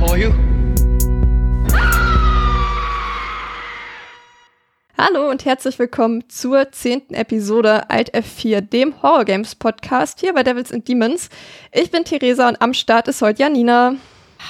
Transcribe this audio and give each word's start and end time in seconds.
For 0.00 0.16
you. 0.16 0.32
Hallo 4.96 5.28
und 5.28 5.44
herzlich 5.44 5.78
willkommen 5.78 6.24
zur 6.28 6.72
zehnten 6.72 7.12
Episode 7.12 7.90
Alt 7.90 8.14
F4, 8.14 8.62
dem 8.62 9.02
Horror 9.02 9.26
Games 9.26 9.54
Podcast 9.54 10.20
hier 10.20 10.32
bei 10.32 10.42
Devils 10.42 10.72
and 10.72 10.88
Demons. 10.88 11.28
Ich 11.72 11.90
bin 11.90 12.04
Theresa 12.04 12.48
und 12.48 12.62
am 12.62 12.72
Start 12.72 13.08
ist 13.08 13.20
heute 13.20 13.42
Janina. 13.42 13.96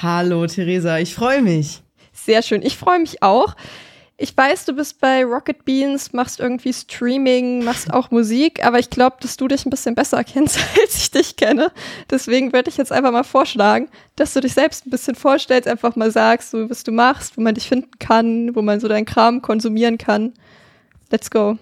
Hallo 0.01 0.47
Theresa, 0.47 0.99
ich 0.99 1.13
freue 1.13 1.41
mich. 1.41 1.81
Sehr 2.13 2.41
schön, 2.43 2.61
ich 2.61 2.77
freue 2.77 2.99
mich 2.99 3.21
auch. 3.21 3.55
Ich 4.21 4.37
weiß, 4.37 4.65
du 4.65 4.73
bist 4.73 4.99
bei 5.01 5.25
Rocket 5.25 5.65
Beans, 5.65 6.13
machst 6.13 6.39
irgendwie 6.39 6.71
Streaming, 6.71 7.63
machst 7.63 7.91
auch 7.91 8.11
Musik, 8.11 8.63
aber 8.63 8.77
ich 8.77 8.91
glaube, 8.91 9.15
dass 9.19 9.35
du 9.35 9.47
dich 9.47 9.65
ein 9.65 9.71
bisschen 9.71 9.95
besser 9.95 10.23
kennst, 10.23 10.59
als 10.79 10.95
ich 10.95 11.09
dich 11.09 11.35
kenne. 11.37 11.71
Deswegen 12.07 12.53
würde 12.53 12.69
ich 12.69 12.77
jetzt 12.77 12.91
einfach 12.91 13.11
mal 13.11 13.23
vorschlagen, 13.23 13.89
dass 14.15 14.33
du 14.33 14.39
dich 14.39 14.53
selbst 14.53 14.85
ein 14.85 14.91
bisschen 14.91 15.15
vorstellst, 15.15 15.67
einfach 15.67 15.95
mal 15.95 16.11
sagst, 16.11 16.51
so, 16.51 16.69
was 16.69 16.83
du 16.83 16.91
machst, 16.91 17.35
wo 17.35 17.41
man 17.41 17.55
dich 17.55 17.67
finden 17.67 17.97
kann, 17.97 18.55
wo 18.55 18.61
man 18.61 18.79
so 18.79 18.87
deinen 18.87 19.05
Kram 19.05 19.41
konsumieren 19.41 19.97
kann. 19.97 20.33
Let's 21.09 21.31
go. 21.31 21.57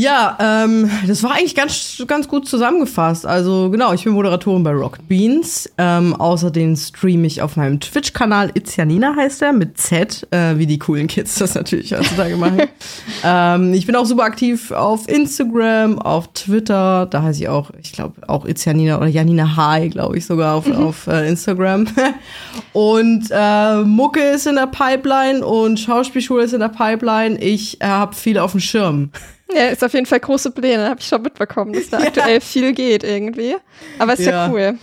Ja, 0.00 0.38
ähm, 0.40 0.88
das 1.08 1.24
war 1.24 1.32
eigentlich 1.32 1.56
ganz, 1.56 2.00
ganz 2.06 2.28
gut 2.28 2.46
zusammengefasst. 2.46 3.26
Also 3.26 3.68
genau, 3.68 3.92
ich 3.92 4.04
bin 4.04 4.12
Moderatorin 4.12 4.62
bei 4.62 4.70
Rocket 4.70 5.08
Beans. 5.08 5.68
Ähm, 5.76 6.14
außerdem 6.14 6.76
streame 6.76 7.26
ich 7.26 7.42
auf 7.42 7.56
meinem 7.56 7.80
Twitch-Kanal 7.80 8.52
It's 8.54 8.76
Janina 8.76 9.16
heißt 9.16 9.42
er, 9.42 9.52
mit 9.52 9.76
Z, 9.76 10.24
äh, 10.30 10.56
wie 10.56 10.66
die 10.66 10.78
coolen 10.78 11.08
Kids 11.08 11.34
das 11.40 11.56
natürlich 11.56 11.92
heutzutage 11.92 12.36
machen. 12.36 12.62
ähm, 13.24 13.74
ich 13.74 13.86
bin 13.86 13.96
auch 13.96 14.06
super 14.06 14.22
aktiv 14.22 14.70
auf 14.70 15.08
Instagram, 15.08 15.98
auf 15.98 16.32
Twitter, 16.32 17.06
da 17.06 17.22
heiße 17.22 17.40
ich 17.40 17.48
auch, 17.48 17.72
ich 17.82 17.90
glaube 17.90 18.14
auch 18.28 18.46
It's 18.46 18.64
Janina 18.64 18.98
oder 18.98 19.08
Janina 19.08 19.56
Hai, 19.56 19.88
glaube 19.88 20.16
ich 20.16 20.26
sogar 20.26 20.54
auf, 20.54 20.70
auf 20.70 21.08
äh, 21.08 21.28
Instagram. 21.28 21.86
und 22.72 23.24
äh, 23.32 23.82
Mucke 23.82 24.20
ist 24.20 24.46
in 24.46 24.54
der 24.54 24.68
Pipeline 24.68 25.44
und 25.44 25.80
Schauspielschule 25.80 26.44
ist 26.44 26.52
in 26.52 26.60
der 26.60 26.68
Pipeline. 26.68 27.36
Ich 27.40 27.80
äh, 27.80 27.86
habe 27.86 28.14
viel 28.14 28.38
auf 28.38 28.52
dem 28.52 28.60
Schirm. 28.60 29.10
Ja, 29.52 29.68
ist 29.68 29.82
auf 29.82 29.94
jeden 29.94 30.06
Fall 30.06 30.20
große 30.20 30.50
Pläne, 30.50 30.88
habe 30.88 31.00
ich 31.00 31.06
schon 31.06 31.22
mitbekommen, 31.22 31.72
dass 31.72 31.88
da 31.88 31.98
ja. 32.00 32.06
aktuell 32.06 32.40
viel 32.40 32.72
geht 32.72 33.02
irgendwie. 33.02 33.56
Aber 33.98 34.12
ist 34.12 34.20
ja. 34.20 34.46
ja 34.46 34.52
cool. 34.52 34.78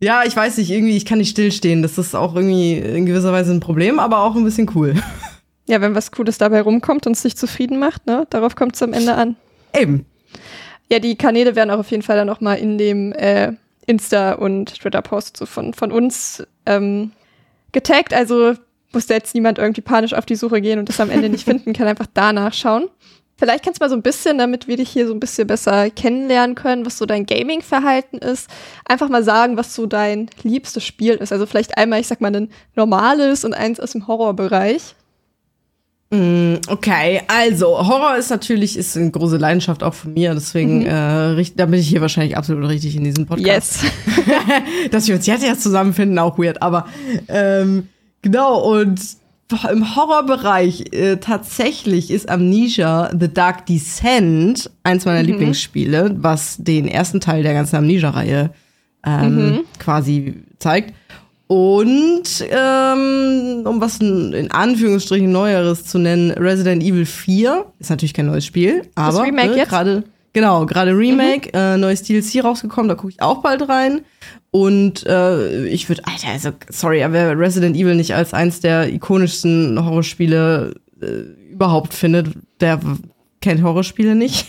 Ja, 0.00 0.24
ich 0.24 0.36
weiß 0.36 0.58
nicht, 0.58 0.70
irgendwie, 0.70 0.96
ich 0.96 1.06
kann 1.06 1.18
nicht 1.18 1.30
stillstehen. 1.30 1.82
Das 1.82 1.96
ist 1.96 2.14
auch 2.14 2.34
irgendwie 2.34 2.74
in 2.74 3.06
gewisser 3.06 3.32
Weise 3.32 3.52
ein 3.52 3.60
Problem, 3.60 3.98
aber 3.98 4.20
auch 4.20 4.36
ein 4.36 4.44
bisschen 4.44 4.70
cool. 4.74 4.94
Ja, 5.68 5.80
wenn 5.80 5.96
was 5.96 6.12
Cooles 6.12 6.38
dabei 6.38 6.60
rumkommt 6.60 7.08
und 7.08 7.16
es 7.16 7.22
dich 7.22 7.36
zufrieden 7.36 7.80
macht, 7.80 8.06
ne? 8.06 8.24
Darauf 8.30 8.54
kommt 8.54 8.76
es 8.76 8.82
am 8.82 8.92
Ende 8.92 9.16
an. 9.16 9.34
Eben. 9.76 10.06
Ja, 10.88 11.00
die 11.00 11.16
Kanäle 11.16 11.56
werden 11.56 11.70
auch 11.70 11.80
auf 11.80 11.90
jeden 11.90 12.04
Fall 12.04 12.16
dann 12.16 12.28
noch 12.28 12.40
mal 12.40 12.54
in 12.54 12.78
dem 12.78 13.12
äh, 13.12 13.52
Insta- 13.86 14.34
und 14.34 14.80
Twitter-Post 14.80 15.36
so 15.36 15.44
von, 15.44 15.74
von 15.74 15.90
uns 15.90 16.46
ähm, 16.66 17.10
getaggt. 17.72 18.14
Also 18.14 18.54
muss 18.92 19.06
da 19.06 19.14
jetzt 19.14 19.34
niemand 19.34 19.58
irgendwie 19.58 19.80
panisch 19.80 20.14
auf 20.14 20.24
die 20.24 20.36
Suche 20.36 20.60
gehen 20.60 20.78
und 20.78 20.88
das 20.88 21.00
am 21.00 21.10
Ende 21.10 21.28
nicht 21.28 21.44
finden, 21.48 21.72
kann 21.72 21.88
einfach 21.88 22.06
da 22.14 22.32
nachschauen. 22.32 22.88
Vielleicht 23.38 23.64
kannst 23.64 23.80
du 23.80 23.84
mal 23.84 23.90
so 23.90 23.96
ein 23.96 24.02
bisschen, 24.02 24.38
damit 24.38 24.66
wir 24.66 24.78
dich 24.78 24.88
hier 24.88 25.06
so 25.06 25.12
ein 25.12 25.20
bisschen 25.20 25.46
besser 25.46 25.90
kennenlernen 25.90 26.54
können, 26.54 26.86
was 26.86 26.96
so 26.96 27.04
dein 27.04 27.26
Gaming-Verhalten 27.26 28.18
ist, 28.18 28.48
einfach 28.86 29.10
mal 29.10 29.22
sagen, 29.22 29.58
was 29.58 29.74
so 29.74 29.86
dein 29.86 30.30
liebstes 30.42 30.84
Spiel 30.84 31.14
ist. 31.14 31.32
Also 31.32 31.44
vielleicht 31.44 31.76
einmal, 31.76 32.00
ich 32.00 32.06
sag 32.06 32.22
mal, 32.22 32.34
ein 32.34 32.48
normales 32.74 33.44
und 33.44 33.52
eins 33.52 33.78
aus 33.78 33.92
dem 33.92 34.06
Horrorbereich. 34.06 34.94
Mm, 36.10 36.54
okay, 36.68 37.22
also 37.26 37.66
Horror 37.86 38.16
ist 38.16 38.30
natürlich 38.30 38.78
ist 38.78 38.96
eine 38.96 39.10
große 39.10 39.38
Leidenschaft 39.38 39.82
auch 39.82 39.94
von 39.94 40.14
mir, 40.14 40.34
deswegen 40.34 40.80
mhm. 40.80 40.86
äh, 41.38 41.44
da 41.56 41.66
bin 41.66 41.80
ich 41.80 41.88
hier 41.88 42.00
wahrscheinlich 42.00 42.36
absolut 42.36 42.68
richtig 42.68 42.94
in 42.94 43.02
diesem 43.02 43.26
Podcast. 43.26 43.82
Yes. 43.82 43.92
Dass 44.92 45.08
wir 45.08 45.16
uns 45.16 45.26
jetzt 45.26 45.44
erst 45.44 45.62
zusammenfinden, 45.62 46.18
auch 46.20 46.38
weird, 46.38 46.62
aber 46.62 46.86
ähm, 47.26 47.88
genau 48.22 48.60
und 48.60 49.00
im 49.70 49.96
Horrorbereich 49.96 50.92
äh, 50.92 51.16
tatsächlich 51.16 52.10
ist 52.10 52.28
Amnesia 52.28 53.10
The 53.18 53.32
Dark 53.32 53.66
Descent 53.66 54.70
eins 54.82 55.04
meiner 55.04 55.22
mhm. 55.22 55.26
Lieblingsspiele, 55.26 56.16
was 56.18 56.56
den 56.58 56.88
ersten 56.88 57.20
Teil 57.20 57.42
der 57.42 57.54
ganzen 57.54 57.76
Amnesia-Reihe 57.76 58.50
ähm, 59.04 59.36
mhm. 59.36 59.60
quasi 59.78 60.42
zeigt. 60.58 60.94
Und 61.48 62.24
ähm, 62.50 63.62
um 63.64 63.80
was 63.80 64.00
in 64.00 64.50
Anführungsstrichen 64.50 65.30
Neueres 65.30 65.84
zu 65.84 65.98
nennen, 65.98 66.32
Resident 66.32 66.82
Evil 66.82 67.06
4 67.06 67.66
ist 67.78 67.90
natürlich 67.90 68.14
kein 68.14 68.26
neues 68.26 68.44
Spiel, 68.44 68.82
aber 68.96 69.30
ne, 69.30 69.64
gerade 69.68 70.02
genau 70.36 70.66
gerade 70.66 70.90
Remake, 70.94 71.48
mhm. 71.48 71.58
äh, 71.58 71.78
neues 71.78 72.02
DLC 72.02 72.44
rausgekommen, 72.44 72.90
da 72.90 72.94
gucke 72.94 73.10
ich 73.10 73.22
auch 73.22 73.40
bald 73.40 73.66
rein. 73.70 74.02
Und 74.50 75.06
äh, 75.06 75.66
ich 75.66 75.88
würde, 75.88 76.02
Alter, 76.04 76.28
also, 76.28 76.50
sorry, 76.68 77.02
aber 77.02 77.38
Resident 77.38 77.74
Evil 77.74 77.94
nicht 77.94 78.14
als 78.14 78.34
eins 78.34 78.60
der 78.60 78.92
ikonischsten 78.92 79.82
Horrorspiele 79.82 80.74
äh, 81.00 81.06
überhaupt 81.50 81.94
findet, 81.94 82.34
der 82.60 82.80
kennt 83.40 83.62
Horrorspiele 83.62 84.14
nicht. 84.14 84.46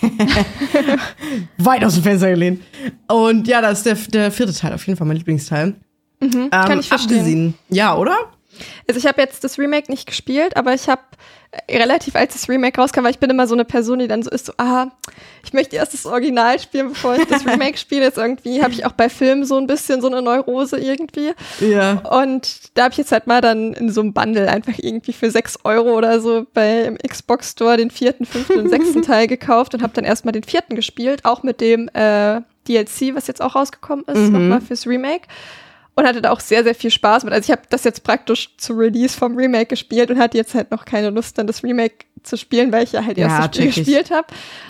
Weit 1.57 1.85
aus 1.85 1.93
dem 1.93 2.03
Fenster 2.03 2.31
gelehnt. 2.31 2.61
Und 3.07 3.47
ja, 3.47 3.61
das 3.61 3.79
ist 3.79 3.85
der, 3.85 3.95
der 4.23 4.31
vierte 4.31 4.53
Teil, 4.53 4.73
auf 4.73 4.85
jeden 4.85 4.97
Fall 4.97 5.07
mein 5.07 5.17
Lieblingsteil. 5.17 5.75
Mhm, 6.19 6.31
ähm, 6.33 6.49
kann 6.49 6.79
ich 6.81 6.89
verstehen. 6.89 7.17
Abgesehen. 7.19 7.53
Ja, 7.69 7.95
oder? 7.95 8.17
Also 8.87 8.99
ich 8.99 9.05
habe 9.05 9.21
jetzt 9.21 9.43
das 9.43 9.57
Remake 9.57 9.91
nicht 9.91 10.05
gespielt, 10.05 10.57
aber 10.57 10.73
ich 10.73 10.87
habe 10.89 11.01
äh, 11.51 11.77
relativ 11.77 12.15
als 12.15 12.33
das 12.33 12.49
Remake 12.49 12.79
rauskam, 12.79 13.03
weil 13.03 13.11
ich 13.11 13.19
bin 13.19 13.29
immer 13.29 13.47
so 13.47 13.53
eine 13.53 13.65
Person, 13.65 13.99
die 13.99 14.07
dann 14.07 14.23
so 14.23 14.29
ist, 14.29 14.47
so, 14.47 14.53
ah, 14.57 14.87
ich 15.45 15.53
möchte 15.53 15.77
erst 15.77 15.93
das 15.93 16.05
Original 16.05 16.59
spielen, 16.59 16.89
bevor 16.89 17.15
ich 17.15 17.25
das 17.25 17.45
Remake 17.47 17.77
spiele. 17.77 18.03
Jetzt 18.03 18.17
irgendwie 18.17 18.61
habe 18.61 18.73
ich 18.73 18.85
auch 18.85 18.91
bei 18.91 19.09
Filmen 19.09 19.45
so 19.45 19.57
ein 19.57 19.67
bisschen 19.67 20.01
so 20.01 20.07
eine 20.07 20.21
Neurose 20.21 20.77
irgendwie. 20.77 21.31
Ja. 21.59 21.99
Und 22.19 22.77
da 22.77 22.83
habe 22.83 22.91
ich 22.91 22.97
jetzt 22.97 23.11
halt 23.11 23.27
mal 23.27 23.41
dann 23.41 23.73
in 23.73 23.89
so 23.91 24.01
einem 24.01 24.13
Bundle 24.13 24.49
einfach 24.49 24.73
irgendwie 24.77 25.13
für 25.13 25.31
sechs 25.31 25.57
Euro 25.63 25.97
oder 25.97 26.19
so 26.19 26.45
beim 26.53 26.97
Xbox 26.97 27.51
Store 27.51 27.77
den 27.77 27.91
vierten, 27.91 28.25
fünften 28.25 28.59
und 28.59 28.69
sechsten 28.69 29.01
Teil 29.03 29.27
gekauft 29.27 29.73
und 29.73 29.81
habe 29.81 29.93
dann 29.93 30.05
erstmal 30.05 30.33
den 30.33 30.43
vierten 30.43 30.75
gespielt, 30.75 31.23
auch 31.23 31.43
mit 31.43 31.61
dem 31.61 31.89
äh, 31.93 32.41
DLC, 32.67 33.15
was 33.15 33.27
jetzt 33.27 33.41
auch 33.41 33.55
rausgekommen 33.55 34.05
ist, 34.05 34.17
mhm. 34.17 34.31
nochmal 34.33 34.61
fürs 34.61 34.85
Remake 34.85 35.27
und 35.97 36.05
hatte 36.05 36.21
da 36.21 36.31
auch 36.31 36.39
sehr, 36.39 36.63
sehr 36.63 36.75
viel 36.75 36.91
Spaß 36.91 37.23
mit. 37.23 37.33
Also 37.33 37.47
ich 37.47 37.51
habe 37.51 37.63
das 37.71 37.83
jetzt 37.83 38.03
praktisch 38.03 38.55
zu 38.57 38.73
Release 38.73 39.17
vom 39.17 39.35
Remake 39.35 39.65
gespielt 39.65 40.11
und 40.11 40.19
hatte 40.19 40.37
jetzt 40.37 40.53
halt 40.53 40.69
noch 40.69 40.85
keine 40.85 41.09
Lust, 41.09 41.39
dann 41.39 41.47
das 41.47 41.63
Remake 41.63 42.05
zu 42.21 42.37
spielen, 42.37 42.71
weil 42.71 42.83
ich 42.83 42.91
ja 42.91 43.03
halt 43.03 43.17
ja, 43.17 43.27
erst 43.27 43.39
das 43.39 43.55
Spiel 43.55 43.73
gespielt 43.73 44.11
habe. 44.11 44.27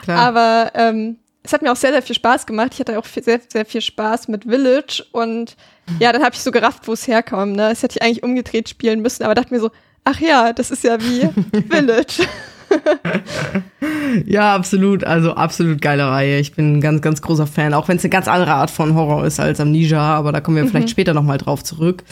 Aber 0.07 0.71
ähm, 0.73 1.17
es 1.43 1.51
hat 1.51 1.61
mir 1.61 1.71
auch 1.73 1.75
sehr, 1.75 1.91
sehr 1.91 2.01
viel 2.01 2.15
Spaß 2.15 2.45
gemacht. 2.45 2.69
Ich 2.73 2.79
hatte 2.79 2.97
auch 2.97 3.05
viel, 3.05 3.23
sehr, 3.23 3.41
sehr 3.45 3.65
viel 3.65 3.81
Spaß 3.81 4.29
mit 4.29 4.45
Village 4.45 5.03
und 5.11 5.57
ja, 5.99 6.13
dann 6.13 6.23
habe 6.23 6.33
ich 6.33 6.41
so 6.41 6.51
gerafft, 6.51 6.87
wo 6.87 6.93
es 6.93 7.07
herkommt. 7.07 7.57
Ne? 7.57 7.69
Das 7.69 7.83
hätte 7.83 7.97
ich 7.97 8.01
eigentlich 8.01 8.23
umgedreht 8.23 8.69
spielen 8.69 9.01
müssen, 9.01 9.23
aber 9.23 9.35
dachte 9.35 9.53
mir 9.53 9.59
so, 9.59 9.71
ach 10.05 10.21
ja, 10.21 10.53
das 10.53 10.71
ist 10.71 10.85
ja 10.85 10.97
wie 11.01 11.27
Village. 11.69 12.25
ja, 14.25 14.55
absolut. 14.55 15.03
Also 15.03 15.33
absolut 15.33 15.81
geile 15.81 16.07
Reihe. 16.07 16.39
Ich 16.39 16.53
bin 16.53 16.77
ein 16.77 16.81
ganz, 16.81 17.01
ganz 17.01 17.21
großer 17.21 17.47
Fan, 17.47 17.73
auch 17.73 17.87
wenn 17.87 17.97
es 17.97 18.03
eine 18.03 18.09
ganz 18.09 18.27
andere 18.27 18.53
Art 18.53 18.71
von 18.71 18.95
Horror 18.95 19.25
ist 19.25 19.39
als 19.39 19.59
Amnesia, 19.59 20.01
aber 20.01 20.31
da 20.31 20.41
kommen 20.41 20.57
wir 20.57 20.63
mhm. 20.63 20.69
vielleicht 20.69 20.89
später 20.89 21.13
nochmal 21.13 21.37
drauf 21.37 21.63
zurück. 21.63 22.03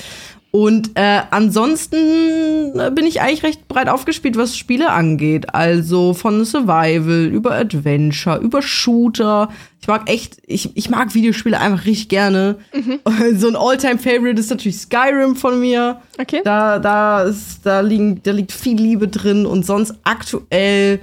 Und 0.56 0.92
äh, 0.94 1.20
ansonsten 1.32 2.80
äh, 2.80 2.90
bin 2.90 3.06
ich 3.06 3.20
eigentlich 3.20 3.44
recht 3.44 3.68
breit 3.68 3.90
aufgespielt, 3.90 4.38
was 4.38 4.56
Spiele 4.56 4.90
angeht. 4.90 5.54
Also 5.54 6.14
von 6.14 6.46
Survival 6.46 7.26
über 7.26 7.56
Adventure, 7.56 8.40
über 8.40 8.62
Shooter. 8.62 9.50
Ich 9.82 9.90
mag 9.90 10.10
echt, 10.10 10.38
ich, 10.48 10.78
ich 10.78 10.90
mag 10.90 11.14
Videospiele 11.14 11.60
einfach 11.60 11.84
richtig 11.86 12.08
gerne. 12.08 12.56
Mhm. 12.74 13.00
So 13.38 13.50
ein 13.50 13.58
All-Time-Favorite 13.58 14.40
ist 14.40 14.50
natürlich 14.50 14.78
Skyrim 14.78 15.36
von 15.36 15.60
mir. 15.60 16.00
Okay. 16.18 16.40
Da, 16.46 16.80
da, 16.80 17.24
ist, 17.24 17.66
da, 17.66 17.82
liegen, 17.82 18.24
da 18.24 18.32
liegt 18.32 18.54
viel 18.54 18.78
Liebe 18.78 19.10
drin. 19.10 19.46
Und 19.46 19.66
sonst 19.66 19.94
aktuell 20.06 21.02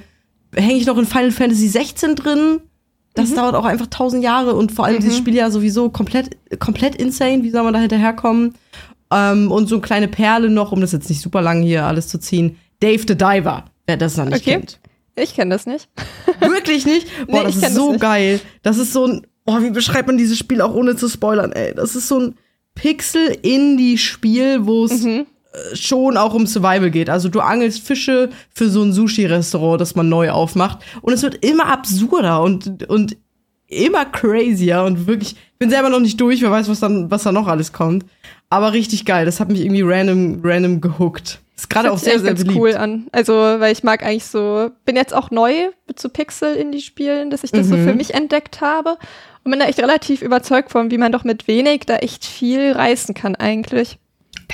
hänge 0.54 0.78
ich 0.78 0.86
noch 0.86 0.96
in 0.96 1.04
Final 1.04 1.30
Fantasy 1.30 1.68
16 1.68 2.16
drin. 2.16 2.60
Das 3.12 3.28
mhm. 3.28 3.36
dauert 3.36 3.54
auch 3.54 3.66
einfach 3.66 3.88
tausend 3.88 4.24
Jahre 4.24 4.54
und 4.54 4.72
vor 4.72 4.86
allem 4.86 4.96
mhm. 4.96 5.00
dieses 5.00 5.18
Spiel 5.18 5.34
ja 5.34 5.50
sowieso 5.50 5.90
komplett, 5.90 6.38
komplett 6.58 6.96
insane. 6.96 7.42
Wie 7.42 7.50
soll 7.50 7.64
man 7.64 7.74
da 7.74 7.80
hinterherkommen? 7.80 8.54
Ähm, 9.12 9.50
und 9.50 9.68
so 9.68 9.76
eine 9.76 9.82
kleine 9.82 10.08
Perle 10.08 10.50
noch, 10.50 10.72
um 10.72 10.80
das 10.80 10.92
jetzt 10.92 11.08
nicht 11.08 11.20
super 11.20 11.42
lang 11.42 11.62
hier 11.62 11.84
alles 11.84 12.08
zu 12.08 12.18
ziehen. 12.18 12.56
Dave 12.80 13.04
the 13.06 13.16
Diver, 13.16 13.64
wer 13.86 13.96
das 13.96 14.16
noch 14.16 14.24
nicht 14.24 14.42
okay. 14.42 14.52
kennt. 14.52 14.78
Ich 15.14 15.34
kenne 15.34 15.54
das 15.54 15.66
nicht. 15.66 15.88
Wirklich 16.40 16.86
nicht? 16.86 17.06
Boah, 17.26 17.40
nee, 17.40 17.44
das 17.44 17.56
ist 17.56 17.74
so 17.74 17.92
das 17.92 18.00
geil. 18.00 18.40
Das 18.62 18.78
ist 18.78 18.92
so 18.92 19.06
ein 19.06 19.26
oh, 19.44 19.60
wie 19.60 19.70
beschreibt 19.70 20.06
man 20.06 20.18
dieses 20.18 20.38
Spiel 20.38 20.60
auch 20.60 20.74
ohne 20.74 20.96
zu 20.96 21.08
spoilern, 21.08 21.52
ey? 21.52 21.74
Das 21.74 21.96
ist 21.96 22.08
so 22.08 22.18
ein 22.18 22.34
Pixel-Indie-Spiel, 22.74 24.66
wo 24.66 24.84
es 24.84 25.02
Mhm. 25.02 25.26
äh, 25.52 25.76
schon 25.76 26.16
auch 26.16 26.34
um 26.34 26.46
Survival 26.46 26.90
geht. 26.90 27.10
Also 27.10 27.28
du 27.28 27.40
angelst 27.40 27.80
Fische 27.86 28.30
für 28.54 28.68
so 28.68 28.82
ein 28.82 28.92
Sushi-Restaurant, 28.92 29.80
das 29.80 29.94
man 29.94 30.08
neu 30.08 30.30
aufmacht. 30.30 30.78
Und 31.02 31.12
es 31.12 31.22
wird 31.22 31.44
immer 31.44 31.66
absurder 31.66 32.42
und, 32.42 32.88
und 32.88 33.16
immer 33.68 34.04
crazier 34.04 34.82
und 34.84 35.06
wirklich, 35.06 35.32
ich 35.32 35.58
bin 35.58 35.70
selber 35.70 35.88
noch 35.88 36.00
nicht 36.00 36.20
durch, 36.20 36.42
wer 36.42 36.50
weiß, 36.50 36.68
was 36.68 36.80
dann, 36.80 37.10
was 37.10 37.22
da 37.22 37.32
noch 37.32 37.46
alles 37.46 37.72
kommt. 37.72 38.04
Aber 38.52 38.72
richtig 38.72 39.04
geil. 39.04 39.24
Das 39.24 39.40
hat 39.40 39.48
mich 39.50 39.60
irgendwie 39.62 39.82
random, 39.82 40.40
random 40.44 40.80
gehuckt. 40.80 41.40
Ist 41.56 41.70
gerade 41.70 41.90
auch 41.92 41.98
sehr, 41.98 42.18
sehr 42.18 42.28
ganz 42.30 42.40
beliebt. 42.40 42.58
cool 42.60 42.74
an. 42.74 43.06
Also, 43.12 43.32
weil 43.34 43.72
ich 43.72 43.82
mag 43.84 44.04
eigentlich 44.04 44.24
so, 44.26 44.70
bin 44.84 44.96
jetzt 44.96 45.14
auch 45.14 45.30
neu 45.30 45.52
zu 45.94 46.08
Pixel 46.08 46.54
in 46.56 46.72
die 46.72 46.80
Spielen, 46.80 47.30
dass 47.30 47.44
ich 47.44 47.50
das 47.52 47.68
so 47.68 47.76
Mhm. 47.76 47.84
für 47.88 47.94
mich 47.94 48.14
entdeckt 48.14 48.60
habe. 48.60 48.96
Und 49.44 49.50
bin 49.52 49.60
da 49.60 49.66
echt 49.66 49.78
relativ 49.80 50.22
überzeugt 50.22 50.70
von, 50.70 50.90
wie 50.90 50.98
man 50.98 51.12
doch 51.12 51.24
mit 51.24 51.48
wenig 51.48 51.80
da 51.86 51.96
echt 51.96 52.24
viel 52.24 52.72
reißen 52.72 53.14
kann 53.14 53.34
eigentlich. 53.36 53.98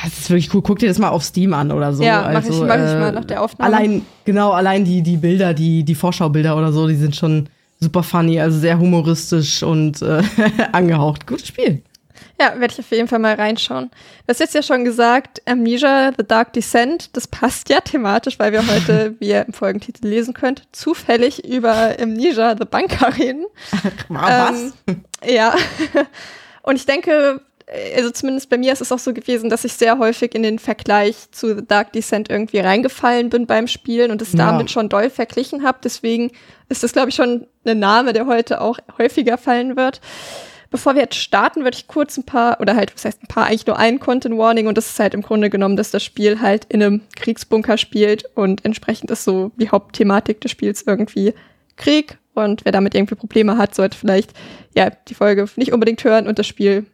Das 0.02 0.12
ist 0.18 0.30
wirklich 0.30 0.52
cool. 0.54 0.62
Guck 0.62 0.78
dir 0.78 0.88
das 0.88 0.98
mal 0.98 1.08
auf 1.08 1.24
Steam 1.24 1.52
an 1.54 1.72
oder 1.72 1.92
so. 1.92 2.02
Ja, 2.04 2.22
mach 2.32 2.36
also, 2.44 2.62
ich- 2.62 2.68
mach 2.68 2.76
ich 2.76 2.80
äh, 2.92 3.00
mal 3.00 3.12
nach 3.12 3.24
der 3.24 3.42
Aufnahme. 3.42 3.74
Allein, 3.76 4.02
genau, 4.24 4.52
allein 4.52 4.84
die, 4.84 5.02
die 5.02 5.16
Bilder, 5.16 5.54
die, 5.54 5.82
die 5.82 5.94
Vorschaubilder 5.94 6.56
oder 6.56 6.72
so, 6.72 6.86
die 6.86 6.94
sind 6.94 7.16
schon 7.16 7.48
super 7.80 8.02
funny, 8.02 8.38
also 8.40 8.58
sehr 8.58 8.78
humoristisch 8.78 9.62
und 9.62 10.02
äh, 10.02 10.22
angehaucht. 10.72 11.26
Gutes 11.26 11.48
Spiel. 11.48 11.82
Ja, 12.40 12.58
werde 12.60 12.72
ich 12.72 12.78
auf 12.80 12.90
jeden 12.90 13.08
Fall 13.08 13.18
mal 13.18 13.34
reinschauen. 13.34 13.90
Du 13.90 14.28
hast 14.28 14.40
jetzt 14.40 14.54
ja 14.54 14.62
schon 14.62 14.84
gesagt, 14.84 15.42
Amnesia, 15.46 16.12
The 16.16 16.24
Dark 16.26 16.52
Descent, 16.52 17.16
das 17.16 17.26
passt 17.26 17.68
ja 17.68 17.80
thematisch, 17.80 18.38
weil 18.38 18.52
wir 18.52 18.66
heute, 18.66 19.14
wie 19.20 19.28
ihr 19.30 19.44
im 19.46 19.52
Folgentitel 19.52 20.06
lesen 20.06 20.34
könnt, 20.34 20.62
zufällig 20.72 21.44
über 21.44 21.96
Amnesia, 22.00 22.56
The 22.58 22.64
Bunker 22.64 23.16
reden. 23.18 23.46
Was? 24.08 24.72
Ähm, 24.86 25.04
ja. 25.24 25.54
Und 26.62 26.76
ich 26.76 26.86
denke, 26.86 27.40
also 27.96 28.10
zumindest 28.10 28.48
bei 28.48 28.56
mir 28.56 28.72
ist 28.72 28.80
es 28.80 28.92
auch 28.92 28.98
so 28.98 29.12
gewesen, 29.12 29.50
dass 29.50 29.64
ich 29.64 29.74
sehr 29.74 29.98
häufig 29.98 30.34
in 30.34 30.42
den 30.42 30.58
Vergleich 30.58 31.30
zu 31.32 31.54
The 31.54 31.66
Dark 31.66 31.92
Descent 31.92 32.30
irgendwie 32.30 32.60
reingefallen 32.60 33.28
bin 33.28 33.46
beim 33.46 33.66
Spielen 33.66 34.10
und 34.10 34.22
es 34.22 34.32
Ja. 34.32 34.38
damit 34.50 34.70
schon 34.70 34.88
doll 34.88 35.10
verglichen 35.10 35.64
habe. 35.64 35.78
Deswegen 35.84 36.30
ist 36.70 36.82
das, 36.82 36.92
glaube 36.92 37.10
ich, 37.10 37.14
schon 37.14 37.46
ein 37.66 37.78
Name, 37.78 38.12
der 38.14 38.26
heute 38.26 38.60
auch 38.62 38.78
häufiger 38.96 39.36
fallen 39.36 39.76
wird. 39.76 40.00
Bevor 40.70 40.94
wir 40.94 41.02
jetzt 41.02 41.16
starten, 41.16 41.64
würde 41.64 41.76
ich 41.76 41.86
kurz 41.86 42.18
ein 42.18 42.24
paar, 42.24 42.60
oder 42.60 42.76
halt, 42.76 42.94
was 42.94 43.04
heißt 43.04 43.22
ein 43.22 43.26
paar, 43.26 43.46
eigentlich 43.46 43.66
nur 43.66 43.78
ein 43.78 44.00
Content 44.00 44.36
Warning 44.36 44.66
und 44.66 44.76
das 44.76 44.90
ist 44.90 45.00
halt 45.00 45.14
im 45.14 45.22
Grunde 45.22 45.48
genommen, 45.48 45.76
dass 45.76 45.90
das 45.90 46.04
Spiel 46.04 46.40
halt 46.40 46.66
in 46.66 46.82
einem 46.82 47.00
Kriegsbunker 47.16 47.78
spielt 47.78 48.24
und 48.34 48.64
entsprechend 48.64 49.10
ist 49.10 49.24
so 49.24 49.50
die 49.56 49.70
Hauptthematik 49.70 50.40
des 50.42 50.50
Spiels 50.50 50.82
irgendwie 50.86 51.32
Krieg 51.76 52.18
und 52.34 52.64
wer 52.64 52.72
damit 52.72 52.94
irgendwie 52.94 53.14
Probleme 53.14 53.56
hat, 53.56 53.74
sollte 53.74 53.96
vielleicht 53.96 54.32
ja 54.74 54.90
die 54.90 55.14
Folge 55.14 55.48
nicht 55.56 55.72
unbedingt 55.72 56.04
hören 56.04 56.26
und 56.28 56.38
das 56.38 56.46
Spiel 56.46 56.84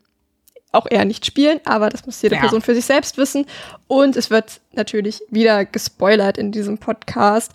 auch 0.70 0.86
eher 0.90 1.04
nicht 1.04 1.26
spielen, 1.26 1.60
aber 1.64 1.88
das 1.88 2.06
muss 2.06 2.20
jede 2.22 2.36
Ja. 2.36 2.42
Person 2.42 2.60
für 2.60 2.74
sich 2.74 2.84
selbst 2.84 3.16
wissen 3.16 3.46
und 3.86 4.16
es 4.16 4.30
wird 4.30 4.60
natürlich 4.72 5.20
wieder 5.30 5.64
gespoilert 5.64 6.38
in 6.38 6.52
diesem 6.52 6.78
Podcast. 6.78 7.52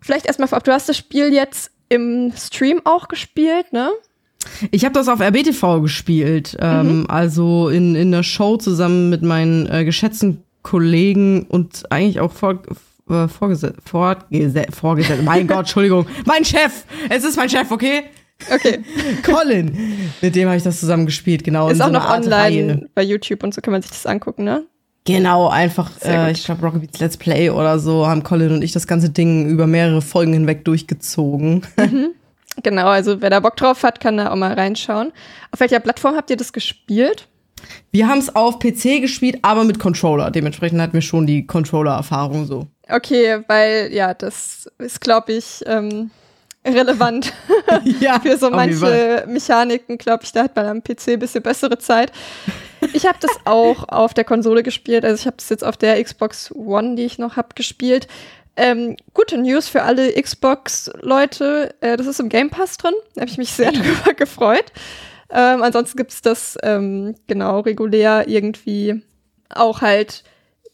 Vielleicht 0.00 0.26
erstmal 0.26 0.48
vorab, 0.48 0.64
du 0.64 0.72
hast 0.72 0.88
das 0.88 0.96
Spiel 0.96 1.32
jetzt 1.32 1.70
im 1.88 2.32
Stream 2.36 2.80
auch 2.84 3.08
gespielt, 3.08 3.72
ne? 3.72 3.90
Ich 4.70 4.84
habe 4.84 4.94
das 4.94 5.08
auf 5.08 5.20
RBTV 5.20 5.80
gespielt, 5.82 6.56
ähm, 6.60 7.06
also 7.08 7.68
in, 7.68 7.94
in 7.94 8.12
der 8.12 8.22
Show 8.22 8.56
zusammen 8.56 9.10
mit 9.10 9.22
meinen 9.22 9.66
äh, 9.70 9.84
geschätzten 9.84 10.42
Kollegen 10.62 11.44
und 11.44 11.90
eigentlich 11.90 12.20
auch 12.20 12.32
vor, 12.32 12.62
äh, 13.10 13.28
vorgesetzt, 13.28 13.80
vorgesetzt, 13.84 14.76
vorgesetzt, 14.76 15.22
mein 15.24 15.46
Gott, 15.46 15.60
Entschuldigung, 15.60 16.06
mein 16.24 16.44
Chef, 16.44 16.84
es 17.08 17.24
ist 17.24 17.36
mein 17.36 17.48
Chef, 17.48 17.70
okay? 17.70 18.04
Okay. 18.52 18.80
Colin, 19.22 19.76
mit 20.20 20.34
dem 20.34 20.48
habe 20.48 20.56
ich 20.56 20.62
das 20.64 20.80
zusammen 20.80 21.06
gespielt, 21.06 21.44
genau. 21.44 21.68
Ist 21.68 21.78
so 21.78 21.84
auch 21.84 21.88
einer 21.88 22.00
noch 22.00 22.10
online 22.10 22.72
Reihe. 22.72 22.88
bei 22.94 23.02
YouTube 23.02 23.42
und 23.42 23.54
so 23.54 23.60
kann 23.60 23.72
man 23.72 23.82
sich 23.82 23.90
das 23.90 24.06
angucken, 24.06 24.44
ne? 24.44 24.64
Genau, 25.04 25.48
einfach, 25.48 25.90
äh, 26.04 26.30
ich 26.30 26.44
glaube, 26.44 26.62
Rocket 26.62 26.80
Beats 26.80 27.00
Let's 27.00 27.16
Play 27.16 27.50
oder 27.50 27.80
so 27.80 28.06
haben 28.06 28.22
Colin 28.22 28.52
und 28.52 28.62
ich 28.62 28.70
das 28.70 28.86
ganze 28.86 29.10
Ding 29.10 29.48
über 29.48 29.66
mehrere 29.66 30.00
Folgen 30.00 30.32
hinweg 30.32 30.64
durchgezogen. 30.64 31.62
Genau, 32.62 32.88
also 32.88 33.20
wer 33.20 33.30
da 33.30 33.40
Bock 33.40 33.56
drauf 33.56 33.82
hat, 33.82 34.00
kann 34.00 34.16
da 34.16 34.30
auch 34.30 34.36
mal 34.36 34.52
reinschauen. 34.52 35.12
Auf 35.52 35.60
welcher 35.60 35.80
Plattform 35.80 36.16
habt 36.16 36.30
ihr 36.30 36.36
das 36.36 36.52
gespielt? 36.52 37.28
Wir 37.90 38.08
haben 38.08 38.18
es 38.18 38.34
auf 38.34 38.58
PC 38.58 39.00
gespielt, 39.00 39.38
aber 39.42 39.64
mit 39.64 39.78
Controller. 39.78 40.30
Dementsprechend 40.30 40.80
hatten 40.80 40.94
wir 40.94 41.02
schon 41.02 41.26
die 41.26 41.46
Controller-Erfahrung 41.46 42.46
so. 42.46 42.66
Okay, 42.88 43.42
weil 43.46 43.92
ja, 43.92 44.14
das 44.14 44.68
ist, 44.78 45.00
glaube 45.00 45.32
ich, 45.32 45.62
ähm, 45.66 46.10
relevant 46.64 47.32
ja, 48.00 48.20
für 48.20 48.36
so 48.36 48.50
manche 48.50 49.24
Mechaniken, 49.28 49.98
glaube 49.98 50.24
ich, 50.24 50.32
da 50.32 50.44
hat 50.44 50.56
man 50.56 50.66
am 50.66 50.82
PC 50.82 51.08
ein 51.08 51.18
bisschen 51.18 51.42
bessere 51.42 51.78
Zeit. 51.78 52.12
Ich 52.92 53.06
habe 53.06 53.18
das 53.20 53.30
auch 53.44 53.88
auf 53.88 54.14
der 54.14 54.24
Konsole 54.24 54.62
gespielt, 54.62 55.04
also 55.04 55.20
ich 55.20 55.26
habe 55.26 55.36
das 55.36 55.48
jetzt 55.48 55.64
auf 55.64 55.76
der 55.76 56.02
Xbox 56.02 56.52
One, 56.54 56.96
die 56.96 57.04
ich 57.04 57.18
noch 57.18 57.36
habe, 57.36 57.48
gespielt. 57.54 58.08
Ähm, 58.56 58.96
gute 59.14 59.38
News 59.38 59.68
für 59.68 59.82
alle 59.82 60.12
Xbox-Leute, 60.12 61.74
äh, 61.80 61.96
das 61.96 62.06
ist 62.06 62.20
im 62.20 62.28
Game 62.28 62.50
Pass 62.50 62.76
drin, 62.76 62.92
da 63.14 63.22
habe 63.22 63.30
ich 63.30 63.38
mich 63.38 63.52
sehr 63.52 63.72
drüber 63.72 64.12
gefreut. 64.16 64.72
Ähm, 65.30 65.62
ansonsten 65.62 65.96
gibt 65.96 66.12
es 66.12 66.20
das 66.20 66.58
ähm, 66.62 67.14
genau 67.26 67.60
regulär 67.60 68.28
irgendwie 68.28 69.02
auch 69.48 69.80
halt 69.80 70.24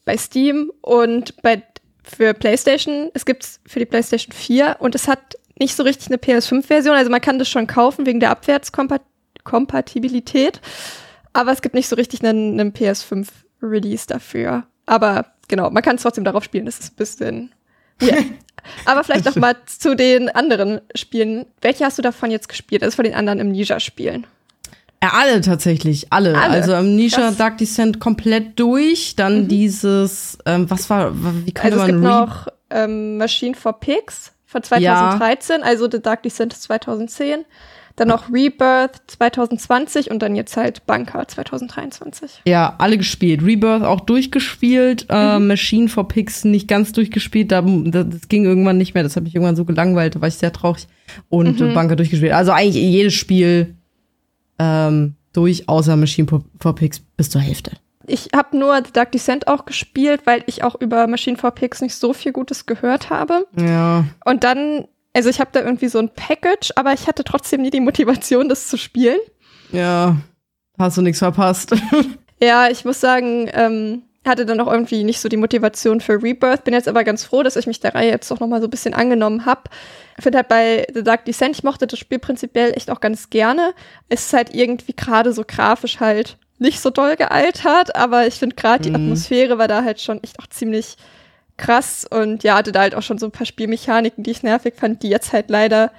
bei 0.04 0.16
Steam 0.16 0.72
und 0.80 1.40
bei 1.42 1.62
für 2.02 2.34
PlayStation. 2.34 3.10
Es 3.14 3.24
gibt's 3.24 3.60
für 3.66 3.78
die 3.78 3.86
PlayStation 3.86 4.32
4 4.32 4.76
und 4.80 4.94
es 4.94 5.06
hat 5.06 5.36
nicht 5.60 5.76
so 5.76 5.82
richtig 5.82 6.08
eine 6.08 6.16
PS5-Version. 6.16 6.96
Also 6.96 7.10
man 7.10 7.20
kann 7.20 7.38
das 7.38 7.48
schon 7.48 7.66
kaufen 7.66 8.06
wegen 8.06 8.20
der 8.20 8.30
Abwärtskompatibilität, 8.30 10.60
aber 11.32 11.52
es 11.52 11.62
gibt 11.62 11.74
nicht 11.74 11.88
so 11.88 11.96
richtig 11.96 12.24
einen, 12.24 12.58
einen 12.58 12.72
PS5-Release 12.72 14.06
dafür. 14.06 14.66
Aber 14.86 15.26
genau, 15.48 15.70
man 15.70 15.82
kann 15.82 15.96
es 15.96 16.02
trotzdem 16.02 16.24
darauf 16.24 16.44
spielen. 16.44 16.66
Das 16.66 16.80
ist 16.80 16.92
ein 16.92 16.96
bisschen 16.96 17.52
weird. 18.00 18.24
aber 18.84 19.04
vielleicht 19.04 19.24
noch 19.24 19.36
mal 19.36 19.56
zu 19.66 19.94
den 19.94 20.28
anderen 20.28 20.80
Spielen. 20.94 21.46
Welche 21.60 21.84
hast 21.84 21.98
du 21.98 22.02
davon 22.02 22.30
jetzt 22.30 22.48
gespielt? 22.48 22.82
Also 22.82 22.96
von 22.96 23.04
den 23.04 23.14
anderen 23.14 23.40
Amnesia-Spielen. 23.40 24.26
Ja, 25.02 25.10
alle 25.14 25.40
tatsächlich, 25.40 26.12
alle. 26.12 26.36
Alle? 26.36 26.54
Also 26.54 26.74
Amnesia 26.74 27.18
Krass. 27.20 27.34
Mhm. 27.34 27.38
Dark 27.38 27.58
Descent 27.58 28.00
komplett 28.00 28.58
durch. 28.58 29.14
Dann 29.16 29.46
dieses, 29.46 30.38
ähm, 30.44 30.68
was 30.70 30.90
war, 30.90 31.12
wie 31.14 31.52
könnte 31.52 31.78
Also 31.78 31.80
es 31.80 31.86
gibt 31.86 32.00
man 32.00 32.12
Re- 32.12 32.26
noch 32.26 32.48
ähm, 32.70 33.16
Machine 33.16 33.54
for 33.54 33.78
Pigs 33.78 34.32
von 34.44 34.62
2013, 34.62 35.62
also 35.62 35.88
The 35.90 36.00
Dark 36.00 36.22
Descent 36.22 36.52
ist 36.52 36.62
2010. 36.64 37.44
Dann 37.98 38.08
noch 38.08 38.32
Rebirth 38.32 39.02
2020 39.08 40.10
und 40.10 40.20
dann 40.22 40.36
jetzt 40.36 40.56
halt 40.56 40.86
Bunker 40.86 41.26
2023. 41.26 42.42
Ja, 42.46 42.74
alle 42.78 42.96
gespielt. 42.96 43.42
Rebirth 43.44 43.82
auch 43.82 44.00
durchgespielt. 44.00 45.06
Äh, 45.10 45.38
Machine 45.40 45.88
for 45.88 46.06
Pigs 46.08 46.44
nicht 46.44 46.68
ganz 46.68 46.92
durchgespielt. 46.92 47.50
Da, 47.52 47.60
da, 47.62 48.04
das 48.04 48.28
ging 48.28 48.44
irgendwann 48.44 48.78
nicht 48.78 48.94
mehr. 48.94 49.02
Das 49.02 49.16
hat 49.16 49.24
mich 49.24 49.34
irgendwann 49.34 49.56
so 49.56 49.64
gelangweilt. 49.64 50.14
Da 50.14 50.20
war 50.20 50.28
ich 50.28 50.34
sehr 50.34 50.52
traurig. 50.52 50.86
Und 51.28 51.60
äh, 51.60 51.74
Bunker 51.74 51.96
durchgespielt. 51.96 52.32
Also 52.32 52.52
eigentlich 52.52 52.76
jedes 52.76 53.14
Spiel 53.14 53.74
ähm, 54.58 55.14
durch, 55.32 55.68
außer 55.68 55.96
Machine 55.96 56.28
for- 56.28 56.44
for 56.60 56.74
Pigs 56.74 57.00
bis 57.16 57.30
zur 57.30 57.40
Hälfte. 57.40 57.72
Ich 58.06 58.28
habe 58.34 58.56
nur 58.56 58.76
The 58.76 58.92
Dark 58.92 59.12
Descent 59.12 59.48
auch 59.48 59.66
gespielt, 59.66 60.22
weil 60.24 60.42
ich 60.46 60.64
auch 60.64 60.80
über 60.80 61.06
Machine 61.06 61.36
for 61.36 61.50
Pigs 61.50 61.80
nicht 61.82 61.94
so 61.94 62.12
viel 62.14 62.32
Gutes 62.32 62.64
gehört 62.64 63.10
habe. 63.10 63.46
Ja. 63.60 64.04
Und 64.24 64.44
dann, 64.44 64.86
also 65.18 65.30
ich 65.30 65.40
habe 65.40 65.50
da 65.52 65.60
irgendwie 65.62 65.88
so 65.88 65.98
ein 65.98 66.10
Package, 66.10 66.70
aber 66.76 66.92
ich 66.92 67.08
hatte 67.08 67.24
trotzdem 67.24 67.62
nie 67.62 67.70
die 67.70 67.80
Motivation, 67.80 68.48
das 68.48 68.68
zu 68.68 68.76
spielen. 68.78 69.18
Ja. 69.72 70.16
Hast 70.78 70.96
du 70.96 71.02
nichts 71.02 71.18
verpasst. 71.18 71.74
Ja, 72.40 72.68
ich 72.70 72.84
muss 72.84 73.00
sagen, 73.00 73.50
ähm, 73.52 74.02
hatte 74.24 74.46
dann 74.46 74.60
auch 74.60 74.70
irgendwie 74.72 75.02
nicht 75.02 75.18
so 75.18 75.28
die 75.28 75.36
Motivation 75.36 76.00
für 76.00 76.22
Rebirth. 76.22 76.62
Bin 76.62 76.72
jetzt 76.72 76.86
aber 76.86 77.02
ganz 77.02 77.24
froh, 77.24 77.42
dass 77.42 77.56
ich 77.56 77.66
mich 77.66 77.80
der 77.80 77.96
Reihe 77.96 78.12
jetzt 78.12 78.30
doch 78.30 78.38
noch 78.38 78.46
mal 78.46 78.60
so 78.60 78.68
ein 78.68 78.70
bisschen 78.70 78.94
angenommen 78.94 79.44
habe. 79.44 79.62
Ich 80.16 80.22
finde 80.22 80.38
halt 80.38 80.46
bei 80.46 80.86
The 80.94 81.02
Dark 81.02 81.24
Descent, 81.24 81.56
ich 81.56 81.64
mochte 81.64 81.88
das 81.88 81.98
Spiel 81.98 82.20
prinzipiell 82.20 82.74
echt 82.76 82.92
auch 82.92 83.00
ganz 83.00 83.28
gerne. 83.30 83.74
Es 84.08 84.26
ist 84.26 84.32
halt 84.34 84.54
irgendwie 84.54 84.94
gerade 84.94 85.32
so 85.32 85.42
grafisch 85.44 85.98
halt 85.98 86.38
nicht 86.60 86.78
so 86.78 86.90
doll 86.90 87.16
gealtert, 87.16 87.96
aber 87.96 88.28
ich 88.28 88.34
finde 88.34 88.54
gerade 88.54 88.84
die 88.84 88.90
Mhm. 88.90 88.94
Atmosphäre 88.94 89.58
war 89.58 89.66
da 89.66 89.82
halt 89.82 90.00
schon 90.00 90.22
echt 90.22 90.38
auch 90.38 90.46
ziemlich 90.46 90.94
krass 91.58 92.06
und 92.08 92.42
ja, 92.44 92.56
hatte 92.56 92.72
da 92.72 92.80
halt 92.80 92.94
auch 92.94 93.02
schon 93.02 93.18
so 93.18 93.26
ein 93.26 93.32
paar 93.32 93.46
Spielmechaniken, 93.46 94.24
die 94.24 94.30
ich 94.30 94.42
nervig 94.42 94.74
fand, 94.76 95.02
die 95.02 95.10
jetzt 95.10 95.32
halt 95.32 95.50
leider 95.50 95.90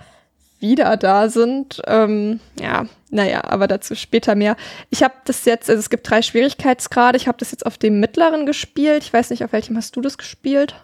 wieder 0.60 0.98
da 0.98 1.30
sind. 1.30 1.82
Ähm, 1.88 2.39
ja, 2.60 2.86
naja, 3.10 3.44
aber 3.46 3.68
dazu 3.68 3.96
später 3.96 4.36
mehr. 4.36 4.56
Ich 4.89 5.04
habe 5.04 5.13
das 5.25 5.46
jetzt, 5.46 5.70
also 5.70 5.80
es 5.80 5.89
gibt 5.89 6.10
drei 6.10 6.22
Schwierigkeitsgrade. 6.22 7.18
Ich 7.18 7.28
habe 7.28 7.38
das 7.38 7.51
jetzt 7.51 7.66
auf 7.66 7.78
dem 7.78 8.00
mittleren 8.00 8.46
gespielt. 8.46 9.04
Ich 9.04 9.13
weiß 9.13 9.30
nicht, 9.30 9.44
auf 9.44 9.51
welchem 9.51 9.78
hast 9.78 9.96
du 9.96 10.01
das 10.01 10.18
gespielt? 10.18 10.75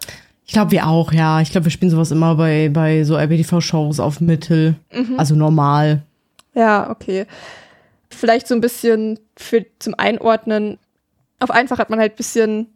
Ich 0.45 0.53
glaube, 0.53 0.71
wir 0.71 0.87
auch, 0.87 1.11
ja. 1.11 1.41
Ich 1.41 1.51
glaube, 1.51 1.65
wir 1.65 1.71
spielen 1.71 1.91
sowas 1.91 2.11
immer 2.11 2.35
bei, 2.35 2.69
bei 2.69 3.03
so 3.03 3.15
RBTV-Shows 3.15 3.99
auf 3.99 4.21
Mittel. 4.21 4.75
Also 5.17 5.35
normal. 5.35 6.03
Ja, 6.53 6.89
okay. 6.89 7.25
Vielleicht 8.09 8.47
so 8.47 8.55
ein 8.55 8.61
bisschen 8.61 9.19
für 9.35 9.65
zum 9.79 9.95
Einordnen. 9.95 10.77
Auf 11.39 11.51
einfach 11.51 11.79
hat 11.79 11.89
man 11.89 11.99
halt 11.99 12.13
ein 12.13 12.17
bisschen 12.17 12.67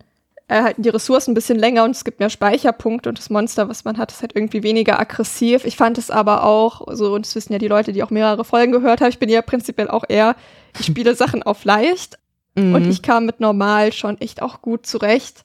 äh, 0.49 0.61
halten 0.61 0.81
die 0.81 0.89
Ressourcen 0.89 1.31
ein 1.31 1.35
bisschen 1.35 1.57
länger 1.57 1.85
und 1.85 1.91
es 1.91 2.03
gibt 2.03 2.19
mehr 2.19 2.29
Speicherpunkte 2.29 3.07
und 3.09 3.17
das 3.17 3.29
Monster, 3.29 3.69
was 3.69 3.85
man 3.85 3.97
hat, 3.97 4.11
ist 4.11 4.21
halt 4.21 4.35
irgendwie 4.35 4.63
weniger 4.63 4.99
aggressiv. 4.99 5.63
Ich 5.63 5.77
fand 5.77 5.97
es 5.97 6.11
aber 6.11 6.43
auch, 6.43 6.85
so, 6.91 7.13
und 7.13 7.25
das 7.25 7.35
wissen 7.35 7.53
ja 7.53 7.59
die 7.59 7.67
Leute, 7.67 7.93
die 7.93 8.03
auch 8.03 8.09
mehrere 8.09 8.43
Folgen 8.43 8.71
gehört 8.73 8.99
haben, 8.99 9.09
ich 9.09 9.19
bin 9.19 9.29
ja 9.29 9.41
prinzipiell 9.41 9.89
auch 9.89 10.03
eher, 10.07 10.35
ich 10.77 10.85
spiele 10.85 11.15
Sachen 11.15 11.43
auf 11.43 11.63
leicht 11.63 12.17
Mhm. 12.55 12.73
und 12.73 12.89
ich 12.89 13.03
kam 13.03 13.27
mit 13.27 13.39
normal 13.39 13.93
schon 13.93 14.19
echt 14.19 14.41
auch 14.41 14.61
gut 14.63 14.87
zurecht 14.87 15.43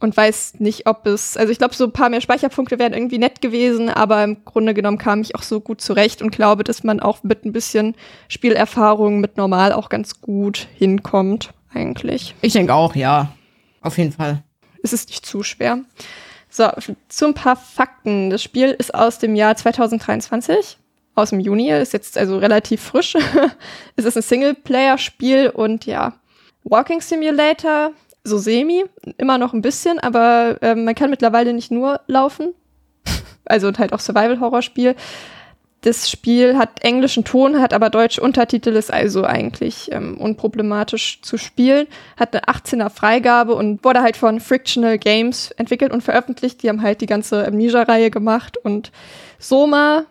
und 0.00 0.14
weiß 0.14 0.56
nicht, 0.58 0.86
ob 0.86 1.06
es, 1.06 1.38
also 1.38 1.50
ich 1.50 1.56
glaube, 1.56 1.74
so 1.74 1.84
ein 1.84 1.92
paar 1.92 2.10
mehr 2.10 2.20
Speicherpunkte 2.20 2.78
wären 2.78 2.92
irgendwie 2.92 3.18
nett 3.18 3.40
gewesen, 3.40 3.88
aber 3.88 4.22
im 4.22 4.44
Grunde 4.44 4.74
genommen 4.74 4.98
kam 4.98 5.22
ich 5.22 5.34
auch 5.34 5.42
so 5.42 5.60
gut 5.60 5.80
zurecht 5.80 6.20
und 6.20 6.30
glaube, 6.30 6.62
dass 6.62 6.84
man 6.84 7.00
auch 7.00 7.22
mit 7.22 7.46
ein 7.46 7.52
bisschen 7.52 7.94
Spielerfahrung 8.28 9.20
mit 9.20 9.38
normal 9.38 9.72
auch 9.72 9.88
ganz 9.88 10.20
gut 10.20 10.68
hinkommt, 10.74 11.54
eigentlich. 11.72 12.34
Ich 12.42 12.52
denke 12.52 12.74
auch, 12.74 12.94
ja. 12.94 13.30
Auf 13.86 13.98
jeden 13.98 14.10
Fall. 14.10 14.42
Es 14.82 14.92
ist 14.92 15.10
nicht 15.10 15.24
zu 15.24 15.44
schwer. 15.44 15.78
So, 16.50 16.68
zu 17.08 17.26
ein 17.26 17.34
paar 17.34 17.54
Fakten. 17.54 18.30
Das 18.30 18.42
Spiel 18.42 18.70
ist 18.70 18.92
aus 18.92 19.20
dem 19.20 19.36
Jahr 19.36 19.54
2023, 19.54 20.76
aus 21.14 21.30
dem 21.30 21.38
Juni, 21.38 21.70
ist 21.70 21.92
jetzt 21.92 22.18
also 22.18 22.36
relativ 22.38 22.82
frisch. 22.82 23.14
es 23.96 24.04
ist 24.04 24.16
ein 24.16 24.22
Singleplayer-Spiel 24.24 25.50
und 25.50 25.86
ja, 25.86 26.14
Walking 26.64 27.00
Simulator, 27.00 27.92
so 28.24 28.38
semi, 28.38 28.84
immer 29.18 29.38
noch 29.38 29.52
ein 29.52 29.62
bisschen, 29.62 30.00
aber 30.00 30.58
ähm, 30.62 30.84
man 30.84 30.96
kann 30.96 31.10
mittlerweile 31.10 31.52
nicht 31.52 31.70
nur 31.70 32.00
laufen. 32.08 32.54
Also 33.48 33.72
halt 33.78 33.92
auch 33.92 34.00
Survival-Horror-Spiel. 34.00 34.96
Das 35.86 36.10
Spiel 36.10 36.58
hat 36.58 36.82
englischen 36.82 37.22
Ton, 37.22 37.60
hat 37.60 37.72
aber 37.72 37.90
deutsche 37.90 38.20
Untertitel, 38.20 38.70
ist 38.70 38.92
also 38.92 39.22
eigentlich 39.22 39.92
ähm, 39.92 40.18
unproblematisch 40.18 41.22
zu 41.22 41.38
spielen. 41.38 41.86
Hat 42.16 42.34
eine 42.34 42.46
18er 42.46 42.90
Freigabe 42.90 43.54
und 43.54 43.84
wurde 43.84 44.02
halt 44.02 44.16
von 44.16 44.40
Frictional 44.40 44.98
Games 44.98 45.52
entwickelt 45.52 45.92
und 45.92 46.02
veröffentlicht. 46.02 46.64
Die 46.64 46.70
haben 46.70 46.82
halt 46.82 47.02
die 47.02 47.06
ganze 47.06 47.46
Amnesia-Reihe 47.46 48.10
gemacht 48.10 48.56
und 48.56 48.90
Soma, 49.38 50.06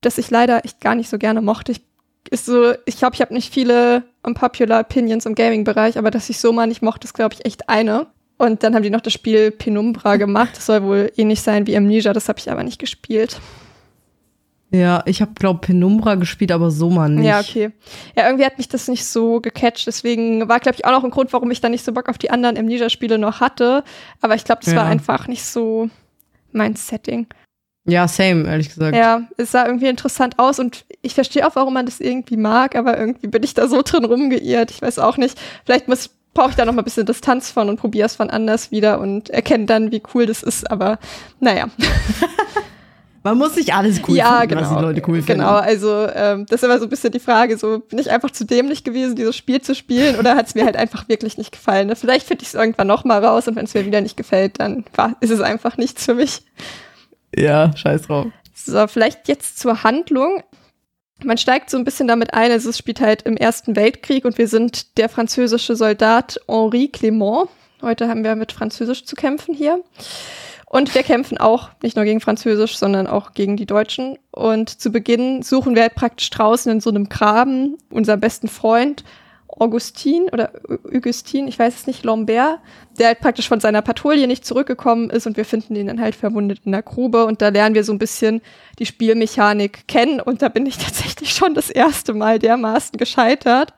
das 0.00 0.16
ich 0.16 0.30
leider 0.30 0.64
echt 0.64 0.80
gar 0.80 0.94
nicht 0.94 1.10
so 1.10 1.18
gerne 1.18 1.42
mochte. 1.42 1.72
Ich 1.72 1.82
ist 2.30 2.46
so, 2.46 2.72
ich 2.86 2.96
glaube, 2.96 3.14
ich 3.14 3.20
habe 3.20 3.34
nicht 3.34 3.52
viele 3.52 4.04
unpopular 4.22 4.80
Opinions 4.80 5.26
im 5.26 5.34
Gaming-Bereich, 5.34 5.98
aber 5.98 6.10
dass 6.10 6.30
ich 6.30 6.40
Soma 6.40 6.66
nicht 6.66 6.80
mochte, 6.80 7.04
ist, 7.04 7.12
glaube 7.12 7.34
ich, 7.34 7.44
echt 7.44 7.68
eine. 7.68 8.06
Und 8.38 8.62
dann 8.62 8.74
haben 8.74 8.82
die 8.82 8.88
noch 8.88 9.02
das 9.02 9.12
Spiel 9.12 9.50
Penumbra 9.50 10.16
gemacht. 10.16 10.56
Das 10.56 10.64
soll 10.64 10.82
wohl 10.84 11.12
ähnlich 11.18 11.42
sein 11.42 11.66
wie 11.66 11.76
Amnesia, 11.76 12.14
das 12.14 12.30
habe 12.30 12.38
ich 12.38 12.50
aber 12.50 12.62
nicht 12.62 12.78
gespielt. 12.78 13.38
Ja, 14.70 15.02
ich 15.06 15.22
habe, 15.22 15.32
glaube 15.34 15.60
Penumbra 15.60 16.16
gespielt, 16.16 16.52
aber 16.52 16.70
Soma 16.70 17.08
nicht. 17.08 17.24
Ja, 17.26 17.40
okay. 17.40 17.70
Ja, 18.14 18.26
irgendwie 18.26 18.44
hat 18.44 18.58
mich 18.58 18.68
das 18.68 18.86
nicht 18.86 19.06
so 19.06 19.40
gecatcht. 19.40 19.86
Deswegen 19.86 20.46
war, 20.48 20.60
glaube 20.60 20.76
ich, 20.76 20.84
auch 20.84 20.90
noch 20.90 21.04
ein 21.04 21.10
Grund, 21.10 21.32
warum 21.32 21.50
ich 21.50 21.60
dann 21.62 21.70
nicht 21.70 21.84
so 21.84 21.92
Bock 21.92 22.08
auf 22.10 22.18
die 22.18 22.30
anderen 22.30 22.58
Amnesia-Spiele 22.58 23.16
noch 23.16 23.40
hatte. 23.40 23.82
Aber 24.20 24.34
ich 24.34 24.44
glaube, 24.44 24.60
das 24.64 24.74
Ja. 24.74 24.80
war 24.80 24.86
einfach 24.86 25.26
nicht 25.26 25.44
so 25.44 25.88
mein 26.52 26.76
Setting. 26.76 27.26
Ja, 27.86 28.06
same, 28.06 28.46
ehrlich 28.46 28.68
gesagt. 28.68 28.94
Ja, 28.94 29.22
es 29.38 29.52
sah 29.52 29.64
irgendwie 29.64 29.86
interessant 29.88 30.38
aus 30.38 30.58
und 30.58 30.84
ich 31.00 31.14
verstehe 31.14 31.46
auch, 31.48 31.56
warum 31.56 31.72
man 31.72 31.86
das 31.86 32.00
irgendwie 32.00 32.36
mag, 32.36 32.76
aber 32.76 32.98
irgendwie 32.98 33.28
bin 33.28 33.42
ich 33.42 33.54
da 33.54 33.66
so 33.68 33.80
drin 33.82 34.04
rumgeirrt. 34.04 34.70
Ich 34.70 34.82
weiß 34.82 34.98
auch 34.98 35.16
nicht. 35.16 35.38
Vielleicht 35.64 35.88
muss 35.88 36.10
brauche 36.34 36.50
ich 36.50 36.56
da 36.56 36.66
noch 36.66 36.74
mal 36.74 36.82
ein 36.82 36.84
bisschen 36.84 37.06
Distanz 37.06 37.50
von 37.50 37.70
und 37.70 37.80
probiere 37.80 38.04
es 38.06 38.14
von 38.16 38.28
anders 38.28 38.70
wieder 38.70 39.00
und 39.00 39.30
erkenne 39.30 39.64
dann, 39.64 39.90
wie 39.90 40.02
cool 40.14 40.26
das 40.26 40.42
ist. 40.42 40.70
Aber 40.70 40.98
naja. 41.40 41.68
Man 43.28 43.38
muss 43.38 43.56
nicht 43.56 43.74
alles 43.74 44.00
cool 44.08 44.16
ja, 44.16 44.40
finden, 44.40 44.56
genau. 44.56 44.60
was 44.62 44.76
die 44.76 44.82
Leute 44.82 45.02
cool 45.06 45.22
finden. 45.22 45.40
Genau, 45.40 45.54
also 45.54 46.06
ähm, 46.14 46.46
das 46.46 46.62
ist 46.62 46.64
immer 46.64 46.78
so 46.78 46.86
ein 46.86 46.88
bisschen 46.88 47.12
die 47.12 47.20
Frage, 47.20 47.58
so 47.58 47.80
bin 47.80 47.98
ich 47.98 48.10
einfach 48.10 48.30
zu 48.30 48.44
dämlich 48.44 48.84
gewesen, 48.84 49.16
dieses 49.16 49.36
Spiel 49.36 49.60
zu 49.60 49.74
spielen 49.74 50.16
oder 50.16 50.34
hat 50.34 50.46
es 50.46 50.54
mir 50.54 50.64
halt 50.64 50.76
einfach 50.78 51.08
wirklich 51.08 51.38
nicht 51.38 51.52
gefallen? 51.52 51.88
Ne? 51.88 51.96
Vielleicht 51.96 52.26
finde 52.26 52.42
ich 52.42 52.48
es 52.48 52.54
irgendwann 52.54 52.86
noch 52.86 53.04
mal 53.04 53.24
raus 53.24 53.46
und 53.48 53.56
wenn 53.56 53.64
es 53.64 53.74
mir 53.74 53.84
wieder 53.84 54.00
nicht 54.00 54.16
gefällt, 54.16 54.60
dann 54.60 54.84
war, 54.94 55.16
ist 55.20 55.30
es 55.30 55.40
einfach 55.40 55.76
nichts 55.76 56.04
für 56.04 56.14
mich. 56.14 56.42
Ja, 57.36 57.76
scheiß 57.76 58.02
drauf. 58.02 58.26
So, 58.54 58.86
vielleicht 58.86 59.28
jetzt 59.28 59.58
zur 59.58 59.82
Handlung. 59.82 60.42
Man 61.22 61.38
steigt 61.38 61.68
so 61.70 61.76
ein 61.76 61.84
bisschen 61.84 62.08
damit 62.08 62.32
ein, 62.32 62.50
also 62.52 62.70
es 62.70 62.78
spielt 62.78 63.00
halt 63.00 63.22
im 63.22 63.36
Ersten 63.36 63.76
Weltkrieg 63.76 64.24
und 64.24 64.38
wir 64.38 64.48
sind 64.48 64.98
der 64.98 65.08
französische 65.08 65.76
Soldat 65.76 66.40
Henri 66.48 66.90
Clément. 66.92 67.48
Heute 67.82 68.08
haben 68.08 68.24
wir 68.24 68.34
mit 68.34 68.52
Französisch 68.52 69.04
zu 69.04 69.14
kämpfen 69.14 69.54
hier. 69.54 69.82
Und 70.70 70.94
wir 70.94 71.02
kämpfen 71.02 71.38
auch 71.38 71.70
nicht 71.82 71.96
nur 71.96 72.04
gegen 72.04 72.20
Französisch, 72.20 72.76
sondern 72.76 73.06
auch 73.06 73.32
gegen 73.32 73.56
die 73.56 73.64
Deutschen. 73.64 74.18
Und 74.30 74.68
zu 74.68 74.92
Beginn 74.92 75.42
suchen 75.42 75.74
wir 75.74 75.82
halt 75.82 75.94
praktisch 75.94 76.28
draußen 76.28 76.70
in 76.70 76.80
so 76.80 76.90
einem 76.90 77.08
Graben 77.08 77.78
unseren 77.90 78.20
besten 78.20 78.48
Freund 78.48 79.02
Augustin 79.48 80.28
oder 80.30 80.52
Augustin, 80.94 81.48
ich 81.48 81.58
weiß 81.58 81.74
es 81.74 81.86
nicht, 81.86 82.04
Lambert, 82.04 82.60
der 82.98 83.08
halt 83.08 83.20
praktisch 83.20 83.48
von 83.48 83.60
seiner 83.60 83.82
Patrouille 83.82 84.26
nicht 84.26 84.44
zurückgekommen 84.44 85.10
ist. 85.10 85.26
Und 85.26 85.36
wir 85.36 85.44
finden 85.44 85.74
ihn 85.74 85.86
dann 85.86 86.00
halt 86.00 86.14
verwundet 86.14 86.60
in 86.64 86.72
der 86.72 86.82
Grube. 86.82 87.24
Und 87.24 87.42
da 87.42 87.48
lernen 87.48 87.74
wir 87.74 87.82
so 87.82 87.92
ein 87.92 87.98
bisschen 87.98 88.40
die 88.78 88.86
Spielmechanik 88.86 89.88
kennen. 89.88 90.20
Und 90.20 90.42
da 90.42 90.48
bin 90.48 90.66
ich 90.66 90.78
tatsächlich 90.78 91.30
schon 91.32 91.54
das 91.54 91.70
erste 91.70 92.14
Mal 92.14 92.38
dermaßen 92.38 92.98
gescheitert 92.98 93.72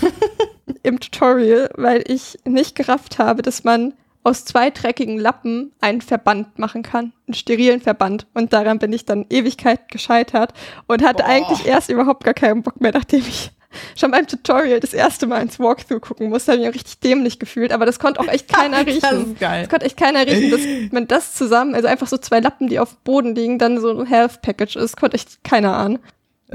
im 0.82 1.00
Tutorial, 1.00 1.70
weil 1.74 2.02
ich 2.06 2.38
nicht 2.44 2.74
gerafft 2.74 3.18
habe, 3.18 3.42
dass 3.42 3.62
man 3.62 3.92
aus 4.24 4.44
zwei 4.44 4.70
dreckigen 4.70 5.18
Lappen 5.18 5.72
einen 5.80 6.00
Verband 6.00 6.58
machen 6.58 6.82
kann, 6.82 7.12
einen 7.26 7.34
sterilen 7.34 7.80
Verband. 7.80 8.26
Und 8.34 8.52
daran 8.52 8.78
bin 8.78 8.92
ich 8.92 9.04
dann 9.04 9.26
Ewigkeit 9.30 9.88
gescheitert 9.90 10.54
und 10.86 11.04
hatte 11.04 11.22
Boah. 11.22 11.28
eigentlich 11.30 11.66
erst 11.66 11.90
überhaupt 11.90 12.24
gar 12.24 12.34
keinen 12.34 12.62
Bock 12.62 12.80
mehr, 12.80 12.92
nachdem 12.92 13.20
ich 13.20 13.52
schon 13.96 14.10
beim 14.10 14.26
Tutorial 14.26 14.80
das 14.80 14.94
erste 14.94 15.26
Mal 15.26 15.42
ins 15.42 15.58
Walkthrough 15.58 16.00
gucken 16.00 16.30
musste, 16.30 16.52
habe 16.52 16.62
ich 16.62 16.66
mich 16.66 16.74
richtig 16.76 17.00
dämlich 17.00 17.38
gefühlt, 17.38 17.72
aber 17.72 17.86
das 17.86 17.98
konnte 17.98 18.20
auch 18.20 18.28
echt 18.28 18.48
keiner 18.52 18.86
riechen. 18.86 19.00
Das 19.02 19.18
ist 19.18 19.40
geil. 19.40 19.62
Das 19.62 19.68
konnte 19.70 19.86
echt 19.86 19.96
keiner 19.96 20.26
riechen, 20.26 20.50
dass 20.50 20.60
man 20.92 21.06
das 21.06 21.34
zusammen, 21.34 21.74
also 21.74 21.88
einfach 21.88 22.06
so 22.06 22.16
zwei 22.16 22.40
Lappen, 22.40 22.68
die 22.68 22.78
auf 22.78 22.90
dem 22.90 22.98
Boden 23.04 23.34
liegen, 23.34 23.58
dann 23.58 23.80
so 23.80 23.90
ein 23.90 24.06
Health 24.06 24.42
Package 24.42 24.76
ist, 24.76 24.96
konnte 24.96 25.16
echt 25.16 25.44
keiner 25.44 25.76
ahnen. 25.76 25.98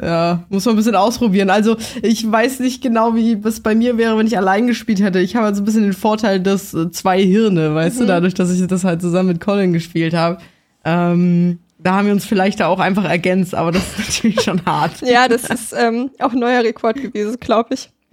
Ja, 0.02 0.44
muss 0.50 0.66
man 0.66 0.76
ein 0.76 0.78
bisschen 0.78 0.96
ausprobieren. 0.96 1.50
Also, 1.50 1.76
ich 2.04 2.30
weiß 2.32 2.60
nicht 2.60 2.82
genau, 2.82 3.16
wie 3.16 3.34
es 3.44 3.60
bei 3.62 3.76
mir 3.76 3.98
wäre, 3.98 4.18
wenn 4.18 4.28
ich 4.28 4.38
allein 4.38 4.68
gespielt 4.68 5.02
hätte. 5.02 5.20
Ich 5.20 5.36
habe 5.36 5.46
halt 5.48 5.56
so 5.56 5.62
ein 5.62 5.66
bisschen 5.66 5.84
den 5.84 5.94
Vorteil, 5.94 6.40
dass 6.40 6.74
äh, 6.74 6.92
zwei 6.92 7.22
Hirne, 7.22 7.74
weißt 7.76 8.00
du, 8.02 8.06
dadurch, 8.06 8.34
dass 8.36 8.52
ich 8.52 8.66
das 8.68 8.84
halt 8.84 9.02
zusammen 9.02 9.30
mit 9.30 9.42
Colin 9.42 9.74
gespielt 9.74 10.14
habe. 10.14 10.38
Ähm, 10.86 11.60
da 11.80 11.94
haben 11.96 12.06
wir 12.06 12.14
uns 12.14 12.26
vielleicht 12.26 12.60
da 12.60 12.68
auch 12.68 12.80
einfach 12.80 13.04
ergänzt, 13.06 13.56
aber 13.56 13.72
das 13.72 13.84
ist 13.84 13.98
natürlich 14.08 14.42
schon 14.42 14.64
hart. 14.66 14.94
Ja, 15.02 15.28
das 15.28 15.44
ist 15.50 15.74
ähm, 15.78 16.12
auch 16.20 16.32
ein 16.34 16.40
neuer 16.40 16.64
Rekord 16.64 16.98
gewesen, 17.02 17.38
glaube 17.40 17.74
ich. 17.74 17.90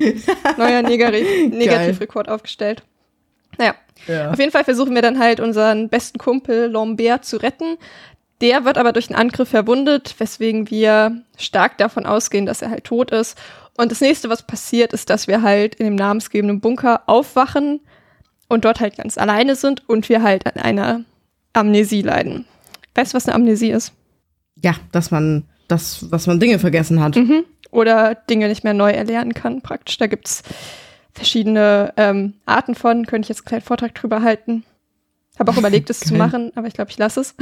Neuer 0.59 0.80
Negari- 0.83 1.49
Negativrekord 1.50 2.28
aufgestellt. 2.28 2.83
Naja, 3.59 3.75
Ja. 4.06 4.30
auf 4.30 4.38
jeden 4.38 4.50
Fall 4.52 4.64
versuchen 4.64 4.95
wir 4.95 5.02
dann 5.02 5.18
halt 5.18 5.40
unseren 5.40 5.88
besten 5.88 6.18
Kumpel 6.18 6.71
Lambert 6.71 7.25
zu 7.25 7.37
retten. 7.38 7.76
Der 8.40 8.64
wird 8.64 8.76
aber 8.76 8.93
durch 8.93 9.09
einen 9.09 9.19
Angriff 9.19 9.49
verwundet, 9.49 10.14
weswegen 10.19 10.71
wir 10.71 11.23
stark 11.38 11.78
davon 11.78 12.05
ausgehen, 12.05 12.47
dass 12.47 12.62
er 12.62 12.71
halt 12.71 12.85
tot 12.85 13.11
ist. 13.11 13.38
Und 13.76 13.90
das 13.90 14.00
nächste, 14.00 14.28
was 14.28 14.43
passiert, 14.43 14.93
ist, 14.93 15.11
dass 15.11 15.26
wir 15.26 15.43
halt 15.43 15.75
in 15.76 15.87
dem 15.87 15.95
namensgebenden 15.95 16.61
Bunker 16.61 17.02
aufwachen 17.07 17.81
und 18.49 18.64
dort 18.64 18.81
halt 18.81 18.97
ganz 18.97 19.19
alleine 19.19 19.57
sind 19.57 19.88
und 19.88 20.09
wir 20.09 20.23
halt 20.23 20.47
an 20.47 20.62
einer 20.62 21.05
Amnesie 21.52 22.02
leiden. 22.02 22.47
Weißt 22.95 23.12
du, 23.12 23.16
was 23.16 23.26
eine 23.26 23.35
Amnesie 23.35 23.71
ist? 23.71 23.93
Ja, 24.62 24.75
dass 24.93 25.11
man, 25.11 25.45
dass, 25.69 26.07
dass 26.11 26.26
man 26.26 26.40
Dinge 26.40 26.59
vergessen 26.59 27.00
hat. 27.02 27.16
Mhm. 27.16 27.45
Oder 27.71 28.14
Dinge 28.14 28.49
nicht 28.49 28.64
mehr 28.64 28.75
neu 28.75 28.90
erlernen 28.90 29.35
kann, 29.35 29.61
praktisch. 29.61 29.99
Da 29.99 30.07
gibt's 30.07 30.43
verschiedene 31.12 31.93
ähm, 31.97 32.35
Arten 32.47 32.75
von, 32.75 33.07
könnte 33.07 33.26
ich 33.26 33.28
jetzt 33.31 33.40
einen 33.40 33.47
kleinen 33.47 33.62
Vortrag 33.62 33.95
drüber 33.95 34.23
halten. 34.23 34.64
Habe 35.38 35.50
auch 35.50 35.57
überlegt, 35.57 35.90
es 35.90 36.00
zu 36.00 36.14
machen, 36.14 36.52
aber 36.55 36.66
ich 36.66 36.75
glaube, 36.75 36.90
ich 36.90 36.99
lasse 36.99 37.21
es. 37.21 37.35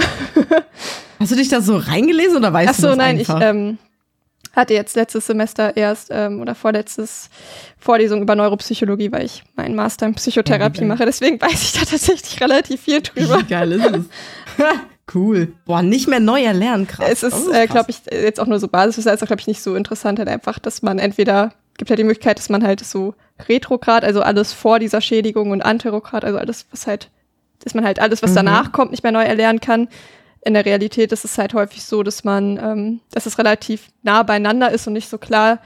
Hast 1.20 1.30
du 1.30 1.36
dich 1.36 1.48
da 1.48 1.60
so 1.60 1.76
reingelesen 1.76 2.36
oder 2.38 2.52
weißt 2.52 2.70
Ach 2.70 2.76
du 2.76 2.82
so, 2.82 2.88
das 2.88 2.96
nein, 2.96 3.18
einfach? 3.18 3.38
ich 3.38 3.44
ähm, 3.44 3.78
hatte 4.54 4.74
jetzt 4.74 4.96
letztes 4.96 5.26
Semester 5.26 5.76
erst 5.76 6.08
ähm, 6.10 6.40
oder 6.40 6.54
vorletztes 6.54 7.30
Vorlesung 7.78 8.22
über 8.22 8.34
Neuropsychologie, 8.34 9.12
weil 9.12 9.24
ich 9.24 9.42
meinen 9.56 9.74
Master 9.74 10.06
in 10.06 10.14
Psychotherapie 10.14 10.80
geil. 10.80 10.88
mache. 10.88 11.04
Deswegen 11.04 11.40
weiß 11.40 11.62
ich 11.62 11.72
da 11.72 11.84
tatsächlich 11.84 12.40
relativ 12.40 12.82
viel 12.82 13.00
drüber. 13.00 13.40
Wie 13.40 13.44
geil 13.44 13.72
ist 13.72 13.84
es? 13.84 14.04
cool. 15.14 15.52
Boah, 15.64 15.82
nicht 15.82 16.08
mehr 16.08 16.20
neu 16.20 16.42
erlernen, 16.42 16.86
krass. 16.86 17.08
Es 17.10 17.22
ist, 17.22 17.46
krass. 17.46 17.56
äh, 17.56 17.66
glaube 17.66 17.90
ich, 17.90 18.02
jetzt 18.10 18.40
auch 18.40 18.46
nur 18.46 18.60
so 18.60 18.68
Basis, 18.68 19.06
ist 19.06 19.26
glaube 19.26 19.40
ich, 19.40 19.46
nicht 19.46 19.62
so 19.62 19.74
interessant, 19.74 20.18
halt 20.18 20.28
einfach, 20.28 20.58
dass 20.58 20.82
man 20.82 20.98
entweder, 20.98 21.52
gibt 21.76 21.90
ja 21.90 21.96
die 21.96 22.04
Möglichkeit, 22.04 22.38
dass 22.38 22.48
man 22.48 22.64
halt 22.64 22.84
so 22.84 23.14
retrograd, 23.48 24.04
also 24.04 24.22
alles 24.22 24.52
vor 24.52 24.78
dieser 24.78 25.00
Schädigung 25.00 25.50
und 25.50 25.62
anterograd, 25.62 26.24
also 26.24 26.38
alles, 26.38 26.66
was 26.70 26.86
halt, 26.86 27.10
dass 27.62 27.74
man 27.74 27.84
halt 27.84 27.98
alles, 28.00 28.22
was 28.22 28.30
Mhm. 28.32 28.36
danach 28.36 28.72
kommt, 28.72 28.90
nicht 28.90 29.02
mehr 29.02 29.12
neu 29.12 29.22
erlernen 29.24 29.60
kann. 29.60 29.88
In 30.44 30.54
der 30.54 30.66
Realität 30.66 31.12
ist 31.12 31.24
es 31.24 31.38
halt 31.38 31.54
häufig 31.54 31.84
so, 31.84 32.02
dass 32.02 32.24
man, 32.24 32.58
ähm, 32.58 33.00
dass 33.12 33.26
es 33.26 33.38
relativ 33.38 33.88
nah 34.02 34.22
beieinander 34.22 34.70
ist 34.70 34.86
und 34.86 34.92
nicht 34.92 35.08
so 35.08 35.16
klar 35.18 35.58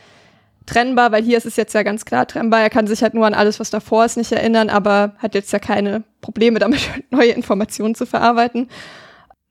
trennbar, 0.67 1.11
weil 1.13 1.23
hier 1.23 1.39
ist 1.39 1.47
es 1.47 1.57
jetzt 1.57 1.73
ja 1.75 1.83
ganz 1.83 2.05
klar 2.05 2.27
trennbar. 2.27 2.61
Er 2.61 2.71
kann 2.71 2.87
sich 2.87 3.03
halt 3.03 3.15
nur 3.15 3.27
an 3.27 3.35
alles, 3.35 3.59
was 3.59 3.71
davor 3.71 4.05
ist, 4.05 4.17
nicht 4.17 4.31
erinnern, 4.31 4.69
aber 4.71 5.15
hat 5.19 5.35
jetzt 5.35 5.53
ja 5.53 5.59
keine 5.59 6.05
Probleme 6.21 6.59
damit, 6.59 6.81
neue 7.11 7.31
Informationen 7.31 7.95
zu 7.95 8.07
verarbeiten. 8.07 8.69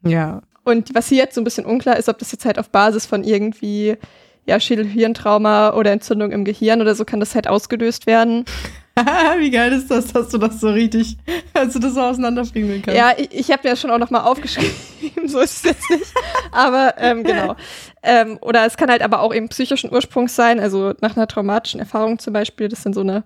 Ja. 0.03 0.41
Und 0.63 0.93
was 0.93 1.07
hier 1.09 1.17
jetzt 1.17 1.35
so 1.35 1.41
ein 1.41 1.43
bisschen 1.43 1.65
unklar 1.65 1.97
ist, 1.97 2.07
ob 2.07 2.19
das 2.19 2.31
jetzt 2.31 2.45
halt 2.45 2.59
auf 2.59 2.69
Basis 2.69 3.05
von 3.05 3.23
irgendwie 3.23 3.97
ja, 4.45 4.59
Schädelhirntrauma 4.59 5.73
oder 5.73 5.91
Entzündung 5.91 6.31
im 6.31 6.45
Gehirn 6.45 6.81
oder 6.81 6.95
so 6.95 7.03
kann 7.03 7.19
das 7.19 7.35
halt 7.35 7.47
ausgelöst 7.47 8.05
werden. 8.07 8.45
Wie 9.37 9.51
geil 9.51 9.73
ist 9.73 9.91
das, 9.91 10.07
dass 10.07 10.29
du 10.29 10.37
das 10.37 10.59
so 10.59 10.69
richtig, 10.69 11.17
als 11.53 11.73
du 11.73 11.79
das 11.79 11.93
so 11.93 12.01
auseinanderfriemeln 12.01 12.81
kannst. 12.81 12.97
Ja, 12.97 13.13
ich, 13.17 13.31
ich 13.31 13.51
habe 13.51 13.67
ja 13.67 13.75
schon 13.75 13.91
auch 13.91 13.97
noch 13.97 14.09
mal 14.09 14.21
aufgeschrieben, 14.21 14.71
so 15.25 15.39
ist 15.39 15.57
es 15.57 15.63
jetzt 15.63 15.89
nicht. 15.89 16.13
Aber 16.51 16.95
ähm, 16.97 17.23
genau. 17.23 17.55
Ähm, 18.01 18.37
oder 18.41 18.65
es 18.65 18.77
kann 18.77 18.89
halt 18.89 19.01
aber 19.01 19.21
auch 19.21 19.33
eben 19.33 19.49
psychischen 19.49 19.91
Ursprungs 19.91 20.35
sein, 20.35 20.59
also 20.59 20.93
nach 21.01 21.15
einer 21.15 21.27
traumatischen 21.27 21.79
Erfahrung 21.79 22.19
zum 22.19 22.33
Beispiel. 22.33 22.69
Das 22.69 22.83
sind 22.83 22.95
so 22.95 23.01
eine 23.01 23.23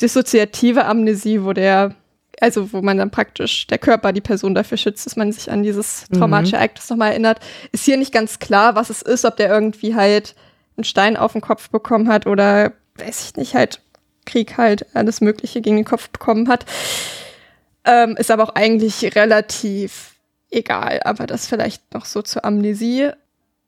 dissoziative 0.00 0.84
Amnesie, 0.84 1.44
wo 1.44 1.52
der, 1.52 1.94
also 2.40 2.72
wo 2.72 2.82
man 2.82 2.98
dann 2.98 3.10
praktisch 3.10 3.66
der 3.68 3.78
Körper 3.78 4.12
die 4.12 4.20
Person 4.20 4.54
dafür 4.54 4.78
schützt, 4.78 5.06
dass 5.06 5.16
man 5.16 5.30
sich 5.30 5.50
an 5.50 5.62
dieses 5.62 6.06
traumatische 6.08 6.56
Ereignis 6.56 6.90
nochmal 6.90 7.12
erinnert. 7.12 7.38
Ist 7.70 7.84
hier 7.84 7.96
nicht 7.96 8.12
ganz 8.12 8.38
klar, 8.40 8.74
was 8.74 8.90
es 8.90 9.02
ist, 9.02 9.24
ob 9.24 9.36
der 9.36 9.48
irgendwie 9.48 9.94
halt 9.94 10.34
einen 10.76 10.84
Stein 10.84 11.16
auf 11.16 11.32
den 11.32 11.40
Kopf 11.40 11.70
bekommen 11.70 12.08
hat 12.08 12.26
oder 12.26 12.72
weiß 12.96 13.26
ich 13.28 13.36
nicht, 13.36 13.54
halt 13.54 13.80
Krieg 14.24 14.56
halt 14.56 14.86
alles 14.94 15.20
Mögliche 15.20 15.60
gegen 15.60 15.76
den 15.76 15.84
Kopf 15.84 16.08
bekommen 16.10 16.48
hat. 16.48 16.64
Ähm, 17.84 18.16
ist 18.16 18.30
aber 18.30 18.44
auch 18.44 18.54
eigentlich 18.54 19.14
relativ 19.14 20.14
egal, 20.50 21.00
aber 21.04 21.26
das 21.26 21.46
vielleicht 21.46 21.92
noch 21.92 22.04
so 22.06 22.22
zur 22.22 22.44
Amnesie. 22.44 23.10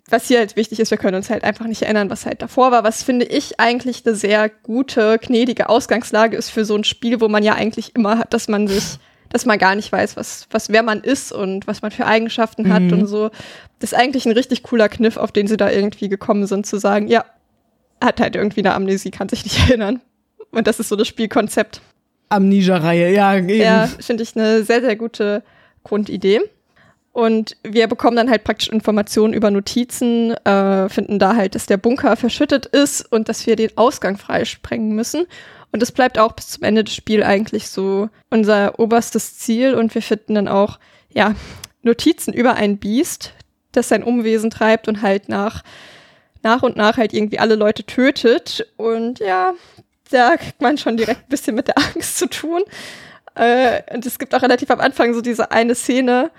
Was 0.08 0.28
hier 0.28 0.38
halt 0.38 0.54
wichtig 0.56 0.78
ist, 0.78 0.90
wir 0.92 0.98
können 0.98 1.16
uns 1.16 1.30
halt 1.30 1.42
einfach 1.42 1.66
nicht 1.66 1.82
erinnern, 1.82 2.10
was 2.10 2.26
halt 2.26 2.40
davor 2.40 2.70
war. 2.70 2.84
Was 2.84 3.02
finde 3.02 3.26
ich 3.26 3.58
eigentlich 3.58 4.06
eine 4.06 4.14
sehr 4.14 4.48
gute, 4.48 5.18
gnädige 5.18 5.68
Ausgangslage 5.68 6.36
ist 6.36 6.50
für 6.50 6.64
so 6.64 6.76
ein 6.76 6.84
Spiel, 6.84 7.20
wo 7.20 7.28
man 7.28 7.42
ja 7.42 7.54
eigentlich 7.54 7.94
immer 7.96 8.16
hat, 8.18 8.32
dass 8.32 8.46
man 8.46 8.68
sich, 8.68 8.98
dass 9.30 9.44
man 9.46 9.58
gar 9.58 9.75
nicht 9.75 9.90
weiß, 9.90 10.16
was, 10.16 10.46
was 10.52 10.68
wer 10.68 10.84
man 10.84 11.00
ist 11.02 11.32
und 11.32 11.66
was 11.66 11.82
man 11.82 11.90
für 11.90 12.06
Eigenschaften 12.06 12.72
hat 12.72 12.82
Mhm. 12.82 12.92
und 12.92 13.06
so. 13.06 13.30
Das 13.80 13.92
ist 13.92 13.98
eigentlich 13.98 14.26
ein 14.26 14.32
richtig 14.32 14.62
cooler 14.62 14.88
Kniff, 14.88 15.16
auf 15.16 15.32
den 15.32 15.48
sie 15.48 15.56
da 15.56 15.70
irgendwie 15.70 16.08
gekommen 16.08 16.46
sind, 16.46 16.66
zu 16.66 16.78
sagen, 16.78 17.08
ja, 17.08 17.25
hat 18.00 18.20
halt 18.20 18.36
irgendwie 18.36 18.60
eine 18.60 18.75
Amnesie, 18.75 19.10
kann 19.10 19.28
sich 19.28 19.42
nicht 19.42 19.58
erinnern. 19.68 20.00
Und 20.50 20.66
das 20.66 20.80
ist 20.80 20.88
so 20.88 20.96
das 20.96 21.08
Spielkonzept. 21.08 21.80
Amnesia-Reihe, 22.28 23.14
ja, 23.14 23.36
eben. 23.36 23.48
Ja, 23.48 23.86
finde 23.86 24.22
ich 24.22 24.36
eine 24.36 24.64
sehr, 24.64 24.80
sehr 24.80 24.96
gute 24.96 25.42
Grundidee. 25.84 26.40
Und 27.12 27.56
wir 27.62 27.86
bekommen 27.86 28.16
dann 28.16 28.28
halt 28.28 28.44
praktisch 28.44 28.68
Informationen 28.68 29.32
über 29.32 29.50
Notizen, 29.50 30.32
äh, 30.44 30.88
finden 30.90 31.18
da 31.18 31.34
halt, 31.34 31.54
dass 31.54 31.64
der 31.64 31.78
Bunker 31.78 32.14
verschüttet 32.16 32.66
ist 32.66 33.10
und 33.10 33.30
dass 33.30 33.46
wir 33.46 33.56
den 33.56 33.70
Ausgang 33.78 34.18
freisprengen 34.18 34.94
müssen. 34.94 35.26
Und 35.72 35.80
das 35.80 35.92
bleibt 35.92 36.18
auch 36.18 36.32
bis 36.32 36.48
zum 36.48 36.64
Ende 36.64 36.84
des 36.84 36.94
Spiels 36.94 37.24
eigentlich 37.24 37.70
so 37.70 38.10
unser 38.28 38.78
oberstes 38.78 39.38
Ziel. 39.38 39.74
Und 39.74 39.94
wir 39.94 40.02
finden 40.02 40.34
dann 40.34 40.46
auch, 40.46 40.78
ja, 41.10 41.34
Notizen 41.80 42.34
über 42.34 42.54
ein 42.54 42.76
Biest, 42.76 43.32
das 43.72 43.88
sein 43.88 44.02
Umwesen 44.02 44.50
treibt 44.50 44.86
und 44.86 45.00
halt 45.00 45.30
nach, 45.30 45.64
nach 46.42 46.62
und 46.62 46.76
nach 46.76 46.98
halt 46.98 47.14
irgendwie 47.14 47.38
alle 47.38 47.54
Leute 47.54 47.84
tötet. 47.84 48.66
Und 48.76 49.20
ja, 49.20 49.54
da 50.10 50.36
kriegt 50.36 50.60
man 50.60 50.78
schon 50.78 50.96
direkt 50.96 51.22
ein 51.22 51.28
bisschen 51.28 51.54
mit 51.56 51.68
der 51.68 51.78
Angst 51.78 52.18
zu 52.18 52.28
tun. 52.28 52.62
Äh, 53.34 53.82
und 53.94 54.06
es 54.06 54.18
gibt 54.18 54.34
auch 54.34 54.42
relativ 54.42 54.70
am 54.70 54.80
Anfang 54.80 55.12
so 55.14 55.20
diese 55.20 55.50
eine 55.50 55.75
Szene, 55.75 56.30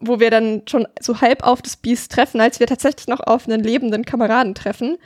wo 0.00 0.18
wir 0.20 0.30
dann 0.30 0.62
schon 0.68 0.88
so 1.00 1.20
halb 1.20 1.42
auf 1.42 1.60
das 1.60 1.76
Biest 1.76 2.12
treffen, 2.12 2.40
als 2.40 2.58
wir 2.60 2.66
tatsächlich 2.66 3.06
noch 3.08 3.20
auf 3.20 3.46
einen 3.46 3.62
lebenden 3.62 4.04
Kameraden 4.06 4.54
treffen, 4.54 4.96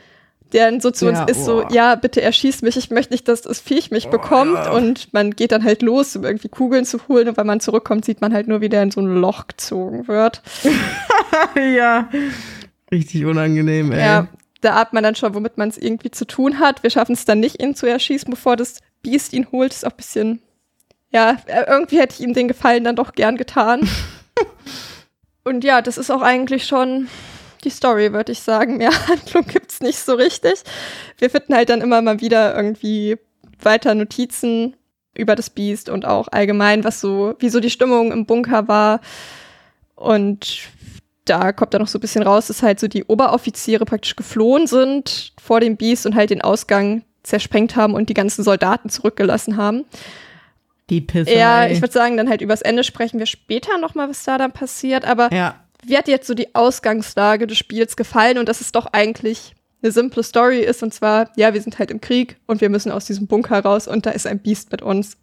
der 0.53 0.71
dann 0.71 0.81
so 0.81 0.93
zu 0.93 1.11
Ja, 1.11 1.23
uns 1.23 1.31
ist, 1.33 1.45
so, 1.45 1.63
boah. 1.63 1.73
ja, 1.73 1.95
bitte 1.97 2.23
erschieß 2.23 2.63
mich, 2.63 2.77
ich 2.77 2.91
möchte 2.91 3.13
nicht, 3.13 3.27
dass 3.27 3.43
das 3.43 3.59
Viech 3.59 3.91
mich 3.91 4.07
bekommt. 4.09 4.69
Und 4.69 5.13
man 5.13 5.33
geht 5.33 5.51
dann 5.51 5.65
halt 5.65 5.83
los, 5.83 6.15
um 6.15 6.23
irgendwie 6.25 6.49
Kugeln 6.49 6.85
zu 6.85 7.09
holen. 7.09 7.27
Und 7.29 7.37
wenn 7.37 7.47
man 7.47 7.59
zurückkommt, 7.59 8.05
sieht 8.05 8.21
man 8.21 8.33
halt 8.33 8.47
nur, 8.47 8.61
wie 8.61 8.69
der 8.69 8.85
in 8.85 8.93
so 8.93 9.01
ein 9.01 9.17
Loch 9.17 9.49
gezogen 9.49 10.07
wird. 10.07 10.43
ja. 11.77 12.09
Richtig 12.93 13.25
unangenehm, 13.25 13.91
ey. 13.91 13.99
Ja, 14.01 14.29
da 14.65 14.75
ahnt 14.75 14.93
man 14.93 15.03
dann 15.03 15.15
schon, 15.15 15.35
womit 15.35 15.59
man 15.59 15.69
es 15.69 15.79
irgendwie 15.79 16.11
zu 16.11 16.27
tun 16.27 16.59
hat. 16.59 16.83
Wir 16.83 16.91
schaffen 16.91 17.13
es 17.13 17.25
dann 17.25 17.41
nicht, 17.41 17.63
ihn 17.63 17.75
zu 17.75 17.87
erschießen, 17.87 18.31
bevor 18.31 18.57
das 18.57 18.81
Biest 19.03 19.33
ihn 19.33 19.47
holt. 19.53 19.73
Ist 19.73 19.87
auch 19.87 19.91
ein 19.91 19.97
bisschen, 19.97 20.43
ja, 21.11 21.37
äh, 21.47 21.65
irgendwie 21.69 21.99
hätte 21.99 22.15
ich 22.15 22.21
ihm 22.21 22.35
den 22.35 22.49
Gefallen 22.49 22.85
dann 22.85 22.97
doch 22.97 23.13
gern 23.13 23.37
getan. 23.37 23.89
Und 25.45 25.63
ja, 25.63 25.83
das 25.83 25.99
ist 25.99 26.11
auch 26.11 26.23
eigentlich 26.23 26.67
schon 26.67 27.09
die 27.65 27.71
Story, 27.71 28.13
würde 28.13 28.33
ich 28.33 28.41
sagen. 28.41 28.79
Mehr 28.79 28.93
Handlung 29.09 29.47
gibt's 29.47 29.81
nicht 29.81 29.99
so 29.99 30.15
richtig. 30.15 30.63
Wir 31.19 31.31
finden 31.31 31.55
halt 31.55 31.69
dann 31.69 31.83
immer 31.83 32.01
mal 32.03 32.21
wieder 32.21 32.57
irgendwie 32.57 33.19
weiter 33.61 33.95
Notizen 33.95 34.77
über 35.17 35.37
das 35.37 35.51
Biest 35.51 35.89
und 35.89 36.07
auch 36.07 36.29
allgemein, 36.29 36.85
was 36.85 37.01
so, 37.01 37.35
wie 37.39 37.49
so 37.49 37.61
die 37.61 37.71
Stimmung 37.71 38.11
im 38.13 38.27
Bunker 38.27 38.69
war. 38.69 39.01
Und 39.95 40.69
da 41.25 41.53
kommt 41.53 41.73
dann 41.75 41.81
noch 41.81 41.89
so 41.89 41.99
ein 41.99 42.01
bisschen 42.01 42.23
raus, 42.23 42.49
dass 42.49 42.63
halt 42.63 42.79
so 42.81 42.89
die 42.89 43.05
Oberoffiziere 43.05 43.85
praktisch 43.85 44.17
geflohen 44.17 44.67
sind 44.67 45.33
vor 45.43 45.61
dem 45.61 45.77
Biest 45.77 46.07
und 46.07 46.15
halt 46.15 46.31
den 46.31 46.43
Ausgang 46.43 47.03
zersprengt 47.23 47.77
haben 47.77 47.95
und 47.95 48.09
die 48.11 48.15
ganzen 48.15 48.45
Soldaten 48.45 48.91
zurückgelassen 48.91 49.57
haben. 49.57 49.85
Die 50.91 51.01
Pisse. 51.01 51.33
Ja, 51.35 51.67
ich 51.67 51.81
würde 51.81 51.93
sagen, 51.93 52.17
dann 52.19 52.29
halt 52.29 52.43
übers 52.43 52.61
Ende 52.61 52.85
sprechen 52.85 53.19
wir 53.19 53.27
später 53.27 53.79
nochmal, 53.79 54.11
was 54.11 54.25
da 54.25 54.37
dann 54.37 54.53
passiert. 54.53 55.07
Aber 55.07 55.33
Ja. 55.33 55.55
wie 55.83 55.97
hat 55.97 56.07
dir 56.07 56.13
jetzt 56.13 56.27
so 56.27 56.35
die 56.35 56.55
Ausgangslage 56.55 57.47
des 57.47 57.57
Spiels 57.57 57.97
gefallen 57.97 58.37
und 58.37 58.49
dass 58.49 58.61
es 58.61 58.71
doch 58.73 58.87
eigentlich 58.93 59.55
eine 59.83 59.93
simple 59.93 60.23
Story 60.23 60.61
ist 60.61 60.83
und 60.83 60.93
zwar, 60.93 61.31
ja, 61.37 61.55
wir 61.55 61.61
sind 61.63 61.79
halt 61.79 61.91
im 61.91 62.01
Krieg 62.01 62.37
und 62.47 62.61
wir 62.61 62.69
müssen 62.69 62.91
aus 62.93 63.07
diesem 63.07 63.27
Bunker 63.27 63.61
raus 63.61 63.89
und 63.89 64.05
da 64.07 64.11
ist 64.11 64.27
ein 64.27 64.39
Biest 64.41 64.71
mit 64.73 64.83
uns. 64.83 65.17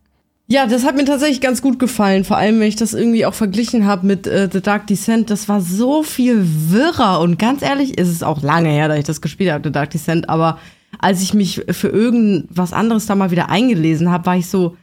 Ja, 0.48 0.66
das 0.66 0.84
hat 0.86 0.98
mir 0.98 1.06
tatsächlich 1.06 1.40
ganz 1.40 1.62
gut 1.62 1.80
gefallen. 1.80 2.26
Vor 2.26 2.36
allem, 2.38 2.60
wenn 2.60 2.68
ich 2.68 2.76
das 2.76 2.94
irgendwie 2.94 3.26
auch 3.26 3.34
verglichen 3.34 3.86
habe 3.86 4.06
mit 4.06 4.28
äh, 4.28 4.50
The 4.52 4.62
Dark 4.62 4.86
Descent. 4.88 5.30
Das 5.30 5.48
war 5.48 5.62
so 5.62 6.04
viel 6.04 6.46
wirrer. 6.70 7.22
Und 7.22 7.40
ganz 7.40 7.62
ehrlich, 7.62 7.98
ist 7.98 8.10
es 8.10 8.22
auch 8.22 8.42
lange 8.42 8.70
her, 8.70 8.90
dass 8.90 8.98
ich 9.00 9.06
das 9.06 9.22
gespielt 9.22 9.52
habe, 9.52 9.64
The 9.68 9.72
Dark 9.72 9.92
Descent. 9.92 10.28
Aber 10.28 10.60
als 11.00 11.22
ich 11.22 11.34
mich 11.34 11.62
für 11.72 11.88
irgendwas 11.88 12.74
anderes 12.74 13.06
da 13.06 13.16
mal 13.16 13.32
wieder 13.32 13.50
eingelesen 13.50 14.12
habe, 14.12 14.26
war 14.26 14.36
ich 14.36 14.48
so, 14.48 14.76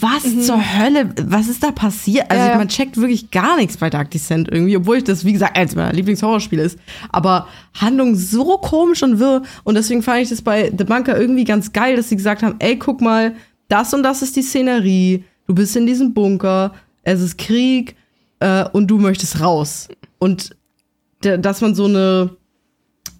was 0.00 0.46
zur 0.46 0.62
Hölle? 0.78 1.10
Was 1.26 1.48
ist 1.48 1.62
da 1.62 1.72
passiert? 1.72 2.30
Also 2.30 2.44
Mhm. 2.44 2.50
Ja. 2.50 2.56
man 2.56 2.68
checkt 2.68 2.96
wirklich 2.96 3.30
gar 3.32 3.56
nichts 3.56 3.76
bei 3.76 3.90
Dark 3.90 4.12
Descent 4.12 4.48
irgendwie, 4.50 4.76
obwohl 4.78 4.98
ich 4.98 5.04
das, 5.04 5.24
wie 5.26 5.32
gesagt, 5.32 5.58
eins 5.58 5.74
meiner 5.74 5.92
Lieblingshorrorspiele 5.92 6.62
ist. 6.62 6.78
Aber 7.10 7.48
Handlung 7.78 8.14
so 8.14 8.56
komisch 8.58 9.02
und 9.02 9.18
wirr. 9.18 9.42
Und 9.64 9.74
deswegen 9.74 10.02
fand 10.02 10.22
ich 10.22 10.28
das 10.30 10.40
bei 10.40 10.72
The 10.74 10.84
Bunker 10.84 11.20
irgendwie 11.20 11.44
ganz 11.44 11.72
geil, 11.72 11.96
dass 11.96 12.08
sie 12.08 12.16
gesagt 12.16 12.42
haben, 12.42 12.54
ey, 12.60 12.78
guck 12.78 13.02
mal, 13.02 13.34
das 13.72 13.94
und 13.94 14.02
das 14.02 14.22
ist 14.22 14.36
die 14.36 14.42
Szenerie. 14.42 15.24
Du 15.46 15.54
bist 15.54 15.74
in 15.76 15.86
diesem 15.86 16.12
Bunker, 16.12 16.72
es 17.02 17.20
ist 17.20 17.38
Krieg 17.38 17.96
äh, 18.40 18.64
und 18.72 18.88
du 18.88 18.98
möchtest 18.98 19.40
raus. 19.40 19.88
Und 20.18 20.54
dass 21.20 21.60
man 21.60 21.74
so 21.74 21.84
eine, 21.84 22.30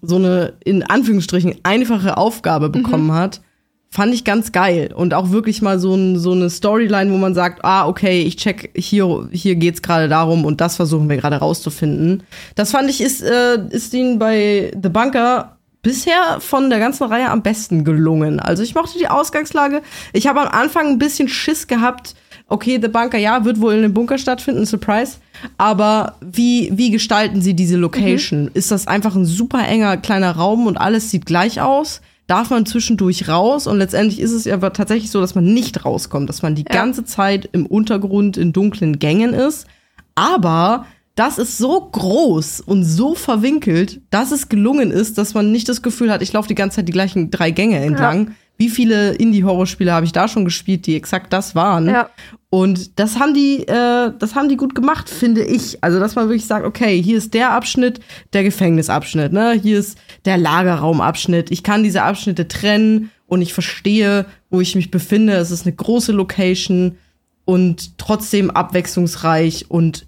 so 0.01 0.17
eine, 0.17 0.53
in 0.63 0.83
Anführungsstrichen, 0.83 1.55
einfache 1.63 2.17
Aufgabe 2.17 2.69
bekommen 2.69 3.13
hat, 3.13 3.41
fand 3.89 4.13
ich 4.13 4.23
ganz 4.23 4.51
geil. 4.51 4.91
Und 4.93 5.13
auch 5.13 5.31
wirklich 5.31 5.61
mal 5.61 5.79
so, 5.79 5.95
ein, 5.95 6.17
so 6.19 6.33
eine 6.33 6.49
Storyline, 6.49 7.11
wo 7.11 7.17
man 7.17 7.33
sagt, 7.33 7.63
ah, 7.63 7.87
okay, 7.87 8.21
ich 8.23 8.35
check, 8.35 8.71
hier, 8.75 9.29
hier 9.31 9.55
geht's 9.55 9.81
gerade 9.81 10.09
darum 10.09 10.45
und 10.45 10.61
das 10.61 10.75
versuchen 10.75 11.09
wir 11.09 11.17
gerade 11.17 11.37
rauszufinden. 11.37 12.23
Das 12.55 12.71
fand 12.71 12.89
ich, 12.89 13.01
ist, 13.01 13.21
äh, 13.21 13.59
ist 13.69 13.93
ihnen 13.93 14.19
bei 14.19 14.71
The 14.81 14.89
Bunker 14.89 15.57
bisher 15.83 16.39
von 16.39 16.69
der 16.71 16.79
ganzen 16.79 17.03
Reihe 17.03 17.29
am 17.29 17.43
besten 17.43 17.83
gelungen. 17.83 18.39
Also 18.39 18.63
ich 18.63 18.73
mochte 18.73 18.97
die 18.97 19.07
Ausgangslage. 19.09 19.81
Ich 20.13 20.25
habe 20.27 20.41
am 20.41 20.47
Anfang 20.47 20.87
ein 20.87 20.97
bisschen 20.97 21.27
Schiss 21.27 21.67
gehabt. 21.67 22.15
Okay, 22.47 22.79
The 22.81 22.87
Bunker, 22.87 23.17
ja, 23.17 23.45
wird 23.45 23.61
wohl 23.61 23.73
in 23.73 23.79
einem 23.83 23.93
Bunker 23.93 24.17
stattfinden, 24.17 24.65
Surprise. 24.65 25.17
Aber 25.57 26.15
wie, 26.21 26.71
wie 26.73 26.89
gestalten 26.91 27.41
sie 27.41 27.53
diese 27.53 27.77
Location? 27.77 28.49
Ist 28.53 28.71
das 28.71 28.87
einfach 28.87 29.15
ein 29.15 29.25
super 29.25 29.65
enger 29.67 29.97
kleiner 29.97 30.31
Raum 30.31 30.67
und 30.67 30.77
alles 30.77 31.09
sieht 31.09 31.25
gleich 31.25 31.61
aus? 31.61 32.01
Darf 32.27 32.49
man 32.49 32.65
zwischendurch 32.65 33.27
raus? 33.27 33.67
Und 33.67 33.77
letztendlich 33.79 34.19
ist 34.19 34.31
es 34.31 34.45
ja 34.45 34.53
aber 34.53 34.71
tatsächlich 34.71 35.11
so, 35.11 35.19
dass 35.19 35.35
man 35.35 35.45
nicht 35.45 35.83
rauskommt, 35.83 36.29
dass 36.29 36.41
man 36.41 36.55
die 36.55 36.65
Ja. 36.67 36.73
ganze 36.73 37.03
Zeit 37.05 37.49
im 37.51 37.65
Untergrund 37.65 38.37
in 38.37 38.53
dunklen 38.53 38.99
Gängen 38.99 39.33
ist. 39.33 39.67
Aber 40.15 40.85
das 41.15 41.37
ist 41.37 41.57
so 41.57 41.89
groß 41.91 42.61
und 42.61 42.83
so 42.83 43.13
verwinkelt, 43.13 44.01
dass 44.09 44.31
es 44.31 44.49
gelungen 44.49 44.91
ist, 44.91 45.17
dass 45.17 45.33
man 45.33 45.51
nicht 45.51 45.69
das 45.69 45.81
Gefühl 45.81 46.11
hat, 46.11 46.21
ich 46.21 46.33
laufe 46.33 46.47
die 46.47 46.55
ganze 46.55 46.77
Zeit 46.77 46.87
die 46.87 46.93
gleichen 46.93 47.29
drei 47.29 47.51
Gänge 47.51 47.77
entlang. 47.77 48.35
Wie 48.57 48.69
viele 48.69 49.13
Indie-Horrorspiele 49.13 49.91
habe 49.91 50.05
ich 50.05 50.11
da 50.11 50.27
schon 50.27 50.45
gespielt, 50.45 50.85
die 50.85 50.95
exakt 50.95 51.33
das 51.33 51.55
waren? 51.55 51.87
Ja. 51.87 52.09
Und 52.49 52.99
das 52.99 53.17
haben 53.19 53.33
die, 53.33 53.67
äh, 53.67 54.11
das 54.17 54.35
haben 54.35 54.47
die 54.47 54.57
gut 54.57 54.75
gemacht, 54.75 55.09
finde 55.09 55.43
ich. 55.43 55.83
Also, 55.83 55.99
dass 55.99 56.15
man 56.15 56.29
wirklich 56.29 56.45
sagt, 56.45 56.65
okay, 56.65 57.01
hier 57.01 57.17
ist 57.17 57.33
der 57.33 57.51
Abschnitt, 57.51 57.99
der 58.33 58.43
Gefängnisabschnitt, 58.43 59.33
ne? 59.33 59.53
Hier 59.53 59.79
ist 59.79 59.97
der 60.25 60.37
Lagerraumabschnitt. 60.37 61.49
Ich 61.49 61.63
kann 61.63 61.83
diese 61.83 62.03
Abschnitte 62.03 62.47
trennen 62.47 63.09
und 63.25 63.41
ich 63.41 63.53
verstehe, 63.53 64.27
wo 64.51 64.61
ich 64.61 64.75
mich 64.75 64.91
befinde. 64.91 65.33
Es 65.33 65.49
ist 65.49 65.65
eine 65.65 65.75
große 65.75 66.11
Location 66.11 66.97
und 67.45 67.97
trotzdem 67.97 68.51
abwechslungsreich 68.51 69.65
und 69.69 70.05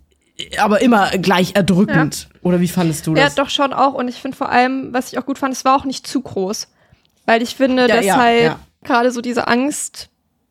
aber 0.59 0.81
immer 0.81 1.09
gleich 1.11 1.55
erdrückend. 1.55 2.27
Oder 2.41 2.59
wie 2.59 2.67
fandest 2.67 3.07
du 3.07 3.15
Ja, 3.15 3.25
das? 3.25 3.35
doch 3.35 3.49
schon 3.49 3.73
auch. 3.73 3.93
Und 3.93 4.07
ich 4.07 4.15
finde 4.21 4.37
vor 4.37 4.49
allem, 4.49 4.93
was 4.93 5.11
ich 5.11 5.19
auch 5.19 5.25
gut 5.25 5.37
fand, 5.37 5.53
es 5.53 5.65
war 5.65 5.75
auch 5.75 5.85
nicht 5.85 6.05
zu 6.05 6.21
groß. 6.21 6.67
Weil 7.25 7.41
ich 7.41 7.55
finde, 7.55 7.87
Ja, 7.87 7.95
dass 7.95 8.05
ja, 8.05 8.17
halt 8.17 8.43
ja. 8.43 8.59
gerade 8.83 9.11
so 9.11 9.21
diese 9.21 9.47
Angst 9.47 10.09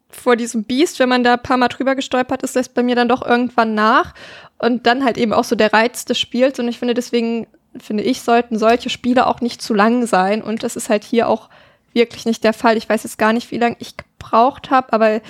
vor 0.09 0.37
diesem 0.37 0.65
Biest, 0.65 0.99
wenn 1.01 1.09
man 1.09 1.25
da 1.25 1.35
ein 1.35 1.43
paar 1.43 1.57
Mal 1.57 1.69
drüber 1.69 1.95
gestolpert 1.95 2.43
ist, 2.43 2.55
lässt 2.55 2.75
bei 2.75 2.83
mir 2.83 2.95
dann 2.97 3.09
doch 3.09 3.25
irgendwann 3.27 3.75
nach. 3.75 4.15
Und 4.59 4.87
dann 4.87 5.05
halt 5.05 5.19
eben 5.19 5.33
auch 5.33 5.45
so 5.45 5.57
der 5.57 5.73
Reiz 5.73 6.05
des 6.05 6.19
Spiels. 6.19 6.59
Und 6.59 6.69
ich 6.69 6.79
finde, 6.79 6.95
deswegen, 6.95 7.47
finde 7.79 8.05
ich, 8.05 8.23
sollten 8.23 8.59
solche 8.59 8.91
Spiele 8.91 9.27
auch 9.27 9.41
nicht 9.41 9.61
zu 9.61 9.75
lang 9.75 10.07
sein. 10.07 10.43
Und 10.43 10.63
das 10.63 10.77
ist 10.77 10.89
halt 10.89 11.05
hier 11.05 11.29
auch 11.29 11.51
wirklich 11.93 12.25
nicht 12.25 12.43
der 12.43 12.53
Fall. 12.53 12.77
Ich 12.77 12.89
weiß 12.89 13.03
jetzt 13.05 13.19
gar 13.19 13.33
nicht, 13.33 13.51
wie 13.51 13.59
lang. 13.59 13.77
Ich 13.81 13.97
gebraucht 13.97 14.71
habe, 14.71 14.93
aber 14.93 15.21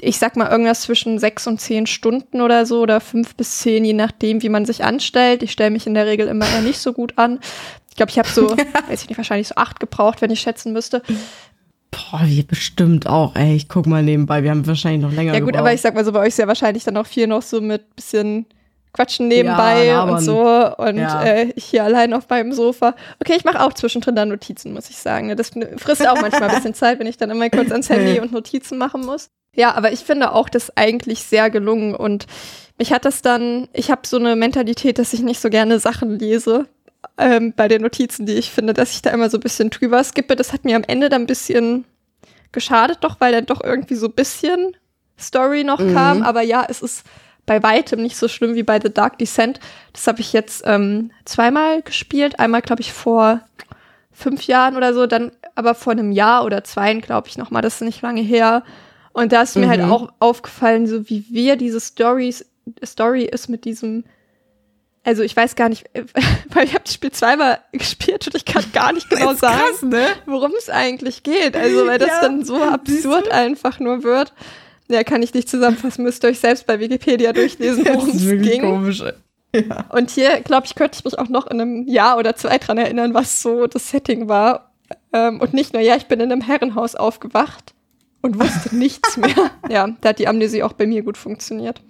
ich 0.00 0.18
sag 0.18 0.36
mal 0.36 0.50
irgendwas 0.50 0.82
zwischen 0.82 1.18
sechs 1.18 1.46
und 1.46 1.60
zehn 1.60 1.86
Stunden 1.86 2.40
oder 2.40 2.66
so 2.66 2.80
oder 2.80 3.00
fünf 3.00 3.34
bis 3.34 3.58
zehn, 3.58 3.84
je 3.84 3.92
nachdem, 3.94 4.42
wie 4.42 4.48
man 4.48 4.64
sich 4.64 4.84
anstellt. 4.84 5.42
Ich 5.42 5.52
stelle 5.52 5.70
mich 5.70 5.86
in 5.86 5.94
der 5.94 6.06
Regel 6.06 6.28
immer 6.28 6.48
eher 6.48 6.60
nicht 6.62 6.78
so 6.78 6.92
gut 6.92 7.18
an. 7.18 7.40
Ich 7.90 7.96
glaube, 7.96 8.10
ich 8.10 8.18
habe 8.18 8.28
so, 8.28 8.50
weiß 8.88 9.02
ich 9.02 9.08
nicht, 9.08 9.18
wahrscheinlich 9.18 9.48
so 9.48 9.56
acht 9.56 9.80
gebraucht, 9.80 10.22
wenn 10.22 10.30
ich 10.30 10.40
schätzen 10.40 10.72
müsste. 10.72 11.02
Boah, 11.90 12.20
wir 12.24 12.46
bestimmt 12.46 13.06
auch, 13.08 13.34
ey. 13.34 13.56
Ich 13.56 13.68
guck 13.68 13.86
mal 13.86 14.02
nebenbei, 14.02 14.42
wir 14.42 14.50
haben 14.50 14.66
wahrscheinlich 14.66 15.02
noch 15.02 15.12
länger 15.12 15.32
Ja 15.32 15.40
gut, 15.40 15.48
gebraucht. 15.48 15.60
aber 15.60 15.74
ich 15.74 15.80
sag 15.80 15.94
mal 15.94 16.04
so, 16.04 16.12
bei 16.12 16.20
euch 16.20 16.28
ist 16.28 16.38
ja 16.38 16.46
wahrscheinlich 16.46 16.84
dann 16.84 16.96
auch 16.96 17.06
viel 17.06 17.26
noch 17.26 17.42
so 17.42 17.60
mit 17.60 17.96
bisschen 17.96 18.46
Quatschen 18.92 19.28
nebenbei 19.28 19.86
Ja, 19.86 20.02
und 20.04 20.20
so 20.20 20.40
und 20.76 20.96
Ja. 20.98 21.22
äh, 21.22 21.52
ich 21.56 21.64
hier 21.64 21.84
allein 21.84 22.12
auf 22.14 22.28
meinem 22.28 22.52
Sofa. 22.52 22.94
Okay, 23.20 23.34
ich 23.36 23.44
mache 23.44 23.60
auch 23.62 23.72
zwischendrin 23.72 24.16
dann 24.16 24.28
Notizen, 24.28 24.72
muss 24.72 24.90
ich 24.90 24.96
sagen. 24.96 25.36
Das 25.36 25.50
frisst 25.76 26.06
auch 26.08 26.20
manchmal 26.20 26.48
ein 26.50 26.54
bisschen 26.56 26.74
Zeit, 26.74 26.98
wenn 26.98 27.06
ich 27.06 27.16
dann 27.16 27.30
immer 27.30 27.50
kurz 27.50 27.70
ans 27.70 27.88
Handy 27.90 28.18
und 28.20 28.32
Notizen 28.32 28.78
machen 28.78 29.02
muss. 29.04 29.30
Ja, 29.54 29.74
aber 29.74 29.92
ich 29.92 30.00
finde 30.00 30.32
auch 30.32 30.48
das 30.48 30.76
eigentlich 30.76 31.22
sehr 31.22 31.50
gelungen 31.50 31.94
und 31.94 32.26
mich 32.78 32.92
hat 32.92 33.04
das 33.04 33.22
dann, 33.22 33.68
ich 33.72 33.90
habe 33.90 34.02
so 34.06 34.16
eine 34.18 34.36
Mentalität, 34.36 34.98
dass 34.98 35.12
ich 35.12 35.20
nicht 35.20 35.40
so 35.40 35.50
gerne 35.50 35.80
Sachen 35.80 36.18
lese 36.18 36.66
ähm, 37.16 37.52
bei 37.56 37.66
den 37.68 37.82
Notizen, 37.82 38.24
die 38.26 38.34
ich 38.34 38.50
finde, 38.52 38.72
dass 38.72 38.92
ich 38.92 39.02
da 39.02 39.10
immer 39.10 39.30
so 39.30 39.36
ein 39.38 39.40
bisschen 39.42 39.70
drüber 39.70 40.02
skippe. 40.04 40.36
Das 40.36 40.52
hat 40.52 40.64
mir 40.64 40.76
am 40.76 40.84
Ende 40.86 41.08
dann 41.08 41.22
ein 41.22 41.26
bisschen 41.26 41.84
geschadet, 42.52 42.98
doch, 43.00 43.16
weil 43.20 43.32
dann 43.32 43.46
doch 43.46 43.62
irgendwie 43.62 43.96
so 43.96 44.06
ein 44.06 44.12
bisschen 44.12 44.76
Story 45.18 45.64
noch 45.64 45.78
kam. 45.78 46.22
Aber 46.22 46.42
ja, 46.42 46.64
es 46.68 46.80
ist 46.82 47.02
bei 47.48 47.62
weitem 47.62 48.02
nicht 48.02 48.16
so 48.16 48.28
schlimm 48.28 48.54
wie 48.54 48.62
bei 48.62 48.78
The 48.80 48.92
Dark 48.92 49.18
Descent. 49.18 49.58
Das 49.92 50.06
habe 50.06 50.20
ich 50.20 50.32
jetzt 50.32 50.62
ähm, 50.66 51.10
zweimal 51.24 51.82
gespielt. 51.82 52.38
Einmal, 52.38 52.62
glaube 52.62 52.82
ich, 52.82 52.92
vor 52.92 53.40
fünf 54.12 54.46
Jahren 54.46 54.76
oder 54.76 54.92
so, 54.94 55.06
dann 55.06 55.32
aber 55.54 55.74
vor 55.74 55.92
einem 55.92 56.12
Jahr 56.12 56.44
oder 56.44 56.62
zweien, 56.62 57.00
glaube 57.00 57.28
ich, 57.28 57.38
noch 57.38 57.50
mal. 57.50 57.62
Das 57.62 57.76
ist 57.76 57.80
nicht 57.80 58.02
lange 58.02 58.20
her. 58.20 58.62
Und 59.12 59.32
da 59.32 59.42
ist 59.42 59.56
mir 59.56 59.68
halt 59.68 59.80
auch 59.80 60.12
aufgefallen, 60.20 60.86
so 60.86 61.08
wie 61.08 61.24
wir 61.30 61.56
diese 61.56 61.80
Stories, 61.80 62.44
Story 62.84 63.24
ist 63.24 63.48
mit 63.48 63.64
diesem 63.64 64.04
also 65.04 65.22
ich 65.22 65.34
weiß 65.34 65.56
gar 65.56 65.70
nicht, 65.70 65.88
weil 66.50 66.66
ich 66.66 66.74
habe 66.74 66.84
das 66.84 66.92
Spiel 66.92 67.10
zweimal 67.12 67.60
gespielt 67.72 68.26
und 68.26 68.34
ich 68.34 68.44
kann 68.44 68.62
gar 68.74 68.92
nicht 68.92 69.08
genau 69.08 69.32
sagen, 69.32 69.88
ne? 69.88 70.06
worum 70.26 70.52
es 70.58 70.68
eigentlich 70.68 71.22
geht. 71.22 71.56
Also 71.56 71.86
weil 71.86 71.98
das 71.98 72.08
Ja, 72.20 72.20
dann 72.20 72.44
so 72.44 72.56
absurd 72.56 73.30
einfach 73.30 73.80
nur 73.80 74.02
wird. 74.02 74.34
Ja, 74.90 75.04
kann 75.04 75.22
ich 75.22 75.34
nicht 75.34 75.48
zusammenfassen, 75.48 76.02
müsst 76.02 76.24
ihr 76.24 76.30
euch 76.30 76.40
selbst 76.40 76.66
bei 76.66 76.80
Wikipedia 76.80 77.32
durchlesen, 77.32 77.84
worum 77.86 78.08
es 78.08 78.22
ging. 78.22 78.62
komisch. 78.62 79.02
Ja. 79.54 79.84
Und 79.90 80.10
hier, 80.10 80.40
glaube 80.40 80.66
ich, 80.66 80.74
könnte 80.74 80.98
ich 80.98 81.04
mich 81.04 81.18
auch 81.18 81.28
noch 81.28 81.46
in 81.46 81.60
einem 81.60 81.86
Jahr 81.88 82.18
oder 82.18 82.36
zwei 82.36 82.58
dran 82.58 82.78
erinnern, 82.78 83.14
was 83.14 83.42
so 83.42 83.66
das 83.66 83.90
Setting 83.90 84.28
war. 84.28 84.72
Ähm, 85.12 85.40
und 85.40 85.54
nicht 85.54 85.72
nur, 85.72 85.82
ja, 85.82 85.96
ich 85.96 86.06
bin 86.06 86.20
in 86.20 86.32
einem 86.32 86.42
Herrenhaus 86.42 86.94
aufgewacht 86.94 87.74
und 88.22 88.38
wusste 88.40 88.74
nichts 88.76 89.16
mehr. 89.16 89.50
Ja, 89.68 89.88
da 90.00 90.10
hat 90.10 90.18
die 90.18 90.28
Amnesie 90.28 90.62
auch 90.62 90.72
bei 90.72 90.86
mir 90.86 91.02
gut 91.02 91.18
funktioniert. 91.18 91.82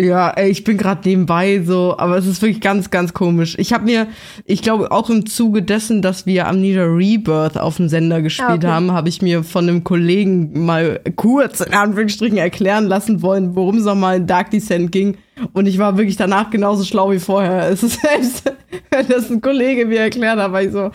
Ja, 0.00 0.30
ey, 0.30 0.48
ich 0.48 0.62
bin 0.62 0.76
gerade 0.78 1.08
nebenbei 1.08 1.60
so, 1.64 1.96
aber 1.98 2.16
es 2.18 2.26
ist 2.26 2.40
wirklich 2.40 2.60
ganz, 2.60 2.90
ganz 2.90 3.14
komisch. 3.14 3.56
Ich 3.58 3.72
habe 3.72 3.84
mir, 3.84 4.06
ich 4.44 4.62
glaube 4.62 4.92
auch 4.92 5.10
im 5.10 5.26
Zuge 5.26 5.60
dessen, 5.62 6.02
dass 6.02 6.24
wir 6.24 6.46
Amnesia 6.46 6.84
Rebirth 6.84 7.58
auf 7.58 7.78
dem 7.78 7.88
Sender 7.88 8.22
gespielt 8.22 8.48
Ah, 8.48 8.54
okay. 8.54 8.66
haben, 8.68 8.92
habe 8.92 9.08
ich 9.08 9.22
mir 9.22 9.42
von 9.42 9.68
einem 9.68 9.82
Kollegen 9.82 10.64
mal 10.64 11.00
kurz 11.16 11.60
in 11.62 11.74
Anführungsstrichen 11.74 12.38
erklären 12.38 12.86
lassen 12.86 13.22
wollen, 13.22 13.56
worum 13.56 13.78
es 13.78 13.84
nochmal 13.86 14.18
in 14.18 14.28
Dark 14.28 14.52
Descent 14.52 14.92
ging. 14.92 15.16
Und 15.52 15.66
ich 15.66 15.78
war 15.78 15.96
wirklich 15.96 16.16
danach 16.16 16.50
genauso 16.50 16.84
schlau 16.84 17.10
wie 17.10 17.18
vorher. 17.18 17.68
Es 17.78 17.82
ist 17.82 18.00
selbst, 18.00 18.52
wenn 18.90 19.08
das 19.08 19.30
ein 19.30 19.40
Kollege 19.40 19.86
mir 19.86 20.00
erklärt 20.00 20.38
hat, 20.38 20.52
war 20.52 20.62
ich 20.62 20.72
so, 20.72 20.90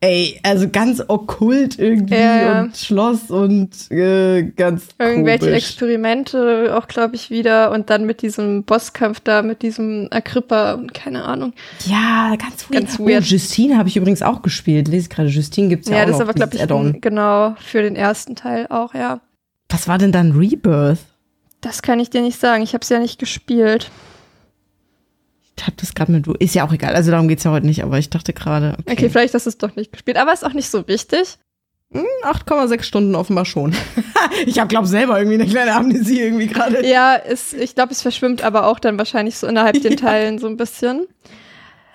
ey, 0.00 0.38
also 0.42 0.68
ganz 0.68 1.02
okkult 1.06 1.78
irgendwie 1.78 2.14
Ja, 2.14 2.36
ja. 2.36 2.60
und 2.62 2.76
Schloss 2.76 3.30
und 3.30 3.90
äh, 3.90 4.42
ganz 4.56 4.88
Irgendwelche 4.98 5.46
komisch. 5.46 5.56
Experimente 5.64 6.76
auch, 6.76 6.88
glaube 6.88 7.16
ich, 7.16 7.30
wieder. 7.30 7.72
Und 7.72 7.90
dann 7.90 8.06
mit 8.06 8.22
diesem 8.22 8.64
Bosskampf 8.64 9.20
da, 9.20 9.42
mit 9.42 9.62
diesem 9.62 10.08
Agrippa 10.10 10.74
und 10.74 10.94
keine 10.94 11.24
Ahnung. 11.24 11.52
Ja, 11.86 12.34
ganz 12.36 12.68
weird. 12.70 12.84
Ganz 12.84 12.98
weird. 12.98 13.22
Oh, 13.22 13.26
Justine 13.26 13.78
habe 13.78 13.88
ich 13.88 13.96
übrigens 13.96 14.22
auch 14.22 14.42
gespielt. 14.42 14.88
Lese 14.88 15.04
ich 15.04 15.10
gerade. 15.10 15.28
Justine 15.28 15.68
gibt's 15.68 15.88
ja, 15.88 15.96
Ja, 15.96 16.02
auch 16.02 16.06
das 16.06 16.16
ist 16.16 16.22
aber, 16.22 16.34
glaube 16.34 16.56
ich, 16.56 17.00
genau 17.00 17.54
für 17.58 17.82
den 17.82 17.96
ersten 17.96 18.34
Teil 18.36 18.66
auch, 18.68 18.94
ja. 18.94 19.20
Was 19.70 19.86
war 19.86 19.98
denn 19.98 20.12
dann 20.12 20.32
Rebirth? 20.32 20.98
Das 21.68 21.82
kann 21.82 22.00
ich 22.00 22.08
dir 22.08 22.22
nicht 22.22 22.40
sagen. 22.40 22.62
Ich 22.62 22.72
habe 22.72 22.82
es 22.82 22.88
ja 22.88 22.98
nicht 22.98 23.18
gespielt. 23.18 23.90
Ich 25.58 25.66
hab 25.66 25.76
das 25.76 25.92
gerade 25.92 26.12
mit 26.12 26.26
du. 26.26 26.32
Ist 26.32 26.54
ja 26.54 26.66
auch 26.66 26.72
egal. 26.72 26.94
Also 26.94 27.10
darum 27.10 27.28
geht's 27.28 27.44
ja 27.44 27.50
heute 27.50 27.66
nicht, 27.66 27.84
aber 27.84 27.98
ich 27.98 28.08
dachte 28.08 28.32
gerade, 28.32 28.74
Okay, 28.80 28.92
okay. 28.92 29.10
vielleicht 29.10 29.34
hast 29.34 29.44
du 29.44 29.50
es 29.50 29.58
doch 29.58 29.76
nicht 29.76 29.92
gespielt. 29.92 30.16
Aber 30.16 30.32
ist 30.32 30.46
auch 30.46 30.54
nicht 30.54 30.70
so 30.70 30.88
wichtig. 30.88 31.36
8,6 31.92 32.82
Stunden 32.82 33.14
offenbar 33.14 33.44
schon. 33.44 33.74
ich 34.46 34.58
habe, 34.58 34.68
glaube 34.68 34.86
selber 34.86 35.18
irgendwie 35.18 35.34
eine 35.34 35.46
kleine 35.46 35.74
Amnesie 35.74 36.22
irgendwie 36.22 36.46
gerade. 36.46 36.86
Ja, 36.86 37.14
ist, 37.16 37.52
ich 37.52 37.74
glaube, 37.74 37.92
es 37.92 38.00
verschwimmt 38.00 38.42
aber 38.42 38.66
auch 38.66 38.78
dann 38.78 38.96
wahrscheinlich 38.96 39.36
so 39.36 39.46
innerhalb 39.46 39.82
den 39.82 39.98
Teilen 39.98 40.38
so 40.38 40.46
ein 40.46 40.56
bisschen. 40.56 41.06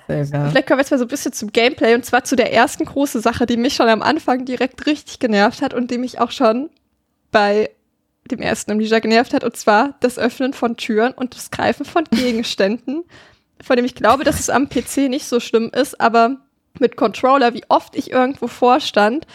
Ja. 0.07 0.49
Vielleicht 0.49 0.67
kommen 0.67 0.77
wir 0.77 0.83
jetzt 0.83 0.91
mal 0.91 0.99
so 0.99 1.05
ein 1.05 1.09
bisschen 1.09 1.33
zum 1.33 1.51
Gameplay 1.51 1.95
und 1.95 2.05
zwar 2.05 2.23
zu 2.25 2.35
der 2.35 2.53
ersten 2.53 2.85
großen 2.85 3.21
Sache, 3.21 3.47
die 3.47 3.57
mich 3.57 3.73
schon 3.73 3.89
am 3.89 4.03
Anfang 4.03 4.45
direkt 4.45 4.85
richtig 4.85 5.17
genervt 5.17 5.63
hat 5.63 5.73
und 5.73 5.89
die 5.89 5.97
mich 5.97 6.19
auch 6.19 6.29
schon 6.29 6.69
bei 7.31 7.71
dem 8.31 8.41
ersten 8.41 8.71
Amnesia 8.71 8.99
genervt 8.99 9.33
hat 9.33 9.43
und 9.43 9.55
zwar 9.57 9.95
das 9.99 10.17
Öffnen 10.17 10.53
von 10.53 10.77
Türen 10.77 11.13
und 11.13 11.35
das 11.35 11.51
Greifen 11.51 11.85
von 11.85 12.05
Gegenständen, 12.05 13.03
von 13.61 13.75
dem 13.75 13.85
ich 13.85 13.95
glaube, 13.95 14.23
dass 14.23 14.39
es 14.39 14.49
am 14.49 14.69
PC 14.69 15.09
nicht 15.09 15.25
so 15.25 15.39
schlimm 15.39 15.71
ist, 15.73 15.99
aber 15.99 16.37
mit 16.79 16.95
Controller, 16.95 17.53
wie 17.53 17.63
oft 17.69 17.95
ich 17.95 18.11
irgendwo 18.11 18.47
vorstand 18.47 19.27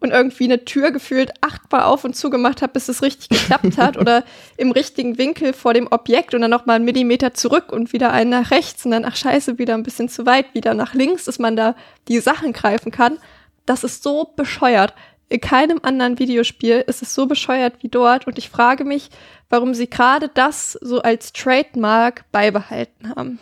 und 0.00 0.10
irgendwie 0.10 0.44
eine 0.44 0.64
Tür 0.64 0.90
gefühlt 0.90 1.32
achtmal 1.40 1.82
auf 1.82 2.04
und 2.04 2.14
zugemacht 2.14 2.60
habe, 2.60 2.74
bis 2.74 2.88
es 2.88 3.02
richtig 3.02 3.30
geklappt 3.30 3.78
hat 3.78 3.96
oder 3.98 4.24
im 4.56 4.70
richtigen 4.70 5.16
Winkel 5.16 5.52
vor 5.54 5.72
dem 5.72 5.88
Objekt 5.90 6.34
und 6.34 6.42
dann 6.42 6.50
noch 6.50 6.66
mal 6.66 6.74
einen 6.74 6.84
Millimeter 6.84 7.32
zurück 7.32 7.72
und 7.72 7.92
wieder 7.92 8.12
einen 8.12 8.30
nach 8.30 8.50
rechts 8.50 8.84
und 8.84 8.90
dann, 8.90 9.04
ach 9.04 9.16
scheiße, 9.16 9.58
wieder 9.58 9.74
ein 9.74 9.82
bisschen 9.82 10.08
zu 10.08 10.26
weit, 10.26 10.52
wieder 10.54 10.74
nach 10.74 10.92
links, 10.92 11.24
dass 11.24 11.38
man 11.38 11.56
da 11.56 11.74
die 12.08 12.18
Sachen 12.18 12.52
greifen 12.52 12.92
kann. 12.92 13.18
Das 13.64 13.82
ist 13.82 14.02
so 14.02 14.32
bescheuert. 14.36 14.92
In 15.28 15.40
keinem 15.40 15.80
anderen 15.82 16.18
Videospiel 16.18 16.84
ist 16.86 17.02
es 17.02 17.14
so 17.14 17.26
bescheuert 17.26 17.82
wie 17.82 17.88
dort 17.88 18.26
und 18.26 18.38
ich 18.38 18.48
frage 18.48 18.84
mich, 18.84 19.08
warum 19.48 19.74
sie 19.74 19.88
gerade 19.88 20.28
das 20.28 20.72
so 20.72 21.00
als 21.00 21.32
Trademark 21.32 22.24
beibehalten 22.30 23.14
haben. 23.14 23.38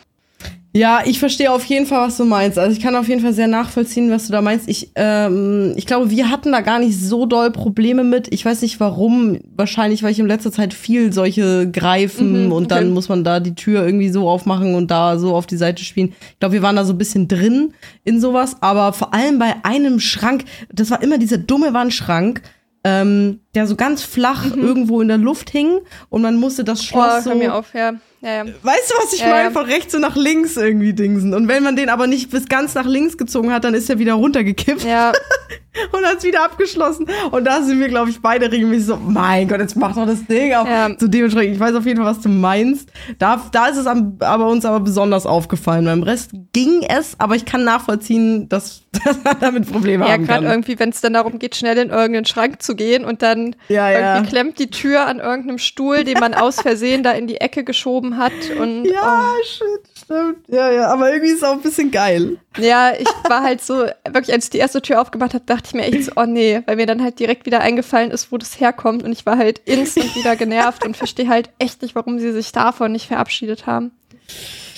Ja, 0.74 1.02
ich 1.04 1.18
verstehe 1.18 1.52
auf 1.52 1.64
jeden 1.66 1.84
Fall, 1.84 2.06
was 2.06 2.16
du 2.16 2.24
meinst. 2.24 2.58
Also 2.58 2.74
ich 2.74 2.82
kann 2.82 2.96
auf 2.96 3.06
jeden 3.06 3.20
Fall 3.20 3.34
sehr 3.34 3.46
nachvollziehen, 3.46 4.10
was 4.10 4.26
du 4.26 4.32
da 4.32 4.40
meinst. 4.40 4.68
Ich, 4.70 4.90
ähm, 4.94 5.74
ich 5.76 5.84
glaube, 5.84 6.10
wir 6.10 6.30
hatten 6.30 6.50
da 6.50 6.62
gar 6.62 6.78
nicht 6.78 6.98
so 6.98 7.26
doll 7.26 7.50
Probleme 7.50 8.04
mit. 8.04 8.32
Ich 8.32 8.42
weiß 8.44 8.62
nicht 8.62 8.80
warum. 8.80 9.38
Wahrscheinlich, 9.54 10.02
weil 10.02 10.12
ich 10.12 10.18
in 10.18 10.26
letzter 10.26 10.50
Zeit 10.50 10.72
viel 10.72 11.12
solche 11.12 11.70
greifen 11.70 12.46
Mhm, 12.46 12.52
und 12.52 12.70
dann 12.70 12.90
muss 12.90 13.10
man 13.10 13.22
da 13.22 13.38
die 13.38 13.54
Tür 13.54 13.84
irgendwie 13.84 14.08
so 14.08 14.30
aufmachen 14.30 14.74
und 14.74 14.90
da 14.90 15.18
so 15.18 15.34
auf 15.34 15.46
die 15.46 15.58
Seite 15.58 15.84
spielen. 15.84 16.14
Ich 16.30 16.38
glaube, 16.38 16.54
wir 16.54 16.62
waren 16.62 16.76
da 16.76 16.84
so 16.86 16.94
ein 16.94 16.98
bisschen 16.98 17.28
drin 17.28 17.74
in 18.04 18.18
sowas. 18.18 18.56
Aber 18.62 18.94
vor 18.94 19.12
allem 19.12 19.38
bei 19.38 19.56
einem 19.64 20.00
Schrank, 20.00 20.44
das 20.72 20.90
war 20.90 21.02
immer 21.02 21.18
dieser 21.18 21.36
dumme 21.36 21.74
Wandschrank, 21.74 22.40
ähm, 22.84 23.40
der 23.54 23.66
so 23.66 23.76
ganz 23.76 24.02
flach 24.02 24.46
irgendwo 24.56 25.02
in 25.02 25.08
der 25.08 25.18
Luft 25.18 25.50
hing 25.50 25.80
und 26.08 26.22
man 26.22 26.36
musste 26.36 26.64
das 26.64 26.80
Oh, 26.80 26.84
Schloss 26.84 27.12
hör 27.12 27.20
so 27.22 27.34
mir 27.34 27.54
auf, 27.54 27.74
ja. 27.74 27.92
Ja, 28.22 28.44
ja. 28.44 28.44
Weißt 28.62 28.90
du, 28.90 28.94
was 29.02 29.12
ich 29.12 29.20
Ja, 29.20 29.28
meine? 29.28 29.42
ja. 29.44 29.50
Von 29.50 29.64
rechts 29.66 29.92
so 29.92 29.98
nach 29.98 30.14
links 30.16 30.56
irgendwie 30.56 30.92
dingsen. 30.92 31.34
Und 31.34 31.48
wenn 31.48 31.62
man 31.64 31.74
den 31.76 31.88
aber 31.88 32.06
nicht 32.06 32.30
bis 32.30 32.46
ganz 32.48 32.74
nach 32.74 32.86
links 32.86 33.18
gezogen 33.18 33.52
hat, 33.52 33.64
dann 33.64 33.74
ist 33.74 33.90
er 33.90 33.98
wieder 33.98 34.14
runtergekippt 34.14 34.84
ja. 34.84 35.12
und 35.92 36.04
hat 36.06 36.18
es 36.18 36.24
wieder 36.24 36.44
abgeschlossen. 36.44 37.06
Und 37.32 37.44
da 37.44 37.62
sind 37.62 37.80
wir, 37.80 37.88
glaube 37.88 38.10
ich, 38.10 38.20
beide 38.22 38.52
regelmäßig 38.52 38.86
so, 38.86 38.96
mein 38.96 39.48
Gott, 39.48 39.58
jetzt 39.60 39.76
mach 39.76 39.94
doch 39.96 40.06
das 40.06 40.24
Ding 40.26 40.54
auf. 40.54 40.68
Ja. 40.68 40.90
So 40.98 41.08
dementsprechend, 41.08 41.54
ich 41.54 41.60
weiß 41.60 41.74
auf 41.74 41.84
jeden 41.84 42.00
Fall, 42.00 42.06
was 42.14 42.20
du 42.20 42.28
meinst. 42.28 42.90
Da, 43.18 43.42
da 43.50 43.66
ist 43.66 43.76
es 43.78 43.86
am, 43.86 44.16
aber 44.20 44.46
uns 44.48 44.64
aber 44.64 44.78
besonders 44.80 45.26
aufgefallen. 45.26 45.84
Beim 45.86 46.04
Rest 46.04 46.30
ging 46.52 46.82
es, 46.88 47.16
aber 47.18 47.34
ich 47.34 47.44
kann 47.44 47.64
nachvollziehen, 47.64 48.48
dass, 48.48 48.82
dass 49.04 49.22
man 49.24 49.36
damit 49.40 49.70
Probleme 49.72 50.06
Ja, 50.06 50.12
haben 50.12 50.26
gerade 50.26 50.44
kann. 50.44 50.52
irgendwie, 50.52 50.78
wenn 50.78 50.90
es 50.90 51.00
dann 51.00 51.14
darum 51.14 51.40
geht, 51.40 51.56
schnell 51.56 51.76
in 51.78 51.90
irgendeinen 51.90 52.26
Schrank 52.26 52.62
zu 52.62 52.76
gehen 52.76 53.04
und 53.04 53.22
dann 53.22 53.56
Ja, 53.68 53.90
ja. 53.90 54.14
irgendwie 54.14 54.30
klemmt 54.30 54.58
die 54.60 54.70
Tür 54.70 55.06
an 55.06 55.18
irgendeinem 55.18 55.58
Stuhl, 55.58 56.04
den 56.04 56.20
man 56.20 56.34
aus 56.34 56.60
Versehen 56.60 57.02
da 57.02 57.10
in 57.10 57.26
die 57.26 57.40
Ecke 57.40 57.64
geschoben 57.64 58.11
hat. 58.16 58.32
Und 58.58 58.84
Ja, 58.84 59.32
shit, 59.44 59.80
stimmt. 60.04 60.38
Ja, 60.48 60.70
ja, 60.70 60.88
aber 60.92 61.10
irgendwie 61.12 61.30
ist 61.32 61.38
es 61.38 61.44
auch 61.44 61.52
ein 61.52 61.60
bisschen 61.62 61.90
geil. 61.90 62.36
oh, 62.58 62.60
ja, 62.62 62.92
ich 62.98 63.08
war 63.28 63.42
halt 63.42 63.62
so, 63.62 63.86
wirklich, 64.08 64.32
als 64.32 64.44
ich 64.44 64.50
die 64.50 64.58
erste 64.58 64.82
Tür 64.82 65.00
aufgemacht 65.00 65.34
habe, 65.34 65.44
dachte 65.46 65.64
ich 65.68 65.74
mir 65.74 65.82
echt 65.84 66.04
so, 66.04 66.12
oh 66.16 66.24
nee, 66.26 66.62
weil 66.66 66.76
mir 66.76 66.86
dann 66.86 67.02
halt 67.02 67.18
direkt 67.18 67.46
wieder 67.46 67.60
eingefallen 67.60 68.10
ist, 68.10 68.32
wo 68.32 68.38
das 68.38 68.60
herkommt. 68.60 69.02
Und 69.02 69.12
ich 69.12 69.26
war 69.26 69.38
halt 69.38 69.60
instant 69.64 70.14
wieder 70.16 70.36
genervt 70.36 70.84
und 70.84 70.96
verstehe 70.96 71.28
halt 71.28 71.50
echt 71.58 71.82
nicht, 71.82 71.94
warum 71.94 72.18
sie 72.18 72.32
sich 72.32 72.52
davon 72.52 72.92
nicht 72.92 73.06
verabschiedet 73.08 73.66
haben. 73.66 73.92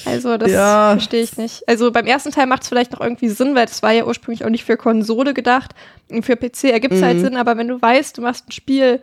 Also, 0.06 0.36
das 0.36 0.50
Ja. 0.50 0.90
verstehe 0.92 1.22
ich 1.22 1.36
nicht. 1.38 1.66
Also 1.66 1.90
beim 1.90 2.06
ersten 2.06 2.30
Teil 2.30 2.46
macht 2.46 2.62
es 2.62 2.68
vielleicht 2.68 2.92
noch 2.92 3.00
irgendwie 3.00 3.28
Sinn, 3.30 3.54
weil 3.54 3.64
das 3.66 3.82
war 3.82 3.92
ja 3.92 4.04
ursprünglich 4.04 4.44
auch 4.44 4.50
nicht 4.50 4.64
für 4.64 4.76
Konsole 4.76 5.32
gedacht. 5.32 5.70
Und 6.10 6.24
für 6.26 6.36
PC 6.36 6.64
ergibt 6.64 6.92
es 6.94 7.02
halt 7.02 7.20
Sinn, 7.20 7.36
aber 7.36 7.56
wenn 7.56 7.68
du 7.68 7.80
weißt, 7.80 8.18
du 8.18 8.22
machst 8.22 8.46
ein 8.48 8.52
Spiel 8.52 9.00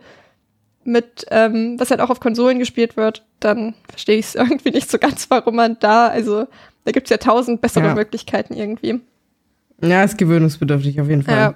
mit, 0.84 1.26
ähm, 1.30 1.76
was 1.78 1.90
halt 1.90 2.00
auch 2.00 2.10
auf 2.10 2.20
Konsolen 2.20 2.58
gespielt 2.58 2.96
wird, 2.96 3.24
dann 3.40 3.74
verstehe 3.88 4.18
ich 4.18 4.26
es 4.26 4.34
irgendwie 4.36 4.70
nicht 4.70 4.90
so 4.90 4.98
ganz, 4.98 5.28
warum 5.30 5.56
man 5.56 5.76
da, 5.80 6.08
also 6.08 6.46
da 6.84 6.92
gibt 6.92 7.06
es 7.06 7.10
ja 7.10 7.18
tausend 7.18 7.60
bessere 7.60 7.86
Ja. 7.86 7.94
Möglichkeiten 7.94 8.54
irgendwie. 8.54 9.00
Ja, 9.80 10.04
ist 10.04 10.18
gewöhnungsbedürftig 10.18 11.00
auf 11.00 11.08
jeden 11.08 11.22
Fall. 11.22 11.36
Ja. 11.36 11.54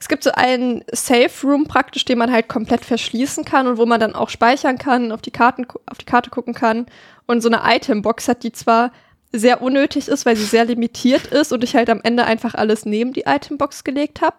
Es 0.00 0.08
gibt 0.08 0.24
so 0.24 0.30
einen 0.32 0.82
Safe 0.92 1.30
Room 1.44 1.66
praktisch, 1.66 2.04
den 2.04 2.18
man 2.18 2.32
halt 2.32 2.48
komplett 2.48 2.84
verschließen 2.84 3.44
kann 3.44 3.66
und 3.66 3.76
wo 3.76 3.84
man 3.84 4.00
dann 4.00 4.14
auch 4.14 4.30
speichern 4.30 4.78
kann, 4.78 5.12
auf 5.12 5.20
die 5.20 5.30
Karten, 5.30 5.66
auf 5.86 5.98
die 5.98 6.06
Karte 6.06 6.30
gucken 6.30 6.54
kann. 6.54 6.86
Und 7.26 7.42
so 7.42 7.50
eine 7.50 7.60
Itembox 7.76 8.26
hat, 8.26 8.42
die 8.42 8.50
zwar 8.50 8.92
sehr 9.30 9.62
unnötig 9.62 10.08
ist, 10.08 10.26
weil 10.26 10.36
sie 10.36 10.44
sehr 10.44 10.64
limitiert 10.64 11.26
ist 11.26 11.52
und 11.52 11.62
ich 11.62 11.76
halt 11.76 11.90
am 11.90 12.00
Ende 12.02 12.24
einfach 12.24 12.54
alles 12.54 12.86
neben 12.86 13.12
die 13.12 13.24
Itembox 13.26 13.84
gelegt 13.84 14.22
habe. 14.22 14.36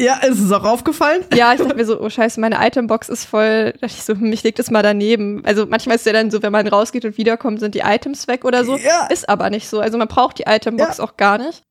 Ja, 0.00 0.14
ist 0.16 0.40
es 0.40 0.50
auch 0.50 0.64
aufgefallen? 0.64 1.24
Ja, 1.34 1.52
ich 1.52 1.60
dachte 1.60 1.74
mir 1.74 1.84
so, 1.84 2.00
oh 2.00 2.08
scheiße, 2.08 2.40
meine 2.40 2.56
Itembox 2.66 3.08
ist 3.10 3.26
voll. 3.26 3.72
Da 3.72 3.86
dachte 3.86 3.86
ich 3.98 4.02
so, 4.02 4.14
mich 4.14 4.42
legt 4.42 4.58
das 4.58 4.70
mal 4.70 4.82
daneben. 4.82 5.42
Also 5.44 5.66
manchmal 5.66 5.96
ist 5.96 6.06
ja 6.06 6.12
dann 6.14 6.30
so, 6.30 6.42
wenn 6.42 6.52
man 6.52 6.66
rausgeht 6.66 7.04
und 7.04 7.18
wiederkommt, 7.18 7.60
sind 7.60 7.74
die 7.74 7.80
Items 7.80 8.26
weg 8.26 8.44
oder 8.46 8.64
so. 8.64 8.76
Ja. 8.76 9.06
Ist 9.08 9.28
aber 9.28 9.50
nicht 9.50 9.68
so. 9.68 9.78
Also 9.80 9.98
man 9.98 10.08
braucht 10.08 10.38
die 10.38 10.44
Itembox 10.46 10.98
Ja. 10.98 11.04
auch 11.04 11.16
gar 11.18 11.36
nicht. 11.38 11.62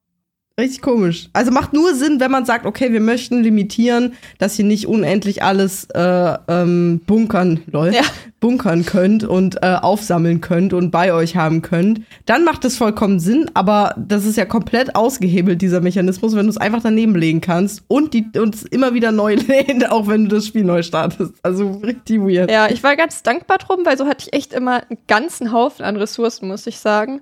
Richtig 0.59 0.81
komisch. 0.81 1.29
Also 1.33 1.51
macht 1.51 1.73
nur 1.73 1.95
Sinn, 1.95 2.19
wenn 2.19 2.31
man 2.31 2.45
sagt, 2.45 2.65
okay, 2.65 2.91
wir 2.91 2.99
möchten 3.01 3.41
limitieren, 3.41 4.13
dass 4.37 4.59
ihr 4.59 4.65
nicht 4.65 4.87
unendlich 4.87 5.41
alles 5.43 5.85
äh, 5.95 6.37
ähm, 6.47 7.01
bunkern, 7.07 7.61
lol, 7.71 7.93
Ja. 7.93 8.01
bunkern 8.39 8.85
könnt 8.85 9.23
und 9.23 9.63
äh, 9.63 9.75
aufsammeln 9.81 10.41
könnt 10.41 10.73
und 10.73 10.91
bei 10.91 11.13
euch 11.13 11.35
haben 11.35 11.61
könnt. 11.61 12.01
Dann 12.25 12.43
macht 12.43 12.63
es 12.65 12.77
vollkommen 12.77 13.19
Sinn, 13.19 13.49
aber 13.53 13.95
das 13.97 14.25
ist 14.25 14.37
ja 14.37 14.45
komplett 14.45 14.95
ausgehebelt, 14.95 15.61
dieser 15.61 15.81
Mechanismus, 15.81 16.35
wenn 16.35 16.45
du 16.45 16.49
es 16.51 16.57
einfach 16.57 16.81
daneben 16.81 17.15
legen 17.15 17.41
kannst 17.41 17.83
und 17.87 18.13
die 18.13 18.25
uns 18.37 18.63
immer 18.63 18.93
wieder 18.93 19.11
neu 19.11 19.35
lädt, 19.47 19.89
auch 19.89 20.07
wenn 20.07 20.25
du 20.29 20.35
das 20.35 20.45
Spiel 20.47 20.63
neu 20.63 20.83
startest. 20.83 21.33
Also 21.43 21.71
richtig 21.83 22.19
weird. 22.21 22.51
Ja, 22.51 22.69
ich 22.69 22.83
war 22.83 22.95
ganz 22.95 23.23
dankbar 23.23 23.57
drum, 23.57 23.79
weil 23.85 23.97
so 23.97 24.05
hatte 24.07 24.25
ich 24.27 24.33
echt 24.33 24.53
immer 24.53 24.83
einen 24.89 24.99
ganzen 25.07 25.51
Haufen 25.51 25.85
an 25.85 25.95
Ressourcen, 25.95 26.47
muss 26.47 26.67
ich 26.67 26.79
sagen. 26.79 27.21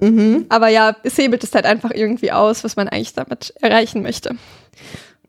Mhm. 0.00 0.46
Aber 0.48 0.68
ja, 0.68 0.96
es 1.02 1.18
hebelt 1.18 1.44
es 1.44 1.54
halt 1.54 1.66
einfach 1.66 1.90
irgendwie 1.92 2.32
aus, 2.32 2.64
was 2.64 2.76
man 2.76 2.88
eigentlich 2.88 3.14
damit 3.14 3.52
erreichen 3.60 4.02
möchte. 4.02 4.36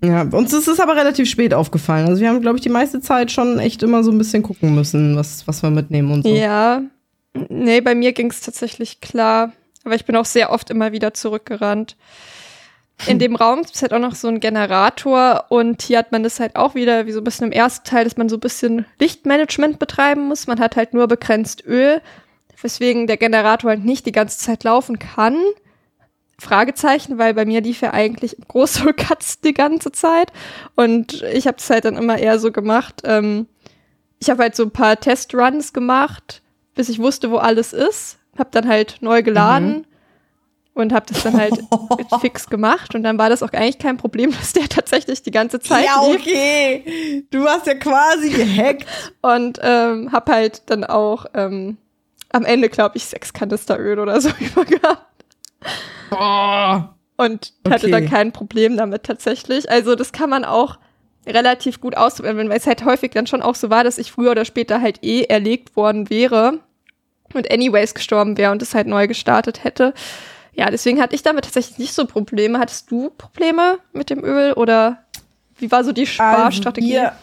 Ja, 0.01 0.21
uns 0.21 0.53
ist 0.53 0.67
es 0.67 0.79
aber 0.79 0.95
relativ 0.95 1.29
spät 1.29 1.53
aufgefallen. 1.53 2.07
Also 2.07 2.21
wir 2.21 2.29
haben, 2.29 2.41
glaube 2.41 2.57
ich, 2.57 2.63
die 2.63 2.69
meiste 2.69 3.01
Zeit 3.01 3.31
schon 3.31 3.59
echt 3.59 3.83
immer 3.83 4.03
so 4.03 4.11
ein 4.11 4.17
bisschen 4.17 4.43
gucken 4.43 4.73
müssen, 4.73 5.17
was, 5.17 5.45
was 5.47 5.61
wir 5.61 5.71
mitnehmen 5.71 6.11
und 6.11 6.23
so. 6.23 6.33
Ja, 6.33 6.81
nee, 7.49 7.81
bei 7.81 7.95
mir 7.95 8.13
ging 8.13 8.29
es 8.29 8.41
tatsächlich 8.41 9.01
klar. 9.01 9.51
Aber 9.83 9.95
ich 9.95 10.05
bin 10.05 10.15
auch 10.15 10.25
sehr 10.25 10.51
oft 10.51 10.69
immer 10.69 10.91
wieder 10.91 11.13
zurückgerannt. 11.13 11.97
In 13.07 13.19
dem 13.19 13.35
Raum 13.37 13.61
gibt 13.63 13.75
es 13.75 13.81
halt 13.81 13.93
auch 13.93 13.99
noch 13.99 14.15
so 14.15 14.27
einen 14.27 14.39
Generator 14.39 15.45
und 15.49 15.81
hier 15.81 15.97
hat 15.97 16.11
man 16.11 16.23
das 16.23 16.39
halt 16.39 16.55
auch 16.55 16.75
wieder, 16.75 17.05
wie 17.05 17.11
so 17.11 17.19
ein 17.19 17.23
bisschen 17.23 17.47
im 17.47 17.51
ersten 17.51 17.85
Teil, 17.85 18.03
dass 18.03 18.17
man 18.17 18.29
so 18.29 18.37
ein 18.37 18.41
bisschen 18.41 18.85
Lichtmanagement 18.99 19.79
betreiben 19.79 20.27
muss. 20.27 20.47
Man 20.47 20.59
hat 20.59 20.75
halt 20.75 20.93
nur 20.93 21.07
begrenzt 21.07 21.65
Öl, 21.65 22.01
weswegen 22.61 23.07
der 23.07 23.17
Generator 23.17 23.71
halt 23.71 23.85
nicht 23.85 24.05
die 24.05 24.11
ganze 24.11 24.37
Zeit 24.39 24.63
laufen 24.63 24.99
kann. 24.99 25.37
Fragezeichen, 26.39 27.17
weil 27.17 27.33
bei 27.33 27.45
mir 27.45 27.61
lief 27.61 27.81
ja 27.81 27.91
eigentlich 27.91 28.37
Großhol 28.47 28.93
Cuts 28.93 29.41
die 29.41 29.53
ganze 29.53 29.91
Zeit 29.91 30.31
und 30.75 31.21
ich 31.33 31.47
habe 31.47 31.57
das 31.57 31.69
halt 31.69 31.85
dann 31.85 31.97
immer 31.97 32.17
eher 32.17 32.39
so 32.39 32.51
gemacht. 32.51 33.01
Ähm, 33.03 33.47
ich 34.19 34.29
habe 34.29 34.43
halt 34.43 34.55
so 34.55 34.63
ein 34.63 34.71
paar 34.71 34.99
Testruns 34.99 35.73
gemacht, 35.73 36.41
bis 36.75 36.89
ich 36.89 36.99
wusste, 36.99 37.31
wo 37.31 37.37
alles 37.37 37.73
ist. 37.73 38.17
Hab 38.37 38.51
dann 38.53 38.69
halt 38.69 38.97
neu 39.01 39.21
geladen 39.21 39.85
und 40.73 40.93
hab 40.93 41.07
das 41.07 41.23
dann 41.23 41.37
halt 41.37 41.59
fix 42.21 42.49
gemacht 42.49 42.95
und 42.95 43.03
dann 43.03 43.17
war 43.17 43.29
das 43.29 43.43
auch 43.43 43.51
eigentlich 43.51 43.79
kein 43.79 43.97
Problem, 43.97 44.31
dass 44.39 44.53
der 44.53 44.69
tatsächlich 44.69 45.21
die 45.23 45.31
ganze 45.31 45.59
Zeit 45.59 45.85
Ja, 45.85 46.05
lief 46.07 46.21
okay. 46.21 47.25
Du 47.31 47.45
hast 47.45 47.67
ja 47.67 47.75
quasi 47.75 48.29
gehackt. 48.29 48.85
und 49.21 49.59
ähm, 49.61 50.11
hab 50.13 50.29
halt 50.29 50.63
dann 50.69 50.85
auch 50.85 51.25
ähm, 51.33 51.77
am 52.31 52.45
Ende, 52.45 52.69
glaube 52.69 52.97
ich, 52.97 53.05
sechs 53.05 53.33
Kanister 53.33 53.79
Öl 53.79 53.99
oder 53.99 54.19
so 54.21 54.29
über 54.39 54.65
gehabt. 54.65 55.05
Und 57.17 57.53
hatte 57.67 57.87
Okay. 57.87 57.91
dann 57.91 58.09
kein 58.09 58.31
Problem 58.31 58.77
damit 58.77 59.03
tatsächlich. 59.03 59.69
Also 59.69 59.95
das 59.95 60.11
kann 60.11 60.29
man 60.29 60.45
auch 60.45 60.77
relativ 61.25 61.81
gut 61.81 61.97
ausprobieren, 61.97 62.49
weil 62.49 62.57
es 62.57 62.65
halt 62.67 62.85
häufig 62.85 63.11
dann 63.11 63.27
schon 63.27 63.41
auch 63.41 63.55
so 63.55 63.69
war, 63.69 63.83
dass 63.83 63.97
ich 63.97 64.11
früher 64.11 64.31
oder 64.31 64.45
später 64.45 64.81
halt 64.81 65.03
eh 65.03 65.23
erlegt 65.23 65.75
worden 65.75 66.09
wäre 66.09 66.59
und 67.33 67.51
anyways 67.51 67.93
gestorben 67.93 68.37
wäre 68.37 68.51
und 68.51 68.61
es 68.61 68.73
halt 68.73 68.87
neu 68.87 69.07
gestartet 69.07 69.63
hätte. 69.63 69.93
Ja, 70.53 70.71
deswegen 70.71 71.01
hatte 71.01 71.15
ich 71.15 71.21
damit 71.21 71.43
tatsächlich 71.43 71.77
nicht 71.77 71.93
so 71.93 72.05
Probleme. 72.05 72.57
Hattest 72.57 72.89
du 72.89 73.11
Probleme 73.17 73.79
mit 73.93 74.09
dem 74.09 74.23
Öl 74.23 74.53
oder 74.53 75.03
wie 75.57 75.71
war 75.71 75.83
so 75.83 75.91
die 75.91 76.07
Sparstrategie? 76.07 76.97
Also 76.99 77.11
wir, 77.11 77.19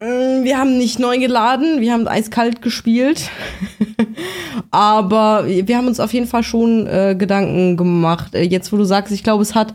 Mm, 0.00 0.44
wir 0.44 0.58
haben 0.58 0.78
nicht 0.78 1.00
neu 1.00 1.18
geladen, 1.18 1.80
wir 1.80 1.92
haben 1.92 2.06
eiskalt 2.06 2.62
gespielt. 2.62 3.30
Aber 4.70 5.44
wir 5.46 5.76
haben 5.76 5.86
uns 5.88 6.00
auf 6.00 6.12
jeden 6.12 6.26
Fall 6.26 6.42
schon 6.42 6.86
äh, 6.86 7.14
Gedanken 7.18 7.76
gemacht. 7.76 8.34
Äh, 8.34 8.42
jetzt, 8.44 8.72
wo 8.72 8.76
du 8.76 8.84
sagst, 8.84 9.12
ich 9.12 9.22
glaube, 9.24 9.42
es 9.42 9.54
hat 9.54 9.74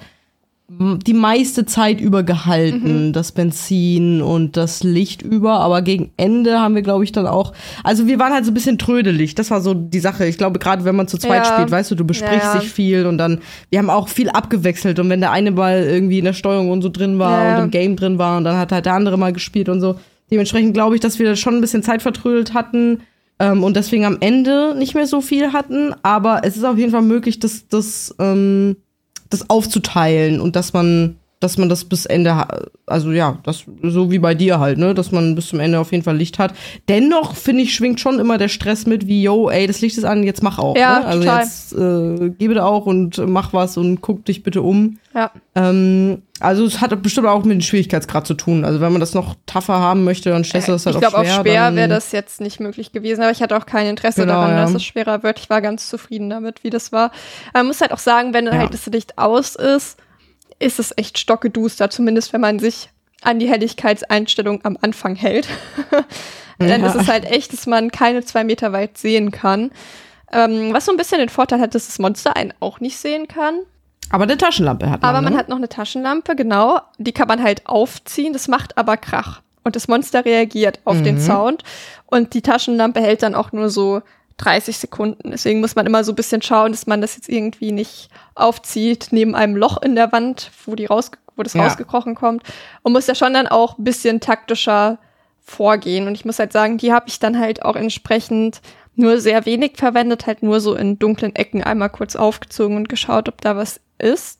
die 0.69 1.13
meiste 1.13 1.65
Zeit 1.65 2.01
über 2.01 2.23
gehalten, 2.23 3.07
Mhm. 3.09 3.13
das 3.13 3.31
Benzin 3.33 4.21
und 4.23 4.57
das 4.57 4.81
Licht 4.81 5.21
über, 5.21 5.59
aber 5.59 5.81
gegen 5.83 6.11
Ende 6.17 6.59
haben 6.59 6.73
wir, 6.73 6.81
glaube 6.81 7.03
ich, 7.03 7.11
dann 7.11 7.27
auch, 7.27 7.53
also 7.83 8.07
wir 8.07 8.17
waren 8.17 8.33
halt 8.33 8.45
so 8.45 8.49
ein 8.51 8.55
bisschen 8.55 8.79
trödelig, 8.79 9.35
das 9.35 9.51
war 9.51 9.61
so 9.61 9.73
die 9.75 9.99
Sache. 9.99 10.25
Ich 10.25 10.37
glaube, 10.37 10.57
gerade 10.59 10.83
wenn 10.85 10.95
man 10.95 11.07
zu 11.07 11.17
zweit 11.19 11.45
Ja. 11.45 11.53
spielt, 11.53 11.69
weißt 11.69 11.91
du, 11.91 11.95
du 11.95 12.05
besprichst 12.05 12.45
Ja, 12.45 12.53
ja. 12.55 12.59
dich 12.59 12.69
viel 12.71 13.05
und 13.05 13.17
dann, 13.19 13.39
wir 13.69 13.77
haben 13.79 13.89
auch 13.91 14.07
viel 14.07 14.29
abgewechselt 14.29 14.97
und 14.99 15.09
wenn 15.09 15.19
der 15.19 15.31
eine 15.31 15.51
mal 15.51 15.83
irgendwie 15.83 16.19
in 16.19 16.25
der 16.25 16.33
Steuerung 16.33 16.71
und 16.71 16.81
so 16.81 16.89
drin 16.89 17.19
war 17.19 17.57
und 17.57 17.63
im 17.65 17.69
Game 17.71 17.95
drin 17.95 18.17
war 18.17 18.37
und 18.37 18.45
dann 18.45 18.57
hat 18.57 18.71
halt 18.71 18.85
der 18.85 18.93
andere 18.93 19.17
mal 19.17 19.33
gespielt 19.33 19.69
und 19.69 19.79
so. 19.81 19.95
Dementsprechend 20.31 20.73
glaube 20.73 20.95
ich, 20.95 21.01
dass 21.01 21.19
wir 21.19 21.35
schon 21.35 21.55
ein 21.55 21.61
bisschen 21.61 21.83
Zeit 21.83 22.01
vertrödelt 22.01 22.53
hatten 22.55 23.01
ähm, 23.39 23.63
und 23.63 23.75
deswegen 23.75 24.05
am 24.05 24.17
Ende 24.19 24.75
nicht 24.77 24.95
mehr 24.95 25.07
so 25.07 25.21
viel 25.21 25.53
hatten, 25.53 25.93
aber 26.03 26.41
es 26.43 26.57
ist 26.57 26.63
auf 26.63 26.77
jeden 26.77 26.91
Fall 26.91 27.01
möglich, 27.01 27.39
dass 27.39 27.67
das 27.67 28.15
ähm, 28.19 28.77
das 29.33 29.49
aufzuteilen 29.49 30.39
und 30.39 30.55
dass 30.55 30.73
man, 30.73 31.17
dass 31.43 31.57
man 31.57 31.69
das 31.69 31.85
bis 31.85 32.05
Ende, 32.05 32.45
also 32.85 33.11
ja, 33.11 33.37
das 33.43 33.63
so 33.83 34.09
wie 34.11 34.19
bei 34.19 34.33
dir 34.33 34.59
halt, 34.59 34.77
ne, 34.77 34.93
dass 34.93 35.11
man 35.11 35.35
bis 35.35 35.47
zum 35.49 35.59
Ende 35.59 35.79
auf 35.79 35.91
jeden 35.91 36.03
Fall 36.03 36.17
Licht 36.17 36.39
hat. 36.39 36.53
Dennoch 36.89 37.35
finde 37.35 37.63
ich 37.63 37.73
schwingt 37.75 37.99
schon 37.99 38.19
immer 38.19 38.37
der 38.37 38.47
Stress 38.47 38.85
mit, 38.85 39.07
wie 39.07 39.21
yo, 39.23 39.49
ey, 39.49 39.67
das 39.67 39.81
Licht 39.81 39.97
ist 39.97 40.05
an, 40.05 40.23
jetzt 40.23 40.41
mach 40.41 40.57
auch. 40.59 40.75
Ja, 40.77 40.99
ne? 40.99 41.05
Also 41.05 41.19
total. 41.23 41.39
jetzt 41.43 41.73
äh, 41.73 42.29
gebe 42.29 42.53
da 42.53 42.65
auch 42.65 42.85
und 42.85 43.17
mach 43.27 43.53
was 43.53 43.77
und 43.77 44.01
guck 44.01 44.25
dich 44.25 44.41
bitte 44.43 44.61
um. 44.61 44.97
Ja. 45.13 45.29
Ähm, 45.55 46.23
also 46.39 46.65
es 46.65 46.81
hat 46.81 46.99
bestimmt 47.03 47.27
auch 47.27 47.43
mit 47.43 47.53
dem 47.53 47.61
Schwierigkeitsgrad 47.61 48.25
zu 48.25 48.33
tun. 48.33 48.65
Also 48.65 48.81
wenn 48.81 48.91
man 48.91 48.99
das 48.99 49.13
noch 49.13 49.35
tougher 49.45 49.79
haben 49.79 50.03
möchte, 50.03 50.29
dann 50.31 50.43
stellst 50.43 50.67
du 50.67 50.71
das 50.71 50.85
halt 50.85 50.95
ich 50.95 51.01
glaube, 51.01 51.17
auf 51.17 51.21
auf 51.21 51.27
schwer. 51.27 51.41
schwer 51.43 51.61
dann- 51.65 51.75
wäre 51.75 51.87
das 51.89 52.11
jetzt 52.11 52.41
nicht 52.41 52.59
möglich 52.59 52.91
gewesen, 52.91 53.21
aber 53.21 53.31
ich 53.31 53.41
hatte 53.41 53.55
auch 53.55 53.65
kein 53.65 53.87
Interesse 53.87 54.21
Genau, 54.21 54.33
daran, 54.33 54.51
ja. 54.51 54.61
dass 54.63 54.73
es 54.73 54.83
schwerer 54.83 55.21
wird. 55.23 55.39
Ich 55.39 55.49
war 55.49 55.61
ganz 55.61 55.87
zufrieden 55.89 56.29
damit, 56.29 56.63
wie 56.63 56.69
das 56.71 56.91
war. 56.91 57.11
Man 57.53 57.67
muss 57.67 57.79
halt 57.81 57.91
auch 57.91 57.99
sagen, 57.99 58.33
wenn 58.33 58.45
Ja. 58.47 58.53
halt 58.53 58.73
das 58.73 58.85
Licht 58.87 59.17
aus 59.17 59.55
ist, 59.55 59.97
ist 60.63 60.79
es 60.79 60.93
echt 60.97 61.17
stockeduster, 61.17 61.89
zumindest 61.89 62.33
wenn 62.33 62.41
man 62.41 62.59
sich 62.59 62.89
an 63.21 63.39
die 63.39 63.47
Helligkeitseinstellung 63.49 64.63
am 64.65 64.77
Anfang 64.81 65.15
hält. 65.15 65.47
Dann 66.59 66.81
Ja. 66.81 66.87
ist 66.87 66.95
es 66.95 67.07
halt 67.07 67.25
echt, 67.25 67.53
dass 67.53 67.67
man 67.67 67.91
keine 67.91 68.23
zwei 68.23 68.43
Meter 68.43 68.71
weit 68.73 68.97
sehen 68.97 69.31
kann. 69.31 69.71
Ähm, 70.31 70.73
was 70.73 70.85
so 70.85 70.91
ein 70.91 70.97
bisschen 70.97 71.19
den 71.19 71.29
Vorteil 71.29 71.59
hat, 71.59 71.75
dass 71.75 71.87
das 71.87 71.99
Monster 71.99 72.35
einen 72.35 72.53
auch 72.59 72.79
nicht 72.79 72.97
sehen 72.97 73.27
kann. 73.27 73.59
Aber 74.09 74.23
eine 74.23 74.37
Taschenlampe 74.37 74.89
hat 74.89 75.01
man. 75.01 75.09
Aber 75.09 75.21
man 75.21 75.33
ne? 75.33 75.39
hat 75.39 75.49
noch 75.49 75.57
eine 75.57 75.69
Taschenlampe, 75.69 76.35
genau. 76.35 76.79
Die 76.97 77.11
kann 77.13 77.27
man 77.27 77.41
halt 77.41 77.65
aufziehen. 77.65 78.33
Das 78.33 78.47
macht 78.47 78.77
aber 78.77 78.97
Krach. 78.97 79.41
Und 79.63 79.75
das 79.75 79.87
Monster 79.87 80.25
reagiert 80.25 80.79
auf 80.85 81.01
den 81.01 81.19
Sound. 81.19 81.63
Und 82.07 82.33
die 82.33 82.41
Taschenlampe 82.41 82.99
hält 82.99 83.23
dann 83.23 83.33
auch 83.33 83.51
nur 83.53 83.69
so 83.69 84.01
30 84.37 84.77
Sekunden. 84.77 85.31
Deswegen 85.31 85.59
muss 85.61 85.75
man 85.75 85.85
immer 85.85 86.03
so 86.03 86.11
ein 86.11 86.15
bisschen 86.15 86.41
schauen, 86.41 86.71
dass 86.71 86.87
man 86.87 87.01
das 87.01 87.15
jetzt 87.15 87.29
irgendwie 87.29 87.71
nicht 87.71 88.09
aufzieht 88.35 89.07
neben 89.11 89.35
einem 89.35 89.55
Loch 89.55 89.81
in 89.81 89.95
der 89.95 90.11
Wand, 90.11 90.51
wo, 90.65 90.75
die 90.75 90.85
raus, 90.85 91.11
wo 91.35 91.43
das 91.43 91.53
Ja. 91.53 91.63
rausgekrochen 91.63 92.15
kommt. 92.15 92.43
Und 92.81 92.93
muss 92.93 93.07
ja 93.07 93.15
schon 93.15 93.33
dann 93.33 93.47
auch 93.47 93.77
ein 93.77 93.83
bisschen 93.83 94.19
taktischer 94.19 94.97
vorgehen. 95.41 96.07
Und 96.07 96.15
ich 96.15 96.25
muss 96.25 96.39
halt 96.39 96.53
sagen, 96.53 96.77
die 96.77 96.93
habe 96.93 97.07
ich 97.07 97.19
dann 97.19 97.37
halt 97.37 97.63
auch 97.63 97.75
entsprechend 97.75 98.61
nur 98.95 99.19
sehr 99.19 99.45
wenig 99.45 99.73
verwendet, 99.77 100.27
halt 100.27 100.43
nur 100.43 100.59
so 100.61 100.75
in 100.75 100.99
dunklen 100.99 101.35
Ecken 101.35 101.63
einmal 101.63 101.89
kurz 101.89 102.15
aufgezogen 102.15 102.77
und 102.77 102.89
geschaut, 102.89 103.27
ob 103.27 103.41
da 103.41 103.55
was 103.55 103.79
ist. 103.97 104.39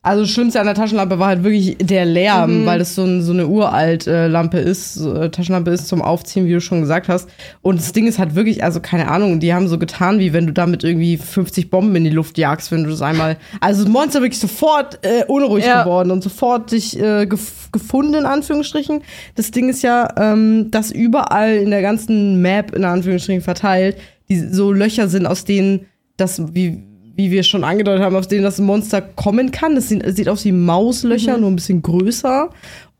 Also 0.00 0.22
das 0.22 0.30
Schlimmste 0.30 0.60
an 0.60 0.66
der 0.66 0.76
Taschenlampe 0.76 1.18
war 1.18 1.26
halt 1.26 1.42
wirklich 1.42 1.76
der 1.80 2.04
Lärm, 2.06 2.64
weil 2.66 2.78
das 2.78 2.94
so, 2.94 3.02
ein, 3.04 3.20
so 3.20 3.32
eine 3.32 3.48
uralt 3.48 4.06
äh, 4.06 4.28
Lampe 4.28 4.58
ist, 4.58 4.94
so, 4.94 5.12
äh, 5.12 5.28
Taschenlampe 5.28 5.72
ist 5.72 5.88
zum 5.88 6.02
Aufziehen, 6.02 6.46
wie 6.46 6.52
du 6.52 6.60
schon 6.60 6.80
gesagt 6.80 7.08
hast. 7.08 7.28
Und 7.62 7.80
das 7.80 7.92
Ding 7.92 8.06
ist 8.06 8.18
halt 8.20 8.36
wirklich, 8.36 8.62
also 8.62 8.78
keine 8.80 9.08
Ahnung, 9.10 9.40
die 9.40 9.52
haben 9.52 9.66
so 9.66 9.76
getan, 9.76 10.20
wie 10.20 10.32
wenn 10.32 10.46
du 10.46 10.52
damit 10.52 10.84
irgendwie 10.84 11.16
50 11.16 11.68
Bomben 11.68 11.96
in 11.96 12.04
die 12.04 12.10
Luft 12.10 12.38
jagst, 12.38 12.70
wenn 12.70 12.84
du 12.84 12.90
das 12.90 13.02
einmal. 13.02 13.38
Also 13.60 13.82
das 13.82 13.92
Monster 13.92 14.20
wirklich 14.22 14.38
sofort 14.38 15.00
äh, 15.04 15.24
unruhig 15.26 15.66
Ja. 15.66 15.82
geworden 15.82 16.12
und 16.12 16.22
sofort 16.22 16.70
dich 16.70 16.98
äh, 16.98 17.26
gef 17.26 17.70
gefunden, 17.72 18.14
in 18.14 18.24
Anführungsstrichen. 18.24 19.02
Das 19.34 19.50
Ding 19.50 19.68
ist 19.68 19.82
ja, 19.82 20.08
ähm, 20.16 20.70
dass 20.70 20.90
überall 20.92 21.56
in 21.56 21.70
der 21.70 21.82
ganzen 21.82 22.40
Map, 22.40 22.74
in 22.74 22.84
Anführungsstrichen 22.84 23.42
verteilt, 23.42 23.96
die 24.30 24.38
so 24.38 24.72
Löcher 24.72 25.08
sind, 25.08 25.26
aus 25.26 25.44
denen 25.44 25.86
das, 26.16 26.54
wie, 26.54 26.82
wie 27.18 27.32
wir 27.32 27.42
schon 27.42 27.64
angedeutet 27.64 28.04
haben, 28.04 28.14
aus 28.14 28.28
denen 28.28 28.44
das 28.44 28.60
Monster 28.60 29.02
kommen 29.02 29.50
kann. 29.50 29.74
Das 29.74 29.88
sieht, 29.88 30.04
sieht 30.16 30.28
aus 30.28 30.44
wie 30.44 30.52
Mauslöcher, 30.52 31.36
nur 31.36 31.50
ein 31.50 31.56
bisschen 31.56 31.82
größer. 31.82 32.48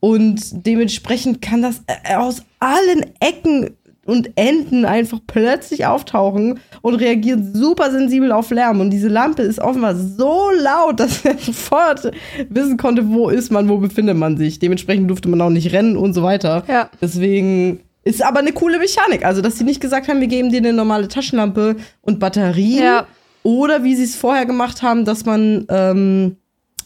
Und 0.01 0.67
dementsprechend 0.67 1.41
kann 1.41 1.63
das 1.63 1.83
äh, 1.87 2.17
aus 2.17 2.43
allen 2.59 3.07
Ecken 3.21 3.77
und 4.07 4.31
Enten 4.35 4.85
einfach 4.85 5.21
plötzlich 5.25 5.87
auftauchen 5.87 6.59
und 6.83 6.97
reagiert 6.97 7.39
super 7.53 7.93
sensibel 7.93 8.33
auf 8.33 8.51
Lärm. 8.51 8.81
Und 8.81 8.91
diese 8.91 9.07
Lampe 9.07 9.43
ist 9.43 9.61
offenbar 9.61 9.95
so 9.95 10.51
laut, 10.51 10.99
dass 10.99 11.25
er 11.25 11.39
sofort 11.39 12.11
wissen 12.49 12.77
konnte, 12.77 13.09
wo 13.09 13.29
ist 13.29 13.53
man, 13.53 13.69
wo 13.69 13.79
befindet 13.79 14.17
man 14.17 14.37
sich. 14.37 14.59
Dementsprechend 14.59 15.09
durfte 15.09 15.29
man 15.29 15.41
auch 15.41 15.51
nicht 15.51 15.73
rennen 15.73 15.97
und 15.97 16.13
so 16.13 16.25
weiter. 16.25 16.65
Ja. 16.67 16.91
Deswegen 17.01 17.83
ist 18.03 18.25
aber 18.25 18.41
eine 18.41 18.53
coole 18.53 18.81
Mechanik. 18.81 19.25
Also, 19.25 19.43
dass 19.43 19.59
sie 19.59 19.65
nicht 19.65 19.81
gesagt 19.81 20.09
haben, 20.09 20.21
wir 20.21 20.27
geben 20.27 20.51
dir 20.51 20.59
eine 20.59 20.73
normale 20.73 21.07
Taschenlampe 21.07 21.77
und 22.01 22.19
Batterien. 22.19 22.83
Ja. 22.83 23.07
Oder 23.49 23.83
wie 23.83 23.95
sie 23.97 24.05
es 24.05 24.15
vorher 24.15 24.45
gemacht 24.45 24.83
haben, 24.83 25.07
dass 25.07 25.25
man 25.25 25.65
ähm, 25.71 26.37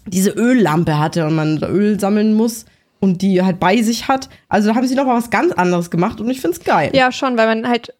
diese 0.06 0.30
Öllampe 0.30 0.96
hatte 0.96 1.26
und 1.26 1.34
man 1.34 1.60
Öl 1.60 1.98
sammeln 1.98 2.34
muss 2.34 2.66
und 3.00 3.20
die 3.20 3.42
halt 3.42 3.58
bei 3.58 3.82
sich 3.82 4.06
hat. 4.06 4.28
Also 4.48 4.68
da 4.68 4.76
haben 4.76 4.86
sie 4.86 4.94
noch 4.94 5.06
mal 5.06 5.16
was 5.16 5.30
ganz 5.30 5.52
anderes 5.52 5.90
gemacht 5.90 6.20
und 6.20 6.30
ich 6.30 6.40
find's 6.40 6.62
geil. 6.62 6.90
Ja, 6.94 7.10
schon, 7.10 7.36
weil 7.36 7.48
man 7.48 7.68
halt. 7.68 7.92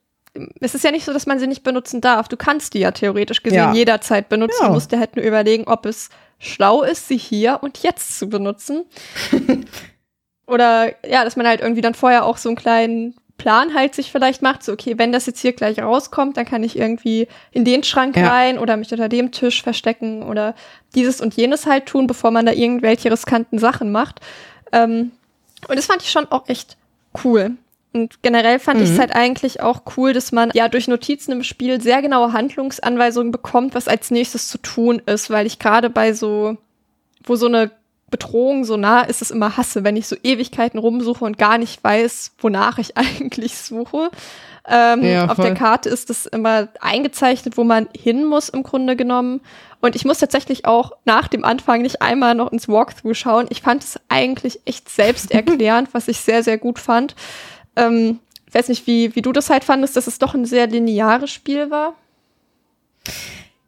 Es 0.61 0.77
ist 0.77 0.85
ja 0.85 0.93
nicht 0.93 1.05
so, 1.05 1.13
dass 1.13 1.27
man 1.27 1.41
sie 1.41 1.49
nicht 1.49 1.65
benutzen 1.65 2.01
darf. 2.01 2.29
Du 2.29 2.37
kannst 2.37 2.75
die 2.75 2.79
ja 2.79 2.93
theoretisch 2.93 3.43
gesehen 3.43 3.59
Ja. 3.59 3.73
jederzeit 3.75 4.29
benutzen. 4.29 4.59
Ja. 4.61 4.69
Du 4.69 4.75
musst 4.75 4.93
dir 4.93 5.01
halt 5.01 5.17
nur 5.17 5.25
überlegen, 5.25 5.65
ob 5.67 5.85
es 5.85 6.09
schlau 6.39 6.85
ist, 6.85 7.09
sie 7.09 7.19
hier 7.19 7.59
und 7.63 7.83
jetzt 7.83 8.17
zu 8.17 8.29
benutzen. 8.29 8.85
Oder 10.47 10.93
ja, 11.05 11.25
dass 11.25 11.35
man 11.35 11.49
halt 11.49 11.61
irgendwie 11.63 11.81
dann 11.81 11.95
vorher 11.95 12.25
auch 12.25 12.37
so 12.37 12.49
einen 12.49 12.57
kleinen 12.57 13.15
Plan 13.43 13.75
halt 13.75 13.95
sich 13.97 14.13
vielleicht 14.13 14.41
macht. 14.41 14.63
So, 14.63 14.73
okay, 14.73 14.99
wenn 14.99 15.11
das 15.11 15.27
jetzt 15.27 15.41
hier 15.41 15.53
gleich 15.53 15.81
rauskommt, 15.83 16.37
dann 16.37 16.45
kann 16.47 16.63
ich 16.63 16.79
irgendwie 16.79 17.27
in 17.51 17.65
den 17.65 17.83
Schrank 17.83 18.17
Ja. 18.17 18.29
rein 18.29 18.57
oder 18.57 18.77
mich 18.77 18.93
unter 18.93 19.09
dem 19.09 19.33
Tisch 19.33 19.63
verstecken 19.65 20.23
oder 20.23 20.55
dieses 20.95 21.21
und 21.21 21.35
jenes 21.35 21.67
halt 21.67 21.87
tun, 21.87 22.07
bevor 22.07 22.31
man 22.31 22.47
da 22.47 22.53
irgendwelche 22.53 23.11
riskanten 23.11 23.59
Sachen 23.59 23.91
macht. 23.91 24.21
Ähm, 24.71 25.11
und 25.67 25.77
das 25.77 25.87
fand 25.87 26.03
ich 26.03 26.11
schon 26.11 26.31
auch 26.31 26.49
echt 26.49 26.77
cool. 27.25 27.53
Und 27.93 28.23
generell 28.23 28.59
fand 28.61 28.81
ich 28.81 28.91
es 28.91 28.99
halt 28.99 29.15
eigentlich 29.15 29.61
auch 29.61 29.83
cool, 29.97 30.13
dass 30.13 30.31
man 30.33 30.51
ja 30.55 30.69
durch 30.69 30.87
Notizen 30.89 31.33
im 31.33 31.43
Spiel 31.43 31.81
sehr 31.81 32.01
genaue 32.01 32.33
Handlungsanweisungen 32.33 33.33
bekommt, 33.33 33.75
was 33.75 33.87
als 33.89 34.11
nächstes 34.11 34.49
zu 34.49 34.59
tun 34.59 35.03
ist, 35.05 35.29
weil 35.31 35.47
ich 35.47 35.59
gerade 35.59 35.91
bei 35.91 36.13
so, 36.15 36.57
wo 37.25 37.35
so 37.37 37.47
eine 37.47 37.71
Bedrohung 38.13 38.65
so 38.65 38.77
nah 38.77 39.01
ist, 39.01 39.23
es 39.23 39.33
immer 39.33 39.57
hasse, 39.57 39.83
wenn 39.83 39.97
ich 39.97 40.07
so 40.07 40.15
Ewigkeiten 40.23 40.79
rumsuche 40.79 41.25
und 41.25 41.39
gar 41.39 41.59
nicht 41.59 41.83
weiß, 41.83 42.33
wonach 42.39 42.79
ich 42.79 42.97
eigentlich 42.97 43.59
suche. 43.59 44.11
Ähm, 44.69 45.03
Ja, 45.03 45.29
auf 45.29 45.39
der 45.39 45.55
Karte 45.55 45.89
ist 45.89 46.09
es 46.11 46.27
immer 46.27 46.69
eingezeichnet, 46.81 47.57
wo 47.57 47.65
man 47.65 47.89
hin 47.97 48.25
muss 48.25 48.49
im 48.49 48.63
Grunde 48.63 48.95
genommen. 48.95 49.41
Und 49.81 49.97
ich 49.97 50.05
muss 50.05 50.19
tatsächlich 50.19 50.65
auch 50.65 50.93
nach 51.05 51.27
dem 51.27 51.45
Anfang 51.45 51.83
nicht 51.83 52.01
einmal 52.01 52.37
noch 52.37 52.53
ins 52.53 52.69
Walkthrough 52.69 53.17
schauen. 53.17 53.47
Ich 53.51 53.63
fand 53.63 53.83
es 53.83 53.99
eigentlich 54.09 54.61
echt 54.65 54.89
selbsterklärend, 54.89 55.89
was 55.93 56.07
ich 56.07 56.21
sehr, 56.21 56.45
sehr 56.45 56.59
gut 56.59 56.79
fand. 56.79 57.17
Ähm, 57.75 58.21
ich 58.47 58.55
weiß 58.55 58.69
nicht, 58.69 58.87
wie, 58.87 59.17
wie 59.17 59.23
du 59.23 59.33
das 59.33 59.51
halt 59.51 59.65
fandest, 59.65 59.97
dass 59.97 60.07
es 60.07 60.21
doch 60.21 60.35
ein 60.35 60.45
sehr 60.45 60.69
lineares 60.69 61.33
Spiel 61.33 61.71
war. 61.71 61.95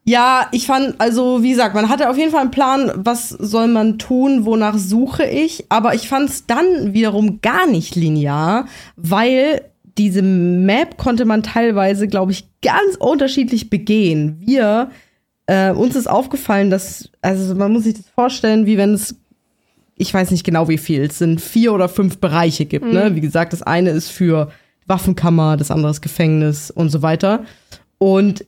Ja, 0.06 0.48
ich 0.52 0.66
fand, 0.66 1.00
also 1.00 1.42
wie 1.42 1.50
gesagt, 1.50 1.74
man 1.74 1.88
hatte 1.88 2.10
auf 2.10 2.18
jeden 2.18 2.30
Fall 2.30 2.42
einen 2.42 2.50
Plan, 2.50 2.92
was 2.94 3.30
soll 3.30 3.68
man 3.68 3.98
tun, 3.98 4.44
wonach 4.44 4.76
suche 4.76 5.24
ich, 5.24 5.64
aber 5.70 5.94
ich 5.94 6.08
fand 6.08 6.28
es 6.28 6.46
dann 6.46 6.92
wiederum 6.92 7.40
gar 7.40 7.66
nicht 7.66 7.96
linear, 7.96 8.66
weil 8.96 9.62
diese 9.96 10.20
Map 10.20 10.98
konnte 10.98 11.24
man 11.24 11.42
teilweise, 11.42 12.06
glaube 12.06 12.32
ich, 12.32 12.46
ganz 12.60 12.96
unterschiedlich 12.98 13.70
begehen. 13.70 14.36
Wir, 14.40 14.90
äh, 15.46 15.70
uns 15.70 15.96
ist 15.96 16.08
aufgefallen, 16.08 16.68
dass, 16.70 17.08
also 17.22 17.54
man 17.54 17.72
muss 17.72 17.84
sich 17.84 17.94
das 17.94 18.08
vorstellen, 18.08 18.66
wie 18.66 18.76
wenn 18.76 18.92
es, 18.92 19.16
ich 19.96 20.12
weiß 20.12 20.32
nicht 20.32 20.44
genau 20.44 20.68
wie 20.68 20.78
viel, 20.78 21.04
es 21.04 21.18
sind 21.18 21.40
vier 21.40 21.72
oder 21.72 21.88
fünf 21.88 22.18
Bereiche 22.18 22.66
gibt, 22.66 22.92
ne? 22.92 23.14
Wie 23.14 23.20
gesagt, 23.20 23.52
das 23.52 23.62
eine 23.62 23.90
ist 23.90 24.10
für 24.10 24.50
Waffenkammer, 24.86 25.56
das 25.56 25.70
andere 25.70 25.92
ist 25.92 26.02
Gefängnis 26.02 26.70
und 26.70 26.90
so 26.90 27.00
weiter. 27.00 27.44
Und 27.98 28.44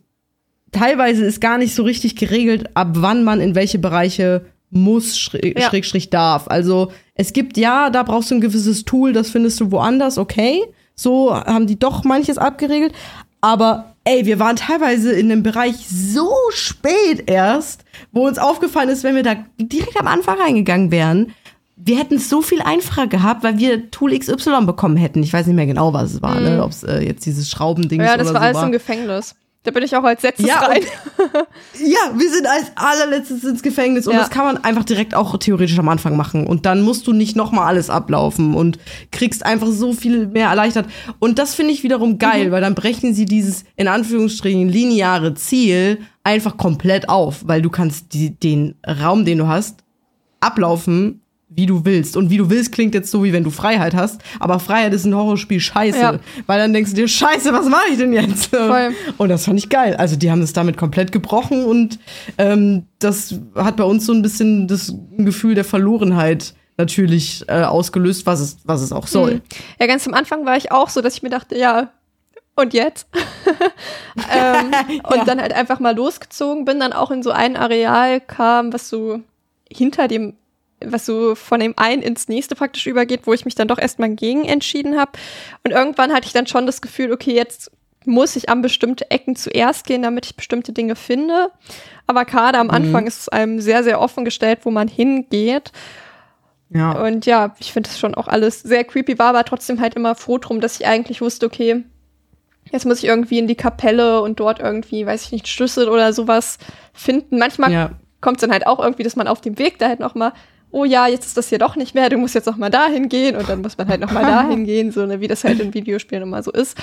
teilweise 0.72 1.24
ist 1.24 1.40
gar 1.40 1.58
nicht 1.58 1.74
so 1.74 1.82
richtig 1.82 2.16
geregelt, 2.16 2.70
ab 2.74 2.88
wann 2.94 3.24
man 3.24 3.40
in 3.40 3.54
welche 3.54 3.78
Bereiche 3.78 4.46
muss, 4.70 5.18
schräg, 5.18 5.58
Ja. 5.58 5.68
schrägstrich 5.68 6.10
darf. 6.10 6.48
Also 6.48 6.90
es 7.14 7.32
gibt 7.32 7.56
ja, 7.56 7.88
da 7.90 8.02
brauchst 8.02 8.30
du 8.30 8.34
ein 8.34 8.40
gewisses 8.40 8.84
Tool, 8.84 9.12
das 9.12 9.30
findest 9.30 9.60
du 9.60 9.70
woanders, 9.70 10.18
okay. 10.18 10.62
So 10.94 11.34
haben 11.34 11.66
die 11.66 11.78
doch 11.78 12.04
manches 12.04 12.38
abgeregelt. 12.38 12.92
Aber 13.40 13.94
ey, 14.04 14.26
wir 14.26 14.38
waren 14.40 14.56
teilweise 14.56 15.12
in 15.12 15.30
einem 15.30 15.42
Bereich 15.42 15.74
so 15.88 16.28
spät 16.50 17.30
erst, 17.30 17.84
wo 18.12 18.26
uns 18.26 18.38
aufgefallen 18.38 18.88
ist, 18.88 19.04
wenn 19.04 19.14
wir 19.14 19.22
da 19.22 19.36
direkt 19.58 19.98
am 20.00 20.06
Anfang 20.08 20.38
reingegangen 20.38 20.90
wären, 20.90 21.32
wir 21.76 21.98
hätten 21.98 22.14
es 22.14 22.30
so 22.30 22.40
viel 22.40 22.62
einfacher 22.62 23.06
gehabt, 23.06 23.44
weil 23.44 23.58
wir 23.58 23.90
Tool 23.90 24.18
XY 24.18 24.64
bekommen 24.64 24.96
hätten. 24.96 25.22
Ich 25.22 25.32
weiß 25.32 25.46
nicht 25.46 25.54
mehr 25.56 25.66
genau, 25.66 25.92
was 25.92 26.14
es 26.14 26.22
war, 26.22 26.40
ne? 26.40 26.62
Ob 26.64 26.70
es 26.70 26.82
äh, 26.82 27.00
jetzt 27.00 27.26
dieses 27.26 27.50
Schraubending 27.50 28.00
Ja, 28.00 28.08
oder 28.14 28.18
das 28.18 28.28
so 28.28 28.34
war 28.34 28.40
alles 28.40 28.56
war. 28.56 28.64
im 28.64 28.72
Gefängnis. 28.72 29.34
Da 29.66 29.72
bin 29.72 29.82
ich 29.82 29.94
auch 29.96 30.04
als 30.04 30.22
letztes 30.22 30.46
Ja, 30.46 30.60
rein. 30.60 30.82
Ja, 31.84 31.98
wir 32.16 32.30
sind 32.30 32.46
als 32.46 32.70
allerletztes 32.76 33.42
ins 33.44 33.62
Gefängnis 33.62 34.06
und 34.06 34.14
Ja. 34.14 34.20
das 34.20 34.30
kann 34.30 34.44
man 34.44 34.58
einfach 34.64 34.84
direkt 34.84 35.14
auch 35.14 35.36
theoretisch 35.38 35.78
am 35.78 35.88
Anfang 35.88 36.16
machen 36.16 36.46
und 36.46 36.64
dann 36.66 36.82
musst 36.82 37.06
du 37.06 37.12
nicht 37.12 37.34
noch 37.36 37.50
mal 37.52 37.66
alles 37.66 37.90
ablaufen 37.90 38.54
und 38.54 38.78
kriegst 39.10 39.44
einfach 39.44 39.66
so 39.66 39.92
viel 39.92 40.28
mehr 40.28 40.48
erleichtert 40.48 40.86
und 41.18 41.38
das 41.40 41.54
finde 41.54 41.72
ich 41.72 41.82
wiederum 41.82 42.10
Mhm. 42.12 42.18
geil, 42.18 42.52
weil 42.52 42.60
dann 42.60 42.74
brechen 42.76 43.12
sie 43.14 43.24
dieses 43.26 43.64
in 43.74 43.88
Anführungsstrichen 43.88 44.68
lineare 44.68 45.34
Ziel 45.34 45.98
einfach 46.22 46.56
komplett 46.56 47.08
auf, 47.08 47.40
weil 47.46 47.60
du 47.62 47.70
kannst 47.70 48.14
die, 48.14 48.30
den 48.38 48.76
Raum, 48.86 49.24
den 49.24 49.38
du 49.38 49.48
hast, 49.48 49.80
ablaufen 50.40 51.22
wie 51.56 51.66
du 51.66 51.84
willst. 51.84 52.16
Und 52.16 52.30
wie 52.30 52.36
du 52.36 52.50
willst 52.50 52.72
klingt 52.72 52.94
jetzt 52.94 53.10
so, 53.10 53.24
wie 53.24 53.32
wenn 53.32 53.42
du 53.44 53.50
Freiheit 53.50 53.94
hast. 53.94 54.20
Aber 54.38 54.58
Freiheit 54.60 54.92
ist 54.92 55.04
ein 55.04 55.14
Horrorspiel 55.14 55.58
scheiße. 55.58 55.98
Ja. 55.98 56.18
Weil 56.46 56.58
dann 56.60 56.72
denkst 56.72 56.90
du 56.90 56.96
dir, 56.96 57.08
scheiße, 57.08 57.52
was 57.52 57.68
mache 57.68 57.88
ich 57.90 57.98
denn 57.98 58.12
jetzt? 58.12 58.54
Voll. 58.54 58.92
Und 59.16 59.28
das 59.30 59.44
fand 59.46 59.58
ich 59.58 59.68
geil. 59.68 59.96
Also 59.96 60.16
die 60.16 60.30
haben 60.30 60.42
es 60.42 60.52
damit 60.52 60.76
komplett 60.76 61.12
gebrochen 61.12 61.64
und 61.64 61.98
ähm, 62.38 62.84
das 62.98 63.34
hat 63.54 63.76
bei 63.76 63.84
uns 63.84 64.06
so 64.06 64.12
ein 64.12 64.22
bisschen 64.22 64.68
das 64.68 64.94
Gefühl 65.16 65.54
der 65.54 65.64
Verlorenheit 65.64 66.54
natürlich 66.78 67.44
äh, 67.48 67.62
ausgelöst, 67.62 68.26
was 68.26 68.40
es, 68.40 68.58
was 68.64 68.82
es 68.82 68.92
auch 68.92 69.06
soll. 69.06 69.36
Mhm. 69.36 69.42
Ja, 69.80 69.86
ganz 69.86 70.06
am 70.06 70.12
Anfang 70.14 70.44
war 70.44 70.56
ich 70.58 70.70
auch 70.72 70.90
so, 70.90 71.00
dass 71.00 71.14
ich 71.16 71.22
mir 71.22 71.30
dachte, 71.30 71.56
ja, 71.56 71.90
und 72.54 72.74
jetzt? 72.74 73.06
ähm, 74.34 74.72
und 75.08 75.16
Ja. 75.16 75.24
dann 75.24 75.40
halt 75.40 75.52
einfach 75.54 75.80
mal 75.80 75.94
losgezogen 75.96 76.64
bin, 76.64 76.80
dann 76.80 76.92
auch 76.92 77.10
in 77.10 77.22
so 77.22 77.30
ein 77.30 77.56
Areal 77.56 78.20
kam, 78.20 78.72
was 78.72 78.88
so 78.88 79.20
hinter 79.70 80.08
dem, 80.08 80.34
was 80.84 81.06
so 81.06 81.34
von 81.34 81.60
dem 81.60 81.74
einen 81.76 82.02
ins 82.02 82.28
nächste 82.28 82.54
praktisch 82.54 82.86
übergeht, 82.86 83.26
wo 83.26 83.32
ich 83.32 83.44
mich 83.44 83.54
dann 83.54 83.68
doch 83.68 83.78
erstmal 83.78 84.10
gegen 84.10 84.44
entschieden 84.44 84.98
habe. 84.98 85.12
Und 85.64 85.70
irgendwann 85.72 86.12
hatte 86.12 86.26
ich 86.26 86.32
dann 86.32 86.46
schon 86.46 86.66
das 86.66 86.82
Gefühl, 86.82 87.12
okay, 87.12 87.34
jetzt 87.34 87.70
muss 88.04 88.36
ich 88.36 88.48
an 88.48 88.62
bestimmte 88.62 89.10
Ecken 89.10 89.34
zuerst 89.36 89.86
gehen, 89.86 90.02
damit 90.02 90.26
ich 90.26 90.36
bestimmte 90.36 90.72
Dinge 90.72 90.94
finde. 90.94 91.50
Aber 92.06 92.24
gerade 92.24 92.58
am 92.58 92.70
Anfang 92.70 93.06
ist 93.06 93.22
es 93.22 93.28
einem 93.28 93.60
sehr, 93.60 93.82
sehr 93.82 94.00
offen 94.00 94.24
gestellt, 94.24 94.60
wo 94.62 94.70
man 94.70 94.86
hingeht. 94.86 95.72
Ja. 96.70 96.92
Und 97.04 97.26
ja, 97.26 97.54
ich 97.58 97.72
finde 97.72 97.88
das 97.88 97.98
schon 97.98 98.14
auch 98.14 98.28
alles 98.28 98.60
sehr 98.60 98.84
creepy, 98.84 99.18
war 99.18 99.28
aber 99.28 99.44
trotzdem 99.44 99.80
halt 99.80 99.94
immer 99.94 100.14
froh 100.14 100.38
drum, 100.38 100.60
dass 100.60 100.78
ich 100.80 100.86
eigentlich 100.86 101.20
wusste, 101.20 101.46
okay, 101.46 101.84
jetzt 102.70 102.86
muss 102.86 102.98
ich 102.98 103.04
irgendwie 103.04 103.38
in 103.38 103.46
die 103.46 103.54
Kapelle 103.54 104.20
und 104.20 104.40
dort 104.40 104.60
irgendwie, 104.60 105.06
weiß 105.06 105.24
ich 105.24 105.32
nicht, 105.32 105.48
Schlüssel 105.48 105.88
oder 105.88 106.12
sowas 106.12 106.58
finden. 106.92 107.38
Manchmal 107.38 107.72
Ja. 107.72 107.90
kommt 108.20 108.38
es 108.38 108.40
dann 108.42 108.52
halt 108.52 108.66
auch 108.66 108.80
irgendwie, 108.80 109.04
dass 109.04 109.16
man 109.16 109.28
auf 109.28 109.40
dem 109.40 109.58
Weg 109.58 109.78
da 109.78 109.88
halt 109.88 110.00
noch 110.00 110.14
mal, 110.14 110.32
oh 110.76 110.84
ja, 110.84 111.06
jetzt 111.06 111.26
ist 111.26 111.38
das 111.38 111.48
hier 111.48 111.58
doch 111.58 111.74
nicht 111.74 111.94
mehr, 111.94 112.10
du 112.10 112.18
musst 112.18 112.34
jetzt 112.34 112.44
noch 112.44 112.58
mal 112.58 112.68
dahin 112.68 113.08
gehen 113.08 113.34
und 113.34 113.48
dann 113.48 113.62
muss 113.62 113.78
man 113.78 113.88
halt 113.88 114.00
noch 114.02 114.12
mal 114.12 114.22
dahin 114.26 114.66
gehen, 114.66 114.92
so 114.92 115.06
ne, 115.06 115.20
wie 115.22 115.26
das 115.26 115.42
halt 115.42 115.58
in 115.58 115.72
Videospielen 115.72 116.22
immer 116.22 116.42
so 116.42 116.52
ist. 116.52 116.76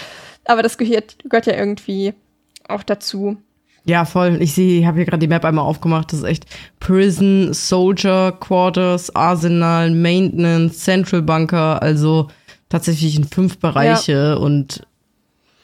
Aber 0.45 0.63
das 0.63 0.79
gehört, 0.79 1.17
gehört 1.23 1.45
ja 1.45 1.53
irgendwie 1.53 2.15
auch 2.67 2.82
dazu. 2.82 3.38
Ja, 3.86 4.06
voll. 4.06 4.41
Ich 4.41 4.53
sehe, 4.56 4.79
ich 4.79 4.86
habe 4.88 4.97
hier 4.97 5.06
gerade 5.06 5.19
die 5.19 5.27
Map 5.27 5.45
einmal 5.45 5.65
aufgemacht. 5.65 6.12
Das 6.12 6.19
ist 6.19 6.25
echt 6.25 6.45
Prison, 6.79 7.53
Soldier, 7.53 8.32
Quarters, 8.39 9.13
Arsenal, 9.15 9.91
Maintenance, 9.91 10.79
Central 10.79 11.21
Bunker. 11.21 11.82
Also 11.82 12.29
tatsächlich 12.69 13.17
in 13.17 13.25
fünf 13.25 13.60
Bereiche 13.60 14.39
und 14.39 14.88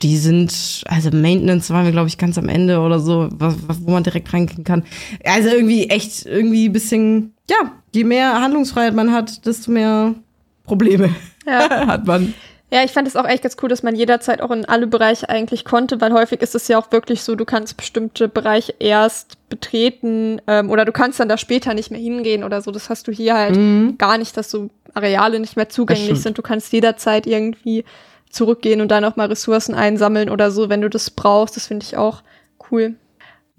die 0.01 0.17
sind, 0.17 0.83
also 0.85 1.09
Maintenance 1.11 1.69
waren 1.71 1.85
wir, 1.85 1.91
glaube 1.91 2.09
ich, 2.09 2.17
ganz 2.17 2.37
am 2.37 2.49
Ende 2.49 2.79
oder 2.79 2.99
so, 2.99 3.29
wo 3.31 3.91
man 3.91 4.03
direkt 4.03 4.31
reingehen 4.33 4.63
kann. 4.63 4.83
Also 5.23 5.49
irgendwie 5.49 5.89
echt, 5.89 6.25
irgendwie 6.25 6.69
ein 6.69 6.73
bisschen, 6.73 7.33
ja, 7.49 7.71
je 7.93 8.03
mehr 8.03 8.41
Handlungsfreiheit 8.41 8.93
man 8.93 9.11
hat, 9.11 9.45
desto 9.45 9.71
mehr 9.71 10.15
Probleme 10.63 11.13
Ja. 11.45 11.69
hat 11.87 12.05
man. 12.05 12.33
Ja, 12.71 12.83
ich 12.83 12.91
fand 12.91 13.07
es 13.07 13.15
auch 13.15 13.25
echt 13.25 13.41
ganz 13.41 13.57
cool, 13.63 13.69
dass 13.69 13.81
man 13.81 13.95
jederzeit 13.95 14.41
auch 14.41 14.51
in 14.51 14.63
alle 14.65 14.85
Bereiche 14.85 15.27
eigentlich 15.27 15.65
konnte, 15.65 16.01
weil 16.01 16.13
häufig 16.13 16.41
ist 16.41 16.53
es 16.53 16.67
ja 16.67 16.77
auch 16.77 16.91
wirklich 16.91 17.23
so, 17.23 17.33
du 17.33 17.43
kannst 17.43 17.77
bestimmte 17.77 18.27
Bereiche 18.27 18.75
erst 18.77 19.49
betreten 19.49 20.39
ähm, 20.45 20.69
oder 20.69 20.85
du 20.85 20.91
kannst 20.91 21.19
dann 21.19 21.29
da 21.29 21.37
später 21.39 21.73
nicht 21.73 21.89
mehr 21.89 21.99
hingehen 21.99 22.43
oder 22.43 22.61
so. 22.61 22.69
Das 22.69 22.89
hast 22.89 23.07
du 23.07 23.11
hier 23.11 23.33
halt 23.33 23.97
gar 23.97 24.19
nicht, 24.19 24.37
dass 24.37 24.51
so 24.51 24.69
Areale 24.93 25.39
nicht 25.39 25.55
mehr 25.55 25.69
zugänglich 25.69 26.21
sind. 26.21 26.37
Du 26.37 26.43
kannst 26.43 26.71
jederzeit 26.71 27.25
irgendwie 27.25 27.85
zurückgehen 28.29 28.81
und 28.81 28.89
dann 28.89 29.03
auch 29.03 29.15
mal 29.15 29.27
Ressourcen 29.27 29.73
einsammeln 29.73 30.29
oder 30.29 30.51
so, 30.51 30.69
wenn 30.69 30.81
du 30.81 30.89
das 30.89 31.09
brauchst. 31.09 31.55
Das 31.55 31.65
finde 31.65 31.85
ich 31.87 31.97
auch 31.97 32.21
cool. 32.69 32.93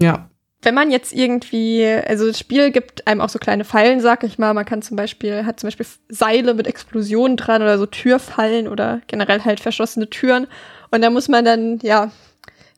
Ja. 0.01 0.30
Wenn 0.63 0.75
man 0.75 0.91
jetzt 0.91 1.13
irgendwie, 1.15 1.87
also 1.87 2.27
das 2.27 2.39
Spiel 2.39 2.71
gibt 2.71 3.07
einem 3.07 3.21
auch 3.23 3.31
so 3.31 3.39
kleine 3.39 3.65
Fallen, 3.65 4.01
sag 4.01 4.25
ich 4.25 4.39
mal. 4.39 4.53
Man 4.53 4.67
kann 4.67 4.83
zum 4.83 4.97
Beispiel, 4.97 5.47
hat 5.47 5.59
zum 5.59 5.69
Beispiel 5.69 5.87
Seile 6.09 6.53
mit 6.55 6.67
Explosionen 6.67 7.37
dran 7.39 7.63
oder 7.63 7.79
so 7.79 7.87
Türfallen 7.87 8.69
oder 8.69 9.01
generell 9.07 9.43
halt 9.43 9.61
verschlossene 9.61 10.11
Türen. 10.11 10.47
Und 10.91 11.01
da 11.03 11.09
muss 11.11 11.29
man 11.29 11.45
dann, 11.45 11.79
ja, 11.83 12.11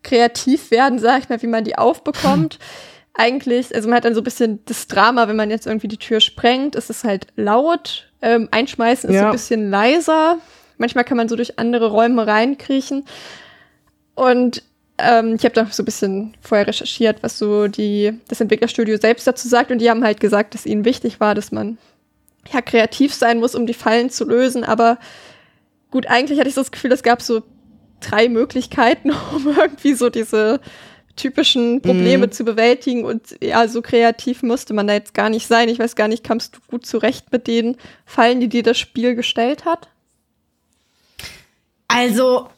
kreativ 0.05 0.70
werden, 0.70 0.99
sag 0.99 1.22
ich 1.22 1.28
mal, 1.28 1.43
wie 1.43 1.47
man 1.49 1.64
die 1.64 1.76
aufbekommt. 1.76 2.59
Eigentlich, 3.14 3.74
also 3.74 3.89
man 3.89 3.97
hat 3.97 4.05
dann 4.05 4.14
so 4.14 4.20
ein 4.20 4.24
bisschen 4.24 4.61
das 4.64 4.87
Drama, 4.87 5.28
wenn 5.28 5.37
man 5.37 5.51
jetzt 5.51 5.66
irgendwie 5.66 5.89
die 5.89 5.99
Tür 5.99 6.20
sprengt, 6.20 6.76
ist 6.76 6.89
es 6.89 7.05
halt 7.05 7.26
laut. 7.37 8.09
Ähm, 8.22 8.49
einschmeißen 8.53 9.11
ist 9.11 9.16
Ja. 9.16 9.22
so 9.22 9.26
ein 9.26 9.33
bisschen 9.33 9.70
leiser. 9.70 10.39
Manchmal 10.78 11.05
kann 11.05 11.16
man 11.16 11.28
so 11.28 11.37
durch 11.37 11.59
andere 11.59 11.89
Räume 11.91 12.26
reinkriechen. 12.26 13.05
Und 14.14 14.62
ähm, 14.99 15.34
ich 15.34 15.45
habe 15.45 15.55
da 15.55 15.66
so 15.66 15.82
ein 15.82 15.86
bisschen 15.86 16.34
vorher 16.40 16.66
recherchiert, 16.66 17.22
was 17.22 17.38
so 17.38 17.68
die, 17.68 18.12
das 18.28 18.40
Entwicklerstudio 18.40 18.99
selbst 18.99 19.26
dazu 19.26 19.49
sagt. 19.49 19.70
Und 19.70 19.78
die 19.78 19.90
haben 19.90 20.05
halt 20.05 20.20
gesagt, 20.20 20.55
dass 20.55 20.66
ihnen 20.66 20.84
wichtig 20.84 21.20
war, 21.20 21.34
dass 21.34 21.53
man 21.53 21.78
ja 22.53 22.61
kreativ 22.61 23.14
sein 23.14 23.40
muss, 23.40 23.55
um 23.55 23.66
die 23.66 23.74
Fallen 23.74 24.11
zu 24.11 24.24
lösen. 24.24 24.64
Aber 24.64 24.99
gut, 25.90 26.07
eigentlich 26.07 26.38
hatte 26.38 26.49
ich 26.49 26.55
so 26.55 26.61
das 26.61 26.72
Gefühl, 26.72 26.93
es 26.93 27.03
gab 27.03 27.22
so 27.22 27.43
drei 28.01 28.28
Möglichkeiten, 28.28 29.11
um 29.34 29.49
irgendwie 29.49 29.95
so 29.95 30.11
diese 30.11 30.61
typischen 31.16 31.82
Probleme 31.82 32.30
zu 32.30 32.45
bewältigen. 32.45 33.05
Und 33.05 33.36
ja, 33.43 33.68
so 33.68 33.82
kreativ 33.82 34.43
musste 34.43 34.74
man 34.74 34.86
da 34.86 34.95
jetzt 34.95 35.14
gar 35.14 35.28
nicht 35.28 35.47
sein. 35.47 35.68
Ich 35.68 35.78
weiß 35.78 35.95
gar 35.95 36.09
nicht, 36.09 36.24
kamst 36.24 36.57
du 36.57 36.61
gut 36.68 36.86
zurecht 36.86 37.32
mit 37.32 37.47
den 37.47 37.76
Fallen, 38.07 38.40
die 38.40 38.49
dir 38.49 38.62
das 38.62 38.78
Spiel 38.78 39.14
gestellt 39.14 39.64
hat? 39.64 39.88
Also 41.88 42.49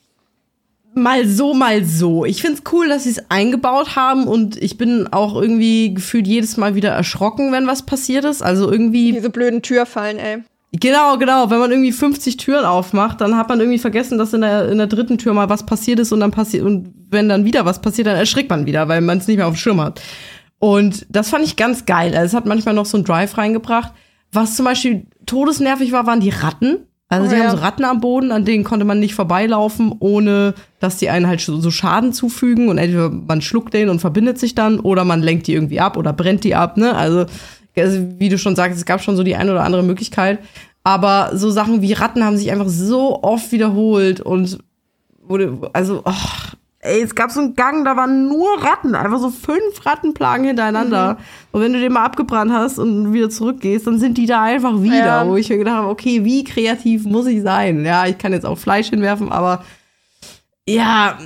mal 0.97 1.27
so, 1.27 1.55
mal 1.55 1.85
so. 1.85 2.25
Ich 2.25 2.43
find's 2.43 2.63
cool, 2.73 2.89
dass 2.89 3.05
sie 3.05 3.11
es 3.11 3.31
eingebaut 3.31 3.97
haben 3.97 4.27
und 4.27 4.57
ich 4.63 4.79
bin 4.79 5.09
auch 5.13 5.41
irgendwie 5.41 5.95
gefühlt 5.95 6.27
jedes 6.27 6.57
Mal 6.57 6.75
wieder 6.75 6.91
erschrocken, 6.91 7.53
wenn 7.53 7.67
was 7.67 7.83
passiert 7.83 8.25
ist. 8.25 8.43
Also 8.43 8.71
irgendwie 8.71 9.13
Diese 9.13 9.31
blöden 9.31 9.63
Türfallen, 9.63 10.19
ey. 10.19 10.43
Genau, 10.73 11.19
genau. 11.19 11.51
Wenn 11.51 11.61
man 11.61 11.71
irgendwie 11.71 11.93
50 11.93 12.37
Türen 12.37 12.65
aufmacht, 12.65 13.21
dann 13.21 13.37
hat 13.37 13.49
man 13.49 13.61
irgendwie 13.61 13.79
vergessen, 13.79 14.19
dass 14.19 14.33
in 14.33 14.41
der, 14.41 14.69
in 14.69 14.79
der 14.79 14.89
dritten 14.89 15.19
Tür 15.19 15.33
mal 15.33 15.49
was 15.49 15.65
passiert 15.65 16.01
ist 16.01 16.11
und 16.11 16.21
dann 16.21 16.33
passiert, 16.33 16.65
und 16.65 16.93
wenn 17.11 17.29
dann 17.29 17.45
wieder 17.45 17.65
was 17.65 17.81
passiert, 17.81 18.09
dann 18.09 18.17
erschrickt 18.17 18.51
man 18.51 18.67
wieder, 18.67 18.89
weil 18.89 19.01
man 19.01 19.19
es 19.19 19.29
nicht 19.29 19.37
mehr 19.37 19.47
auf 19.47 19.55
dem 19.55 19.59
Schirm 19.59 19.81
hat. 19.81 20.01
Und 20.59 21.07
das 21.11 21.29
fand 21.29 21.45
ich 21.45 21.57
ganz 21.57 21.87
geil. 21.87 22.15
Also 22.15 22.27
es 22.27 22.35
hat 22.35 22.47
manchmal 22.47 22.75
noch 22.75 22.87
so 22.87 22.97
einen 22.97 23.05
Drive 23.05 23.39
reingebracht. 23.39 23.93
Was 24.33 24.57
zum 24.57 24.65
Beispiel 24.65 25.07
todesnervig 25.27 25.93
war, 25.93 26.07
waren 26.07 26.21
die 26.21 26.31
Ratten. 26.31 26.87
Also 27.15 27.27
Oh, 27.27 27.31
die 27.31 27.37
ja. 27.41 27.49
haben 27.49 27.57
so 27.57 27.63
Ratten 27.63 27.85
am 27.85 28.01
Boden, 28.01 28.33
an 28.33 28.45
denen 28.45 28.65
konnte 28.65 28.85
man 28.85 29.01
nicht 29.01 29.15
vorbeilaufen, 29.15 29.95
ohne 29.99 30.55
dass 30.81 30.97
die 30.99 31.09
einen 31.09 31.27
halt 31.27 31.41
so 31.41 31.71
Schaden 31.71 32.13
zufügen. 32.13 32.69
Und 32.69 32.79
entweder 32.79 33.11
man 33.11 33.41
schluckt 33.41 33.75
den 33.75 33.89
und 33.89 34.01
verbindet 34.01 34.39
sich 34.39 34.55
dann, 34.55 34.81
oder 34.81 35.05
man 35.05 35.23
lenkt 35.23 35.47
die 35.47 35.55
irgendwie 35.55 35.81
ab 35.81 35.97
oder 35.97 36.13
brennt 36.13 36.45
die 36.45 36.55
ab. 36.55 36.77
Ne? 36.77 36.95
Also 36.95 37.27
also, 37.83 38.07
wie 38.19 38.29
du 38.29 38.39
schon 38.39 38.57
sagst, 38.57 38.79
es 38.79 38.85
gab 38.85 39.03
schon 39.03 39.17
so 39.17 39.23
die 39.23 39.37
eine 39.37 39.51
oder 39.51 39.65
andere 39.65 39.83
Möglichkeit. 39.83 40.39
Aber 40.85 41.31
so 41.35 41.51
Sachen 41.51 41.83
wie 41.83 41.95
Ratten 41.95 42.25
haben 42.25 42.37
sich 42.37 42.53
einfach 42.53 42.69
so 42.69 43.23
oft 43.23 43.53
wiederholt 43.53 44.21
und 44.21 44.59
wurde, 45.23 45.59
also, 45.73 46.03
oh, 46.05 46.13
ey, 46.85 47.03
es 47.03 47.15
gab 47.15 47.31
so 47.31 47.41
einen 47.41 47.55
Gang, 47.55 47.85
da 47.85 47.97
waren 47.97 48.29
nur 48.29 48.63
Ratten, 48.63 48.95
einfach 48.95 49.19
so 49.19 49.31
fünf 49.31 49.85
Rattenplagen 49.85 50.45
hintereinander. 50.47 51.19
Und 51.51 51.61
wenn 51.63 51.73
du 51.73 51.81
den 51.81 51.93
mal 51.93 52.05
abgebrannt 52.05 52.53
hast 52.53 52.79
und 52.79 53.13
wieder 53.13 53.31
zurückgehst, 53.31 53.87
dann 53.87 53.99
sind 53.99 54.19
die 54.19 54.27
da 54.27 54.43
einfach 54.43 54.83
wieder, 54.83 54.97
Ja. 55.07 55.27
wo 55.29 55.37
ich 55.37 55.49
mir 55.49 55.59
gedacht 55.59 55.77
habe, 55.77 55.89
okay, 55.89 56.25
wie 56.25 56.45
kreativ 56.45 57.05
muss 57.05 57.27
ich 57.27 57.43
sein? 57.43 57.85
Ja, 57.85 58.07
ich 58.07 58.19
kann 58.19 58.33
jetzt 58.33 58.47
auch 58.47 58.59
Fleisch 58.59 58.91
hinwerfen, 58.91 59.33
aber 59.33 59.65
ja, 60.69 61.19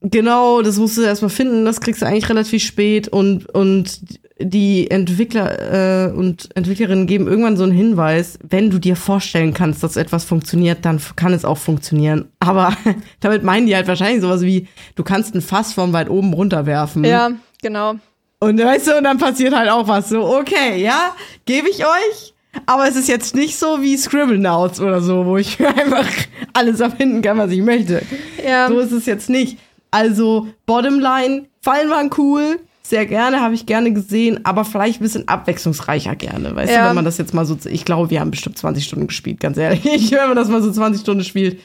genau, 0.00 0.62
das 0.62 0.78
musst 0.78 0.96
du 0.96 1.02
erstmal 1.02 1.30
finden, 1.30 1.64
das 1.64 1.80
kriegst 1.80 2.02
du 2.02 2.06
eigentlich 2.06 2.28
relativ 2.28 2.62
spät 2.62 3.08
und, 3.08 3.46
und 3.54 4.00
die 4.38 4.90
Entwickler 4.90 6.08
äh, 6.08 6.12
und 6.12 6.54
Entwicklerinnen 6.54 7.06
geben 7.06 7.26
irgendwann 7.26 7.56
so 7.56 7.62
einen 7.62 7.72
Hinweis, 7.72 8.38
wenn 8.46 8.68
du 8.68 8.78
dir 8.78 8.94
vorstellen 8.94 9.54
kannst, 9.54 9.82
dass 9.82 9.96
etwas 9.96 10.24
funktioniert, 10.24 10.84
dann 10.84 11.00
kann 11.16 11.32
es 11.32 11.44
auch 11.44 11.56
funktionieren. 11.58 12.28
Aber 12.38 12.76
damit 13.20 13.44
meinen 13.44 13.66
die 13.66 13.74
halt 13.74 13.88
wahrscheinlich 13.88 14.20
sowas 14.20 14.42
wie, 14.42 14.68
du 14.94 15.04
kannst 15.04 15.34
ein 15.34 15.40
Fass 15.40 15.72
von 15.72 15.92
weit 15.92 16.10
oben 16.10 16.34
runterwerfen. 16.34 17.04
Ja, 17.04 17.30
genau. 17.62 17.94
Und 18.38 18.62
weißt 18.62 18.88
du, 18.88 18.98
und 18.98 19.04
dann 19.04 19.16
passiert 19.16 19.56
halt 19.56 19.70
auch 19.70 19.88
was. 19.88 20.10
So, 20.10 20.22
okay, 20.26 20.82
ja, 20.82 21.14
gebe 21.46 21.70
ich 21.70 21.84
euch. 21.84 22.34
Aber 22.66 22.88
es 22.88 22.96
ist 22.96 23.08
jetzt 23.08 23.34
nicht 23.34 23.58
so 23.58 23.82
wie 23.82 23.96
Scribblenauts 23.96 24.80
oder 24.80 25.00
so, 25.00 25.24
wo 25.24 25.36
ich 25.38 25.58
einfach 25.66 26.08
alles 26.52 26.80
erfinden 26.80 27.22
kann, 27.22 27.38
was 27.38 27.50
ich 27.50 27.62
möchte. 27.62 28.02
Ja. 28.46 28.68
So 28.68 28.78
ist 28.80 28.92
es 28.92 29.06
jetzt 29.06 29.30
nicht. 29.30 29.58
Also, 29.90 30.48
Bottomline, 30.66 31.46
Fallen 31.62 31.90
waren 31.90 32.10
cool. 32.18 32.58
Sehr 32.82 33.04
gerne, 33.06 33.40
habe 33.40 33.54
ich 33.54 33.66
gerne 33.66 33.92
gesehen, 33.92 34.44
aber 34.44 34.64
vielleicht 34.64 35.00
ein 35.00 35.02
bisschen 35.02 35.26
abwechslungsreicher 35.26 36.14
gerne. 36.14 36.54
Weißt 36.54 36.72
Ja. 36.72 36.82
du, 36.82 36.88
wenn 36.90 36.94
man 36.94 37.04
das 37.04 37.18
jetzt 37.18 37.34
mal 37.34 37.44
so, 37.44 37.58
ich 37.64 37.84
glaube, 37.84 38.10
wir 38.10 38.20
haben 38.20 38.30
bestimmt 38.30 38.56
20 38.58 38.84
Stunden 38.84 39.08
gespielt, 39.08 39.40
ganz 39.40 39.56
ehrlich. 39.56 39.82
Wenn 40.12 40.28
man 40.28 40.36
das 40.36 40.48
mal 40.48 40.62
so 40.62 40.70
20 40.70 41.00
Stunden 41.02 41.24
spielt, 41.24 41.58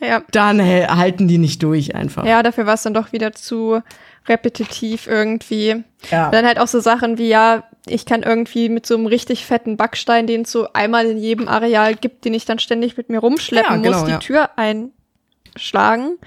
Ja. 0.00 0.22
dann 0.30 0.62
halten 0.64 1.26
die 1.26 1.38
nicht 1.38 1.60
durch 1.64 1.96
einfach. 1.96 2.24
Ja, 2.24 2.44
dafür 2.44 2.66
war 2.66 2.74
es 2.74 2.82
dann 2.84 2.94
doch 2.94 3.10
wieder 3.12 3.32
zu 3.32 3.80
repetitiv 4.28 5.08
irgendwie. 5.08 5.82
Ja. 6.12 6.30
Dann 6.30 6.46
halt 6.46 6.60
auch 6.60 6.68
so 6.68 6.78
Sachen 6.78 7.18
wie, 7.18 7.26
ja, 7.28 7.64
ich 7.86 8.06
kann 8.06 8.22
irgendwie 8.22 8.68
mit 8.68 8.86
so 8.86 8.94
einem 8.94 9.06
richtig 9.06 9.46
fetten 9.46 9.76
Backstein, 9.76 10.28
den 10.28 10.42
es 10.42 10.52
so 10.52 10.72
einmal 10.72 11.06
in 11.06 11.18
jedem 11.18 11.48
Areal 11.48 11.96
gibt, 11.96 12.24
den 12.24 12.34
ich 12.34 12.44
dann 12.44 12.60
ständig 12.60 12.96
mit 12.96 13.08
mir 13.08 13.18
rumschleppen 13.18 13.76
Ja, 13.82 13.82
genau, 13.82 14.00
muss, 14.02 14.08
die. 14.08 14.24
Tür 14.24 14.50
einschlagen. 14.56 16.18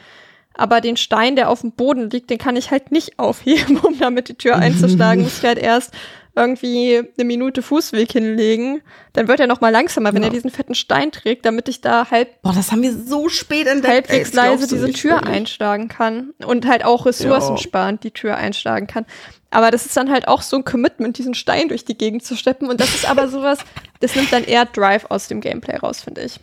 Aber 0.55 0.81
den 0.81 0.97
Stein, 0.97 1.35
der 1.35 1.49
auf 1.49 1.61
dem 1.61 1.71
Boden 1.71 2.09
liegt, 2.09 2.29
den 2.29 2.37
kann 2.37 2.55
ich 2.55 2.71
halt 2.71 2.91
nicht 2.91 3.17
aufheben, 3.19 3.77
um 3.79 3.97
damit 3.99 4.29
die 4.29 4.35
Tür 4.35 4.57
einzuschlagen. 4.57 5.23
muss 5.23 5.39
ich 5.39 5.45
halt 5.45 5.57
erst 5.57 5.93
irgendwie 6.35 6.97
eine 7.15 7.25
Minute 7.25 7.61
Fußweg 7.61 8.11
hinlegen. 8.11 8.81
Dann 9.13 9.27
wird 9.27 9.39
er 9.39 9.45
noch 9.45 9.61
mal 9.61 9.69
langsamer, 9.69 10.13
wenn 10.13 10.23
Ja. 10.23 10.29
er 10.29 10.33
diesen 10.33 10.49
fetten 10.49 10.73
Stein 10.73 11.11
trägt, 11.11 11.45
damit 11.45 11.69
ich 11.69 11.81
da 11.81 12.09
halb 12.09 12.41
Boah, 12.41 12.53
das 12.53 12.71
haben 12.71 12.81
wir 12.81 12.91
so 12.91 13.29
spät 13.29 13.67
entdeckt. 13.67 14.09
ey, 14.09 14.17
halbwegs 14.17 14.31
glaubst 14.31 14.49
leise 14.61 14.67
diese 14.67 14.85
nicht, 14.87 14.99
Tür 14.99 15.23
einschlagen 15.27 15.89
kann 15.89 16.33
und 16.45 16.65
halt 16.67 16.85
auch 16.85 17.05
ressourcensparend 17.05 18.03
die 18.03 18.09
Tür 18.11 18.35
einschlagen 18.35 18.87
kann. 18.87 19.05
Aber 19.51 19.69
das 19.69 19.85
ist 19.85 19.95
dann 19.95 20.09
halt 20.11 20.27
auch 20.27 20.41
so 20.41 20.57
ein 20.57 20.65
Commitment, 20.65 21.19
diesen 21.19 21.35
Stein 21.35 21.67
durch 21.67 21.85
die 21.85 21.95
Gegend 21.97 22.23
zu 22.25 22.35
steppen. 22.35 22.67
Und 22.67 22.79
das 22.81 22.95
ist 22.95 23.07
aber 23.07 23.27
sowas, 23.27 23.59
das 23.99 24.15
nimmt 24.15 24.33
dann 24.33 24.43
eher 24.43 24.65
Drive 24.65 25.05
aus 25.09 25.27
dem 25.27 25.39
Gameplay 25.39 25.75
raus, 25.75 26.01
finde 26.01 26.21
ich. 26.21 26.39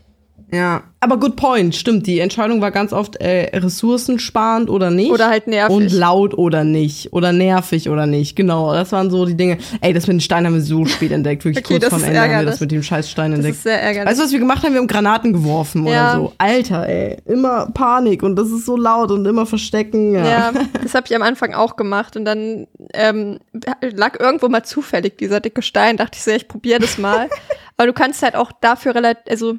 Ja, 0.52 0.82
aber 0.98 1.16
good 1.18 1.36
point, 1.36 1.76
stimmt. 1.76 2.06
Die 2.06 2.18
Entscheidung 2.18 2.60
war 2.60 2.70
ganz 2.72 2.92
oft 2.92 3.16
äh, 3.16 3.56
ressourcensparend 3.56 4.68
oder 4.68 4.90
nicht. 4.90 5.10
Oder 5.12 5.28
halt 5.28 5.46
nervig. 5.46 5.74
Und 5.76 5.92
laut 5.92 6.34
oder 6.34 6.64
nicht. 6.64 7.12
Oder 7.12 7.32
nervig 7.32 7.88
oder 7.88 8.06
nicht. 8.06 8.36
Genau, 8.36 8.72
das 8.72 8.92
waren 8.92 9.10
so 9.10 9.24
die 9.26 9.36
Dinge. 9.36 9.58
Ey, 9.80 9.92
das 9.92 10.06
mit 10.06 10.14
den 10.14 10.20
Steinen 10.20 10.46
haben 10.46 10.54
wir 10.54 10.60
so 10.62 10.84
spät 10.86 11.12
entdeckt. 11.12 11.44
Wirklich 11.44 11.64
Okay, 11.64 11.74
kurz 11.74 11.82
das 11.84 11.90
vorm 11.90 12.02
Ende 12.04 12.18
haben 12.20 12.26
wir 12.28 12.32
ärgerlich. 12.32 12.50
das 12.50 12.60
mit 12.60 12.70
dem 12.72 12.82
scheiß 12.82 13.10
Stein 13.10 13.30
Das 13.30 13.38
entdeckt. 13.38 13.56
ist 13.56 13.62
sehr 13.62 13.80
ärgerlich. 13.80 14.08
Weißt 14.10 14.18
du, 14.20 14.24
was 14.24 14.32
wir 14.32 14.38
gemacht 14.40 14.64
haben? 14.64 14.72
Wir 14.72 14.80
haben 14.80 14.86
Granaten 14.88 15.32
geworfen 15.32 15.86
Ja. 15.86 16.14
oder 16.18 16.20
so. 16.24 16.32
Alter, 16.38 16.88
ey. 16.88 17.16
Immer 17.26 17.66
Panik 17.72 18.22
und 18.22 18.36
das 18.36 18.50
ist 18.50 18.66
so 18.66 18.76
laut 18.76 19.10
und 19.10 19.24
immer 19.26 19.46
verstecken. 19.46 20.14
Ja. 20.14 20.24
ja, 20.26 20.52
das 20.82 20.94
habe 20.94 21.06
ich 21.08 21.14
am 21.14 21.22
Anfang 21.22 21.54
auch 21.54 21.76
gemacht 21.76 22.16
und 22.16 22.24
dann 22.24 22.66
ähm, 22.94 23.38
lag 23.94 24.18
irgendwo 24.18 24.48
mal 24.48 24.64
zufällig 24.64 25.16
dieser 25.18 25.40
dicke 25.40 25.62
Stein. 25.62 25.96
Dachte 25.96 26.16
ich 26.16 26.22
so, 26.24 26.30
ja, 26.30 26.36
ich 26.36 26.48
probiere 26.48 26.80
das 26.80 26.98
mal. 26.98 27.28
Aber 27.76 27.86
du 27.86 27.92
kannst 27.92 28.22
halt 28.22 28.34
auch 28.34 28.52
dafür 28.60 28.94
relativ, 28.94 29.22
also 29.30 29.54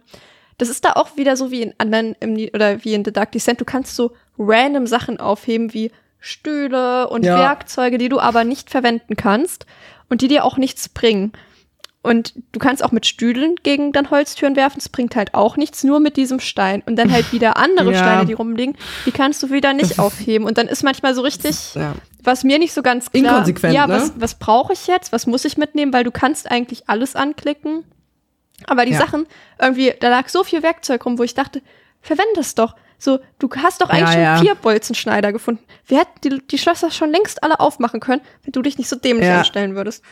das 0.62 0.70
ist 0.70 0.86
da 0.86 0.94
auch 0.94 1.18
wieder 1.18 1.36
so 1.36 1.50
wie 1.52 1.64
in 1.64 1.74
anderen 1.80 2.16
im, 2.20 2.36
oder 2.54 2.84
wie 2.84 2.94
in 2.94 3.04
The 3.04 3.12
Dark 3.12 3.32
Descent. 3.32 3.60
Du 3.60 3.66
kannst 3.66 3.96
so 3.96 4.12
random 4.38 4.86
Sachen 4.88 5.20
aufheben 5.20 5.74
wie 5.74 5.92
Stühle 6.20 7.10
und 7.10 7.26
Ja. 7.26 7.38
Werkzeuge, 7.38 7.98
die 7.98 8.10
du 8.10 8.20
aber 8.20 8.44
nicht 8.44 8.70
verwenden 8.70 9.16
kannst 9.16 9.66
und 10.10 10.22
die 10.22 10.28
dir 10.28 10.46
auch 10.46 10.58
nichts 10.58 10.88
bringen. 10.88 11.34
Und 12.04 12.34
du 12.52 12.60
kannst 12.60 12.84
auch 12.84 12.92
mit 12.92 13.06
Stühlen 13.06 13.56
gegen 13.62 13.92
dann 13.92 14.10
Holztüren 14.10 14.56
werfen, 14.56 14.80
es 14.80 14.90
bringt 14.90 15.16
halt 15.16 15.34
auch 15.36 15.56
nichts, 15.56 15.84
nur 15.84 16.00
mit 16.00 16.18
diesem 16.18 16.40
Stein. 16.40 16.82
Und 16.86 16.96
dann 16.96 17.12
halt 17.12 17.32
wieder 17.32 17.58
andere 17.58 17.92
Ja. 17.94 17.98
Steine, 18.00 18.26
die 18.26 18.34
rumliegen, 18.34 18.76
die 19.06 19.12
kannst 19.12 19.42
du 19.44 19.52
wieder 19.52 19.74
nicht 19.74 20.00
aufheben. 20.00 20.48
Und 20.48 20.58
dann 20.58 20.68
ist 20.68 20.84
manchmal 20.84 21.14
so 21.14 21.22
richtig, 21.22 21.76
Ja. 21.76 21.94
was 22.24 22.44
mir 22.44 22.58
nicht 22.60 22.74
so 22.74 22.82
ganz 22.82 23.12
klar 23.12 23.24
Inkonsequent, 23.24 23.74
Ja, 23.76 23.86
ne? 23.88 23.94
was, 23.96 24.14
was 24.16 24.36
brauche 24.36 24.74
ich 24.74 24.88
jetzt? 24.88 25.12
Was 25.12 25.28
muss 25.28 25.46
ich 25.46 25.58
mitnehmen? 25.58 25.94
Weil 25.94 26.04
du 26.04 26.12
kannst 26.12 26.50
eigentlich 26.50 26.88
alles 26.90 27.16
anklicken. 27.16 27.84
Aber 28.68 28.86
die 28.86 28.94
Ja. 28.94 29.00
Sachen, 29.00 29.26
irgendwie, 29.60 29.94
da 30.00 30.10
lag 30.10 30.30
so 30.30 30.44
viel 30.44 30.64
Werkzeug 30.64 31.06
rum, 31.06 31.18
wo 31.20 31.24
ich 31.24 31.34
dachte, 31.34 31.62
verwende 32.02 32.40
es 32.40 32.56
doch. 32.56 32.76
So, 32.98 33.20
du 33.40 33.50
hast 33.64 33.82
doch 33.82 33.90
eigentlich 33.90 34.16
Ja, 34.16 34.38
schon 34.38 34.46
vier 34.46 34.56
Bolzenschneider 34.56 35.32
gefunden. 35.34 35.64
Wir 35.88 36.00
hätten 36.00 36.12
die, 36.24 36.42
die 36.48 36.58
Schlösser 36.60 36.92
schon 36.92 37.10
längst 37.12 37.44
alle 37.44 37.60
aufmachen 37.60 38.00
können, 38.00 38.22
wenn 38.44 38.52
du 38.52 38.62
dich 38.62 38.78
nicht 38.78 38.90
so 38.90 38.96
dämlich 38.96 39.28
anstellen 39.30 39.76
würdest. 39.76 40.04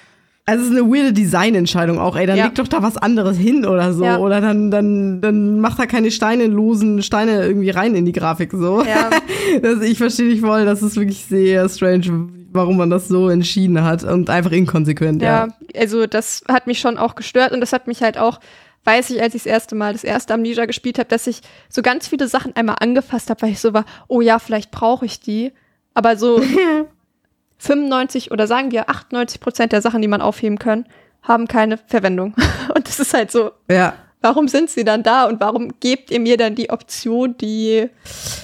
Also 0.46 0.64
es 0.64 0.72
ist 0.72 0.78
eine 0.80 0.90
weirde 0.92 1.14
Designentscheidung 1.14 2.00
auch, 2.00 2.16
ey. 2.16 2.26
Dann 2.26 2.38
Ja. 2.38 2.46
leg 2.46 2.56
doch 2.56 2.68
da 2.68 2.82
was 2.82 2.98
anderes 2.98 3.38
hin 3.38 3.66
oder 3.68 3.94
so. 3.94 4.04
Ja. 4.04 4.18
Oder 4.18 4.42
dann, 4.42 4.72
dann, 4.72 5.22
dann 5.22 5.60
mach 5.60 5.78
da 5.78 5.86
keine 5.86 6.10
Steine 6.10 6.48
losen 6.48 7.04
Steine 7.04 7.46
irgendwie 7.46 7.70
rein 7.70 7.94
in 7.94 8.06
die 8.06 8.12
Grafik 8.14 8.52
so. 8.54 8.84
Ja. 8.84 9.10
Das, 9.62 9.82
ich 9.82 9.98
verstehe 9.98 10.30
dich 10.30 10.42
voll, 10.42 10.66
das 10.66 10.82
ist 10.84 10.96
wirklich 10.96 11.26
sehr 11.26 11.68
strange, 11.70 12.30
warum 12.52 12.78
man 12.78 12.90
das 12.90 13.08
so 13.08 13.30
entschieden 13.30 13.84
hat 13.84 14.04
und 14.04 14.30
einfach 14.30 14.52
inkonsequent, 14.52 15.22
ja. 15.22 15.48
Ja, 15.48 15.54
also 15.80 16.08
das 16.08 16.44
hat 16.48 16.68
mich 16.68 16.80
schon 16.80 16.98
auch 16.98 17.16
gestört 17.16 17.52
und 17.52 17.62
das 17.62 17.74
hat 17.74 17.88
mich 17.88 18.02
halt 18.02 18.18
auch, 18.18 18.40
weiß 18.86 19.10
ich, 19.12 19.22
als 19.22 19.36
ich 19.36 19.44
das 19.44 19.52
erste 19.52 19.76
Mal 19.76 19.94
das 19.94 20.04
erste 20.04 20.34
Amnesia 20.34 20.66
gespielt 20.66 21.00
habe, 21.00 21.10
dass 21.10 21.28
ich 21.28 21.42
so 21.70 21.82
ganz 21.82 22.08
viele 22.08 22.28
Sachen 22.28 22.56
einmal 22.56 22.78
angefasst 22.80 23.30
habe, 23.30 23.42
weil 23.44 23.52
ich 23.52 23.60
so 23.60 23.74
war, 23.74 23.86
oh 24.08 24.22
ja, 24.22 24.40
vielleicht 24.40 24.72
brauche 24.72 25.06
ich 25.06 25.20
die. 25.20 25.52
Aber 25.94 26.16
so 26.18 26.42
95 27.58 28.32
oder 28.32 28.48
sagen 28.48 28.72
wir 28.72 28.90
98 28.90 29.40
Prozent 29.42 29.72
der 29.72 29.82
Sachen, 29.82 30.02
die 30.02 30.08
man 30.08 30.22
aufheben 30.22 30.58
kann, 30.60 30.86
haben 31.22 31.48
keine 31.48 31.78
Verwendung. 31.78 32.34
Und 32.76 32.88
das 32.88 33.00
ist 33.00 33.14
halt 33.14 33.32
so, 33.32 33.52
Ja. 33.70 33.94
warum 34.22 34.48
sind 34.48 34.70
sie 34.70 34.84
dann 34.86 35.04
da 35.04 35.26
und 35.26 35.40
warum 35.42 35.74
gebt 35.80 36.12
ihr 36.12 36.20
mir 36.20 36.38
dann 36.38 36.56
die 36.56 36.70
Option, 36.70 37.36
die, 37.38 37.90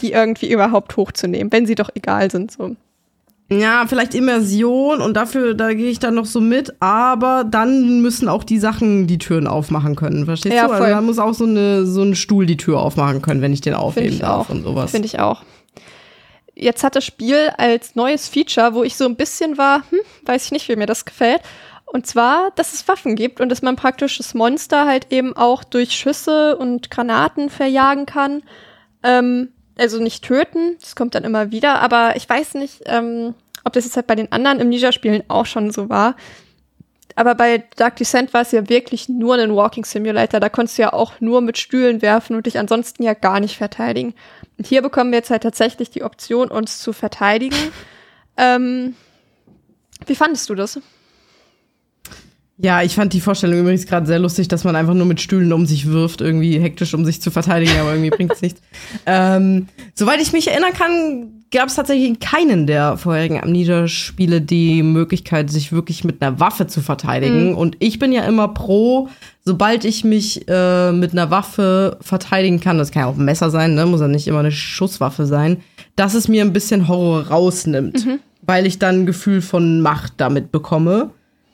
die 0.01 0.11
irgendwie 0.11 0.51
überhaupt 0.51 0.97
hochzunehmen, 0.97 1.51
wenn 1.51 1.65
sie 1.65 1.75
doch 1.75 1.89
egal 1.95 2.29
sind, 2.31 2.51
so. 2.51 2.75
Ja, 3.49 3.85
vielleicht 3.87 4.15
Immersion 4.15 5.01
und 5.01 5.13
dafür, 5.15 5.53
da 5.53 5.73
gehe 5.73 5.91
ich 5.91 5.99
dann 5.99 6.15
noch 6.15 6.25
so 6.25 6.41
mit, 6.41 6.73
aber 6.81 7.43
dann 7.43 8.01
müssen 8.01 8.27
auch 8.27 8.43
die 8.43 8.57
Sachen 8.57 9.05
die 9.05 9.19
Türen 9.19 9.45
aufmachen 9.45 9.95
können, 9.95 10.25
verstehst 10.25 10.55
Ja, 10.55 10.65
du? 10.65 10.71
Also 10.71 10.83
voll. 10.83 10.91
da 10.91 11.01
muss 11.01 11.19
auch 11.19 11.33
so, 11.33 11.43
eine, 11.45 11.85
so 11.85 12.01
ein 12.01 12.15
Stuhl 12.15 12.47
die 12.47 12.57
Tür 12.57 12.79
aufmachen 12.79 13.21
können, 13.21 13.41
wenn 13.41 13.53
ich 13.53 13.61
den 13.61 13.75
aufheben 13.75 14.13
ich 14.13 14.19
darf 14.19 14.49
auch. 14.49 14.53
und 14.53 14.63
sowas. 14.63 14.89
Finde 14.91 15.05
ich 15.05 15.19
auch. 15.19 15.43
Jetzt 16.55 16.83
hat 16.83 16.95
das 16.95 17.05
Spiel 17.05 17.49
als 17.57 17.95
neues 17.95 18.27
Feature, 18.29 18.73
wo 18.73 18.83
ich 18.83 18.95
so 18.95 19.05
ein 19.05 19.15
bisschen 19.15 19.57
war, 19.59 19.83
hm, 19.91 19.99
weiß 20.25 20.45
ich 20.45 20.51
nicht, 20.51 20.67
wie 20.67 20.75
mir 20.75 20.85
das 20.87 21.05
gefällt. 21.05 21.41
Und 21.85 22.07
zwar, 22.07 22.49
dass 22.55 22.73
es 22.73 22.87
Waffen 22.87 23.15
gibt 23.15 23.41
und 23.41 23.49
dass 23.49 23.61
man 23.61 23.75
praktisch 23.75 24.17
das 24.17 24.33
Monster 24.33 24.87
halt 24.87 25.11
eben 25.11 25.35
auch 25.37 25.63
durch 25.63 25.91
Schüsse 25.91 26.57
und 26.57 26.89
Granaten 26.89 27.49
verjagen 27.51 28.05
kann. 28.07 28.41
Ähm, 29.03 29.49
also 29.77 30.01
nicht 30.01 30.23
töten, 30.23 30.77
das 30.79 30.95
kommt 30.95 31.15
dann 31.15 31.23
immer 31.23 31.51
wieder, 31.51 31.81
aber 31.81 32.15
ich 32.15 32.27
weiß 32.27 32.55
nicht, 32.55 32.81
ähm, 32.85 33.33
ob 33.63 33.73
das 33.73 33.85
jetzt 33.85 33.95
halt 33.95 34.07
bei 34.07 34.15
den 34.15 34.31
anderen 34.31 34.61
Amnesia-Spielen 34.61 35.23
auch 35.27 35.45
schon 35.45 35.71
so 35.71 35.89
war. 35.89 36.15
Aber 37.15 37.33
bei 37.33 37.63
Dark 37.77 37.95
Descent 37.95 38.33
war 38.33 38.41
es 38.41 38.51
ja 38.51 38.67
wirklich 38.67 39.07
nur 39.07 39.35
ein 39.35 39.55
Walking 39.55 39.85
Simulator. 39.85 40.39
Da 40.39 40.49
konntest 40.49 40.77
du 40.77 40.83
ja 40.83 40.93
auch 40.93 41.13
nur 41.21 41.41
mit 41.41 41.57
Stühlen 41.57 42.01
werfen 42.01 42.35
und 42.35 42.45
dich 42.45 42.59
ansonsten 42.59 43.03
ja 43.03 43.13
gar 43.13 43.39
nicht 43.39 43.57
verteidigen. 43.57 44.13
Und 44.57 44.67
hier 44.67 44.81
bekommen 44.81 45.11
wir 45.11 45.19
jetzt 45.19 45.29
halt 45.29 45.43
tatsächlich 45.43 45.89
die 45.89 46.03
Option, 46.03 46.49
uns 46.49 46.79
zu 46.79 46.91
verteidigen. 46.91 47.57
ähm, 48.37 48.95
wie 50.05 50.15
fandest 50.15 50.49
du 50.49 50.55
das? 50.55 50.79
Ja, 52.57 52.81
ich 52.81 52.95
fand 52.95 53.11
die 53.11 53.19
Vorstellung 53.19 53.59
übrigens 53.59 53.85
gerade 53.85 54.05
sehr 54.05 54.19
lustig, 54.19 54.47
dass 54.47 54.63
man 54.63 54.77
einfach 54.77 54.93
nur 54.93 55.05
mit 55.05 55.19
Stühlen 55.19 55.51
um 55.51 55.65
sich 55.65 55.87
wirft, 55.87 56.21
irgendwie 56.21 56.57
hektisch, 56.57 56.93
um 56.93 57.03
sich 57.03 57.21
zu 57.21 57.29
verteidigen, 57.29 57.77
aber 57.79 57.91
irgendwie 57.91 58.11
bringt's 58.11 58.41
nichts. 58.41 58.61
Ähm, 59.05 59.67
soweit 59.93 60.21
ich 60.21 60.31
mich 60.31 60.47
erinnern 60.47 60.73
kann, 60.73 61.43
gab 61.51 61.67
es 61.67 61.75
tatsächlich 61.75 62.07
in 62.07 62.19
keinen 62.19 62.65
der 62.65 62.97
vorherigen 62.97 63.41
Amnesia-Spiele 63.41 64.41
die 64.41 64.83
Möglichkeit, 64.83 65.49
sich 65.49 65.71
wirklich 65.71 66.03
mit 66.03 66.21
einer 66.21 66.39
Waffe 66.39 66.67
zu 66.67 66.81
verteidigen. 66.81 67.55
Und 67.55 67.77
ich 67.79 67.99
bin 67.99 68.11
ja 68.11 68.23
immer 68.23 68.47
pro, 68.47 69.09
sobald 69.43 69.85
ich 69.85 70.03
mich 70.03 70.47
äh, 70.47 70.91
mit 70.91 71.11
einer 71.11 71.29
Waffe 71.29 71.97
verteidigen 72.01 72.59
kann, 72.59 72.77
das 72.77 72.91
kann 72.91 73.03
ja 73.03 73.07
auch 73.07 73.17
ein 73.17 73.25
Messer 73.25 73.49
sein, 73.49 73.75
ne? 73.75 73.85
muss 73.85 74.01
ja 74.01 74.07
nicht 74.07 74.27
immer 74.27 74.39
eine 74.39 74.51
Schusswaffe 74.51 75.25
sein, 75.25 75.57
dass 75.95 76.13
es 76.13 76.27
mir 76.27 76.41
ein 76.41 76.53
bisschen 76.53 76.87
Horror 76.87 77.27
rausnimmt, 77.27 78.07
weil 78.41 78.65
ich 78.65 78.79
dann 78.79 79.01
ein 79.01 79.05
Gefühl 79.05 79.41
von 79.41 79.81
Macht 79.81 80.13
damit 80.17 80.51
bekomme. 80.51 81.11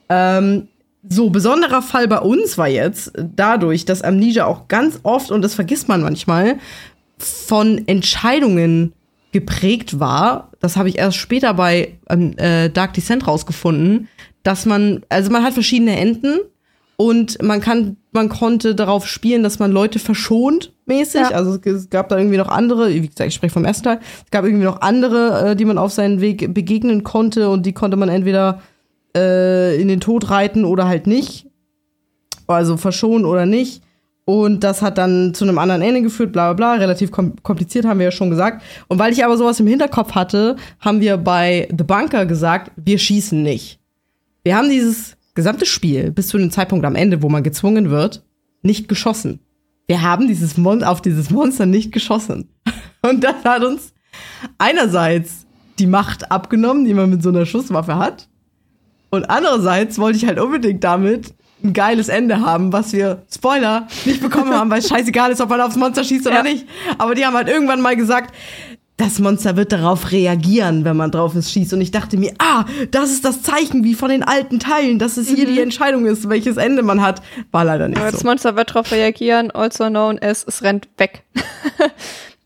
Ähm, 0.10 0.68
so, 1.08 1.30
besonderer 1.30 1.82
Fall 1.82 2.08
bei 2.08 2.20
uns 2.20 2.58
war 2.58 2.68
jetzt 2.68 3.12
dadurch, 3.16 3.86
dass 3.86 4.04
Amnesia 4.04 4.45
auch 4.45 4.68
ganz 4.68 4.99
oft, 5.04 5.32
und 5.32 5.41
das 5.41 5.56
vergisst 5.56 5.88
man 5.88 6.02
manchmal, 6.02 6.60
von 7.18 7.88
Entscheidungen 7.88 8.93
geprägt 9.32 9.99
war. 9.99 10.52
Das 10.60 10.78
habe 10.78 10.89
ich 10.89 10.97
erst 10.97 11.18
später 11.18 11.54
bei 11.54 11.97
ähm, 12.10 12.38
äh, 12.38 12.70
Dark 12.70 12.93
Descent 12.93 13.28
rausgefunden, 13.28 14.10
dass 14.43 14.66
man, 14.66 15.04
also 15.10 15.32
man 15.32 15.43
hat 15.43 15.54
verschiedene 15.54 15.97
Enden 15.97 16.39
und 16.97 17.41
man 17.41 17.62
kann, 17.62 17.97
man 18.12 18.30
konnte 18.30 18.76
darauf 18.76 19.08
spielen, 19.08 19.41
dass 19.41 19.58
man 19.58 19.72
Leute 19.72 19.97
verschont 19.97 20.74
mäßig. 20.86 21.22
Ja. 21.22 21.30
Also 21.32 21.56
es, 21.56 21.66
es 21.66 21.89
gab 21.89 22.10
da 22.10 22.18
irgendwie 22.18 22.38
noch 22.38 22.49
andere, 22.49 22.89
wie 22.89 23.08
gesagt, 23.08 23.28
ich 23.28 23.34
spreche 23.34 23.54
vom 23.54 23.66
ersten 23.66 23.86
Teil, 23.86 23.99
es 24.24 24.32
gab 24.32 24.43
irgendwie 24.45 24.66
noch 24.66 24.82
andere, 24.82 25.52
äh, 25.52 25.56
die 25.56 25.66
man 25.66 25.78
auf 25.78 25.91
seinen 25.93 26.22
Weg 26.22 26.54
begegnen 26.54 27.04
konnte 27.04 27.49
und 27.49 27.66
die 27.66 27.74
konnte 27.74 27.97
man 27.97 28.10
entweder 28.10 28.62
äh, 29.16 29.80
in 29.80 29.88
den 29.88 29.99
Tod 29.99 30.30
reiten 30.30 30.66
oder 30.66 30.88
halt 30.88 31.07
nicht. 31.07 31.47
Also 32.47 32.78
verschonen 32.78 33.26
oder 33.26 33.45
nicht. 33.45 33.82
Und 34.26 34.64
das 34.64 34.82
hat 34.82 34.97
dann 34.97 35.34
zu 35.34 35.45
einem 35.45 35.57
anderen 35.57 35.82
Ende 35.82 36.01
geführt, 36.01 36.32
bla 36.32 36.53
bla 36.53 36.76
bla. 36.76 36.82
Relativ 36.82 37.12
kom 37.12 37.36
kompliziert, 37.43 37.86
haben 37.86 37.99
wir 37.99 38.05
ja 38.05 38.12
schon 38.12 38.30
gesagt. 38.30 38.64
Und 38.88 38.99
weil 38.99 39.14
ich 39.14 39.26
aber 39.26 39.38
sowas 39.38 39.59
im 39.59 39.68
Hinterkopf 39.68 40.14
hatte, 40.14 40.55
haben 40.80 41.01
wir 41.01 41.18
bei 41.18 41.68
The 41.76 41.84
Bunker 41.84 42.26
gesagt, 42.26 42.72
wir 42.76 42.97
schießen 42.97 43.41
nicht. 43.41 43.80
Wir 44.43 44.55
haben 44.55 44.70
dieses 44.70 45.18
gesamte 45.34 45.66
Spiel 45.66 46.12
bis 46.12 46.28
zu 46.28 46.38
dem 46.38 46.51
Zeitpunkt 46.51 46.86
am 46.86 46.95
Ende, 46.95 47.22
wo 47.22 47.30
man 47.30 47.43
gezwungen 47.43 47.89
wird, 47.89 48.24
nicht 48.62 48.88
geschossen. 48.88 49.39
Wir 49.88 50.01
haben 50.01 50.28
dieses 50.28 50.57
Mon 50.57 50.84
auf 50.84 51.01
dieses 51.01 51.30
Monster 51.30 51.66
nicht 51.66 51.91
geschossen. 51.91 52.49
Und 53.01 53.24
das 53.24 53.43
hat 53.43 53.64
uns 53.64 53.93
einerseits 54.57 55.45
die 55.80 55.88
Macht 55.88 56.32
abgenommen, 56.32 56.86
die 56.86 56.93
man 56.93 57.09
mit 57.09 57.24
so 57.24 57.30
einer 57.30 57.45
Schusswaffe 57.45 57.97
hat. 57.97 58.30
Und 59.12 59.30
andererseits 59.30 59.99
wollte 59.99 60.18
ich 60.18 60.26
halt 60.26 60.39
unbedingt 60.39 60.84
damit 60.84 61.34
ein 61.64 61.74
geiles 61.74 62.09
Ende 62.09 62.39
haben, 62.39 62.74
was 62.74 62.91
wir, 62.93 63.22
Spoiler, 63.32 63.88
nicht 64.05 64.22
bekommen 64.22 64.51
haben, 64.53 64.72
weil 64.72 64.80
es 64.80 64.88
scheißegal 64.89 65.32
ist, 65.32 65.41
ob 65.41 65.49
man 65.49 65.62
aufs 65.62 65.76
Monster 65.76 66.03
schießt 66.03 66.26
oder 66.26 66.38
Ja. 66.38 66.43
nicht. 66.43 66.66
Aber 66.97 67.14
die 67.14 67.24
haben 67.26 67.36
halt 67.36 67.47
irgendwann 67.49 67.82
mal 67.82 67.95
gesagt, 67.95 68.34
das 68.97 69.20
Monster 69.20 69.55
wird 69.57 69.72
darauf 69.72 70.12
reagieren, 70.12 70.86
wenn 70.86 70.95
man 70.95 71.12
drauf 71.12 71.36
ist, 71.36 71.51
schießt. 71.51 71.74
Und 71.74 71.82
ich 71.82 71.91
dachte 71.91 72.18
mir, 72.18 72.34
ah, 72.39 72.66
das 72.91 73.12
ist 73.12 73.26
das 73.26 73.41
Zeichen 73.41 73.84
wie 73.84 73.95
von 73.95 74.09
den 74.09 74.22
alten 74.24 74.59
Teilen, 74.59 74.97
dass 74.99 75.18
es 75.18 75.28
hier 75.28 75.45
die 75.47 75.59
Entscheidung 75.59 76.05
ist, 76.05 76.30
welches 76.30 76.57
Ende 76.57 76.84
man 76.84 77.01
hat. 77.01 77.22
War 77.51 77.66
leider 77.66 77.88
nicht 77.88 77.99
Aber 77.99 78.12
das 78.12 78.22
so. 78.22 78.28
Monster 78.28 78.55
wird 78.55 78.70
darauf 78.72 78.91
reagieren, 78.91 79.51
also 79.51 79.88
known 79.88 80.20
as, 80.20 80.43
es 80.47 80.62
rennt 80.64 80.88
weg. 80.97 81.24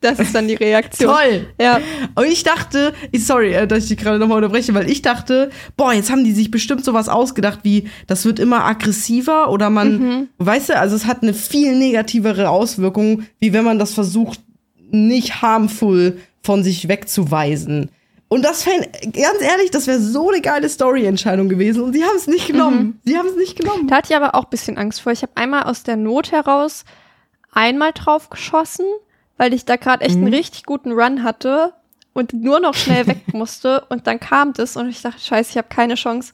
das 0.01 0.19
ist 0.19 0.35
dann 0.35 0.47
die 0.47 0.55
Reaktion. 0.55 1.13
Toll. 1.13 1.47
Ja, 1.59 1.79
Und 2.15 2.25
ich 2.25 2.43
dachte, 2.43 2.93
sorry, 3.17 3.53
äh, 3.53 3.67
dass 3.67 3.83
ich 3.83 3.89
dich 3.89 3.97
gerade 3.97 4.19
nochmal 4.19 4.37
unterbreche, 4.37 4.73
weil 4.73 4.89
ich 4.89 5.01
dachte, 5.01 5.49
boah, 5.77 5.93
jetzt 5.93 6.11
haben 6.11 6.23
die 6.23 6.33
sich 6.33 6.51
bestimmt 6.51 6.85
sowas 6.85 7.09
ausgedacht, 7.09 7.59
wie 7.63 7.89
das 8.07 8.25
wird 8.25 8.39
immer 8.39 8.65
aggressiver 8.65 9.49
oder 9.49 9.69
man, 9.69 10.29
weißt 10.37 10.69
du, 10.69 10.77
also 10.77 10.95
es 10.95 11.05
hat 11.05 11.23
eine 11.23 11.33
viel 11.33 11.75
negativere 11.75 12.49
Auswirkung, 12.49 13.23
wie 13.39 13.53
wenn 13.53 13.63
man 13.63 13.79
das 13.79 13.93
versucht, 13.93 14.39
nicht 14.91 15.41
harmful 15.41 16.19
von 16.43 16.63
sich 16.63 16.87
wegzuweisen. 16.87 17.89
Und 18.27 18.43
das 18.43 18.63
fände, 18.63 18.89
ganz 19.03 19.41
ehrlich, 19.41 19.71
das 19.71 19.87
wäre 19.87 19.99
so 19.99 20.29
eine 20.29 20.41
geile 20.41 20.67
Story-Entscheidung 20.67 21.47
gewesen 21.47 21.83
und 21.83 21.93
sie 21.93 22.03
haben 22.03 22.15
es 22.15 22.27
nicht 22.27 22.47
genommen. 22.47 22.99
Sie 23.05 23.17
haben 23.17 23.27
es 23.27 23.35
nicht 23.35 23.57
genommen. 23.57 23.87
da 23.87 23.97
hatte 23.97 24.11
ich 24.11 24.15
aber 24.15 24.35
auch 24.35 24.45
ein 24.45 24.49
bisschen 24.49 24.77
Angst 24.77 25.01
vor. 25.01 25.11
Ich 25.11 25.21
habe 25.21 25.31
einmal 25.35 25.63
aus 25.63 25.83
der 25.83 25.95
Not 25.95 26.31
heraus 26.31 26.85
einmal 27.51 27.91
drauf 27.93 28.29
geschossen, 28.29 28.85
weil 29.37 29.53
ich 29.53 29.65
da 29.65 29.75
gerade 29.75 30.03
echt 30.05 30.15
einen 30.15 30.33
richtig 30.33 30.63
guten 30.65 30.91
Run 30.91 31.23
hatte 31.23 31.73
und 32.13 32.33
nur 32.33 32.59
noch 32.59 32.75
schnell 32.75 33.05
weg 33.07 33.33
musste. 33.33 33.85
Und 33.89 34.07
dann 34.07 34.19
kam 34.19 34.53
das 34.53 34.77
und 34.77 34.89
ich 34.89 35.01
dachte, 35.01 35.19
scheiße, 35.21 35.51
ich 35.51 35.57
habe 35.57 35.67
keine 35.69 35.95
Chance. 35.95 36.33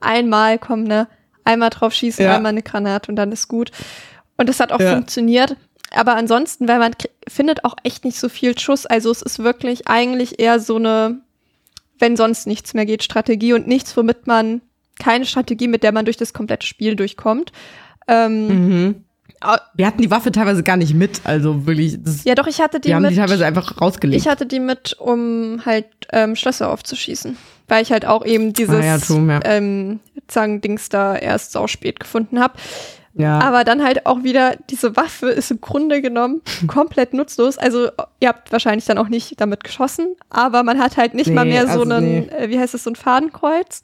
Einmal, 0.00 0.58
komm, 0.58 0.84
ne? 0.84 1.08
Einmal 1.44 1.70
drauf 1.70 1.92
schießen, 1.94 2.24
Ja. 2.24 2.36
einmal 2.36 2.50
eine 2.50 2.62
Granate 2.62 3.10
und 3.10 3.16
dann 3.16 3.32
ist 3.32 3.48
gut. 3.48 3.70
Und 4.36 4.48
das 4.48 4.60
hat 4.60 4.72
auch 4.72 4.80
Ja. 4.80 4.92
funktioniert. 4.94 5.56
Aber 5.92 6.14
ansonsten, 6.14 6.68
weil 6.68 6.78
man 6.78 6.92
findet 7.28 7.64
auch 7.64 7.74
echt 7.82 8.04
nicht 8.04 8.18
so 8.18 8.28
viel 8.28 8.56
Schuss. 8.58 8.86
Also 8.86 9.10
es 9.10 9.22
ist 9.22 9.40
wirklich 9.40 9.88
eigentlich 9.88 10.38
eher 10.38 10.60
so 10.60 10.76
eine, 10.76 11.20
wenn 11.98 12.16
sonst 12.16 12.46
nichts 12.46 12.72
mehr 12.74 12.86
geht, 12.86 13.02
Strategie 13.02 13.52
und 13.52 13.66
nichts, 13.66 13.96
womit 13.96 14.26
man, 14.26 14.62
keine 14.98 15.24
Strategie, 15.26 15.66
mit 15.68 15.82
der 15.82 15.92
man 15.92 16.04
durch 16.04 16.16
das 16.16 16.32
komplette 16.32 16.66
Spiel 16.66 16.94
durchkommt. 16.94 17.52
Ähm, 18.06 18.46
Mhm. 18.68 19.04
Wir 19.74 19.86
hatten 19.86 20.02
die 20.02 20.10
Waffe 20.10 20.32
teilweise 20.32 20.62
gar 20.62 20.76
nicht 20.76 20.92
mit, 20.94 21.22
also 21.24 21.66
wirklich, 21.66 21.96
das, 22.02 22.24
ja, 22.24 22.34
doch, 22.34 22.46
ich 22.46 22.60
hatte 22.60 22.78
die 22.78 22.88
die 22.88 22.94
haben 22.94 23.02
mit. 23.02 23.12
die 23.12 23.16
teilweise 23.16 23.46
einfach 23.46 23.80
rausgelegt. 23.80 24.20
Ich 24.20 24.28
hatte 24.28 24.44
die 24.46 24.60
mit, 24.60 24.96
um 24.98 25.62
halt 25.64 25.86
ähm, 26.12 26.36
Schlösser 26.36 26.70
aufzuschießen. 26.70 27.36
Weil 27.68 27.82
ich 27.82 27.92
halt 27.92 28.04
auch 28.04 28.26
eben 28.26 28.52
dieses 28.52 28.80
Ah 28.80 28.84
ja, 28.84 28.98
true, 28.98 29.26
ja. 29.28 29.40
ähm, 29.44 30.00
Zangendings 30.28 30.88
da 30.88 31.16
erst 31.16 31.52
sau 31.52 31.66
spät 31.68 32.00
gefunden 32.00 32.40
habe. 32.40 32.54
ja. 33.14 33.38
Aber 33.38 33.64
dann 33.64 33.82
halt 33.82 34.06
auch 34.06 34.22
wieder, 34.24 34.56
diese 34.68 34.96
Waffe 34.96 35.28
ist 35.30 35.50
im 35.50 35.60
Grunde 35.60 36.02
genommen 36.02 36.42
komplett 36.66 37.14
nutzlos. 37.14 37.56
Also 37.58 37.88
ihr 38.18 38.28
habt 38.28 38.52
wahrscheinlich 38.52 38.84
dann 38.84 38.98
auch 38.98 39.08
nicht 39.08 39.40
damit 39.40 39.64
geschossen, 39.64 40.16
aber 40.30 40.62
man 40.64 40.78
hat 40.78 40.96
halt 40.96 41.14
nicht 41.14 41.30
mal 41.30 41.44
Nee, 41.44 41.52
mehr 41.52 41.66
so 41.66 41.80
also 41.80 41.94
einen, 41.94 42.04
nee. 42.26 42.28
äh, 42.36 42.48
wie 42.50 42.58
heißt 42.58 42.74
es, 42.74 42.84
so 42.84 42.90
ein 42.90 42.96
Fadenkreuz. 42.96 43.82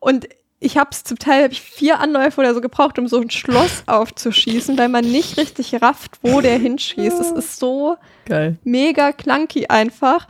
Und 0.00 0.28
ich 0.60 0.76
habe 0.76 0.90
es 0.92 1.04
zum 1.04 1.18
Teil 1.18 1.44
hab 1.44 1.52
ich 1.52 1.60
vier 1.60 2.00
Anläufe 2.00 2.40
oder 2.40 2.54
so 2.54 2.60
gebraucht, 2.60 2.98
um 2.98 3.06
so 3.08 3.20
ein 3.20 3.30
Schloss 3.30 3.82
aufzuschießen, 3.86 4.76
weil 4.78 4.88
man 4.88 5.04
nicht 5.04 5.36
richtig 5.38 5.80
rafft, 5.82 6.18
wo 6.22 6.40
der 6.40 6.58
hinschießt. 6.58 7.20
Es 7.20 7.30
ist 7.30 7.58
so 7.60 7.96
Geil. 8.26 8.56
mega 8.64 9.12
clunky 9.12 9.66
einfach. 9.68 10.26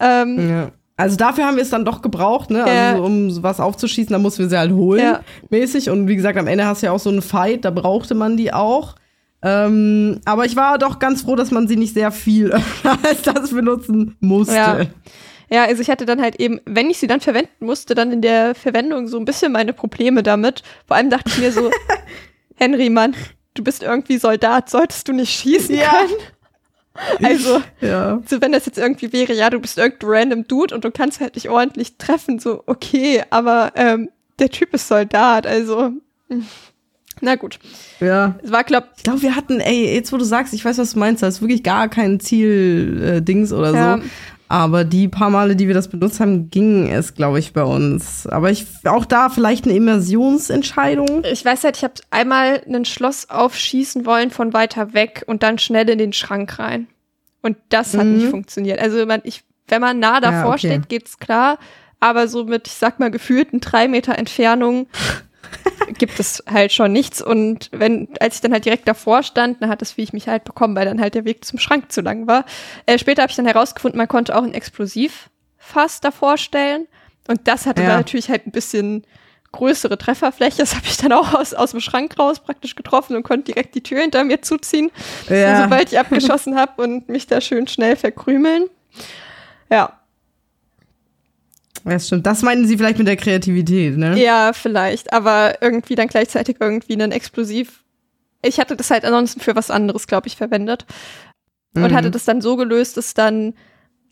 Ähm, 0.00 0.48
Ja. 0.50 0.70
Also 1.00 1.16
dafür 1.16 1.46
haben 1.46 1.54
wir 1.56 1.62
es 1.62 1.70
dann 1.70 1.84
doch 1.84 2.02
gebraucht, 2.02 2.50
ne? 2.50 2.58
Ja. 2.66 2.90
Also 2.90 3.04
um 3.04 3.42
was 3.44 3.60
aufzuschießen, 3.60 4.12
da 4.12 4.18
mussten 4.18 4.40
wir 4.42 4.48
sie 4.48 4.58
halt 4.58 4.72
holen, 4.72 5.00
Ja. 5.00 5.20
mäßig. 5.48 5.90
Und 5.90 6.08
wie 6.08 6.16
gesagt, 6.16 6.36
am 6.36 6.48
Ende 6.48 6.66
hast 6.66 6.82
du 6.82 6.86
ja 6.86 6.92
auch 6.92 6.98
so 6.98 7.08
einen 7.10 7.22
Fight, 7.22 7.64
da 7.64 7.70
brauchte 7.70 8.16
man 8.16 8.36
die 8.36 8.52
auch. 8.52 8.96
Ähm, 9.40 10.20
aber 10.24 10.44
ich 10.44 10.56
war 10.56 10.78
doch 10.78 10.98
ganz 10.98 11.22
froh, 11.22 11.36
dass 11.36 11.52
man 11.52 11.68
sie 11.68 11.76
nicht 11.76 11.94
sehr 11.94 12.10
viel 12.10 12.52
als 13.04 13.22
das 13.22 13.50
benutzen 13.50 14.16
musste. 14.18 14.54
Ja. 14.56 14.80
Ja, 15.50 15.64
also 15.64 15.80
ich 15.80 15.88
hatte 15.90 16.04
dann 16.06 16.20
halt 16.20 16.36
eben, 16.40 16.60
wenn 16.66 16.90
ich 16.90 16.98
sie 16.98 17.06
dann 17.06 17.20
verwenden 17.20 17.64
musste, 17.66 17.94
dann 17.94 18.12
in 18.12 18.20
der 18.22 18.54
Verwendung 18.54 19.08
so 19.08 19.18
ein 19.18 19.24
bisschen 19.24 19.52
meine 19.52 19.72
Probleme 19.72 20.22
damit. 20.22 20.62
Vor 20.86 20.96
allem 20.96 21.08
dachte 21.10 21.30
ich 21.30 21.38
mir 21.38 21.52
so, 21.52 21.70
Henry, 22.56 22.90
Mann, 22.90 23.14
du 23.54 23.62
bist 23.64 23.82
irgendwie 23.82 24.18
Soldat, 24.18 24.68
solltest 24.68 25.08
du 25.08 25.12
nicht 25.12 25.32
schießen 25.32 25.74
Ja. 25.76 25.90
können? 25.90 26.12
Also, 27.22 27.62
Ja. 27.80 28.20
so 28.26 28.40
wenn 28.42 28.50
das 28.50 28.66
jetzt 28.66 28.76
irgendwie 28.76 29.12
wäre, 29.12 29.32
ja, 29.32 29.50
du 29.50 29.60
bist 29.60 29.78
irgendein 29.78 30.08
random 30.10 30.48
Dude 30.48 30.74
und 30.74 30.82
du 30.84 30.90
kannst 30.90 31.20
halt 31.20 31.36
nicht 31.36 31.48
ordentlich 31.48 31.96
treffen, 31.96 32.40
so, 32.40 32.64
okay, 32.66 33.22
aber 33.30 33.70
ähm, 33.76 34.10
der 34.40 34.50
Typ 34.50 34.74
ist 34.74 34.88
Soldat, 34.88 35.46
also, 35.46 35.92
hm. 36.28 36.46
na 37.20 37.36
gut. 37.36 37.60
Ja. 38.00 38.36
Es 38.42 38.50
war, 38.50 38.64
glaub, 38.64 38.82
Ich 38.96 39.04
glaube, 39.04 39.22
wir 39.22 39.36
hatten, 39.36 39.60
ey, 39.60 39.94
jetzt 39.94 40.12
wo 40.12 40.16
du 40.16 40.24
sagst, 40.24 40.52
ich 40.54 40.64
weiß, 40.64 40.78
was 40.78 40.94
du 40.94 40.98
meinst, 40.98 41.22
da 41.22 41.28
ist 41.28 41.40
wirklich 41.40 41.62
gar 41.62 41.88
kein 41.88 42.18
Ziel-Dings 42.18 43.52
oder 43.52 43.72
Ja. 43.74 43.98
so. 43.98 44.02
Aber 44.48 44.84
die 44.84 45.08
paar 45.08 45.28
Male, 45.30 45.56
die 45.56 45.66
wir 45.66 45.74
das 45.74 45.88
benutzt 45.88 46.20
haben, 46.20 46.48
ging 46.50 46.88
es, 46.90 47.14
glaube 47.14 47.38
ich, 47.38 47.52
bei 47.52 47.62
uns. 47.62 48.26
Aber 48.26 48.50
ich 48.50 48.66
auch 48.84 49.04
da 49.04 49.28
vielleicht 49.28 49.66
eine 49.66 49.74
Immersionsentscheidung. 49.74 51.22
ich 51.30 51.44
weiß 51.44 51.64
halt, 51.64 51.76
ich 51.76 51.84
habe 51.84 51.94
einmal 52.10 52.62
ein 52.66 52.84
Schloss 52.84 53.28
aufschießen 53.28 54.06
wollen 54.06 54.30
von 54.30 54.52
weiter 54.52 54.94
weg 54.94 55.24
und 55.26 55.42
dann 55.42 55.58
schnell 55.58 55.88
in 55.90 55.98
den 55.98 56.12
Schrank 56.12 56.58
rein. 56.58 56.86
Und 57.42 57.56
das 57.68 57.96
hat 57.96 58.06
Mhm. 58.06 58.16
nicht 58.16 58.28
funktioniert. 58.30 58.80
Also 58.80 59.04
man, 59.06 59.20
ich, 59.24 59.44
wenn 59.68 59.80
man 59.80 59.98
nah 59.98 60.20
davor 60.20 60.52
okay. 60.54 60.58
steht, 60.58 60.88
geht's 60.88 61.18
klar. 61.18 61.58
Aber 62.00 62.28
so 62.28 62.44
mit, 62.44 62.66
ich 62.68 62.74
sag 62.74 63.00
mal, 63.00 63.10
gefühlten 63.10 63.60
drei 63.60 63.88
Meter 63.88 64.16
Entfernung 64.16 64.86
gibt 65.98 66.18
es 66.20 66.42
halt 66.50 66.72
schon 66.72 66.92
nichts. 66.92 67.20
Und 67.22 67.68
wenn, 67.72 68.08
als 68.20 68.36
ich 68.36 68.40
dann 68.40 68.52
halt 68.52 68.64
direkt 68.64 68.86
davor 68.88 69.22
stand, 69.22 69.62
dann 69.62 69.68
hat 69.70 69.80
das, 69.82 69.96
wie 69.96 70.02
ich 70.02 70.12
mich 70.12 70.28
halt 70.28 70.44
bekommen, 70.44 70.76
weil 70.76 70.84
dann 70.86 71.00
halt 71.00 71.14
der 71.14 71.24
Weg 71.24 71.44
zum 71.44 71.58
Schrank 71.58 71.90
zu 71.92 72.00
lang 72.00 72.26
war. 72.26 72.44
Äh, 72.86 72.98
später 72.98 73.22
habe 73.22 73.30
ich 73.30 73.36
dann 73.36 73.46
herausgefunden, 73.46 73.96
man 73.98 74.08
konnte 74.08 74.36
auch 74.36 74.42
ein 74.42 74.54
Explosivfass 74.54 76.00
davor 76.00 76.38
stellen. 76.38 76.86
Und 77.28 77.46
das 77.48 77.66
hatte 77.66 77.82
Ja. 77.82 77.88
dann 77.88 77.98
natürlich 77.98 78.28
halt 78.30 78.46
ein 78.46 78.52
bisschen 78.52 79.04
größere 79.52 79.96
Trefferfläche. 79.96 80.58
Das 80.58 80.74
habe 80.74 80.84
ich 80.86 80.96
dann 80.98 81.12
auch 81.12 81.32
aus, 81.34 81.54
aus 81.54 81.70
dem 81.70 81.80
Schrank 81.80 82.18
raus 82.18 82.40
praktisch 82.40 82.74
getroffen 82.74 83.16
und 83.16 83.22
konnte 83.22 83.52
direkt 83.52 83.74
die 83.74 83.82
Tür 83.82 84.00
hinter 84.02 84.22
mir 84.24 84.42
zuziehen, 84.42 84.90
Ja. 85.28 85.62
sobald 85.62 85.90
ich 85.92 85.98
abgeschossen 85.98 86.56
habe 86.56 86.82
und 86.82 87.08
mich 87.08 87.26
da 87.26 87.40
schön 87.40 87.66
schnell 87.66 87.96
verkrümeln. 87.96 88.64
Ja, 89.70 89.97
Ja, 91.84 91.98
stimmt. 91.98 92.26
Das 92.26 92.42
meinten 92.42 92.66
sie 92.66 92.76
vielleicht 92.76 92.98
mit 92.98 93.06
der 93.08 93.16
Kreativität, 93.16 93.96
ne? 93.96 94.18
ja, 94.22 94.52
vielleicht. 94.52 95.12
Aber 95.12 95.60
irgendwie 95.62 95.94
dann 95.94 96.08
gleichzeitig 96.08 96.56
irgendwie 96.60 96.92
einen 96.94 97.12
Explosiv. 97.12 97.84
Ich 98.42 98.58
hatte 98.60 98.76
das 98.76 98.90
halt 98.90 99.04
ansonsten 99.04 99.40
für 99.40 99.56
was 99.56 99.70
anderes, 99.70 100.06
glaube 100.06 100.28
ich, 100.28 100.36
verwendet. 100.36 100.86
Und 101.74 101.82
Mhm. 101.90 101.94
hatte 101.94 102.10
das 102.10 102.24
dann 102.24 102.40
so 102.40 102.56
gelöst, 102.56 102.96
dass 102.96 103.14
dann 103.14 103.54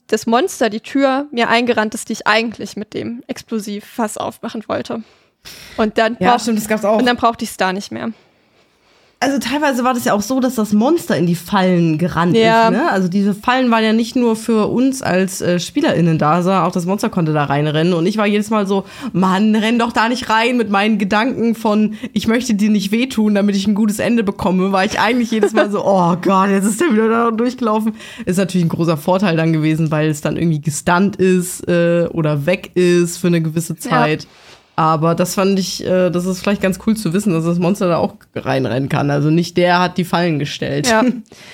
das 0.08 0.26
Monster 0.26 0.70
die 0.70 0.80
Tür 0.80 1.26
mir 1.32 1.48
eingerannt 1.48 1.94
ist, 1.94 2.08
die 2.08 2.12
ich 2.14 2.26
eigentlich 2.26 2.76
mit 2.76 2.94
dem 2.94 3.22
Explosivfass 3.26 4.18
aufmachen 4.18 4.62
wollte. 4.68 5.02
Und 5.76 5.98
dann, 5.98 6.16
Ja, 6.20 6.32
brauch- 6.32 6.40
stimmt, 6.40 6.58
das 6.58 6.68
gab's 6.68 6.84
auch. 6.84 6.98
und 6.98 7.06
dann 7.06 7.16
brauchte 7.16 7.44
ich 7.44 7.50
es 7.50 7.56
da 7.56 7.72
nicht 7.72 7.90
mehr. 7.92 8.10
Also 9.18 9.38
teilweise 9.38 9.82
war 9.82 9.94
das 9.94 10.04
ja 10.04 10.12
auch 10.12 10.20
so, 10.20 10.40
dass 10.40 10.56
das 10.56 10.74
Monster 10.74 11.16
in 11.16 11.26
die 11.26 11.34
Fallen 11.34 11.96
gerannt 11.96 12.36
Ja. 12.36 12.66
ist. 12.68 12.72
Ne? 12.72 12.90
Also 12.90 13.08
diese 13.08 13.32
Fallen 13.34 13.70
waren 13.70 13.82
ja 13.82 13.94
nicht 13.94 14.14
nur 14.14 14.36
für 14.36 14.66
uns 14.66 15.00
als 15.00 15.40
äh, 15.40 15.58
SpielerInnen 15.58 16.18
da, 16.18 16.42
sondern 16.42 16.64
auch 16.64 16.72
das 16.72 16.84
Monster 16.84 17.08
konnte 17.08 17.32
da 17.32 17.44
reinrennen. 17.44 17.94
Und 17.94 18.04
ich 18.04 18.18
war 18.18 18.26
jedes 18.26 18.50
Mal 18.50 18.66
so, 18.66 18.84
Mann, 19.14 19.56
renn 19.56 19.78
doch 19.78 19.92
da 19.92 20.10
nicht 20.10 20.28
rein 20.28 20.58
mit 20.58 20.68
meinen 20.68 20.98
Gedanken 20.98 21.54
von, 21.54 21.94
ich 22.12 22.28
möchte 22.28 22.52
dir 22.54 22.68
nicht 22.68 22.92
wehtun, 22.92 23.34
damit 23.34 23.56
ich 23.56 23.66
ein 23.66 23.74
gutes 23.74 24.00
Ende 24.00 24.22
bekomme, 24.22 24.70
war 24.72 24.84
ich 24.84 25.00
eigentlich 25.00 25.30
jedes 25.30 25.54
Mal 25.54 25.70
so, 25.70 25.82
oh 25.86 26.14
Gott, 26.20 26.50
jetzt 26.50 26.66
ist 26.66 26.82
der 26.82 26.92
wieder 26.92 27.08
da 27.08 27.30
durchgelaufen. 27.30 27.94
Ist 28.26 28.36
natürlich 28.36 28.66
ein 28.66 28.70
großer 28.70 28.98
Vorteil 28.98 29.34
dann 29.34 29.54
gewesen, 29.54 29.90
weil 29.90 30.10
es 30.10 30.20
dann 30.20 30.36
irgendwie 30.36 30.60
gestunt 30.60 31.16
ist 31.16 31.66
äh, 31.68 32.06
oder 32.12 32.44
weg 32.44 32.72
ist 32.74 33.16
für 33.16 33.28
eine 33.28 33.40
gewisse 33.40 33.76
Zeit. 33.76 34.26
Aber 34.76 35.14
das 35.14 35.34
fand 35.34 35.58
ich, 35.58 35.82
äh, 35.84 36.10
das 36.10 36.26
ist 36.26 36.40
vielleicht 36.40 36.60
ganz 36.60 36.78
cool 36.86 36.94
zu 36.96 37.14
wissen, 37.14 37.32
dass 37.32 37.46
das 37.46 37.58
Monster 37.58 37.88
da 37.88 37.96
auch 37.96 38.14
reinrennen 38.34 38.90
kann. 38.90 39.10
Also 39.10 39.30
nicht 39.30 39.56
der 39.56 39.80
hat 39.80 39.96
die 39.96 40.04
Fallen 40.04 40.38
gestellt. 40.38 40.86
Ja. 40.86 41.02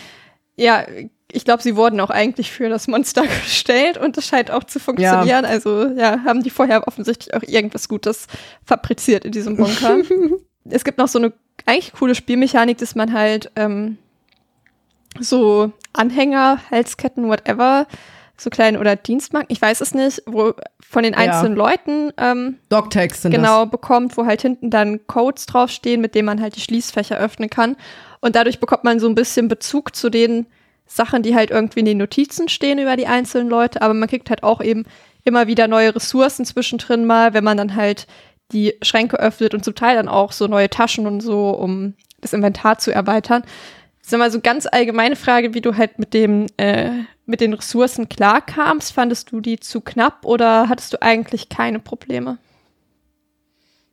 ja, 0.57 0.85
ich 1.31 1.45
glaube, 1.45 1.63
sie 1.63 1.77
wurden 1.77 2.01
auch 2.01 2.11
eigentlich 2.11 2.51
für 2.51 2.69
das 2.69 2.89
Monster 2.89 3.23
gestellt 3.45 3.97
und 3.97 4.17
das 4.17 4.27
scheint 4.27 4.51
auch 4.51 4.65
zu 4.65 4.81
funktionieren. 4.81 5.45
Also 5.45 5.87
ja, 5.97 6.25
haben 6.25 6.43
die 6.43 6.51
vorher 6.51 6.87
offensichtlich 6.89 7.33
auch 7.33 7.43
irgendwas 7.43 7.89
Gutes 7.89 8.27
fabriziert 8.65 9.25
in 9.25 9.31
diesem 9.31 9.57
Bunker. 9.57 9.99
es 10.65 10.85
gibt 10.85 10.99
noch 10.99 11.09
so 11.09 11.21
eine 11.21 11.33
eigentlich 11.65 11.93
coole 11.93 12.17
Spielmechanik, 12.17 12.79
dass 12.79 12.97
man 12.97 13.13
halt 13.13 13.53
ähm, 13.55 13.99
so 15.21 15.73
Anhänger, 15.93 16.59
Halsketten, 16.71 17.29
whatever, 17.29 17.87
so 18.43 18.51
kleine 18.51 18.79
oder 18.81 18.97
Dienstmarken, 18.97 19.49
ich 19.51 19.61
weiß 19.63 19.81
es 19.81 19.95
nicht, 19.95 20.23
wo 20.27 20.55
von 20.81 21.03
den 21.03 21.13
Ja. 21.15 21.21
einzelnen 21.21 21.57
Leuten 21.57 22.13
ähm, 22.19 22.59
Dogtags 22.69 23.23
sind 23.23 23.33
genau 23.33 23.67
bekommt, 23.67 24.17
wo 24.17 24.27
halt 24.27 24.43
hinten 24.43 24.71
dann 24.71 25.07
Codes 25.07 25.47
draufstehen, 25.47 26.01
mit 26.01 26.15
denen 26.15 26.27
man 26.27 26.41
halt 26.41 26.57
die 26.57 26.61
Schließfächer 26.61 27.17
öffnen 27.19 27.49
kann. 27.51 27.77
Und 28.21 28.37
dadurch 28.37 28.61
bekommt 28.61 28.85
man 28.85 29.01
so 29.01 29.09
ein 29.09 29.15
bisschen 29.15 29.49
Bezug 29.49 29.97
zu 29.97 30.11
den 30.11 30.47
Sachen, 30.87 31.23
die 31.23 31.35
halt 31.35 31.51
irgendwie 31.51 31.81
in 31.81 31.87
den 31.87 31.99
Notizen 31.99 32.49
stehen 32.49 32.79
über 32.79 32.97
die 32.97 33.07
einzelnen 33.07 33.49
Leute. 33.49 33.81
Aber 33.83 33.95
man 33.95 34.09
kriegt 34.09 34.29
halt 34.31 34.43
auch 34.43 34.61
eben 34.61 34.85
immer 35.25 35.47
wieder 35.47 35.69
neue 35.69 35.95
Ressourcen 35.95 36.45
zwischendrin 36.45 37.07
mal, 37.07 37.33
wenn 37.35 37.45
man 37.45 37.57
dann 37.57 37.77
halt 37.77 38.07
die 38.53 38.75
Schränke 38.83 39.19
öffnet 39.19 39.55
und 39.55 39.65
zum 39.65 39.75
Teil 39.75 39.97
dann 39.97 40.09
auch 40.09 40.33
so 40.33 40.47
neue 40.47 40.69
Taschen 40.69 41.07
und 41.07 41.21
so, 41.21 41.51
um 41.51 41.95
das 42.21 42.33
Inventar 42.33 42.79
zu 42.79 42.93
erweitern. 42.93 43.43
Ist 44.03 44.13
immer 44.13 44.31
so 44.31 44.41
ganz 44.41 44.67
allgemeine 44.67 45.17
Frage, 45.17 45.55
wie 45.55 45.61
du 45.61 45.77
halt 45.77 45.99
mit 45.99 46.13
dem, 46.13 46.47
äh, 46.57 46.91
mit 47.25 47.41
den 47.41 47.55
Ressourcen 47.55 48.09
klarkamst. 48.09 48.93
Fandest 48.93 49.31
du 49.31 49.41
die 49.41 49.61
zu 49.61 49.81
knapp 49.81 50.25
oder 50.25 50.69
hattest 50.69 50.93
du 50.93 51.03
eigentlich 51.03 51.49
keine 51.49 51.79
Probleme? 51.79 52.39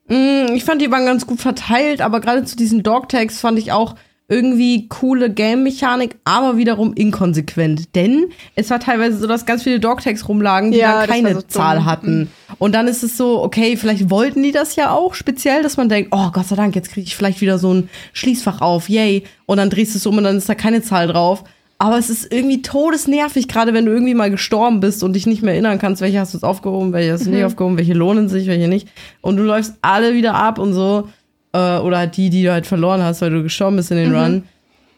Mm, 0.07 0.53
Ich 0.55 0.65
fand, 0.65 0.81
die 0.81 0.89
waren 0.91 1.05
ganz 1.05 1.27
gut 1.27 1.39
verteilt, 1.39 2.01
aber 2.01 2.19
gerade 2.21 2.43
zu 2.43 2.55
diesen 2.55 2.81
Dogtags 2.81 3.39
fand 3.39 3.59
ich 3.59 3.71
auch 3.71 3.95
irgendwie 4.29 4.87
coole 4.87 5.31
Game-Mechanik, 5.31 6.17
aber 6.23 6.55
wiederum 6.55 6.93
inkonsequent. 6.93 7.95
Denn 7.95 8.27
es 8.55 8.69
war 8.69 8.79
teilweise 8.79 9.17
so, 9.17 9.27
dass 9.27 9.45
ganz 9.45 9.63
viele 9.63 9.79
Dogtags 9.79 10.29
rumlagen, 10.29 10.71
die 10.71 10.77
Ja, 10.77 11.05
dann 11.05 11.09
keine 11.09 11.33
so. 11.33 11.41
Zahl 11.41 11.83
hatten. 11.83 12.29
Und 12.59 12.73
dann 12.75 12.87
ist 12.87 13.03
es 13.03 13.17
so, 13.17 13.41
okay, 13.43 13.75
vielleicht 13.75 14.09
wollten 14.09 14.43
die 14.43 14.51
das 14.51 14.75
ja 14.75 14.91
auch 14.91 15.15
speziell, 15.15 15.63
dass 15.63 15.77
man 15.77 15.89
denkt, 15.89 16.09
oh 16.13 16.29
Gott 16.31 16.47
sei 16.47 16.55
Dank, 16.55 16.75
jetzt 16.75 16.91
kriege 16.91 17.07
ich 17.07 17.15
vielleicht 17.15 17.41
wieder 17.41 17.57
so 17.57 17.73
ein 17.73 17.89
Schließfach 18.13 18.61
auf, 18.61 18.87
yay. 18.87 19.23
Und 19.47 19.57
dann 19.57 19.69
drehst 19.71 19.95
du 19.95 19.97
es 19.97 20.05
um 20.05 20.17
und 20.17 20.23
dann 20.23 20.37
ist 20.37 20.47
da 20.47 20.55
keine 20.55 20.81
Zahl 20.83 21.07
drauf. 21.07 21.43
Aber 21.81 21.97
es 21.97 22.09
ist 22.09 22.31
irgendwie 22.31 22.61
todesnervig, 22.61 23.47
gerade 23.47 23.73
wenn 23.73 23.85
du 23.85 23.93
irgendwie 23.93 24.13
mal 24.13 24.29
gestorben 24.29 24.81
bist 24.81 25.01
und 25.01 25.13
dich 25.13 25.25
nicht 25.25 25.41
mehr 25.41 25.53
erinnern 25.53 25.79
kannst, 25.79 26.01
welche 26.01 26.19
hast 26.19 26.33
du 26.33 26.37
jetzt 26.37 26.43
aufgehoben, 26.43 26.91
welche 26.91 27.13
hast 27.13 27.25
du 27.25 27.29
nicht 27.29 27.45
aufgehoben, 27.45 27.77
welche 27.77 27.93
lohnen 27.93 28.27
sich, 28.27 28.47
welche 28.47 28.67
nicht. 28.67 28.89
Und 29.21 29.37
du 29.37 29.43
läufst 29.43 29.75
alle 29.81 30.13
wieder 30.13 30.35
ab 30.35 30.59
und 30.59 30.73
so. 30.73 31.07
Äh, 31.53 31.77
oder 31.79 32.05
die, 32.07 32.29
die 32.29 32.43
du 32.43 32.51
halt 32.51 32.67
verloren 32.67 33.01
hast, 33.01 33.21
weil 33.21 33.31
du 33.31 33.41
gestorben 33.43 33.75
bist 33.77 33.91
in 33.91 33.97
den 33.97 34.15
Run. 34.15 34.43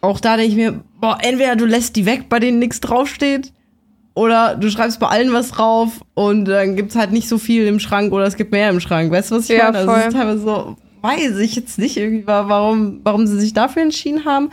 Auch 0.02 0.20
da 0.20 0.36
denke 0.36 0.52
ich 0.52 0.58
mir, 0.58 0.82
boah, 1.00 1.18
entweder 1.22 1.56
du 1.56 1.66
lässt 1.66 1.96
die 1.96 2.06
weg, 2.06 2.26
bei 2.28 2.40
denen 2.40 2.60
nichts 2.60 2.80
draufsteht, 2.82 3.54
oder 4.14 4.56
du 4.56 4.70
schreibst 4.70 5.00
bei 5.00 5.08
allen 5.08 5.32
was 5.32 5.52
drauf 5.52 6.02
und 6.16 6.46
dann 6.46 6.76
gibt's 6.76 6.96
halt 6.98 7.12
nicht 7.14 7.30
so 7.30 7.38
viel 7.38 7.66
im 7.68 7.80
Schrank 7.80 8.12
oder 8.12 8.26
es 8.26 8.36
gibt 8.36 8.52
mehr 8.52 8.70
im 8.70 8.80
Schrank. 8.82 9.12
Weißt 9.12 9.32
du, 9.32 9.36
was 9.36 9.50
ich 9.50 9.58
Ja, 9.58 9.72
meine? 9.72 9.78
Also 9.78 9.92
es 9.94 10.06
ist 10.08 10.14
teilweise 10.14 10.40
so, 10.42 10.76
weiß 11.02 11.38
ich 11.38 11.56
jetzt 11.56 11.80
nicht 11.80 11.96
irgendwie, 11.96 12.28
wa- 12.28 12.46
warum, 12.50 13.00
warum 13.04 13.26
sie 13.28 13.40
sich 13.40 13.54
dafür 13.54 13.84
entschieden 13.84 14.26
haben. 14.26 14.50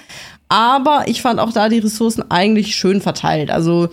Aber 0.49 1.05
ich 1.09 1.21
fand 1.23 1.41
auch 1.41 1.53
da 1.53 1.69
die 1.69 1.81
Ressourcen 1.81 2.31
eigentlich 2.31 2.77
schön 2.77 3.01
verteilt. 3.01 3.51
Also, 3.51 3.89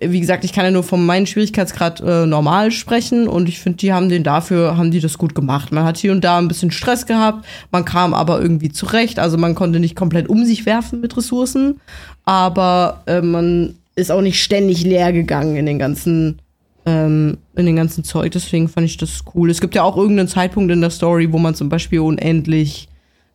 wie 0.00 0.20
gesagt, 0.20 0.44
ich 0.44 0.52
kann 0.52 0.64
ja 0.64 0.70
nur 0.70 0.82
von 0.82 1.04
meinem 1.04 1.26
Schwierigkeitsgrad 1.26 2.00
äh, 2.00 2.26
normal 2.26 2.70
sprechen 2.70 3.28
und 3.28 3.48
ich 3.48 3.58
finde, 3.58 3.78
die 3.78 3.92
haben 3.92 4.08
den 4.08 4.22
dafür, 4.22 4.76
haben 4.76 4.90
die 4.90 5.00
das 5.00 5.18
gut 5.18 5.34
gemacht. 5.34 5.72
Man 5.72 5.84
hat 5.84 5.96
hier 5.96 6.12
und 6.12 6.22
da 6.22 6.38
ein 6.38 6.48
bisschen 6.48 6.70
Stress 6.70 7.06
gehabt, 7.06 7.46
man 7.70 7.84
kam 7.84 8.14
aber 8.14 8.40
irgendwie 8.40 8.70
zurecht, 8.70 9.18
also 9.18 9.36
man 9.36 9.54
konnte 9.54 9.80
nicht 9.80 9.96
komplett 9.96 10.28
um 10.28 10.44
sich 10.44 10.66
werfen 10.66 11.00
mit 11.00 11.16
Ressourcen, 11.16 11.80
aber 12.24 13.02
äh, 13.06 13.20
man 13.20 13.74
ist 13.96 14.12
auch 14.12 14.22
nicht 14.22 14.42
ständig 14.42 14.84
leer 14.84 15.12
gegangen 15.12 15.56
in 15.56 15.66
den 15.66 15.78
ganzen 15.78 16.38
ähm, 16.86 17.38
in 17.54 17.66
den 17.66 17.76
ganzen 17.76 18.04
Zeug, 18.04 18.32
deswegen 18.32 18.68
fand 18.68 18.86
ich 18.86 18.96
das 18.96 19.24
cool. 19.34 19.50
Es 19.50 19.60
gibt 19.60 19.74
ja 19.74 19.82
auch 19.82 19.96
irgendeinen 19.96 20.28
Zeitpunkt 20.28 20.72
in 20.72 20.80
der 20.80 20.90
Story, 20.90 21.32
wo 21.32 21.38
man 21.38 21.54
zum 21.54 21.68
Beispiel 21.68 22.00
unendlich 22.00 22.88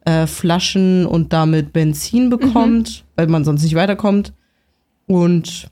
äh, 0.06 0.28
Flaschen 0.28 1.06
und 1.06 1.34
damit 1.34 1.74
Benzin 1.74 2.30
bekommt, 2.30 3.04
weil 3.16 3.28
man 3.28 3.44
sonst 3.44 3.64
nicht 3.64 3.76
weiterkommt. 3.76 4.34
Und 5.06 5.68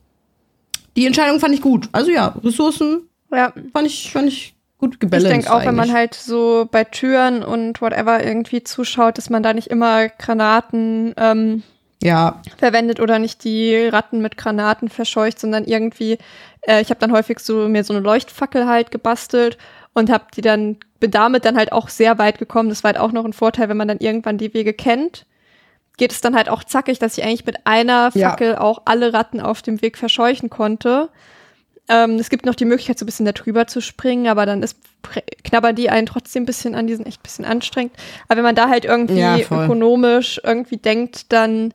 die 0.95 1.05
Entscheidung 1.05 1.39
fand 1.39 1.53
ich 1.53 1.61
gut. 1.61 1.89
Also 1.91 2.11
ja, 2.11 2.35
Ressourcen 2.43 3.09
Ja, 3.31 3.53
fand 3.73 3.87
ich, 3.87 4.11
fand 4.11 4.27
ich 4.27 4.55
gut 4.77 4.99
ich 4.99 4.99
gebalanced. 4.99 5.29
denke 5.29 5.51
auch, 5.53 5.65
wenn 5.65 5.75
man 5.75 5.89
eigentlich. 5.89 5.93
halt 5.93 6.13
so 6.15 6.67
bei 6.71 6.83
Türen 6.83 7.43
und 7.43 7.81
whatever 7.81 8.23
irgendwie 8.23 8.63
zuschaut, 8.63 9.17
dass 9.17 9.29
man 9.29 9.43
da 9.43 9.53
nicht 9.53 9.67
immer 9.67 10.09
Granaten 10.09 11.13
ähm, 11.17 11.63
Ja, 12.03 12.41
verwendet 12.57 12.99
oder 12.99 13.19
nicht 13.19 13.43
die 13.43 13.75
Ratten 13.87 14.21
mit 14.21 14.37
Granaten 14.37 14.89
verscheucht, 14.89 15.39
sondern 15.39 15.65
irgendwie, 15.65 16.17
äh, 16.61 16.81
ich 16.81 16.89
habe 16.89 16.99
dann 16.99 17.11
häufig 17.11 17.39
so 17.39 17.67
mir 17.69 17.83
so 17.83 17.93
eine 17.93 18.01
Leuchtfackel 18.01 18.65
halt 18.67 18.91
gebastelt 18.91 19.57
und 19.93 20.09
habe 20.09 20.25
die 20.35 20.41
dann, 20.41 20.77
bin 20.99 21.11
damit 21.11 21.45
dann 21.45 21.57
halt 21.57 21.71
auch 21.71 21.89
sehr 21.89 22.17
weit 22.17 22.39
gekommen. 22.39 22.69
Das 22.69 22.83
war 22.83 22.89
halt 22.93 22.99
auch 22.99 23.11
noch 23.11 23.25
ein 23.25 23.33
Vorteil, 23.33 23.69
wenn 23.69 23.77
man 23.77 23.87
dann 23.87 23.99
irgendwann 23.99 24.37
die 24.37 24.53
Wege 24.53 24.73
kennt. 24.73 25.25
Geht 25.97 26.11
es 26.11 26.21
dann 26.21 26.35
halt 26.35 26.49
auch 26.49 26.63
zackig, 26.63 26.99
dass 26.99 27.17
ich 27.17 27.23
eigentlich 27.23 27.45
mit 27.45 27.65
einer 27.65 28.11
Ja. 28.13 28.29
Fackel 28.31 28.55
auch 28.55 28.83
alle 28.85 29.13
Ratten 29.13 29.39
auf 29.39 29.61
dem 29.61 29.81
Weg 29.81 29.97
verscheuchen 29.97 30.49
konnte. 30.49 31.09
Ähm, 31.87 32.15
es 32.15 32.29
gibt 32.29 32.45
noch 32.45 32.55
die 32.55 32.65
Möglichkeit, 32.65 32.97
so 32.97 33.03
ein 33.03 33.07
bisschen 33.07 33.25
darüber 33.25 33.67
zu 33.67 33.81
springen, 33.81 34.27
aber 34.27 34.45
dann 34.45 34.63
ist, 34.63 34.77
knabbern 35.43 35.75
die 35.75 35.89
einen 35.89 36.07
trotzdem 36.07 36.43
ein 36.43 36.45
bisschen 36.45 36.75
an, 36.75 36.87
die 36.87 36.95
sind 36.95 37.05
echt 37.07 37.19
ein 37.19 37.23
bisschen 37.23 37.45
anstrengend. 37.45 37.93
Aber 38.27 38.37
wenn 38.37 38.43
man 38.43 38.55
da 38.55 38.69
halt 38.69 38.85
irgendwie 38.85 39.19
Ja, 39.19 39.37
ökonomisch 39.37 40.39
irgendwie 40.43 40.77
denkt, 40.77 41.31
dann 41.33 41.73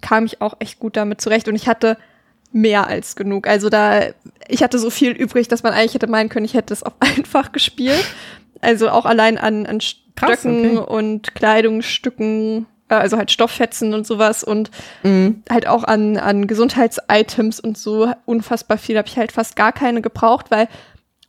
kam 0.00 0.26
ich 0.26 0.40
auch 0.40 0.54
echt 0.58 0.78
gut 0.80 0.96
damit 0.96 1.20
zurecht 1.20 1.48
und 1.48 1.54
ich 1.54 1.68
hatte 1.68 1.96
mehr 2.52 2.86
als 2.86 3.16
genug. 3.16 3.46
Also 3.46 3.68
da, 3.68 4.02
ich 4.48 4.62
hatte 4.62 4.78
so 4.78 4.90
viel 4.90 5.12
übrig, 5.12 5.48
dass 5.48 5.62
man 5.62 5.72
eigentlich 5.72 5.94
hätte 5.94 6.06
meinen 6.08 6.28
können, 6.28 6.44
ich 6.44 6.54
hätte 6.54 6.74
es 6.74 6.82
auf 6.82 6.94
einfach 7.00 7.52
gespielt. 7.52 8.04
Also 8.60 8.90
auch 8.90 9.06
allein 9.06 9.38
an, 9.38 9.66
an 9.66 9.78
Krass, 9.78 10.40
Stöcken 10.40 10.78
okay. 10.78 10.92
und 10.92 11.34
Kleidungsstücken, 11.34 12.66
also 12.98 13.16
halt 13.16 13.30
Stofffetzen 13.30 13.94
und 13.94 14.06
sowas 14.06 14.42
und 14.44 14.70
Mhm. 15.02 15.42
halt 15.50 15.66
auch 15.66 15.84
an, 15.84 16.16
an 16.16 16.46
Gesundheitsitems 16.46 17.60
und 17.60 17.76
so 17.78 18.12
unfassbar 18.26 18.78
viel. 18.78 18.96
Habe 18.98 19.08
ich 19.08 19.16
halt 19.16 19.32
fast 19.32 19.56
gar 19.56 19.72
keine 19.72 20.02
gebraucht, 20.02 20.50
weil 20.50 20.68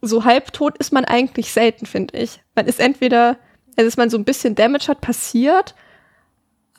so 0.02 0.26
halbtot 0.26 0.78
ist 0.78 0.92
man 0.92 1.06
eigentlich 1.06 1.54
selten, 1.54 1.86
finde 1.86 2.18
ich. 2.18 2.42
Man 2.56 2.66
ist 2.68 2.80
entweder, 2.80 3.38
also 3.78 3.88
dass 3.88 3.98
man 3.98 4.10
so 4.10 4.18
ein 4.18 4.26
bisschen 4.26 4.56
Damage 4.56 4.88
hat, 4.90 5.02
passiert, 5.02 5.76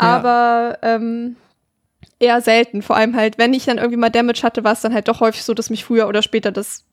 Ja. 0.01 0.17
aber 0.17 0.79
ähm, 0.83 1.37
eher 2.19 2.41
selten. 2.41 2.83
Vor 2.83 2.97
allem 2.97 3.17
halt, 3.17 3.39
wenn 3.39 3.55
ich 3.55 3.65
dann 3.65 3.79
irgendwie 3.79 3.97
mal 3.97 4.11
Damage 4.11 4.43
hatte, 4.43 4.63
war 4.65 4.73
es 4.73 4.81
dann 4.83 4.93
halt 4.95 5.09
doch 5.09 5.21
häufig 5.21 5.43
so, 5.43 5.55
dass 5.55 5.71
mich 5.71 5.85
früher 5.85 6.07
oder 6.09 6.23
später 6.23 6.53
das 6.53 6.85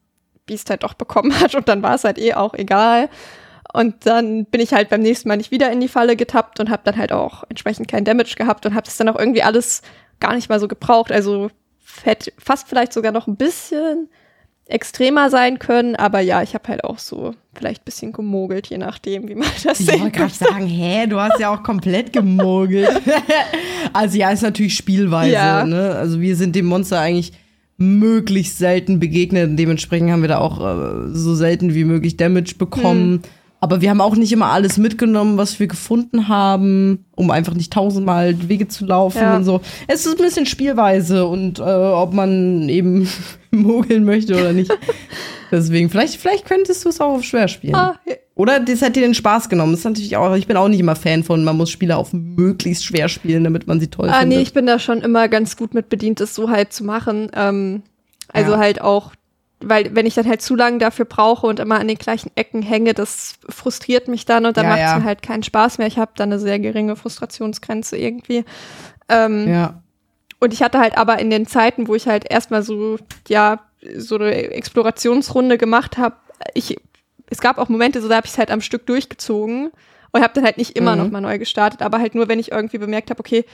Biest 0.45 0.69
halt 0.69 0.83
doch 0.83 0.93
bekommen 0.93 1.31
hat 1.39 1.53
und 1.55 1.67
dann 1.67 1.83
war 1.83 1.95
es 1.95 2.03
halt 2.03 2.17
eh 2.17 2.33
auch 2.33 2.53
egal. 2.53 3.09
Und 3.73 4.05
dann 4.05 4.45
bin 4.45 4.59
ich 4.59 4.73
halt 4.73 4.89
beim 4.89 5.01
nächsten 5.01 5.29
Mal 5.29 5.37
nicht 5.37 5.51
wieder 5.51 5.71
in 5.71 5.79
die 5.79 5.87
Falle 5.87 6.15
getappt 6.15 6.59
und 6.59 6.69
habe 6.69 6.81
dann 6.85 6.97
halt 6.97 7.11
auch 7.11 7.43
entsprechend 7.49 7.87
kein 7.87 8.03
Damage 8.03 8.35
gehabt 8.37 8.65
und 8.65 8.73
habe 8.73 8.85
das 8.85 8.97
dann 8.97 9.09
auch 9.09 9.17
irgendwie 9.17 9.43
alles 9.43 9.81
gar 10.19 10.35
nicht 10.35 10.49
mal 10.49 10.59
so 10.59 10.67
gebraucht. 10.67 11.11
Also 11.11 11.49
hätte 12.03 12.33
fast 12.37 12.67
vielleicht 12.67 12.93
sogar 12.93 13.11
noch 13.11 13.27
ein 13.27 13.37
bisschen 13.37 14.09
extremer 14.65 15.29
sein 15.29 15.59
können, 15.59 15.95
aber 15.95 16.21
ja, 16.21 16.41
ich 16.41 16.53
habe 16.53 16.69
halt 16.69 16.83
auch 16.83 16.97
so 16.97 17.33
vielleicht 17.53 17.81
ein 17.81 17.85
bisschen 17.85 18.11
gemogelt, 18.13 18.67
je 18.67 18.77
nachdem, 18.77 19.27
wie 19.27 19.35
man 19.35 19.47
das 19.63 19.79
Ich 19.79 19.85
sehen 19.85 20.01
wollte 20.01 20.17
gerade 20.17 20.33
sagen, 20.33 20.65
hä, 20.65 21.07
du 21.07 21.19
hast 21.19 21.39
ja 21.39 21.53
auch 21.53 21.63
komplett 21.63 22.13
gemogelt. 22.13 22.89
also 23.93 24.17
ja, 24.17 24.31
ist 24.31 24.43
natürlich 24.43 24.75
Spielweise. 24.75 25.33
Ja. 25.33 25.65
Ne? 25.65 25.95
Also 25.95 26.21
wir 26.21 26.35
sind 26.37 26.55
dem 26.55 26.67
Monster 26.67 26.99
eigentlich 26.99 27.33
möglichst 27.77 28.59
selten 28.59 28.99
begegnet. 28.99 29.49
Und 29.49 29.57
dementsprechend 29.57 30.11
haben 30.11 30.21
wir 30.21 30.29
da 30.29 30.37
auch 30.37 30.59
äh, 30.61 31.09
so 31.13 31.35
selten 31.35 31.73
wie 31.73 31.83
möglich 31.83 32.15
Damage 32.15 32.55
bekommen. 32.57 33.23
Aber 33.63 33.79
wir 33.79 33.91
haben 33.91 34.01
auch 34.01 34.15
nicht 34.15 34.31
immer 34.31 34.47
alles 34.47 34.77
mitgenommen, 34.79 35.37
was 35.37 35.59
wir 35.59 35.67
gefunden 35.67 36.27
haben, 36.27 37.05
um 37.15 37.29
einfach 37.29 37.53
nicht 37.53 37.71
tausendmal 37.71 38.49
Wege 38.49 38.67
zu 38.67 38.85
laufen 38.87 39.19
Ja. 39.19 39.35
und 39.35 39.43
so. 39.43 39.61
Es 39.87 40.03
ist 40.05 40.17
ein 40.17 40.23
bisschen 40.23 40.47
Spielweise 40.47 41.27
und 41.27 41.59
äh, 41.59 41.61
ob 41.61 42.11
man 42.13 42.67
eben 42.69 43.07
mogeln 43.51 44.03
möchte 44.03 44.33
oder 44.33 44.51
nicht. 44.51 44.75
Deswegen, 45.51 45.91
vielleicht, 45.91 46.15
vielleicht 46.15 46.45
könntest 46.45 46.83
du 46.85 46.89
es 46.89 46.99
auch 46.99 47.13
auf 47.13 47.23
schwer 47.23 47.47
spielen. 47.47 47.75
Ah, 47.75 47.95
Oder 48.35 48.59
das 48.61 48.81
hat 48.81 48.95
dir 48.95 49.01
den 49.01 49.13
Spaß 49.13 49.47
genommen. 49.49 49.73
Das 49.73 49.81
ist 49.81 49.85
natürlich 49.85 50.17
auch, 50.17 50.33
ich 50.35 50.47
bin 50.47 50.57
auch 50.57 50.67
nicht 50.69 50.79
immer 50.79 50.95
Fan 50.95 51.23
von, 51.23 51.43
man 51.43 51.57
muss 51.57 51.69
Spiele 51.69 51.97
auf 51.97 52.13
möglichst 52.13 52.83
schwer 52.85 53.09
spielen, 53.09 53.43
damit 53.43 53.67
man 53.67 53.79
sie 53.79 53.89
toll 53.89 54.09
Ah, 54.09 54.21
findet. 54.21 54.37
nee, 54.37 54.41
ich 54.43 54.53
bin 54.53 54.65
da 54.65 54.79
schon 54.79 55.01
immer 55.01 55.27
ganz 55.27 55.55
gut 55.55 55.73
mit 55.75 55.87
bedient, 55.89 56.19
das 56.19 56.33
so 56.33 56.49
halt 56.49 56.73
zu 56.73 56.83
machen. 56.83 57.29
Ähm, 57.35 57.83
also 58.33 58.53
Ja. 58.53 58.57
halt 58.57 58.81
auch, 58.81 59.11
weil 59.63 59.95
wenn 59.95 60.05
ich 60.05 60.15
dann 60.15 60.27
halt 60.27 60.41
zu 60.41 60.55
lange 60.55 60.77
dafür 60.77 61.05
brauche 61.05 61.47
und 61.47 61.59
immer 61.59 61.79
an 61.79 61.87
den 61.87 61.97
gleichen 61.97 62.31
Ecken 62.35 62.61
hänge, 62.61 62.93
das 62.93 63.35
frustriert 63.49 64.07
mich 64.07 64.25
dann 64.25 64.45
und 64.45 64.57
dann 64.57 64.65
Ja, 64.65 64.69
macht 64.71 64.79
es 64.81 64.91
ja. 64.91 64.99
mir 64.99 65.05
halt 65.05 65.21
keinen 65.21 65.43
Spaß 65.43 65.77
mehr. 65.77 65.87
Ich 65.87 65.97
habe 65.97 66.11
da 66.15 66.23
eine 66.23 66.39
sehr 66.39 66.59
geringe 66.59 66.95
Frustrationsgrenze 66.95 67.97
irgendwie. 67.97 68.45
Ähm, 69.09 69.47
ja. 69.49 69.81
Und 70.39 70.53
ich 70.53 70.63
hatte 70.63 70.79
halt 70.79 70.97
aber 70.97 71.19
in 71.19 71.29
den 71.29 71.45
Zeiten, 71.45 71.87
wo 71.87 71.95
ich 71.95 72.07
halt 72.07 72.29
erstmal 72.29 72.63
so, 72.63 72.97
ja, 73.27 73.59
so 73.97 74.15
eine 74.15 74.31
Explorationsrunde 74.31 75.57
gemacht 75.57 75.97
habe, 75.97 76.15
ich, 76.53 76.77
es 77.29 77.39
gab 77.41 77.57
auch 77.57 77.69
Momente, 77.69 78.01
so 78.01 78.07
da 78.09 78.15
habe 78.17 78.25
ich 78.25 78.33
es 78.33 78.37
halt 78.37 78.51
am 78.51 78.61
Stück 78.61 78.85
durchgezogen 78.87 79.71
und 80.11 80.21
habe 80.21 80.33
dann 80.33 80.43
halt 80.43 80.57
nicht 80.57 80.75
immer 80.75 80.95
Mhm. 80.95 81.01
noch 81.03 81.11
mal 81.11 81.21
neu 81.21 81.37
gestartet, 81.39 81.81
aber 81.81 81.99
halt 81.99 82.15
nur, 82.15 82.27
wenn 82.27 82.39
ich 82.39 82.51
irgendwie 82.51 82.77
bemerkt 82.79 83.09
habe, 83.11 83.19
okay, 83.19 83.45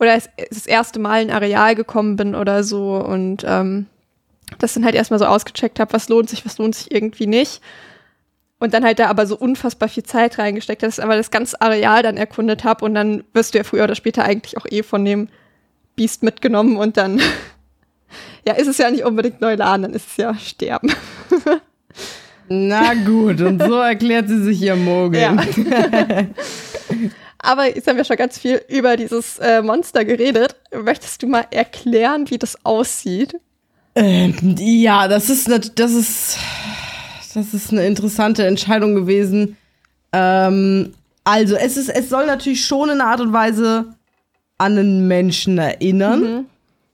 oder 0.00 0.14
es, 0.14 0.28
es 0.36 0.48
das 0.50 0.66
erste 0.66 0.98
Mal 0.98 1.22
in 1.22 1.30
ein 1.30 1.36
Areal 1.36 1.74
gekommen 1.76 2.16
bin 2.16 2.34
oder 2.34 2.64
so 2.64 2.96
und 2.96 3.44
ähm, 3.46 3.86
das 4.58 4.74
dann 4.74 4.84
halt 4.84 4.94
erstmal 4.94 5.18
so 5.18 5.26
ausgecheckt 5.26 5.80
habe, 5.80 5.92
was 5.92 6.08
lohnt 6.08 6.30
sich, 6.30 6.44
was 6.44 6.58
lohnt 6.58 6.74
sich 6.74 6.90
irgendwie 6.92 7.26
nicht. 7.26 7.60
Und 8.58 8.72
dann 8.72 8.84
halt 8.84 8.98
da 8.98 9.08
aber 9.08 9.26
so 9.26 9.36
unfassbar 9.36 9.88
viel 9.88 10.04
Zeit 10.04 10.38
reingesteckt, 10.38 10.82
dass 10.82 10.98
ich 10.98 11.04
aber 11.04 11.16
das 11.16 11.30
ganze 11.30 11.60
Areal 11.60 12.02
dann 12.02 12.16
erkundet 12.16 12.64
habe 12.64 12.84
und 12.84 12.94
dann 12.94 13.24
wirst 13.32 13.54
du 13.54 13.58
ja 13.58 13.64
früher 13.64 13.84
oder 13.84 13.94
später 13.94 14.24
eigentlich 14.24 14.56
auch 14.56 14.66
eh 14.70 14.82
von 14.82 15.04
dem 15.04 15.28
Biest 15.96 16.22
mitgenommen 16.22 16.76
und 16.76 16.96
dann 16.96 17.20
ja, 18.46 18.54
ist 18.54 18.68
es 18.68 18.78
ja 18.78 18.90
nicht 18.90 19.04
unbedingt 19.04 19.40
neu 19.40 19.54
laden, 19.54 19.82
dann 19.82 19.92
ist 19.92 20.08
es 20.08 20.16
ja 20.16 20.34
sterben. 20.34 20.92
Na 22.48 22.94
gut, 22.94 23.40
und 23.40 23.62
so 23.62 23.78
erklärt 23.78 24.28
sie 24.28 24.42
sich 24.42 24.60
ihr 24.60 24.76
Mogeln. 24.76 25.40
Aber 27.38 27.74
jetzt 27.74 27.86
haben 27.86 27.96
wir 27.96 28.04
schon 28.04 28.16
ganz 28.16 28.38
viel 28.38 28.62
über 28.68 28.96
dieses 28.96 29.38
äh, 29.38 29.62
Monster 29.62 30.04
geredet. 30.04 30.56
Möchtest 30.72 31.22
du 31.22 31.26
mal 31.26 31.46
erklären, 31.50 32.30
wie 32.30 32.38
das 32.38 32.64
aussieht? 32.64 33.38
Ähm, 33.94 34.34
ja, 34.58 35.06
das 35.08 35.30
ist, 35.30 35.48
ne, 35.48 35.60
das 35.60 35.92
ist, 35.92 36.36
das 37.34 37.54
ist 37.54 37.70
eine 37.72 37.86
interessante 37.86 38.46
Entscheidung 38.46 38.94
gewesen. 38.94 39.56
Ähm, 40.12 40.92
also, 41.24 41.54
es 41.56 41.76
ist, 41.76 41.88
es 41.88 42.08
soll 42.08 42.26
natürlich 42.26 42.64
schon 42.64 42.90
in 42.90 43.00
einer 43.00 43.10
Art 43.10 43.20
und 43.20 43.32
Weise 43.32 43.86
an 44.58 44.78
einen 44.78 45.08
Menschen 45.08 45.58
erinnern, 45.58 46.20
Mhm. 46.20 46.44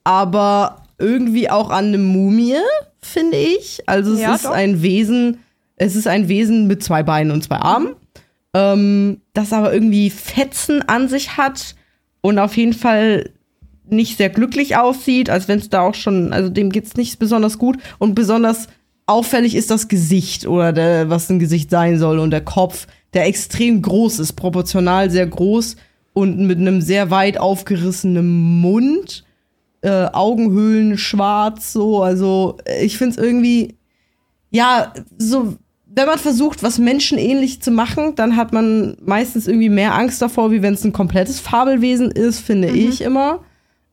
aber 0.04 0.82
irgendwie 0.98 1.50
auch 1.50 1.70
an 1.70 1.86
eine 1.86 1.98
Mumie, 1.98 2.54
finde 3.02 3.36
ich. 3.36 3.82
Also, 3.86 4.12
es 4.14 4.20
Ja, 4.20 4.34
ist 4.34 4.44
doch. 4.44 4.50
ein 4.52 4.82
Wesen, 4.82 5.38
es 5.76 5.96
ist 5.96 6.06
ein 6.06 6.28
Wesen 6.28 6.66
mit 6.66 6.82
zwei 6.82 7.02
Beinen 7.02 7.32
und 7.32 7.42
zwei 7.42 7.56
Armen, 7.56 7.94
ähm, 8.54 9.20
das 9.32 9.52
aber 9.52 9.72
irgendwie 9.72 10.10
Fetzen 10.10 10.82
an 10.86 11.08
sich 11.08 11.36
hat 11.38 11.74
und 12.20 12.38
auf 12.38 12.56
jeden 12.56 12.74
Fall 12.74 13.30
nicht 13.92 14.16
sehr 14.16 14.30
glücklich 14.30 14.76
aussieht, 14.76 15.30
als 15.30 15.48
wenn 15.48 15.58
es 15.58 15.68
da 15.68 15.82
auch 15.82 15.94
schon, 15.94 16.32
also 16.32 16.48
dem 16.48 16.70
geht's 16.70 16.96
nicht 16.96 17.18
besonders 17.18 17.58
gut. 17.58 17.78
Und 17.98 18.14
besonders 18.14 18.68
auffällig 19.06 19.54
ist 19.54 19.70
das 19.70 19.88
Gesicht 19.88 20.46
oder 20.46 20.72
der, 20.72 21.10
was 21.10 21.28
ein 21.30 21.38
Gesicht 21.38 21.70
sein 21.70 21.98
soll 21.98 22.18
und 22.18 22.30
der 22.30 22.44
Kopf, 22.44 22.86
der 23.12 23.26
extrem 23.26 23.82
groß 23.82 24.20
ist, 24.20 24.34
proportional 24.34 25.10
sehr 25.10 25.26
groß 25.26 25.76
und 26.12 26.46
mit 26.46 26.58
einem 26.58 26.80
sehr 26.80 27.10
weit 27.10 27.38
aufgerissenen 27.38 28.60
Mund, 28.60 29.24
äh, 29.82 30.06
Augenhöhlen 30.12 30.98
schwarz, 30.98 31.72
so, 31.72 32.02
also 32.02 32.58
äh, 32.64 32.84
ich 32.84 32.98
find's 32.98 33.16
irgendwie, 33.16 33.76
ja, 34.50 34.92
so, 35.18 35.56
wenn 35.86 36.06
man 36.06 36.18
versucht, 36.18 36.62
was 36.62 36.78
menschenähnlich 36.78 37.62
zu 37.62 37.70
machen, 37.70 38.14
dann 38.14 38.36
hat 38.36 38.52
man 38.52 38.96
meistens 39.02 39.48
irgendwie 39.48 39.70
mehr 39.70 39.94
Angst 39.94 40.22
davor, 40.22 40.52
wie 40.52 40.62
wenn 40.62 40.74
es 40.74 40.84
ein 40.84 40.92
komplettes 40.92 41.40
Fabelwesen 41.40 42.10
ist, 42.10 42.40
finde 42.40 42.68
ich 42.68 43.00
immer. 43.00 43.40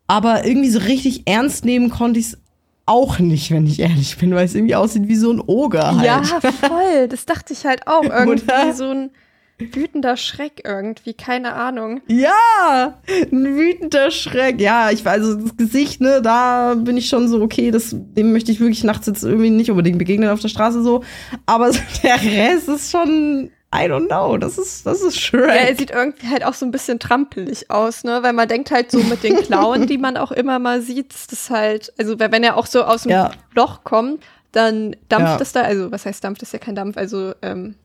Aber 0.07 0.45
irgendwie 0.45 0.69
so 0.69 0.79
richtig 0.79 1.23
ernst 1.25 1.65
nehmen 1.65 1.89
konnte 1.89 2.19
ich 2.19 2.27
es 2.27 2.37
auch 2.85 3.19
nicht, 3.19 3.51
wenn 3.51 3.67
ich 3.67 3.79
ehrlich 3.79 4.17
bin, 4.17 4.33
weil 4.33 4.45
es 4.45 4.55
irgendwie 4.55 4.75
aussieht 4.75 5.07
wie 5.07 5.15
so 5.15 5.31
ein 5.31 5.41
Oger 5.45 5.97
halt. 5.97 6.05
Ja, 6.05 6.23
voll. 6.23 7.07
Das 7.09 7.25
dachte 7.25 7.53
ich 7.53 7.65
halt 7.65 7.85
auch. 7.87 8.03
Irgendwie 8.05 8.43
Oder? 8.43 8.73
so 8.73 8.89
ein 8.89 9.11
wütender 9.59 10.17
Schreck 10.17 10.61
irgendwie. 10.65 11.13
Keine 11.13 11.53
Ahnung. 11.53 12.01
Ja, 12.07 12.99
ein 13.09 13.57
wütender 13.57 14.11
Schreck. 14.11 14.61
Ja, 14.61 14.91
ich 14.91 15.03
weiß, 15.03 15.23
also 15.23 15.35
das 15.35 15.57
Gesicht, 15.57 15.99
ne, 15.99 16.21
da 16.21 16.75
bin 16.75 16.97
ich 16.97 17.09
schon 17.09 17.27
so, 17.27 17.41
okay, 17.41 17.71
das, 17.71 17.93
dem 17.93 18.31
möchte 18.31 18.51
ich 18.51 18.59
wirklich 18.59 18.83
nachts 18.83 19.07
jetzt 19.07 19.23
irgendwie 19.23 19.49
nicht 19.49 19.71
unbedingt 19.71 19.97
begegnen 19.97 20.29
auf 20.29 20.39
der 20.39 20.49
Straße 20.49 20.83
so. 20.83 21.03
Aber 21.45 21.73
so 21.73 21.79
der 22.03 22.21
Rest 22.21 22.69
ist 22.69 22.91
schon, 22.91 23.49
I 23.75 23.79
don't 23.89 24.07
know, 24.07 24.37
das 24.37 24.57
ist, 24.57 24.85
das 24.85 25.01
ist 25.01 25.31
Ja, 25.31 25.39
er 25.39 25.65
Shrek. 25.67 25.77
sieht 25.77 25.91
irgendwie 25.91 26.27
halt 26.29 26.45
auch 26.45 26.53
so 26.53 26.65
ein 26.65 26.71
bisschen 26.71 26.99
trampelig 26.99 27.69
aus, 27.69 28.03
ne? 28.05 28.23
Weil 28.23 28.31
man 28.33 28.47
denkt 28.47 28.71
halt 28.71 28.91
so 28.91 28.99
mit 29.03 29.23
den 29.23 29.35
Klauen, 29.37 29.87
die 29.87 29.97
man 29.97 30.15
auch 30.15 30.31
immer 30.31 30.57
mal 30.57 30.81
sieht, 30.81 31.13
ist 31.13 31.31
das 31.33 31.49
halt, 31.49 31.91
also 31.99 32.17
wenn 32.17 32.43
er 32.43 32.55
auch 32.55 32.65
so 32.65 32.83
aus 32.83 33.03
dem 33.03 33.11
Ja. 33.11 33.31
Loch 33.55 33.83
kommt, 33.83 34.23
dann 34.53 34.95
dampft 35.09 35.33
Ja. 35.35 35.41
es 35.41 35.51
da, 35.51 35.61
also 35.63 35.91
was 35.91 36.05
heißt 36.05 36.23
dampft, 36.23 36.41
ist 36.43 36.53
ja 36.53 36.59
kein 36.59 36.75
Dampf, 36.75 36.95
also 36.97 37.33
ähm, 37.41 37.75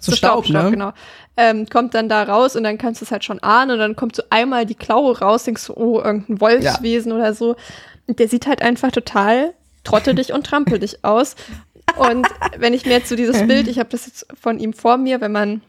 so 0.00 0.10
Staub, 0.12 0.48
ne? 0.48 0.70
genau. 0.70 0.92
Ähm, 1.36 1.66
kommt 1.68 1.94
dann 1.94 2.08
da 2.08 2.24
raus 2.24 2.56
und 2.56 2.64
dann 2.64 2.76
kannst 2.76 3.00
du 3.00 3.04
es 3.04 3.10
halt 3.12 3.24
schon 3.24 3.38
ahnen 3.42 3.70
und 3.70 3.78
dann 3.78 3.96
kommt 3.96 4.16
so 4.16 4.22
einmal 4.30 4.66
die 4.66 4.74
Klaue 4.74 5.18
raus, 5.20 5.44
denkst 5.44 5.66
du, 5.68 5.74
oh, 5.74 6.00
irgendein 6.02 6.40
Wolfswesen 6.40 7.12
oder 7.12 7.32
so. 7.34 7.56
Und 8.06 8.18
der 8.18 8.28
sieht 8.28 8.46
halt 8.46 8.60
einfach 8.62 8.90
total 8.90 9.54
trottelig 9.84 10.32
und 10.32 10.44
trampelig 10.44 11.04
aus. 11.04 11.36
Und 11.98 12.26
wenn 12.58 12.74
ich 12.74 12.84
mir 12.86 12.92
jetzt 12.92 13.08
so 13.08 13.16
dieses 13.16 13.46
Bild, 13.46 13.68
ich 13.68 13.78
habe 13.78 13.88
das 13.88 14.06
jetzt 14.06 14.26
von 14.40 14.58
ihm 14.58 14.72
vor 14.72 14.96
mir, 14.96 15.20
wenn 15.20 15.32
man 15.32 15.60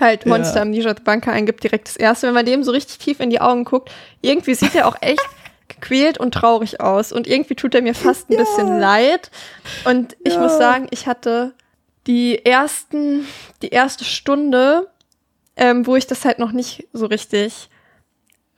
halt 0.00 0.24
Monster 0.26 0.56
Ja. 0.56 0.62
am 0.62 0.70
Nijat 0.70 1.04
Banka 1.04 1.30
eingibt, 1.30 1.62
direkt 1.62 1.88
das 1.88 1.96
erste, 1.96 2.26
wenn 2.26 2.34
man 2.34 2.46
dem 2.46 2.64
so 2.64 2.70
richtig 2.72 2.98
tief 2.98 3.20
in 3.20 3.28
die 3.30 3.40
Augen 3.40 3.64
guckt, 3.64 3.90
irgendwie 4.22 4.54
sieht 4.54 4.74
er 4.74 4.88
auch 4.88 4.96
echt 5.02 5.20
gequält 5.68 6.18
und 6.18 6.32
traurig 6.32 6.80
aus 6.80 7.12
und 7.12 7.26
irgendwie 7.26 7.54
tut 7.54 7.74
er 7.74 7.82
mir 7.82 7.94
fast 7.94 8.30
ein 8.30 8.36
bisschen 8.36 8.78
leid 8.78 9.30
und 9.84 10.16
ich 10.24 10.34
Ja. 10.34 10.40
muss 10.40 10.56
sagen, 10.56 10.86
ich 10.90 11.06
hatte 11.06 11.52
die 12.06 12.44
ersten, 12.44 13.26
die 13.62 13.68
erste 13.68 14.04
Stunde, 14.04 14.88
ähm, 15.56 15.86
wo 15.86 15.96
ich 15.96 16.06
das 16.06 16.24
halt 16.24 16.38
noch 16.38 16.52
nicht 16.52 16.88
so 16.94 17.06
richtig 17.06 17.68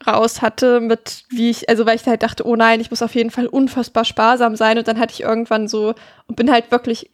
raus 0.06 0.42
hatte 0.42 0.80
mit 0.80 1.24
wie 1.30 1.50
ich, 1.50 1.68
also 1.68 1.86
weil 1.86 1.96
ich 1.96 2.06
halt 2.06 2.22
dachte, 2.22 2.46
oh 2.46 2.56
nein, 2.56 2.80
ich 2.80 2.90
muss 2.90 3.02
auf 3.02 3.14
jeden 3.14 3.30
Fall 3.30 3.46
unfassbar 3.46 4.04
sparsam 4.04 4.56
sein 4.56 4.78
und 4.78 4.86
dann 4.88 4.98
hatte 4.98 5.12
ich 5.12 5.20
irgendwann 5.22 5.68
so 5.68 5.94
und 6.26 6.36
bin 6.36 6.50
halt 6.50 6.70
wirklich, 6.70 7.10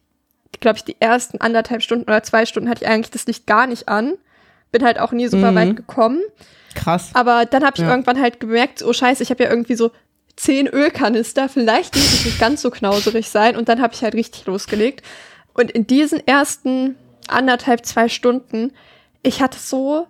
glaube 0.59 0.77
ich, 0.77 0.83
die 0.83 0.97
ersten 0.99 1.39
anderthalb 1.41 1.81
Stunden 1.81 2.03
oder 2.05 2.23
zwei 2.23 2.45
Stunden 2.45 2.69
hatte 2.69 2.83
ich 2.83 2.89
eigentlich 2.89 3.11
das 3.11 3.25
Licht 3.27 3.47
gar 3.47 3.67
nicht 3.67 3.87
an, 3.89 4.13
bin 4.71 4.83
halt 4.83 4.99
auch 4.99 5.11
nie 5.11 5.27
super 5.27 5.51
Mhm. 5.51 5.55
weit 5.55 5.75
gekommen 5.75 6.19
Krass. 6.75 7.09
Aber 7.13 7.45
dann 7.45 7.63
habe 7.65 7.75
ich 7.75 7.81
Ja. 7.83 7.89
irgendwann 7.89 8.19
halt 8.21 8.39
gemerkt, 8.39 8.81
oh 8.83 8.93
scheiße, 8.93 9.21
ich 9.23 9.29
habe 9.29 9.43
ja 9.43 9.49
irgendwie 9.49 9.75
so 9.75 9.91
zehn 10.37 10.67
Ölkanister, 10.67 11.49
vielleicht 11.49 11.95
muss 11.95 12.13
ich 12.13 12.25
nicht 12.25 12.39
ganz 12.39 12.61
so 12.61 12.71
knauserig 12.71 13.29
sein. 13.29 13.57
Und 13.57 13.67
dann 13.67 13.81
habe 13.81 13.93
ich 13.93 14.01
halt 14.01 14.15
richtig 14.15 14.45
losgelegt. 14.45 15.05
Und 15.53 15.69
in 15.71 15.85
diesen 15.85 16.25
ersten 16.25 16.95
anderthalb, 17.27 17.85
zwei 17.85 18.07
Stunden, 18.07 18.71
ich 19.21 19.41
hatte 19.41 19.59
so 19.59 20.07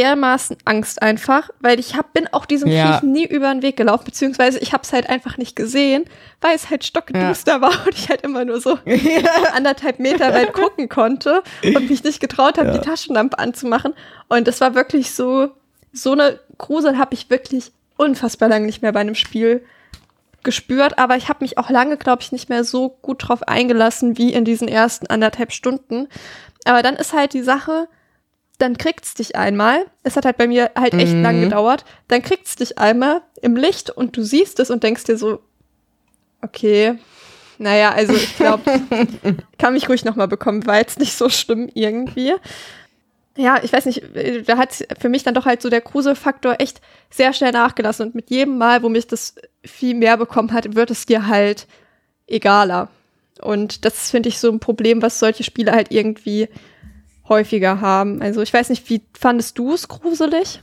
dermaßen 0.00 0.56
Angst 0.64 1.02
einfach, 1.02 1.50
weil 1.60 1.78
ich 1.78 1.94
hab, 1.94 2.12
bin 2.14 2.26
auch 2.32 2.46
diesem 2.46 2.70
Ja. 2.70 2.98
Viech 2.98 3.02
nie 3.02 3.26
über 3.26 3.52
den 3.52 3.62
Weg 3.62 3.76
gelaufen, 3.76 4.04
beziehungsweise 4.04 4.58
ich 4.58 4.72
habe 4.72 4.82
es 4.82 4.92
halt 4.92 5.08
einfach 5.08 5.36
nicht 5.36 5.56
gesehen, 5.56 6.04
weil 6.40 6.56
es 6.56 6.70
halt 6.70 6.84
stockduster 6.84 7.60
war 7.60 7.72
und 7.86 7.94
ich 7.94 8.08
halt 8.08 8.22
immer 8.22 8.44
nur 8.44 8.60
so 8.60 8.78
anderthalb 9.54 9.98
Meter 9.98 10.32
weit 10.32 10.52
gucken 10.54 10.88
konnte 10.88 11.42
und 11.62 11.90
mich 11.90 12.02
nicht 12.02 12.20
getraut 12.20 12.58
habe, 12.58 12.72
die 12.72 12.78
Taschenlampe 12.78 13.38
anzumachen. 13.38 13.94
Und 14.28 14.48
das 14.48 14.60
war 14.60 14.74
wirklich 14.74 15.12
so, 15.12 15.48
so 15.92 16.12
eine 16.12 16.40
Grusel 16.56 16.96
habe 16.98 17.14
ich 17.14 17.28
wirklich 17.28 17.72
unfassbar 17.96 18.48
lange 18.48 18.66
nicht 18.66 18.80
mehr 18.80 18.92
bei 18.92 19.00
einem 19.00 19.14
Spiel 19.14 19.62
gespürt, 20.42 20.98
aber 20.98 21.16
ich 21.16 21.28
habe 21.28 21.44
mich 21.44 21.58
auch 21.58 21.68
lange, 21.68 21.98
glaube 21.98 22.22
ich, 22.22 22.32
nicht 22.32 22.48
mehr 22.48 22.64
so 22.64 22.88
gut 23.02 23.28
drauf 23.28 23.46
eingelassen 23.46 24.16
wie 24.16 24.32
in 24.32 24.46
diesen 24.46 24.68
ersten 24.68 25.06
anderthalb 25.08 25.52
Stunden. 25.52 26.08
Aber 26.64 26.82
dann 26.82 26.96
ist 26.96 27.12
halt 27.12 27.34
die 27.34 27.42
Sache, 27.42 27.88
dann 28.60 28.76
kriegt's 28.78 29.14
dich 29.14 29.36
einmal. 29.36 29.86
Es 30.02 30.16
hat 30.16 30.24
halt 30.24 30.36
bei 30.36 30.46
mir 30.46 30.70
halt 30.76 30.94
echt 30.94 31.14
Mhm. 31.14 31.22
lang 31.22 31.40
gedauert. 31.40 31.84
Dann 32.08 32.22
kriegt's 32.22 32.56
dich 32.56 32.78
einmal 32.78 33.22
im 33.42 33.56
Licht 33.56 33.90
und 33.90 34.16
du 34.16 34.22
siehst 34.22 34.60
es 34.60 34.70
und 34.70 34.82
denkst 34.82 35.04
dir 35.04 35.16
so, 35.16 35.40
okay, 36.42 36.98
naja, 37.58 37.90
also 37.92 38.14
ich 38.14 38.36
glaube, 38.36 38.62
kann 39.58 39.74
mich 39.74 39.88
ruhig 39.88 40.04
nochmal 40.04 40.28
bekommen, 40.28 40.66
war 40.66 40.78
jetzt 40.78 40.98
nicht 40.98 41.14
so 41.16 41.28
schlimm 41.28 41.68
irgendwie. 41.74 42.34
Ja, 43.36 43.60
ich 43.62 43.72
weiß 43.72 43.86
nicht, 43.86 44.02
da 44.46 44.56
hat 44.58 44.86
für 44.98 45.08
mich 45.08 45.22
dann 45.22 45.34
doch 45.34 45.46
halt 45.46 45.62
so 45.62 45.68
der 45.70 45.80
Gruselfaktor 45.80 46.56
echt 46.58 46.80
sehr 47.10 47.32
schnell 47.32 47.52
nachgelassen 47.52 48.06
und 48.08 48.14
mit 48.14 48.30
jedem 48.30 48.58
Mal, 48.58 48.82
wo 48.82 48.88
mich 48.88 49.06
das 49.06 49.34
viel 49.64 49.94
mehr 49.94 50.16
bekommen 50.16 50.52
hat, 50.52 50.74
wird 50.74 50.90
es 50.90 51.06
dir 51.06 51.26
halt 51.26 51.66
egaler. 52.26 52.88
Und 53.40 53.84
das 53.84 54.10
finde 54.10 54.28
ich 54.28 54.38
so 54.38 54.50
ein 54.50 54.60
Problem, 54.60 55.00
was 55.00 55.18
solche 55.18 55.44
Spiele 55.44 55.72
halt 55.72 55.92
irgendwie 55.92 56.48
häufiger 57.30 57.80
haben. 57.80 58.20
Also 58.20 58.42
ich 58.42 58.52
weiß 58.52 58.68
nicht, 58.68 58.90
wie 58.90 59.00
fandest 59.18 59.56
du 59.58 59.72
es 59.72 59.88
gruselig? 59.88 60.60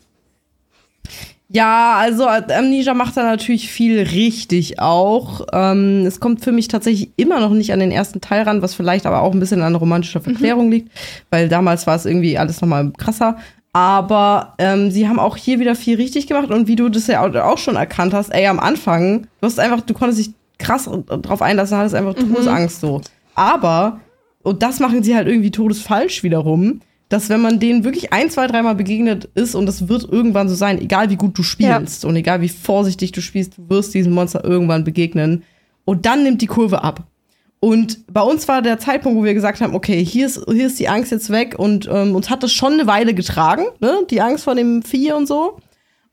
Ja, 1.49 1.95
also 1.95 2.27
Amnesia 2.27 2.93
macht 2.93 3.15
da 3.15 3.23
natürlich 3.23 3.71
viel 3.71 4.01
richtig 4.01 4.79
auch. 4.81 5.47
Ähm, 5.53 6.05
es 6.05 6.19
kommt 6.19 6.43
für 6.43 6.51
mich 6.51 6.67
tatsächlich 6.67 7.11
immer 7.15 7.39
noch 7.39 7.51
nicht 7.51 7.71
an 7.71 7.79
den 7.79 7.91
ersten 7.91 8.19
Teil 8.19 8.41
ran, 8.43 8.61
was 8.61 8.73
vielleicht 8.75 9.05
aber 9.05 9.21
auch 9.21 9.31
ein 9.33 9.39
bisschen 9.39 9.61
an 9.61 9.75
romantischer 9.75 10.19
Verklärung 10.19 10.69
liegt, 10.69 10.91
weil 11.29 11.47
damals 11.47 11.87
war 11.87 11.95
es 11.95 12.05
irgendwie 12.05 12.37
alles 12.37 12.59
noch 12.59 12.67
mal 12.67 12.91
krasser. 12.97 13.37
Aber 13.71 14.55
ähm, 14.57 14.91
sie 14.91 15.07
haben 15.07 15.19
auch 15.19 15.37
hier 15.37 15.59
wieder 15.59 15.75
viel 15.75 15.95
richtig 15.95 16.27
gemacht 16.27 16.49
und 16.49 16.67
wie 16.67 16.75
du 16.75 16.89
das 16.89 17.07
ja 17.07 17.23
auch- 17.45 17.57
schon 17.57 17.75
erkannt 17.77 18.13
hast, 18.13 18.29
ey, 18.33 18.47
am 18.47 18.59
Anfang, 18.59 19.27
du 19.39 19.45
hast 19.47 19.59
einfach, 19.59 19.81
du 19.81 19.93
konntest 19.93 20.19
dich 20.19 20.31
krass 20.57 20.89
drauf 21.07 21.41
einlassen, 21.41 21.77
hattest 21.77 21.95
einfach 21.95 22.15
Todesangst 22.15 22.81
so. 22.81 23.01
Aber, 23.35 23.99
und 24.47 24.63
das 24.63 24.79
machen 24.79 25.03
sie 25.03 25.15
halt 25.15 25.27
irgendwie 25.27 25.51
todesfalsch 25.51 26.23
wiederum, 26.23 26.79
dass 27.09 27.29
wenn 27.29 27.41
man 27.41 27.59
denen 27.59 27.83
wirklich 27.83 28.11
ein, 28.11 28.29
zwei, 28.29 28.47
dreimal 28.47 28.75
begegnet 28.75 29.29
ist 29.35 29.55
und 29.55 29.65
das 29.65 29.87
wird 29.87 30.11
irgendwann 30.11 30.49
so 30.49 30.55
sein, 30.55 30.81
egal 30.81 31.09
wie 31.09 31.15
gut 31.15 31.37
du 31.37 31.43
spielst 31.43 32.03
und 32.05 32.15
egal 32.15 32.41
wie 32.41 32.49
vorsichtig 32.49 33.11
du 33.11 33.21
spielst, 33.21 33.57
du 33.57 33.69
wirst 33.69 33.93
diesem 33.93 34.13
Monster 34.13 34.43
irgendwann 34.43 34.83
begegnen. 34.83 35.43
Und 35.85 36.05
dann 36.05 36.23
nimmt 36.23 36.41
die 36.41 36.47
Kurve 36.47 36.83
ab. 36.83 37.03
Und 37.59 37.99
bei 38.13 38.21
uns 38.21 38.47
war 38.47 38.61
der 38.61 38.77
Zeitpunkt, 38.77 39.17
wo 39.17 39.23
wir 39.23 39.33
gesagt 39.33 39.61
haben, 39.61 39.73
okay, 39.73 40.03
hier 40.03 40.25
ist, 40.25 40.43
hier 40.51 40.67
ist 40.67 40.79
die 40.79 40.89
Angst 40.89 41.11
jetzt 41.11 41.29
weg 41.29 41.55
und 41.57 41.89
ähm, 41.91 42.13
uns 42.15 42.29
hat 42.29 42.43
das 42.43 42.51
schon 42.53 42.73
eine 42.73 42.87
Weile 42.87 43.13
getragen, 43.13 43.63
ne? 43.79 43.99
die 44.09 44.21
Angst 44.21 44.43
vor 44.43 44.55
dem 44.55 44.83
Vieh 44.83 45.13
und 45.13 45.27
so. 45.27 45.57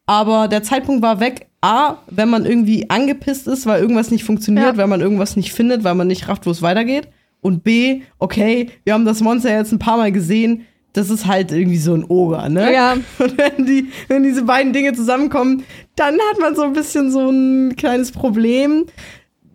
Aber 0.06 0.48
der 0.48 0.62
Zeitpunkt 0.62 1.02
war 1.02 1.18
weg, 1.20 1.48
A, 1.60 1.96
wenn 2.10 2.30
man 2.30 2.46
irgendwie 2.46 2.88
angepisst 2.88 3.46
ist, 3.46 3.66
weil 3.66 3.80
irgendwas 3.80 4.10
nicht 4.10 4.24
funktioniert, 4.24 4.72
Ja. 4.72 4.76
weil 4.76 4.86
man 4.86 5.00
irgendwas 5.00 5.34
nicht 5.36 5.52
findet, 5.52 5.82
weil 5.82 5.94
man 5.94 6.06
nicht 6.06 6.28
rafft, 6.28 6.46
wo 6.46 6.50
es 6.50 6.62
weitergeht. 6.62 7.08
Und 7.44 7.62
B, 7.62 8.00
okay, 8.18 8.70
wir 8.84 8.94
haben 8.94 9.04
das 9.04 9.20
Monster 9.20 9.54
jetzt 9.54 9.70
ein 9.70 9.78
paar 9.78 9.98
Mal 9.98 10.12
gesehen, 10.12 10.64
das 10.94 11.10
ist 11.10 11.26
halt 11.26 11.52
irgendwie 11.52 11.76
so 11.76 11.92
ein 11.92 12.02
Oger, 12.08 12.48
ne? 12.48 12.72
Ja. 12.72 12.92
Und 13.18 13.36
wenn, 13.36 13.66
die, 13.66 13.90
wenn 14.08 14.22
diese 14.22 14.44
beiden 14.44 14.72
Dinge 14.72 14.94
zusammenkommen, 14.94 15.62
dann 15.94 16.14
hat 16.30 16.40
man 16.40 16.56
so 16.56 16.62
ein 16.62 16.72
bisschen 16.72 17.10
so 17.10 17.28
ein 17.28 17.76
kleines 17.76 18.12
Problem. 18.12 18.86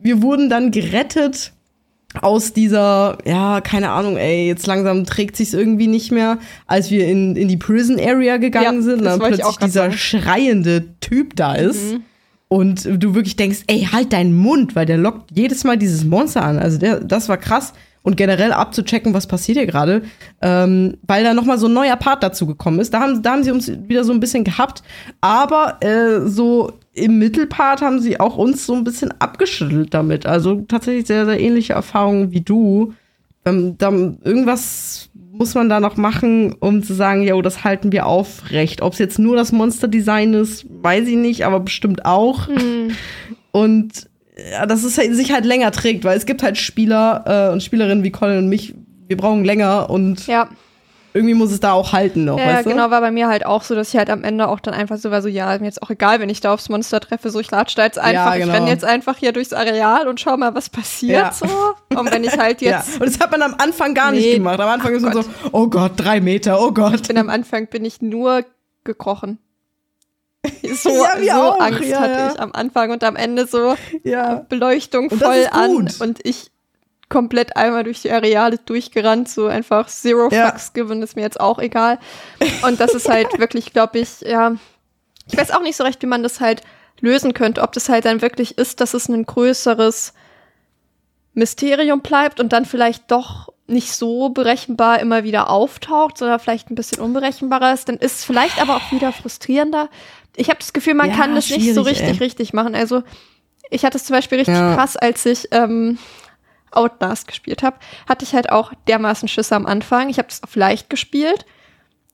Wir 0.04 0.22
wurden 0.22 0.52
dann 0.52 0.70
gerettet 0.70 1.54
aus 2.22 2.54
dieser, 2.54 3.18
ja, 3.26 3.60
keine 3.60 3.90
Ahnung, 3.90 4.18
ey, 4.18 4.46
jetzt 4.48 4.68
langsam 4.68 5.04
trägt 5.06 5.36
sich's 5.36 5.54
irgendwie 5.54 5.88
nicht 5.88 6.12
mehr, 6.12 6.38
als 6.68 6.92
wir 6.92 7.08
in, 7.08 7.36
in 7.36 7.48
die 7.48 7.58
Prison 7.58 8.00
Area 8.00 8.38
gegangen 8.38 8.78
Ja, 8.78 8.84
sind 8.84 9.04
dann 9.04 9.20
ich 9.20 9.28
plötzlich 9.28 9.58
dieser 9.58 9.72
sagen. 9.72 9.94
Mhm. 9.94 9.98
schreiende 9.98 10.86
Typ 11.00 11.36
da 11.36 11.56
ist. 11.56 11.96
Und 12.52 12.84
du 12.86 13.14
wirklich 13.14 13.36
denkst, 13.36 13.60
ey, 13.68 13.88
halt 13.92 14.12
deinen 14.12 14.36
Mund, 14.36 14.76
weil 14.76 14.88
der 14.88 14.98
lockt 14.98 15.30
jedes 15.32 15.64
Mal 15.64 15.78
dieses 15.78 16.04
Monster 16.04 16.44
an. 16.44 16.58
Also 16.58 16.80
der, 16.80 17.00
das 17.00 17.30
war 17.30 17.38
krass. 17.38 17.74
Und 18.02 18.18
generell 18.18 18.54
abzuchecken, 18.54 19.14
was 19.14 19.28
passiert 19.28 19.58
hier 19.58 19.68
gerade, 19.68 20.02
ähm, 20.42 20.98
weil 21.06 21.24
da 21.24 21.34
noch 21.34 21.46
mal 21.46 21.60
so 21.60 21.68
ein 21.68 21.74
neuer 21.74 21.98
Part 21.98 22.24
dazu 22.24 22.48
gekommen 22.48 22.80
ist. 22.80 22.94
Da 22.94 23.02
haben, 23.02 23.22
da 23.22 23.34
haben 23.34 23.44
sie 23.44 23.52
uns 23.52 23.70
wieder 23.88 24.04
so 24.04 24.14
ein 24.14 24.20
bisschen 24.20 24.44
gehabt. 24.44 24.82
Aber 25.22 25.78
äh, 25.82 26.28
so 26.28 26.72
im 26.94 27.20
Mittelpart 27.20 27.82
haben 27.82 28.00
sie 28.00 28.20
auch 28.20 28.36
uns 28.36 28.66
so 28.66 28.74
ein 28.74 28.84
bisschen 28.84 29.14
abgeschüttelt 29.20 29.94
damit. 29.94 30.26
Also 30.26 30.62
tatsächlich 30.68 31.06
sehr, 31.06 31.26
sehr 31.26 31.40
ähnliche 31.40 31.74
Erfahrungen 31.74 32.32
wie 32.32 32.42
du. 32.42 32.94
Ähm, 33.46 33.78
dann 33.78 34.18
irgendwas 34.24 35.09
muss 35.40 35.56
man 35.56 35.70
da 35.70 35.80
noch 35.80 35.96
machen, 35.96 36.54
um 36.60 36.84
zu 36.84 36.94
sagen, 36.94 37.24
ja, 37.24 37.42
das 37.42 37.64
halten 37.64 37.94
wir 37.94 38.06
aufrecht. 38.06 38.82
Ob 38.82 38.94
es 38.94 39.00
jetzt 39.00 39.18
nur 39.18 39.38
das 39.38 39.54
Monster-Design 39.54 40.34
ist, 40.34 40.66
weiß 40.70 41.08
ich 41.08 41.16
nicht, 41.16 41.46
aber 41.46 41.62
bestimmt 41.62 42.06
auch. 42.06 42.50
Und 43.52 44.10
ja, 44.52 44.66
dass 44.66 44.84
es 44.84 44.98
halt, 44.98 45.16
sich 45.16 45.32
halt 45.32 45.46
länger 45.46 45.72
trägt, 45.72 46.04
weil 46.04 46.18
es 46.18 46.26
gibt 46.26 46.44
halt 46.44 46.58
Spieler 46.58 47.24
äh, 47.26 47.54
und 47.54 47.64
Spielerinnen 47.64 48.04
wie 48.04 48.12
Colin 48.12 48.40
und 48.40 48.50
mich, 48.50 48.76
wir 49.08 49.16
brauchen 49.18 49.46
länger 49.46 49.90
und 49.90 50.28
Ja, 50.28 50.50
irgendwie 51.14 51.34
muss 51.34 51.52
es 51.52 51.60
da 51.60 51.72
auch 51.74 51.92
halten 51.94 52.26
noch, 52.26 52.38
ja 52.40 52.46
weißt 52.48 52.66
du? 52.66 52.70
genau, 52.72 52.92
war 52.92 53.02
bei 53.02 53.12
mir 53.12 53.28
halt 53.28 53.46
auch 53.46 53.64
so, 53.64 53.76
dass 53.76 53.90
ich 53.90 53.98
halt 53.98 54.10
am 54.10 54.24
Ende 54.24 54.48
auch 54.48 54.60
dann 54.60 54.74
einfach 54.74 54.98
so 54.98 55.12
war, 55.12 55.22
so, 55.22 55.28
ja, 55.28 55.58
mir 55.60 55.66
jetzt 55.66 55.82
auch 55.82 55.90
egal, 55.90 56.20
wenn 56.20 56.30
ich 56.30 56.40
da 56.42 56.54
aufs 56.54 56.70
Monster 56.70 57.00
treffe, 57.00 57.30
so 57.30 57.40
ich 57.40 57.50
latsche 57.52 57.76
da 57.76 57.84
jetzt 57.86 57.98
einfach, 58.00 58.34
genau. 58.36 58.48
ich 58.48 58.54
renne 58.54 58.70
jetzt 58.70 58.86
einfach 58.86 59.18
hier 59.18 59.32
durchs 59.32 59.54
Areal 59.54 60.08
und 60.08 60.20
schau 60.20 60.38
mal, 60.38 60.54
was 60.56 60.70
passiert 60.70 61.20
Ja. 61.20 61.32
so. 61.32 61.48
Und 61.98 62.12
wenn 62.12 62.24
ich 62.24 62.38
halt 62.38 62.62
Ja, 62.62 62.78
jetzt, 62.78 63.00
und 63.02 63.08
das 63.08 63.20
hat 63.20 63.32
man 63.32 63.42
am 63.42 63.56
Anfang 63.58 63.94
gar 63.94 64.12
nicht 64.12 64.24
Nee. 64.26 64.34
gemacht. 64.36 64.60
Am 64.60 64.70
Anfang 64.70 64.92
Ach 64.94 64.98
ist 64.98 65.04
man 65.04 65.14
Gott. 65.14 65.26
so, 65.26 65.32
oh 65.52 65.68
Gott, 65.68 65.94
drei 65.98 66.22
Meter, 66.22 66.62
oh 66.62 66.72
Gott. 66.72 67.08
bin 67.08 67.18
am 67.18 67.30
Anfang 67.30 67.68
bin 67.68 67.86
ich 67.86 68.02
nur 68.02 68.44
gekrochen. 68.84 69.40
So, 70.74 70.90
Ja, 71.22 71.36
so 71.36 71.52
Angst 71.60 71.84
ja, 71.86 72.00
hatte 72.00 72.14
ja. 72.14 72.32
ich 72.34 72.40
am 72.40 72.52
Anfang 72.54 72.92
und 72.92 73.04
am 73.04 73.16
Ende 73.16 73.46
so 73.48 73.76
Ja. 74.04 74.46
Beleuchtung 74.48 75.10
voll 75.10 75.48
an 75.52 75.90
und 76.00 76.20
ich 76.24 76.52
komplett 77.10 77.58
einmal 77.58 77.84
durch 77.84 78.02
die 78.04 78.12
Areale 78.12 78.58
durchgerannt, 78.60 79.28
so 79.30 79.48
einfach 79.48 79.88
zero 79.88 80.30
Ja. 80.32 80.48
fucks 80.50 80.74
given, 80.74 81.02
ist 81.02 81.16
mir 81.16 81.24
jetzt 81.24 81.40
auch 81.40 81.60
egal. 81.60 82.00
Und 82.62 82.80
das 82.80 82.94
ist 82.94 83.10
halt 83.10 83.28
wirklich, 83.40 83.74
glaube 83.74 84.00
ich, 84.00 84.22
ja, 84.22 84.56
ich 85.28 85.38
weiß 85.38 85.52
auch 85.52 85.62
nicht 85.62 85.76
so 85.76 85.84
recht, 85.84 86.02
wie 86.02 86.08
man 86.08 86.24
das 86.24 86.40
halt 86.40 86.62
lösen 87.02 87.34
könnte, 87.34 87.62
ob 87.62 87.72
das 87.74 87.90
halt 87.90 88.06
dann 88.06 88.22
wirklich 88.22 88.58
ist, 88.58 88.80
dass 88.82 88.94
es 88.94 89.08
ein 89.10 89.26
größeres 89.26 90.14
Mysterium 91.34 92.02
bleibt 92.02 92.40
und 92.40 92.52
dann 92.54 92.66
vielleicht 92.66 93.10
doch 93.12 93.50
nicht 93.68 93.94
so 93.94 94.30
berechenbar 94.30 95.00
immer 95.00 95.24
wieder 95.24 95.50
auftaucht, 95.50 96.18
sondern 96.18 96.40
vielleicht 96.40 96.72
ein 96.72 96.76
bisschen 96.76 97.00
unberechenbarer 97.00 97.74
ist, 97.74 97.88
dann 97.88 97.98
ist 97.98 98.20
es 98.20 98.26
vielleicht 98.26 98.60
aber 98.60 98.76
auch 98.78 98.92
wieder 98.92 99.14
frustrierender. 99.14 99.90
Ich 100.36 100.50
habe 100.50 100.60
das 100.60 100.74
Gefühl, 100.74 100.96
man 100.96 101.10
Ja, 101.12 101.16
kann 101.16 101.36
das 101.36 101.50
nicht 101.50 101.74
so 101.76 101.82
richtig 101.84 102.08
ey. 102.18 102.18
richtig 102.18 102.52
machen. 102.54 102.74
Also 102.76 103.04
ich 103.70 103.86
hatte 103.86 103.98
es 103.98 104.06
zum 104.06 104.16
Beispiel 104.16 104.40
richtig 104.40 104.56
Ja. 104.56 104.74
krass, 104.76 104.98
als 104.98 105.26
ich 105.28 105.48
ähm, 105.52 106.00
Outlast 106.72 107.28
gespielt 107.28 107.64
habe, 107.64 107.78
hatte 108.08 108.24
ich 108.26 108.34
halt 108.34 108.52
auch 108.52 108.74
dermaßen 108.88 109.28
Schüsse 109.28 109.56
am 109.56 109.66
Anfang. 109.66 110.10
Ich 110.10 110.18
habe 110.18 110.28
das 110.30 110.44
auf 110.44 110.56
leicht 110.56 110.90
gespielt. 110.90 111.46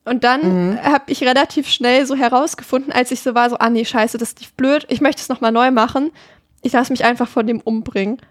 Und 0.04 0.24
dann 0.24 0.74
Mhm. 0.74 0.84
habe 0.84 1.12
ich 1.12 1.24
relativ 1.24 1.68
schnell 1.68 2.06
so 2.06 2.16
herausgefunden, 2.16 2.92
als 2.94 3.10
ich 3.12 3.22
so 3.22 3.34
war, 3.34 3.50
so, 3.50 3.58
ah 3.58 3.70
nee, 3.70 3.86
scheiße, 3.86 4.18
das 4.20 4.34
ist 4.34 4.56
blöd, 4.56 4.86
ich 4.90 5.02
möchte 5.02 5.22
es 5.22 5.30
nochmal 5.30 5.52
neu 5.52 5.72
machen. 5.72 6.12
Ich 6.62 6.74
lasse 6.74 6.92
mich 6.94 7.04
einfach 7.06 7.28
von 7.28 7.48
dem 7.48 7.60
umbringen. 7.60 8.22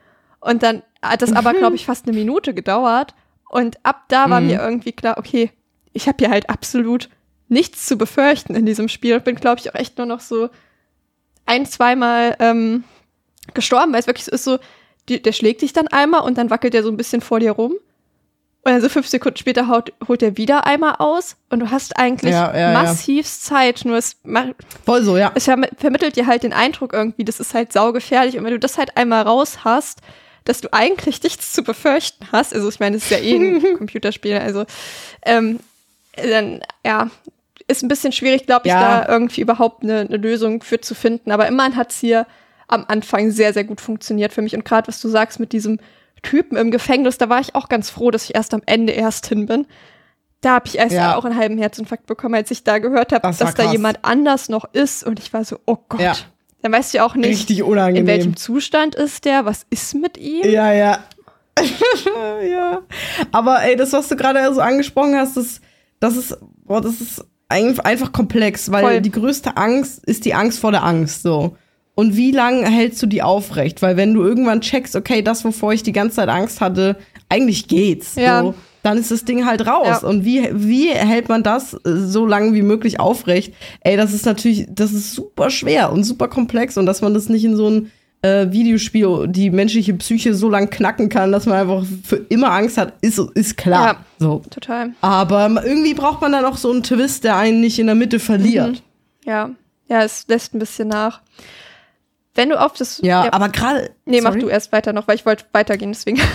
Und 0.40 0.62
dann 0.62 0.82
hat 1.02 1.22
das 1.22 1.32
aber, 1.32 1.52
glaube 1.54 1.74
ich, 1.76 1.86
fast 1.86 2.06
eine 2.06 2.16
Minute 2.16 2.54
gedauert. 2.54 3.14
Und 3.48 3.78
ab 3.84 4.04
da 4.08 4.30
war 4.30 4.40
Mhm. 4.40 4.46
mir 4.48 4.60
irgendwie 4.60 4.92
klar, 4.92 5.18
okay, 5.18 5.50
ich 5.92 6.06
habe 6.06 6.18
hier 6.18 6.30
halt 6.30 6.48
absolut 6.50 7.08
nichts 7.48 7.86
zu 7.86 7.96
befürchten 7.96 8.54
in 8.54 8.66
diesem 8.66 8.88
Spiel 8.88 9.14
und 9.16 9.24
bin, 9.24 9.36
glaube 9.36 9.60
ich, 9.60 9.70
auch 9.70 9.74
echt 9.78 9.98
nur 9.98 10.06
noch 10.06 10.20
so 10.20 10.48
ein, 11.46 11.66
zweimal 11.66 12.36
ähm, 12.40 12.84
gestorben, 13.52 13.92
weil 13.92 14.00
es 14.00 14.06
wirklich 14.06 14.24
so 14.24 14.32
ist 14.32 14.44
so, 14.44 14.58
die, 15.08 15.20
der 15.22 15.32
schlägt 15.32 15.62
dich 15.62 15.72
dann 15.72 15.88
einmal 15.88 16.22
und 16.22 16.38
dann 16.38 16.50
wackelt 16.50 16.74
er 16.74 16.82
so 16.82 16.90
ein 16.90 16.96
bisschen 16.96 17.20
vor 17.20 17.40
dir 17.40 17.52
rum. 17.52 17.72
Und 18.66 18.72
dann 18.72 18.80
so 18.80 18.88
fünf 18.88 19.06
Sekunden 19.06 19.36
später 19.36 19.68
haut, 19.68 19.92
holt 20.08 20.22
er 20.22 20.38
wieder 20.38 20.66
einmal 20.66 20.94
aus 20.98 21.36
und 21.50 21.60
du 21.60 21.70
hast 21.70 21.98
eigentlich 21.98 22.32
Ja, 22.32 22.50
ja, 22.54 22.72
ja. 22.72 22.82
massiv 22.82 23.26
Zeit, 23.28 23.82
nur 23.84 23.98
es, 23.98 24.16
Voll 24.86 25.02
so, 25.02 25.18
ja. 25.18 25.32
es 25.34 25.44
verm 25.44 25.66
vermittelt 25.76 26.16
dir 26.16 26.26
halt 26.26 26.44
den 26.44 26.54
Eindruck 26.54 26.94
irgendwie, 26.94 27.24
das 27.24 27.40
ist 27.40 27.52
halt 27.52 27.74
saugefährlich 27.74 28.38
und 28.38 28.44
wenn 28.44 28.52
du 28.52 28.58
das 28.58 28.78
halt 28.78 28.96
einmal 28.96 29.22
raus 29.24 29.64
hast, 29.64 30.00
dass 30.46 30.62
du 30.62 30.68
eigentlich 30.72 31.22
nichts 31.22 31.52
zu 31.52 31.62
befürchten 31.62 32.26
hast, 32.32 32.54
also 32.54 32.70
ich 32.70 32.80
meine, 32.80 32.96
es 32.96 33.04
ist 33.04 33.10
ja 33.10 33.18
eh 33.18 33.36
ein 33.36 33.60
Computerspiel, 33.76 34.38
also 34.38 34.64
ähm, 35.26 35.60
dann, 36.16 36.62
ja, 36.86 37.10
ist 37.66 37.82
ein 37.82 37.88
bisschen 37.88 38.12
schwierig, 38.12 38.46
glaube 38.46 38.62
ich, 38.66 38.72
Ja. 38.72 39.00
da 39.04 39.12
irgendwie 39.12 39.42
überhaupt 39.42 39.82
eine, 39.82 40.00
eine 40.00 40.16
Lösung 40.16 40.62
für 40.62 40.80
zu 40.80 40.94
finden. 40.94 41.30
Aber 41.32 41.46
immerhin 41.48 41.76
hat 41.76 41.92
es 41.92 41.98
hier 41.98 42.26
am 42.68 42.84
Anfang 42.88 43.30
sehr, 43.30 43.52
sehr 43.52 43.64
gut 43.64 43.80
funktioniert 43.80 44.32
für 44.32 44.42
mich. 44.42 44.54
Und 44.54 44.64
gerade 44.64 44.88
was 44.88 45.00
du 45.00 45.08
sagst 45.08 45.40
mit 45.40 45.52
diesem 45.52 45.78
Typen 46.22 46.56
im 46.56 46.70
Gefängnis, 46.70 47.18
da 47.18 47.28
war 47.28 47.40
ich 47.40 47.54
auch 47.54 47.68
ganz 47.68 47.90
froh, 47.90 48.10
dass 48.10 48.24
ich 48.24 48.34
erst 48.34 48.54
am 48.54 48.62
Ende 48.66 48.92
erst 48.92 49.26
hin 49.26 49.46
bin. 49.46 49.66
Da 50.40 50.54
habe 50.54 50.66
ich 50.66 50.78
erst 50.78 50.94
Ja. 50.94 51.16
auch 51.16 51.24
einen 51.24 51.36
halben 51.38 51.58
Herzinfarkt 51.58 52.06
bekommen, 52.06 52.34
als 52.34 52.50
ich 52.50 52.64
da 52.64 52.78
gehört 52.78 53.12
habe, 53.12 53.22
Das 53.22 53.38
dass 53.38 53.54
da 53.54 53.70
jemand 53.72 53.98
anders 54.02 54.48
noch 54.48 54.64
ist. 54.72 55.04
Und 55.04 55.18
ich 55.18 55.32
war 55.32 55.44
so, 55.44 55.58
oh 55.66 55.76
Gott. 55.88 56.00
Ja. 56.00 56.14
Dann 56.62 56.72
weißt 56.72 56.94
du 56.94 56.98
ja 56.98 57.04
auch 57.04 57.14
nicht, 57.14 57.50
in 57.50 58.06
welchem 58.06 58.36
Zustand 58.36 58.94
ist 58.94 59.26
der, 59.26 59.44
was 59.44 59.66
ist 59.68 59.94
mit 59.94 60.16
ihm. 60.16 60.48
Ja, 60.50 60.72
ja. 60.72 60.98
ja. 62.48 62.82
Aber 63.32 63.62
ey, 63.62 63.76
das, 63.76 63.92
was 63.92 64.08
du 64.08 64.16
gerade 64.16 64.52
so 64.54 64.60
angesprochen 64.60 65.14
hast, 65.16 65.36
das, 65.36 65.60
das 66.00 66.16
ist, 66.16 66.36
boah, 66.64 66.80
das 66.80 67.00
ist 67.00 67.24
ein- 67.48 67.78
einfach 67.80 68.12
komplex, 68.12 68.70
weil 68.70 68.82
Voll. 68.82 69.00
die 69.00 69.10
größte 69.10 69.56
Angst 69.56 70.04
ist 70.04 70.24
die 70.24 70.34
Angst 70.34 70.58
vor 70.58 70.72
der 70.72 70.82
Angst, 70.84 71.22
so. 71.22 71.56
Und 71.94 72.16
wie 72.16 72.32
lange 72.32 72.66
hältst 72.66 73.02
du 73.02 73.06
die 73.06 73.22
aufrecht? 73.22 73.80
Weil 73.82 73.96
wenn 73.96 74.14
du 74.14 74.22
irgendwann 74.22 74.60
checkst, 74.60 74.96
okay, 74.96 75.22
das, 75.22 75.44
wovor 75.44 75.72
ich 75.72 75.82
die 75.82 75.92
ganze 75.92 76.16
Zeit 76.16 76.28
Angst 76.28 76.60
hatte, 76.60 76.96
eigentlich 77.28 77.68
geht's. 77.68 78.16
Ja. 78.16 78.42
So, 78.42 78.54
dann 78.82 78.98
ist 78.98 79.10
das 79.10 79.24
Ding 79.24 79.46
halt 79.46 79.66
raus. 79.66 80.02
Ja. 80.02 80.08
Und 80.08 80.24
wie, 80.24 80.48
wie 80.52 80.90
hält 80.90 81.28
man 81.28 81.42
das 81.42 81.74
äh, 81.74 81.78
so 81.84 82.26
lange 82.26 82.52
wie 82.52 82.62
möglich 82.62 83.00
aufrecht? 83.00 83.54
Ey, 83.80 83.96
das 83.96 84.12
ist 84.12 84.26
natürlich, 84.26 84.66
das 84.68 84.92
ist 84.92 85.12
super 85.12 85.50
schwer 85.50 85.92
und 85.92 86.04
super 86.04 86.28
komplex 86.28 86.76
und 86.76 86.86
dass 86.86 87.00
man 87.00 87.14
das 87.14 87.28
nicht 87.28 87.44
in 87.44 87.56
so 87.56 87.70
ein 87.70 87.90
äh, 88.22 88.50
Videospiel 88.50 89.26
die 89.28 89.50
menschliche 89.50 89.94
Psyche 89.94 90.34
so 90.34 90.48
lang 90.48 90.70
knacken 90.70 91.08
kann, 91.08 91.30
dass 91.30 91.46
man 91.46 91.58
einfach 91.58 91.84
für 92.02 92.16
immer 92.28 92.50
Angst 92.52 92.76
hat, 92.76 92.94
ist, 93.02 93.18
ist 93.34 93.56
klar. 93.56 93.86
Ja. 93.86 93.96
So. 94.18 94.42
Total. 94.50 94.92
Aber 95.00 95.62
irgendwie 95.64 95.94
braucht 95.94 96.20
man 96.20 96.32
dann 96.32 96.44
auch 96.44 96.56
so 96.56 96.70
einen 96.70 96.82
Twist, 96.82 97.24
der 97.24 97.36
einen 97.36 97.60
nicht 97.60 97.78
in 97.78 97.86
der 97.86 97.94
Mitte 97.94 98.18
verliert. 98.18 98.82
Ja. 99.24 99.50
Ja, 99.88 100.02
es 100.02 100.24
lässt 100.28 100.54
ein 100.54 100.58
bisschen 100.58 100.88
nach. 100.88 101.20
Wenn 102.34 102.48
du 102.48 102.60
auf 102.60 102.74
das. 102.74 103.00
Ja, 103.02 103.32
aber 103.32 103.48
gerade. 103.48 103.90
Nee, 104.06 104.20
mach 104.20 104.30
sorry. 104.30 104.40
du 104.40 104.48
erst 104.48 104.72
weiter 104.72 104.92
noch, 104.92 105.06
weil 105.08 105.16
ich 105.16 105.26
wollte 105.26 105.44
weitergehen, 105.52 105.92
deswegen. 105.92 106.20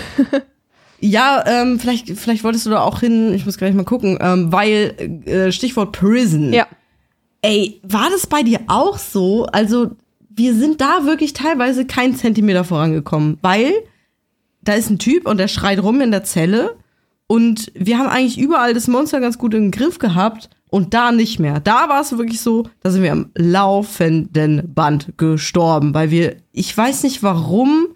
Ja, 1.02 1.42
ähm, 1.46 1.80
vielleicht, 1.80 2.10
vielleicht 2.10 2.44
wolltest 2.44 2.66
du 2.66 2.70
da 2.70 2.82
auch 2.82 3.00
hin, 3.00 3.32
ich 3.32 3.46
muss 3.46 3.56
gleich 3.56 3.74
mal 3.74 3.84
gucken, 3.84 4.18
ähm, 4.20 4.52
weil 4.52 5.22
äh, 5.24 5.50
Stichwort 5.50 5.92
Prison. 5.92 6.52
ja. 6.52 6.66
Ey, 7.42 7.80
war 7.82 8.10
das 8.10 8.26
bei 8.26 8.42
dir 8.42 8.60
auch 8.66 8.98
so? 8.98 9.46
Also, 9.46 9.92
wir 10.28 10.54
sind 10.54 10.82
da 10.82 11.06
wirklich 11.06 11.32
teilweise 11.32 11.86
keinen 11.86 12.14
Zentimeter 12.14 12.64
vorangekommen, 12.64 13.38
weil 13.40 13.72
da 14.60 14.74
ist 14.74 14.90
ein 14.90 14.98
Typ 14.98 15.26
und 15.26 15.38
der 15.38 15.48
schreit 15.48 15.82
rum 15.82 16.02
in 16.02 16.10
der 16.10 16.22
Zelle 16.22 16.76
und 17.26 17.72
wir 17.74 17.96
haben 17.96 18.08
eigentlich 18.08 18.38
überall 18.38 18.74
das 18.74 18.88
Monster 18.88 19.20
ganz 19.20 19.38
gut 19.38 19.54
im 19.54 19.70
Griff 19.70 19.98
gehabt 19.98 20.50
und 20.70 20.94
da 20.94 21.12
nicht 21.12 21.38
mehr. 21.38 21.60
Da 21.60 21.88
war 21.88 22.00
es 22.00 22.16
wirklich 22.16 22.40
so, 22.40 22.64
da 22.80 22.90
sind 22.90 23.02
wir 23.02 23.12
am 23.12 23.30
laufenden 23.36 24.72
Band 24.72 25.14
gestorben, 25.16 25.94
weil 25.94 26.10
wir, 26.10 26.36
ich 26.52 26.76
weiß 26.76 27.02
nicht 27.02 27.22
warum, 27.22 27.88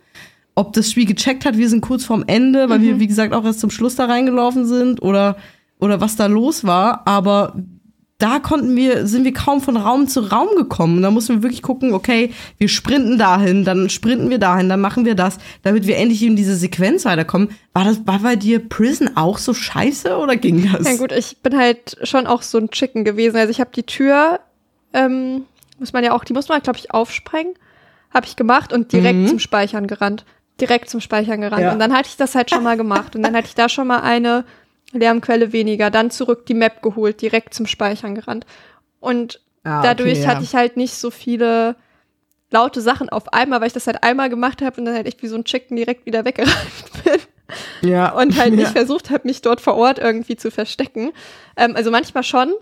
ob 0.57 0.73
das 0.73 0.91
Spiel 0.91 1.07
gecheckt 1.07 1.45
hat, 1.45 1.57
wir 1.57 1.69
sind 1.69 1.81
kurz 1.81 2.05
vorm 2.05 2.25
Ende, 2.27 2.69
weil 2.69 2.81
wir, 2.81 3.01
wie 3.01 3.09
gesagt, 3.09 3.33
auch 3.33 3.45
erst 3.45 3.61
zum 3.61 3.71
Schluss 3.71 3.97
da 3.97 4.05
reingelaufen 4.05 4.67
sind 4.67 5.03
oder, 5.03 5.37
oder 5.81 6.01
was 6.01 6.17
da 6.17 6.27
los 6.27 6.65
war, 6.65 7.07
aber 7.07 7.55
da 8.19 8.39
konnten 8.39 8.77
wir, 8.77 9.07
sind 9.07 9.25
wir 9.25 9.35
kaum 9.35 9.61
von 9.61 9.77
Raum 9.77 10.07
zu 10.07 10.21
Raum 10.21 10.49
gekommen. 10.57 10.99
Und 10.99 11.03
da 11.03 11.11
mussten 11.11 11.37
wir 11.37 11.43
wirklich 11.43 11.63
gucken, 11.63 11.93
okay, 11.93 12.33
wir 12.59 12.69
sprinten 12.69 13.19
dahin, 13.19 13.65
dann 13.65 13.91
sprinten 13.91 14.31
wir 14.31 14.39
dahin, 14.39 14.69
dann 14.69 14.81
machen 14.81 15.05
wir 15.05 15.17
das, 15.17 15.39
damit 15.63 15.87
wir 15.87 15.97
endlich 15.97 16.23
in 16.23 16.37
diese 16.37 16.55
Sequenz 16.55 17.05
weiterkommen. 17.05 17.51
War 17.73 17.85
das, 17.85 18.07
war 18.07 18.21
bei 18.21 18.37
dir 18.37 18.67
Prison 18.69 19.17
auch 19.17 19.39
so 19.39 19.53
scheiße 19.53 20.17
oder 20.17 20.37
ging 20.37 20.71
das? 20.73 20.87
Ja 20.87 20.97
gut, 20.97 21.11
ich 21.11 21.39
bin 21.43 21.57
halt 21.57 21.97
schon 22.05 22.27
auch 22.27 22.43
so 22.43 22.59
ein 22.59 22.71
Chicken 22.71 23.05
gewesen. 23.05 23.37
Also 23.37 23.51
ich 23.51 23.61
habe 23.61 23.71
die 23.75 23.83
Tür, 23.83 24.41
ähm, 24.93 25.45
muss 25.81 25.93
man 25.93 26.05
ja 26.05 26.13
auch, 26.13 26.23
die 26.23 26.35
muss 26.35 26.49
man, 26.49 26.63
glaube 26.63 26.79
ich, 26.79 26.93
aufsprengen. 26.93 27.55
Habe 28.13 28.27
ich 28.27 28.37
gemacht 28.37 28.73
und 28.73 28.93
direkt 28.93 29.29
zum 29.29 29.41
Speichern 29.41 29.89
gerannt. 29.89 30.25
Direkt 30.61 30.89
zum 30.89 31.01
Speichern 31.01 31.41
gerannt. 31.41 31.63
Ja. 31.63 31.73
Und 31.73 31.81
dann 31.81 31.93
hatte 31.93 32.09
ich 32.09 32.17
das 32.17 32.37
halt 32.37 32.49
schon 32.49 32.63
mal 32.63 32.77
gemacht. 32.77 33.17
Und 33.17 33.23
dann 33.23 33.35
hatte 33.35 33.49
ich 33.49 33.57
da 33.57 33.69
schon 33.69 33.89
mal 33.89 34.03
eine 34.03 34.45
Lärmquelle 34.95 35.53
weniger. 35.53 35.91
Dann 35.91 36.11
zurück 36.11 36.47
die 36.47 36.55
Map 36.55 36.83
geholt, 36.83 37.21
direkt 37.21 37.55
zum 37.55 37.67
Speichern 37.67 38.15
gerannt. 38.15 38.47
Und 39.01 39.41
Ah, 39.65 39.79
okay, 39.79 39.89
dadurch 39.89 40.21
ja. 40.23 40.29
hatte 40.29 40.45
ich 40.45 40.55
halt 40.55 40.77
nicht 40.77 40.95
so 40.95 41.11
viele 41.11 41.77
laute 42.51 42.81
Sachen 42.81 43.09
auf 43.09 43.33
einmal, 43.33 43.61
weil 43.61 43.67
ich 43.69 43.73
das 43.73 43.87
halt 43.87 44.03
einmal 44.03 44.29
gemacht 44.29 44.63
habe 44.63 44.79
und 44.79 44.85
dann 44.85 44.95
halt 44.95 45.07
echt 45.07 45.23
wie 45.23 45.27
so 45.27 45.37
ein 45.37 45.45
Chicken 45.45 45.77
direkt 45.77 46.07
wieder 46.07 46.25
weggerannt 46.25 46.55
bin 47.83 47.91
ja. 47.91 48.11
und 48.13 48.39
halt 48.39 48.53
nicht 48.53 48.67
Ja. 48.67 48.71
versucht 48.73 49.11
habe, 49.11 49.27
mich 49.27 49.43
dort 49.43 49.61
vor 49.61 49.75
Ort 49.75 49.99
irgendwie 49.99 50.37
zu 50.37 50.51
verstecken. 50.51 51.13
Ähm, 51.57 51.75
also 51.77 51.91
manchmal 51.91 52.23
schon. 52.23 52.53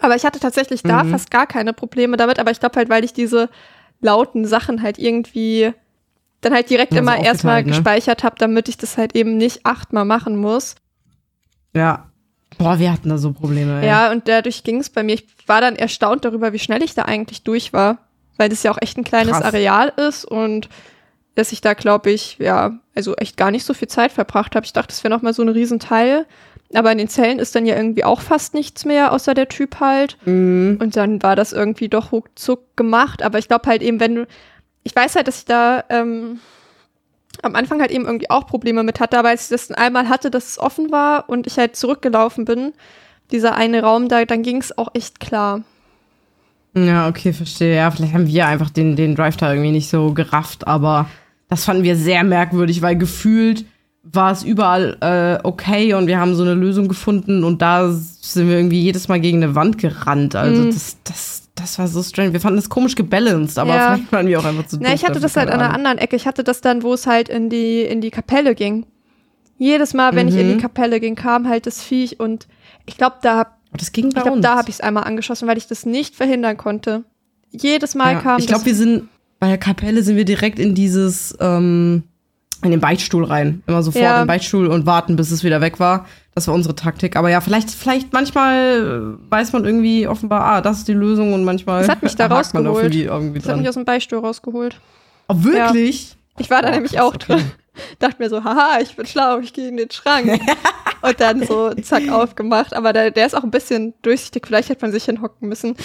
Aber 0.00 0.16
ich 0.16 0.24
hatte 0.24 0.40
tatsächlich 0.40 0.82
da 0.82 1.04
Mhm. 1.04 1.10
fast 1.10 1.30
gar 1.30 1.46
keine 1.46 1.72
Probleme 1.72 2.16
damit. 2.16 2.38
Aber 2.38 2.50
ich 2.50 2.60
glaube 2.60 2.76
halt, 2.76 2.88
weil 2.88 3.04
ich 3.04 3.12
diese 3.12 3.48
lauten 4.00 4.46
Sachen 4.46 4.82
halt 4.82 4.98
irgendwie 4.98 5.72
dann 6.40 6.54
halt 6.54 6.70
direkt 6.70 6.94
immer 6.94 7.22
erstmal 7.22 7.62
ne? 7.62 7.68
gespeichert 7.70 8.24
habe, 8.24 8.36
damit 8.38 8.68
ich 8.68 8.78
das 8.78 8.96
halt 8.96 9.14
eben 9.14 9.36
nicht 9.36 9.66
achtmal 9.66 10.04
machen 10.06 10.36
muss. 10.36 10.74
Ja. 11.74 12.06
Boah, 12.58 12.78
wir 12.78 12.92
hatten 12.92 13.08
da 13.08 13.16
so 13.16 13.32
Probleme, 13.32 13.80
ey. 13.80 13.86
Ja, 13.86 14.10
und 14.10 14.28
dadurch 14.28 14.64
ging 14.64 14.80
es 14.80 14.90
bei 14.90 15.02
mir. 15.02 15.14
Ich 15.14 15.26
war 15.46 15.60
dann 15.60 15.76
erstaunt 15.76 16.24
darüber, 16.24 16.52
wie 16.52 16.58
schnell 16.58 16.82
ich 16.82 16.94
da 16.94 17.02
eigentlich 17.02 17.42
durch 17.42 17.72
war, 17.72 17.98
weil 18.36 18.48
das 18.48 18.62
ja 18.62 18.70
auch 18.70 18.78
echt 18.80 18.98
ein 18.98 19.04
kleines 19.04 19.38
Krass. 19.38 19.44
Areal 19.44 19.92
ist 19.96 20.24
und 20.24 20.68
dass 21.36 21.52
ich 21.52 21.60
da, 21.60 21.74
glaube 21.74 22.10
ich, 22.10 22.36
ja, 22.38 22.78
also 22.94 23.14
echt 23.16 23.36
gar 23.36 23.50
nicht 23.50 23.64
so 23.64 23.72
viel 23.72 23.88
Zeit 23.88 24.12
verbracht 24.12 24.56
habe. 24.56 24.66
Ich 24.66 24.72
dachte, 24.72 24.88
das 24.88 25.02
wäre 25.04 25.14
noch 25.14 25.22
mal 25.22 25.32
so 25.32 25.42
ein 25.42 25.48
Riesenteil. 25.48 26.26
Aber 26.74 26.92
in 26.92 26.98
den 26.98 27.08
Zellen 27.08 27.38
ist 27.38 27.54
dann 27.54 27.66
ja 27.66 27.76
irgendwie 27.76 28.04
auch 28.04 28.20
fast 28.20 28.54
nichts 28.54 28.84
mehr, 28.84 29.12
außer 29.12 29.34
der 29.34 29.48
Typ 29.48 29.80
halt. 29.80 30.16
Mhm. 30.24 30.78
Und 30.80 30.96
dann 30.96 31.22
war 31.22 31.34
das 31.34 31.52
irgendwie 31.52 31.88
doch 31.88 32.12
ruckzuck 32.12 32.76
gemacht. 32.76 33.22
Aber 33.22 33.38
ich 33.38 33.48
glaube 33.48 33.68
halt 33.68 33.82
eben, 33.82 34.00
wenn 34.00 34.14
du, 34.14 34.26
ich 34.82 34.94
weiß 34.94 35.16
halt, 35.16 35.26
dass 35.28 35.38
ich 35.38 35.44
da 35.46 35.84
ähm, 35.88 36.40
am 37.42 37.54
Anfang 37.54 37.80
halt 37.80 37.90
eben 37.90 38.04
irgendwie 38.06 38.30
auch 38.30 38.46
Probleme 38.46 38.82
mit 38.82 39.00
hatte, 39.00 39.18
aber 39.18 39.28
als 39.30 39.44
ich 39.44 39.48
das 39.50 39.68
dann 39.68 39.76
einmal 39.78 40.08
hatte, 40.08 40.30
dass 40.30 40.46
es 40.48 40.58
offen 40.58 40.90
war 40.90 41.28
und 41.28 41.46
ich 41.46 41.58
halt 41.58 41.76
zurückgelaufen 41.76 42.44
bin, 42.44 42.72
dieser 43.30 43.54
eine 43.54 43.82
Raum 43.82 44.08
da, 44.08 44.24
dann 44.24 44.42
ging 44.42 44.58
es 44.58 44.76
auch 44.76 44.88
echt 44.94 45.20
klar. 45.20 45.62
Ja, 46.76 47.08
okay, 47.08 47.32
verstehe. 47.32 47.74
Ja, 47.76 47.90
vielleicht 47.90 48.14
haben 48.14 48.26
wir 48.26 48.46
einfach 48.46 48.70
den, 48.70 48.94
den 48.96 49.16
Drive 49.16 49.36
da 49.36 49.52
irgendwie 49.52 49.72
nicht 49.72 49.88
so 49.90 50.12
gerafft, 50.12 50.66
aber 50.68 51.08
das 51.48 51.64
fanden 51.64 51.82
wir 51.82 51.96
sehr 51.96 52.22
merkwürdig, 52.22 52.80
weil 52.82 52.96
gefühlt 52.96 53.64
war 54.02 54.32
es 54.32 54.42
überall 54.44 54.96
äh, 55.00 55.46
okay 55.46 55.94
und 55.94 56.06
wir 56.06 56.18
haben 56.18 56.34
so 56.34 56.42
eine 56.42 56.54
Lösung 56.54 56.88
gefunden 56.88 57.44
und 57.44 57.60
da 57.60 57.90
sind 57.90 58.48
wir 58.48 58.56
irgendwie 58.56 58.80
jedes 58.80 59.08
Mal 59.08 59.20
gegen 59.20 59.42
eine 59.42 59.54
Wand 59.54 59.78
gerannt. 59.78 60.36
Also 60.36 60.62
Mhm. 60.62 60.70
das, 60.70 60.96
das, 61.04 61.39
das 61.60 61.78
war 61.78 61.86
so 61.88 62.02
strange. 62.02 62.32
Wir 62.32 62.40
fanden 62.40 62.56
das 62.56 62.68
komisch 62.68 62.94
gebalanced, 62.96 63.58
aber 63.58 63.74
Ja. 63.74 63.94
vielleicht 63.94 64.12
waren 64.12 64.26
wir 64.26 64.38
auch 64.40 64.44
einfach 64.44 64.66
zu 64.66 64.76
Na, 64.80 64.88
doof 64.90 64.94
ich 64.94 65.04
hatte 65.06 65.20
das 65.20 65.36
halt 65.36 65.48
an 65.50 65.60
einer 65.60 65.74
anderen 65.74 65.98
Ecke. 65.98 66.16
Ich 66.16 66.26
hatte 66.26 66.42
das 66.44 66.60
dann, 66.60 66.82
wo 66.82 66.94
es 66.94 67.06
halt 67.06 67.28
in 67.28 67.48
die, 67.50 67.82
in 67.82 68.00
die 68.00 68.10
Kapelle 68.10 68.54
ging. 68.54 68.86
Jedes 69.58 69.92
Mal, 69.94 70.14
wenn 70.14 70.28
ich 70.28 70.36
in 70.36 70.48
die 70.48 70.54
Mhm. 70.54 70.60
Kapelle 70.60 71.00
ging, 71.00 71.14
kam 71.16 71.48
halt 71.48 71.66
das 71.66 71.82
Viech 71.82 72.18
und 72.18 72.46
ich 72.86 72.96
glaube, 72.96 73.16
da 73.22 73.46
das 73.76 73.92
ging 73.92 74.10
bei 74.10 74.18
Ich 74.18 74.22
glaube, 74.22 74.36
uns. 74.38 74.42
da 74.42 74.56
habe 74.56 74.68
ich 74.70 74.76
es 74.76 74.80
einmal 74.80 75.04
angeschossen, 75.04 75.46
weil 75.46 75.58
ich 75.58 75.66
das 75.66 75.84
nicht 75.86 76.16
verhindern 76.16 76.56
konnte. 76.56 77.04
Jedes 77.50 77.94
Mal 77.94 78.14
ja. 78.14 78.20
kam 78.20 78.38
Ich 78.40 78.46
glaube, 78.46 78.64
wir 78.64 78.74
sind 78.74 79.08
bei 79.38 79.48
der 79.48 79.58
Kapelle 79.58 80.02
sind 80.02 80.16
wir 80.16 80.24
direkt 80.24 80.58
in 80.58 80.74
dieses 80.74 81.36
ähm, 81.40 82.04
in 82.62 82.70
den 82.70 82.80
Beichtstuhl 82.80 83.24
rein. 83.24 83.62
Immer 83.66 83.82
sofort 83.82 84.02
Ja. 84.04 84.14
in 84.16 84.22
den 84.22 84.26
Beichtstuhl 84.28 84.66
und 84.66 84.86
warten, 84.86 85.16
bis 85.16 85.30
es 85.30 85.42
wieder 85.44 85.60
weg 85.60 85.80
war. 85.80 86.06
Das 86.34 86.46
war 86.46 86.54
unsere 86.54 86.74
Taktik. 86.74 87.16
Aber 87.16 87.30
ja, 87.30 87.40
vielleicht, 87.40 87.70
vielleicht 87.70 88.12
manchmal 88.12 89.16
äh, 89.18 89.30
weiß 89.30 89.52
man 89.52 89.64
irgendwie 89.64 90.06
offenbar, 90.06 90.42
ah, 90.42 90.60
das 90.60 90.78
ist 90.78 90.88
die 90.88 90.92
Lösung 90.92 91.32
und 91.32 91.44
manchmal 91.44 91.80
Das 91.80 91.88
hat 91.90 92.02
mich 92.02 92.14
da 92.16 92.26
rausgeholt. 92.26 92.94
das 93.36 93.48
hat 93.48 93.56
mich 93.58 93.68
aus 93.68 93.74
dem 93.74 93.84
Beistuhl 93.84 94.20
rausgeholt. 94.20 94.80
Oh, 95.28 95.34
wirklich? 95.38 96.16
Ich 96.38 96.50
war 96.50 96.62
da 96.62 96.68
Oh, 96.68 96.72
nämlich 96.72 96.92
krass, 96.92 97.02
auch 97.02 97.16
drin. 97.16 97.50
Dachte 97.98 98.16
mir 98.18 98.28
so, 98.28 98.44
haha, 98.44 98.80
ich 98.80 98.94
bin 98.96 99.06
schlau, 99.06 99.38
ich 99.38 99.52
gehe 99.52 99.68
in 99.68 99.76
den 99.76 99.90
Schrank. 99.90 100.40
und 101.02 101.20
dann 101.20 101.44
so 101.46 101.72
zack 101.74 102.08
aufgemacht. 102.10 102.74
Aber 102.74 102.92
der, 102.92 103.10
der 103.10 103.26
ist 103.26 103.34
auch 103.36 103.44
ein 103.44 103.50
bisschen 103.50 103.94
durchsichtig, 104.02 104.46
vielleicht 104.46 104.68
hätte 104.68 104.82
man 104.84 104.92
sich 104.92 105.04
hinhocken 105.04 105.48
müssen. 105.48 105.76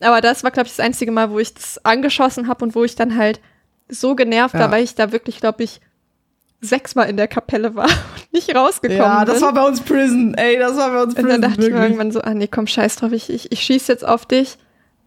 Aber 0.00 0.20
das 0.20 0.42
war, 0.44 0.50
glaube 0.50 0.66
ich, 0.68 0.76
das 0.76 0.84
einzige 0.84 1.12
Mal, 1.12 1.30
wo 1.30 1.38
ich 1.38 1.52
das 1.54 1.84
angeschossen 1.84 2.48
habe 2.48 2.64
und 2.64 2.74
wo 2.74 2.84
ich 2.84 2.96
dann 2.96 3.16
halt 3.16 3.40
so 3.88 4.14
genervt 4.14 4.54
Ja. 4.54 4.60
war, 4.60 4.70
weil 4.70 4.82
ich 4.84 4.94
da 4.94 5.12
wirklich, 5.12 5.40
glaube 5.40 5.62
ich, 5.64 5.80
sechsmal 6.62 7.10
in 7.10 7.16
der 7.16 7.28
Kapelle 7.28 7.74
war 7.74 7.84
und 7.86 8.32
nicht 8.32 8.54
rausgekommen 8.54 9.02
Ja, 9.02 9.24
das 9.24 9.34
bin. 9.36 9.42
war 9.44 9.52
bei 9.54 9.62
uns 9.66 9.80
Prison. 9.80 10.34
Ey, 10.34 10.58
das 10.58 10.76
war 10.76 10.90
bei 10.90 11.02
uns 11.02 11.14
Und 11.14 11.22
Prison. 11.24 11.40
dann 11.42 11.50
dachte 11.50 11.54
ich 11.62 11.68
mir 11.68 11.74
wirklich. 11.74 11.82
irgendwann 11.90 12.12
so, 12.12 12.20
ah 12.22 12.32
nee, 12.34 12.46
komm, 12.48 12.66
scheiß 12.66 12.96
drauf, 12.96 13.12
ich, 13.12 13.28
ich, 13.30 13.50
ich 13.52 13.60
schieße 13.60 13.90
jetzt 13.92 14.06
auf 14.06 14.24
dich 14.26 14.56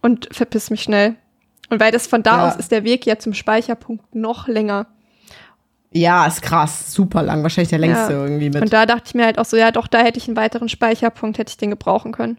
und 0.02 0.28
verpiss 0.32 0.70
mich 0.70 0.82
schnell. 0.82 1.16
Und 1.70 1.80
weil 1.80 1.90
das 1.90 2.06
von 2.06 2.22
da 2.22 2.38
Ja. 2.38 2.48
aus 2.48 2.56
ist 2.56 2.70
der 2.70 2.84
Weg 2.84 3.06
ja 3.06 3.18
zum 3.18 3.34
Speicherpunkt 3.34 4.14
noch 4.14 4.46
länger. 4.48 4.86
ja, 5.90 6.26
ist 6.26 6.42
krass. 6.42 6.92
Super 6.92 7.22
lang. 7.22 7.42
Wahrscheinlich 7.42 7.70
der 7.70 7.78
längste 7.78 8.12
Ja. 8.12 8.22
irgendwie 8.22 8.50
mit. 8.50 8.60
Und 8.62 8.72
da 8.72 8.84
dachte 8.86 9.04
ich 9.06 9.14
mir 9.14 9.24
halt 9.24 9.38
auch 9.38 9.46
so, 9.46 9.56
ja 9.56 9.70
doch, 9.72 9.86
da 9.86 9.98
hätte 9.98 10.18
ich 10.18 10.28
einen 10.28 10.36
weiteren 10.36 10.68
Speicherpunkt, 10.68 11.38
hätte 11.38 11.50
ich 11.50 11.56
den 11.56 11.70
gebrauchen 11.70 12.12
können. 12.12 12.38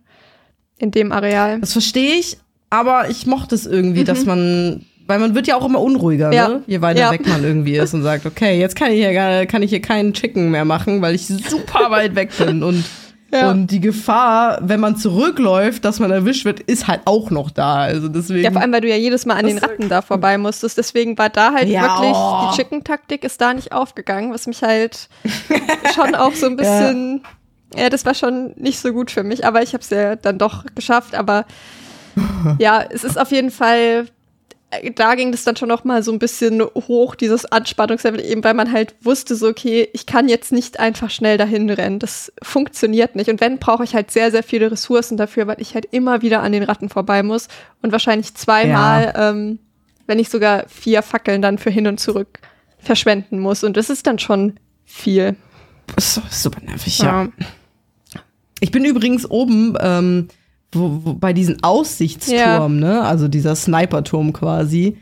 In 0.78 0.91
dem 0.91 1.11
Areal. 1.11 1.59
Das 1.59 1.72
verstehe 1.74 2.15
ich, 2.20 2.38
aber 2.70 3.09
ich 3.09 3.26
mochte 3.26 3.55
es 3.55 3.65
irgendwie, 3.65 4.03
dass 4.03 4.26
man, 4.26 4.86
weil 5.08 5.20
man 5.20 5.34
wird 5.36 5.47
ja 5.47 5.55
auch 5.55 5.66
immer 5.66 5.80
unruhiger. 5.82 6.32
Ja. 6.32 6.47
ne? 6.49 6.64
je 6.68 6.82
weiter 6.82 6.99
Ja. 6.99 7.12
weg 7.12 7.26
man 7.28 7.43
irgendwie 7.43 7.76
ist 7.78 7.93
und 7.93 8.03
sagt, 8.03 8.26
okay, 8.26 8.60
jetzt 8.60 8.76
kann 8.76 8.91
ich 8.91 8.97
hier, 8.99 9.14
gar- 9.14 9.45
kann 9.45 9.64
ich 9.64 9.70
hier 9.70 9.82
keinen 9.82 10.14
Chicken 10.14 10.51
mehr 10.51 10.66
machen, 10.66 11.01
weil 11.01 11.16
ich 11.16 11.28
super 11.28 11.89
weit 11.89 12.16
weg 12.16 12.32
bin 12.38 12.62
und 12.64 12.84
Ja. 13.30 13.51
Und 13.51 13.68
die 13.68 13.82
Gefahr, 13.82 14.60
wenn 14.62 14.80
man 14.80 14.95
zurückläuft, 14.95 15.84
dass 15.84 15.99
man 15.99 16.12
erwischt 16.12 16.45
wird, 16.45 16.62
ist 16.62 16.88
halt 16.88 17.01
auch 17.03 17.30
noch 17.30 17.51
da. 17.51 17.76
Also 17.80 18.08
deswegen. 18.08 18.41
Ja, 18.45 18.51
vor 18.51 18.62
allem, 18.62 18.72
weil 18.72 18.80
du 18.80 18.88
ja 18.88 18.95
jedes 18.95 19.26
Mal 19.26 19.34
an 19.36 19.45
den 19.45 19.58
Ratten 19.58 19.89
da 19.89 20.01
vorbei 20.01 20.38
musstest. 20.38 20.78
Deswegen 20.78 21.18
war 21.18 21.28
da 21.28 21.51
halt 21.51 21.68
Ja, 21.68 21.82
wirklich, 21.82 22.14
oh. 22.16 22.49
die 22.49 22.55
Chicken-Taktik 22.55 23.26
ist 23.26 23.41
da 23.41 23.53
nicht 23.53 23.74
aufgegangen, 23.74 24.34
was 24.34 24.47
mich 24.47 24.64
halt 24.64 25.10
schon 25.93 26.16
auch 26.16 26.32
so 26.36 26.45
ein 26.45 26.55
bisschen, 26.55 27.22
ja. 27.76 27.89
das 27.89 28.05
war 28.05 28.14
schon 28.14 28.53
nicht 28.55 28.80
so 28.80 28.93
gut 28.93 29.12
für 29.12 29.24
mich, 29.24 29.45
aber 29.45 29.62
ich 29.62 29.74
habe 29.74 29.82
es 29.84 29.89
ja 29.89 30.16
dann 30.16 30.38
doch 30.38 30.64
geschafft. 30.74 31.14
Aber 31.14 31.43
ja, 32.60 32.82
es 32.89 33.03
ist 33.03 33.20
auf 33.20 33.32
jeden 33.34 33.51
Fall, 33.51 34.08
da 34.95 35.15
ging 35.15 35.32
das 35.32 35.45
dann 35.45 35.55
schon 35.55 35.70
noch 35.70 35.86
mal 35.86 36.03
so 36.03 36.11
ein 36.11 36.20
bisschen 36.20 36.61
hoch, 36.61 37.15
dieses 37.15 37.45
Anspannungslevel, 37.45 38.20
eben 38.20 38.43
weil 38.43 38.53
man 38.53 38.72
halt 38.72 38.95
wusste, 39.01 39.36
so, 39.36 39.47
okay, 39.47 39.88
ich 39.93 40.05
kann 40.05 40.28
jetzt 40.28 40.51
nicht 40.51 40.80
einfach 40.80 41.09
schnell 41.09 41.38
dahin 41.38 41.70
rennen. 41.70 41.99
Das 41.99 42.34
funktioniert 42.43 43.15
nicht. 43.15 43.30
Und 43.30 43.39
wenn, 43.39 43.59
brauche 43.59 43.86
ich 43.86 43.95
halt 43.95 44.11
sehr, 44.11 44.30
sehr 44.30 44.43
viele 44.43 44.70
Ressourcen 44.70 45.15
dafür, 45.15 45.47
weil 45.47 45.61
ich 45.61 45.74
halt 45.74 45.86
immer 45.91 46.22
wieder 46.22 46.41
an 46.41 46.51
den 46.51 46.63
Ratten 46.63 46.89
vorbei 46.89 47.24
muss 47.24 47.47
und 47.82 47.93
wahrscheinlich 47.93 48.36
zweimal, 48.36 49.13
ähm, 49.15 49.59
wenn 50.05 50.18
nicht 50.18 50.32
sogar 50.32 50.68
vier 50.68 51.01
Fackeln 51.01 51.41
dann 51.41 51.57
für 51.57 51.70
hin 51.70 51.88
und 51.88 51.99
zurück 51.99 52.39
verschwenden 52.78 53.39
muss. 53.39 53.63
Und 53.63 53.78
das 53.78 53.89
ist 53.89 54.05
dann 54.05 54.20
schon 54.20 54.59
viel. 54.84 55.38
ist 55.95 56.41
super 56.43 56.61
nervig, 56.61 56.99
ja. 56.99 57.30
Ich 58.59 58.72
bin 58.72 58.84
übrigens 58.84 59.30
oben 59.30 59.78
ähm, 59.80 60.28
wo, 60.72 61.01
wo, 61.03 61.13
bei 61.13 61.34
diesem 61.34 61.57
Aussichtsturm, 61.61 62.80
ne? 62.80 63.01
Also 63.01 63.28
dieser 63.28 63.55
Sniperturm 63.55 64.34
quasi. 64.34 64.97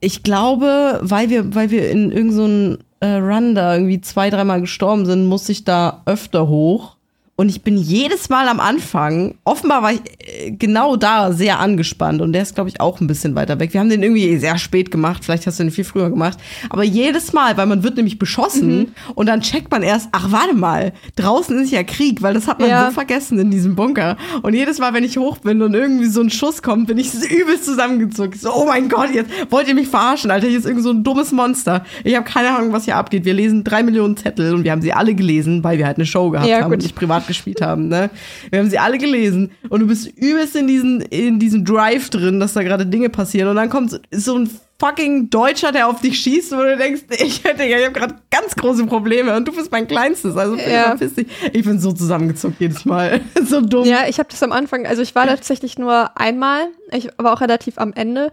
Ich 0.00 0.22
glaube, 0.22 1.00
weil 1.02 1.28
wir, 1.28 1.54
weil 1.54 1.70
wir 1.70 1.90
in 1.90 2.10
irgendeinem 2.10 2.72
so 2.72 2.78
äh, 3.00 3.16
Run 3.16 3.54
da 3.54 3.74
irgendwie 3.74 4.00
zwei, 4.00 4.30
dreimal 4.30 4.60
gestorben 4.60 5.06
sind, 5.06 5.26
muss 5.26 5.48
ich 5.48 5.64
da 5.64 6.02
öfter 6.06 6.48
hoch. 6.48 6.96
Und 7.40 7.48
ich 7.48 7.62
bin 7.62 7.78
jedes 7.78 8.28
Mal 8.28 8.48
am 8.48 8.60
Anfang, 8.60 9.34
offenbar 9.44 9.82
war 9.82 9.92
ich 9.94 10.00
äh, 10.18 10.50
genau 10.50 10.96
da 10.96 11.32
sehr 11.32 11.58
angespannt 11.58 12.20
und 12.20 12.34
der 12.34 12.42
ist, 12.42 12.54
glaube 12.54 12.68
ich, 12.68 12.82
auch 12.82 13.00
ein 13.00 13.06
bisschen 13.06 13.34
weiter 13.34 13.58
weg. 13.58 13.72
Wir 13.72 13.80
haben 13.80 13.88
den 13.88 14.02
irgendwie 14.02 14.36
sehr 14.36 14.58
spät 14.58 14.90
gemacht, 14.90 15.24
vielleicht 15.24 15.46
hast 15.46 15.58
du 15.58 15.62
den 15.64 15.70
viel 15.70 15.84
früher 15.84 16.10
gemacht. 16.10 16.36
Aber 16.68 16.84
jedes 16.84 17.32
Mal, 17.32 17.56
weil 17.56 17.64
man 17.64 17.82
wird 17.82 17.96
nämlich 17.96 18.18
beschossen 18.18 18.78
Mhm. 18.80 18.86
und 19.14 19.24
dann 19.26 19.40
checkt 19.40 19.70
man 19.70 19.82
erst, 19.82 20.10
ach 20.12 20.30
warte 20.30 20.54
mal, 20.54 20.92
draußen 21.16 21.58
ist 21.62 21.70
ja 21.70 21.82
Krieg, 21.82 22.20
weil 22.20 22.34
das 22.34 22.46
hat 22.46 22.60
man 22.60 22.68
Ja. 22.68 22.84
so 22.88 22.92
vergessen 22.92 23.38
in 23.38 23.50
diesem 23.50 23.74
Bunker. 23.74 24.18
Und 24.42 24.52
jedes 24.52 24.78
Mal, 24.78 24.92
wenn 24.92 25.04
ich 25.04 25.16
hoch 25.16 25.38
bin 25.38 25.62
und 25.62 25.72
irgendwie 25.72 26.08
so 26.08 26.20
ein 26.20 26.28
Schuss 26.28 26.60
kommt, 26.62 26.88
bin 26.88 26.98
ich 26.98 27.10
so 27.10 27.24
übelst 27.34 27.64
zusammengezuckt. 27.64 28.38
So, 28.38 28.52
oh 28.54 28.66
mein 28.66 28.90
Gott, 28.90 29.14
jetzt 29.14 29.30
wollt 29.48 29.66
ihr 29.66 29.74
mich 29.74 29.88
verarschen, 29.88 30.30
Alter, 30.30 30.46
hier 30.46 30.58
ist 30.58 30.66
irgend 30.66 30.82
so 30.84 30.90
ein 30.90 31.04
dummes 31.04 31.32
Monster. 31.32 31.86
Ich 32.04 32.14
habe 32.16 32.26
keine 32.28 32.54
Ahnung, 32.54 32.74
was 32.74 32.84
hier 32.84 32.96
abgeht. 32.96 33.24
Wir 33.24 33.32
lesen 33.32 33.64
drei 33.64 33.82
Millionen 33.82 34.18
Zettel 34.18 34.52
und 34.54 34.64
wir 34.64 34.72
haben 34.72 34.82
sie 34.82 34.92
alle 34.92 35.14
gelesen, 35.14 35.64
weil 35.64 35.78
wir 35.78 35.86
halt 35.86 35.96
eine 35.96 36.04
Show 36.04 36.28
gehabt 36.28 36.46
Ja, 36.46 36.56
haben 36.56 36.64
gut. 36.64 36.74
und 36.74 36.82
nicht 36.82 36.94
privat 36.94 37.29
gespielt 37.30 37.60
haben, 37.62 37.88
ne? 37.88 38.10
Wir 38.50 38.58
haben 38.58 38.68
sie 38.70 38.78
alle 38.78 38.98
gelesen 38.98 39.50
und 39.68 39.80
du 39.80 39.86
bist 39.86 40.06
übelst 40.18 40.54
in 40.56 40.66
diesen, 40.66 41.00
in 41.00 41.38
diesem 41.38 41.64
Drive 41.64 42.10
drin, 42.10 42.38
dass 42.40 42.52
da 42.52 42.62
gerade 42.62 42.84
Dinge 42.86 43.08
passieren 43.08 43.48
und 43.48 43.56
dann 43.56 43.70
kommt 43.70 43.98
so- 44.10 44.36
ein 44.36 44.50
fucking 44.78 45.28
Deutscher, 45.28 45.72
der 45.72 45.88
auf 45.88 46.00
dich 46.00 46.18
schießt, 46.20 46.52
wo 46.52 46.56
du 46.62 46.74
denkst, 46.76 47.02
ich 47.10 47.44
hätte, 47.44 47.64
ich 47.64 47.74
habe 47.84 47.92
gerade 47.92 48.14
ganz 48.30 48.56
große 48.56 48.86
Probleme 48.86 49.36
und 49.36 49.46
du 49.46 49.52
bist 49.52 49.70
mein 49.70 49.86
Kleinstes, 49.86 50.36
also 50.38 50.56
Ja. 50.56 50.96
verpiss 50.96 51.14
dich. 51.14 51.26
Ich 51.52 51.64
bin 51.66 51.78
so 51.78 51.92
zusammengezuckt 51.92 52.58
jedes 52.60 52.86
Mal. 52.86 53.20
so 53.44 53.60
dumm. 53.60 53.84
Ja, 53.84 54.04
ich 54.08 54.18
habe 54.18 54.30
das 54.30 54.42
am 54.42 54.52
Anfang, 54.52 54.86
also 54.86 55.02
ich 55.02 55.14
war 55.14 55.26
tatsächlich 55.26 55.78
nur 55.78 56.18
einmal, 56.18 56.62
ich 56.92 57.08
war 57.18 57.34
auch 57.34 57.40
relativ 57.42 57.76
am 57.78 57.92
Ende. 57.92 58.32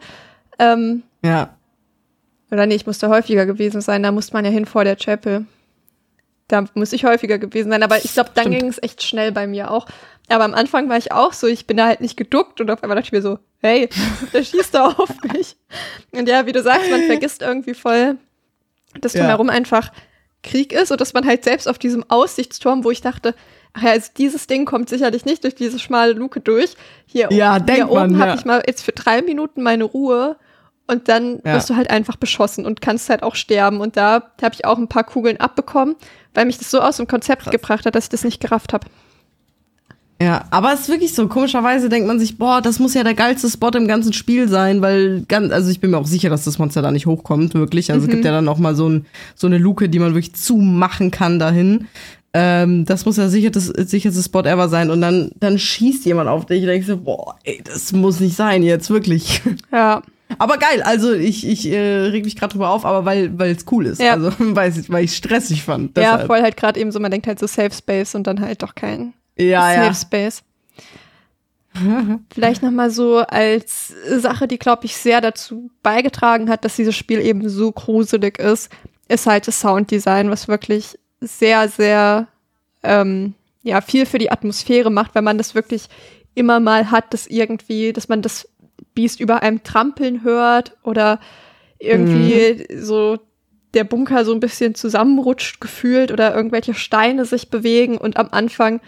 Ähm, 0.57 1.03
ja. 1.23 1.49
Oder 2.49 2.65
nee, 2.65 2.75
ich 2.75 2.85
musste 2.87 3.09
häufiger 3.09 3.45
gewesen 3.45 3.81
sein. 3.81 4.01
Da 4.03 4.13
musste 4.13 4.31
man 4.33 4.45
ja 4.45 4.51
hin 4.51 4.65
vor 4.65 4.85
der 4.85 4.95
Chapel. 4.95 5.45
Da 6.47 6.65
muss 6.75 6.93
ich 6.93 7.03
häufiger 7.03 7.37
gewesen 7.39 7.71
sein. 7.71 7.83
Aber 7.83 7.97
ich 7.97 8.13
glaube, 8.13 8.29
dann 8.33 8.51
ging 8.51 8.67
es 8.67 8.81
echt 8.81 9.03
schnell 9.03 9.31
bei 9.31 9.47
mir 9.47 9.69
auch. 9.71 9.85
Aber 10.29 10.43
am 10.45 10.53
Anfang 10.53 10.89
war 10.89 10.97
ich 10.97 11.11
auch 11.11 11.33
so, 11.33 11.47
ich 11.47 11.67
bin 11.67 11.77
da 11.77 11.87
halt 11.87 12.01
nicht 12.01 12.17
geduckt 12.17 12.59
und 12.61 12.69
auf 12.71 12.83
einmal 12.83 12.95
dachte 12.95 13.07
ich 13.07 13.11
mir 13.11 13.21
so, 13.21 13.39
hey, 13.59 13.89
der 14.33 14.43
schießt 14.43 14.73
da 14.73 14.87
auf 14.87 15.09
mich. 15.33 15.55
Und 16.11 16.27
ja, 16.29 16.45
wie 16.45 16.51
du 16.53 16.61
sagst, 16.63 16.89
man 16.89 17.03
vergisst 17.03 17.41
irgendwie 17.41 17.73
voll, 17.73 18.17
dass 19.01 19.13
Ja. 19.13 19.21
drumherum 19.21 19.49
einfach 19.49 19.91
Krieg 20.43 20.71
ist 20.73 20.91
und 20.91 21.01
dass 21.01 21.13
man 21.13 21.25
halt 21.25 21.43
selbst 21.43 21.67
auf 21.67 21.77
diesem 21.79 22.09
Aussichtsturm, 22.09 22.83
wo 22.83 22.91
ich 22.91 23.01
dachte, 23.01 23.35
ach 23.73 23.83
ja, 23.83 23.91
also 23.91 24.11
dieses 24.17 24.47
Ding 24.47 24.65
kommt 24.65 24.87
sicherlich 24.89 25.25
nicht 25.25 25.43
durch 25.43 25.55
diese 25.55 25.79
schmale 25.79 26.13
Luke 26.13 26.39
durch. 26.39 26.75
Hier, 27.05 27.27
Ja, 27.31 27.55
hier 27.55 27.63
denkt 27.65 27.89
oben 27.89 28.17
habe 28.19 28.31
ja. 28.31 28.35
ich 28.35 28.45
mal 28.45 28.63
jetzt 28.65 28.83
für 28.83 28.93
drei 28.93 29.21
Minuten 29.21 29.63
meine 29.63 29.83
Ruhe 29.83 30.37
und 30.87 31.07
dann 31.09 31.39
Ja. 31.45 31.53
wirst 31.55 31.69
du 31.69 31.75
halt 31.75 31.89
einfach 31.89 32.15
beschossen 32.15 32.65
und 32.65 32.81
kannst 32.81 33.09
halt 33.09 33.23
auch 33.23 33.35
sterben. 33.35 33.81
Und 33.81 33.97
da 33.97 34.23
habe 34.41 34.55
ich 34.55 34.65
auch 34.65 34.77
ein 34.77 34.87
paar 34.87 35.03
Kugeln 35.03 35.37
abbekommen, 35.37 35.95
weil 36.33 36.45
mich 36.45 36.57
das 36.57 36.71
so 36.71 36.79
aus 36.81 36.97
dem 36.97 37.07
Konzept 37.07 37.49
gebracht 37.51 37.85
hat, 37.85 37.95
dass 37.95 38.05
ich 38.05 38.09
das 38.09 38.23
nicht 38.23 38.39
gerafft 38.41 38.73
habe. 38.73 38.87
Ja, 40.19 40.45
aber 40.49 40.73
es 40.73 40.81
ist 40.81 40.89
wirklich 40.89 41.13
so. 41.13 41.27
Komischerweise 41.27 41.89
denkt 41.89 42.07
man 42.07 42.19
sich, 42.19 42.39
boah, 42.39 42.59
das 42.59 42.79
muss 42.79 42.95
ja 42.95 43.03
der 43.03 43.13
geilste 43.13 43.47
Spot 43.51 43.69
im 43.69 43.87
ganzen 43.87 44.13
Spiel 44.13 44.47
sein, 44.49 44.81
weil 44.81 45.21
ganz, 45.27 45.53
also 45.53 45.69
ich 45.69 45.79
bin 45.79 45.91
mir 45.91 45.97
auch 45.99 46.07
sicher, 46.07 46.29
dass 46.31 46.43
das 46.43 46.57
Monster 46.57 46.81
da 46.81 46.91
nicht 46.91 47.05
hochkommt, 47.05 47.53
wirklich. 47.53 47.91
Also 47.91 48.05
es 48.05 48.11
gibt 48.11 48.25
ja 48.25 48.31
dann 48.31 48.47
auch 48.47 48.57
mal 48.57 48.75
so, 48.75 48.89
ein, 48.89 49.05
so 49.35 49.45
eine 49.45 49.59
Luke, 49.59 49.89
die 49.89 49.99
man 49.99 50.13
wirklich 50.15 50.33
zumachen 50.33 51.11
kann 51.11 51.37
dahin. 51.37 51.87
Ähm, 52.33 52.85
das 52.85 53.05
muss 53.05 53.17
ja 53.17 53.29
sicher 53.29 53.51
das 53.51 53.67
sicherste 53.67 54.23
Spot 54.23 54.41
ever 54.41 54.69
sein. 54.69 54.89
Und 54.89 55.01
dann, 55.01 55.31
dann 55.39 55.59
schießt 55.59 56.05
jemand 56.05 56.29
auf 56.29 56.47
dich 56.47 56.61
und 56.61 56.67
denkst 56.67 56.87
so, 56.87 56.97
boah, 56.97 57.35
ey, 57.43 57.61
das 57.63 57.91
muss 57.93 58.19
nicht 58.19 58.35
sein 58.35 58.63
jetzt, 58.63 58.89
wirklich. 58.89 59.41
Ja, 59.71 60.01
Aber 60.37 60.57
geil, 60.57 60.81
also 60.83 61.13
ich, 61.13 61.47
ich 61.47 61.67
äh, 61.67 62.07
reg 62.07 62.25
mich 62.25 62.35
gerade 62.35 62.53
drüber 62.53 62.69
auf, 62.69 62.85
aber 62.85 63.05
weil 63.05 63.51
es 63.51 63.65
cool 63.71 63.85
ist. 63.85 64.01
Ja. 64.01 64.13
Also 64.13 64.31
weil 64.39 64.77
ich 64.77 64.89
weil 64.89 65.03
ich 65.05 65.15
stressig 65.15 65.63
fand. 65.63 65.97
ja, 65.97 66.11
Deshalb. 66.13 66.27
voll 66.27 66.41
halt 66.41 66.57
gerade 66.57 66.79
eben 66.79 66.91
so, 66.91 66.99
man 66.99 67.11
denkt 67.11 67.27
halt 67.27 67.39
so 67.39 67.47
Safe 67.47 67.71
Space 67.71 68.15
und 68.15 68.27
dann 68.27 68.41
halt 68.41 68.61
doch 68.61 68.75
kein 68.75 69.13
ja, 69.37 69.61
Safe 69.61 69.85
ja. 69.85 69.93
Space. 69.93 70.43
Vielleicht 72.33 72.63
noch 72.63 72.71
mal 72.71 72.89
so 72.89 73.17
als 73.17 73.93
Sache, 74.17 74.47
die 74.47 74.57
glaube 74.57 74.85
ich 74.85 74.97
sehr 74.97 75.21
dazu 75.21 75.69
beigetragen 75.83 76.49
hat, 76.49 76.65
dass 76.65 76.75
dieses 76.75 76.95
Spiel 76.95 77.19
eben 77.19 77.47
so 77.49 77.71
gruselig 77.71 78.39
ist, 78.39 78.71
ist 79.07 79.27
halt 79.27 79.47
das 79.47 79.61
Sounddesign, 79.61 80.29
was 80.29 80.47
wirklich 80.47 80.97
sehr, 81.21 81.69
sehr 81.69 82.27
ähm, 82.83 83.33
ja 83.63 83.81
viel 83.81 84.05
für 84.05 84.17
die 84.17 84.31
Atmosphäre 84.31 84.89
macht, 84.89 85.15
wenn 85.15 85.23
man 85.23 85.37
das 85.37 85.55
wirklich 85.55 85.87
immer 86.35 86.59
mal 86.59 86.91
hat, 86.91 87.13
dass 87.13 87.27
irgendwie, 87.27 87.93
dass 87.93 88.09
man 88.09 88.21
das 88.21 88.47
Biest 88.93 89.19
über 89.19 89.43
einem 89.43 89.63
trampeln 89.63 90.23
hört 90.23 90.77
oder 90.83 91.19
irgendwie 91.79 92.67
so 92.75 93.19
der 93.73 93.83
Bunker 93.83 94.25
so 94.25 94.33
ein 94.33 94.39
bisschen 94.39 94.75
zusammenrutscht 94.75 95.61
gefühlt 95.61 96.11
oder 96.11 96.33
irgendwelche 96.33 96.73
Steine 96.73 97.25
sich 97.25 97.49
bewegen 97.49 97.97
und 97.97 98.17
am 98.17 98.29
Anfang 98.31 98.81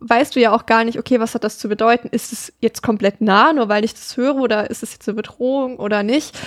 weißt 0.00 0.36
du 0.36 0.40
ja 0.40 0.52
auch 0.52 0.66
gar 0.66 0.84
nicht, 0.84 0.98
okay, 0.98 1.20
was 1.20 1.34
hat 1.34 1.44
das 1.44 1.58
zu 1.58 1.68
bedeuten? 1.68 2.08
Ist 2.08 2.32
es 2.32 2.52
jetzt 2.60 2.82
komplett 2.82 3.20
nah, 3.20 3.52
nur 3.52 3.68
weil 3.68 3.84
ich 3.84 3.94
das 3.94 4.16
höre, 4.16 4.36
oder 4.36 4.70
ist 4.70 4.82
es 4.82 4.92
jetzt 4.92 5.08
eine 5.08 5.16
Bedrohung 5.16 5.76
oder 5.78 6.02
nicht? 6.02 6.38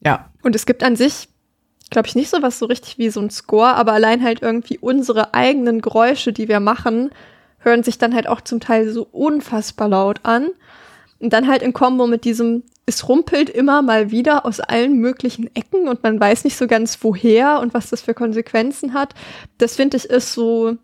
Ja. 0.00 0.30
Und 0.42 0.54
es 0.54 0.66
gibt 0.66 0.82
an 0.82 0.96
sich, 0.96 1.28
glaube 1.90 2.08
ich, 2.08 2.14
nicht 2.14 2.30
so 2.30 2.42
was 2.42 2.58
so 2.58 2.66
richtig 2.66 2.98
wie 2.98 3.10
so 3.10 3.20
ein 3.20 3.30
Score, 3.30 3.74
aber 3.74 3.92
allein 3.92 4.22
halt 4.22 4.42
irgendwie 4.42 4.78
unsere 4.78 5.34
eigenen 5.34 5.80
Geräusche, 5.80 6.32
die 6.32 6.48
wir 6.48 6.60
machen, 6.60 7.10
hören 7.58 7.82
sich 7.82 7.98
dann 7.98 8.14
halt 8.14 8.26
auch 8.26 8.40
zum 8.40 8.60
Teil 8.60 8.90
so 8.90 9.06
unfassbar 9.10 9.88
laut 9.88 10.20
an. 10.22 10.50
Und 11.24 11.32
dann 11.32 11.48
halt 11.48 11.62
in 11.62 11.72
Kombo 11.72 12.06
mit 12.06 12.26
diesem, 12.26 12.64
es 12.84 13.08
rumpelt 13.08 13.48
immer 13.48 13.80
mal 13.80 14.10
wieder 14.10 14.44
aus 14.44 14.60
allen 14.60 14.98
möglichen 14.98 15.48
Ecken 15.56 15.88
und 15.88 16.02
man 16.02 16.20
weiß 16.20 16.44
nicht 16.44 16.54
so 16.54 16.66
ganz 16.66 16.98
woher 17.00 17.60
und 17.60 17.72
was 17.72 17.88
das 17.88 18.02
für 18.02 18.12
Konsequenzen 18.12 18.92
hat. 18.92 19.14
Das 19.56 19.74
finde 19.74 19.96
ich 19.96 20.04
ist 20.04 20.34
so 20.34 20.76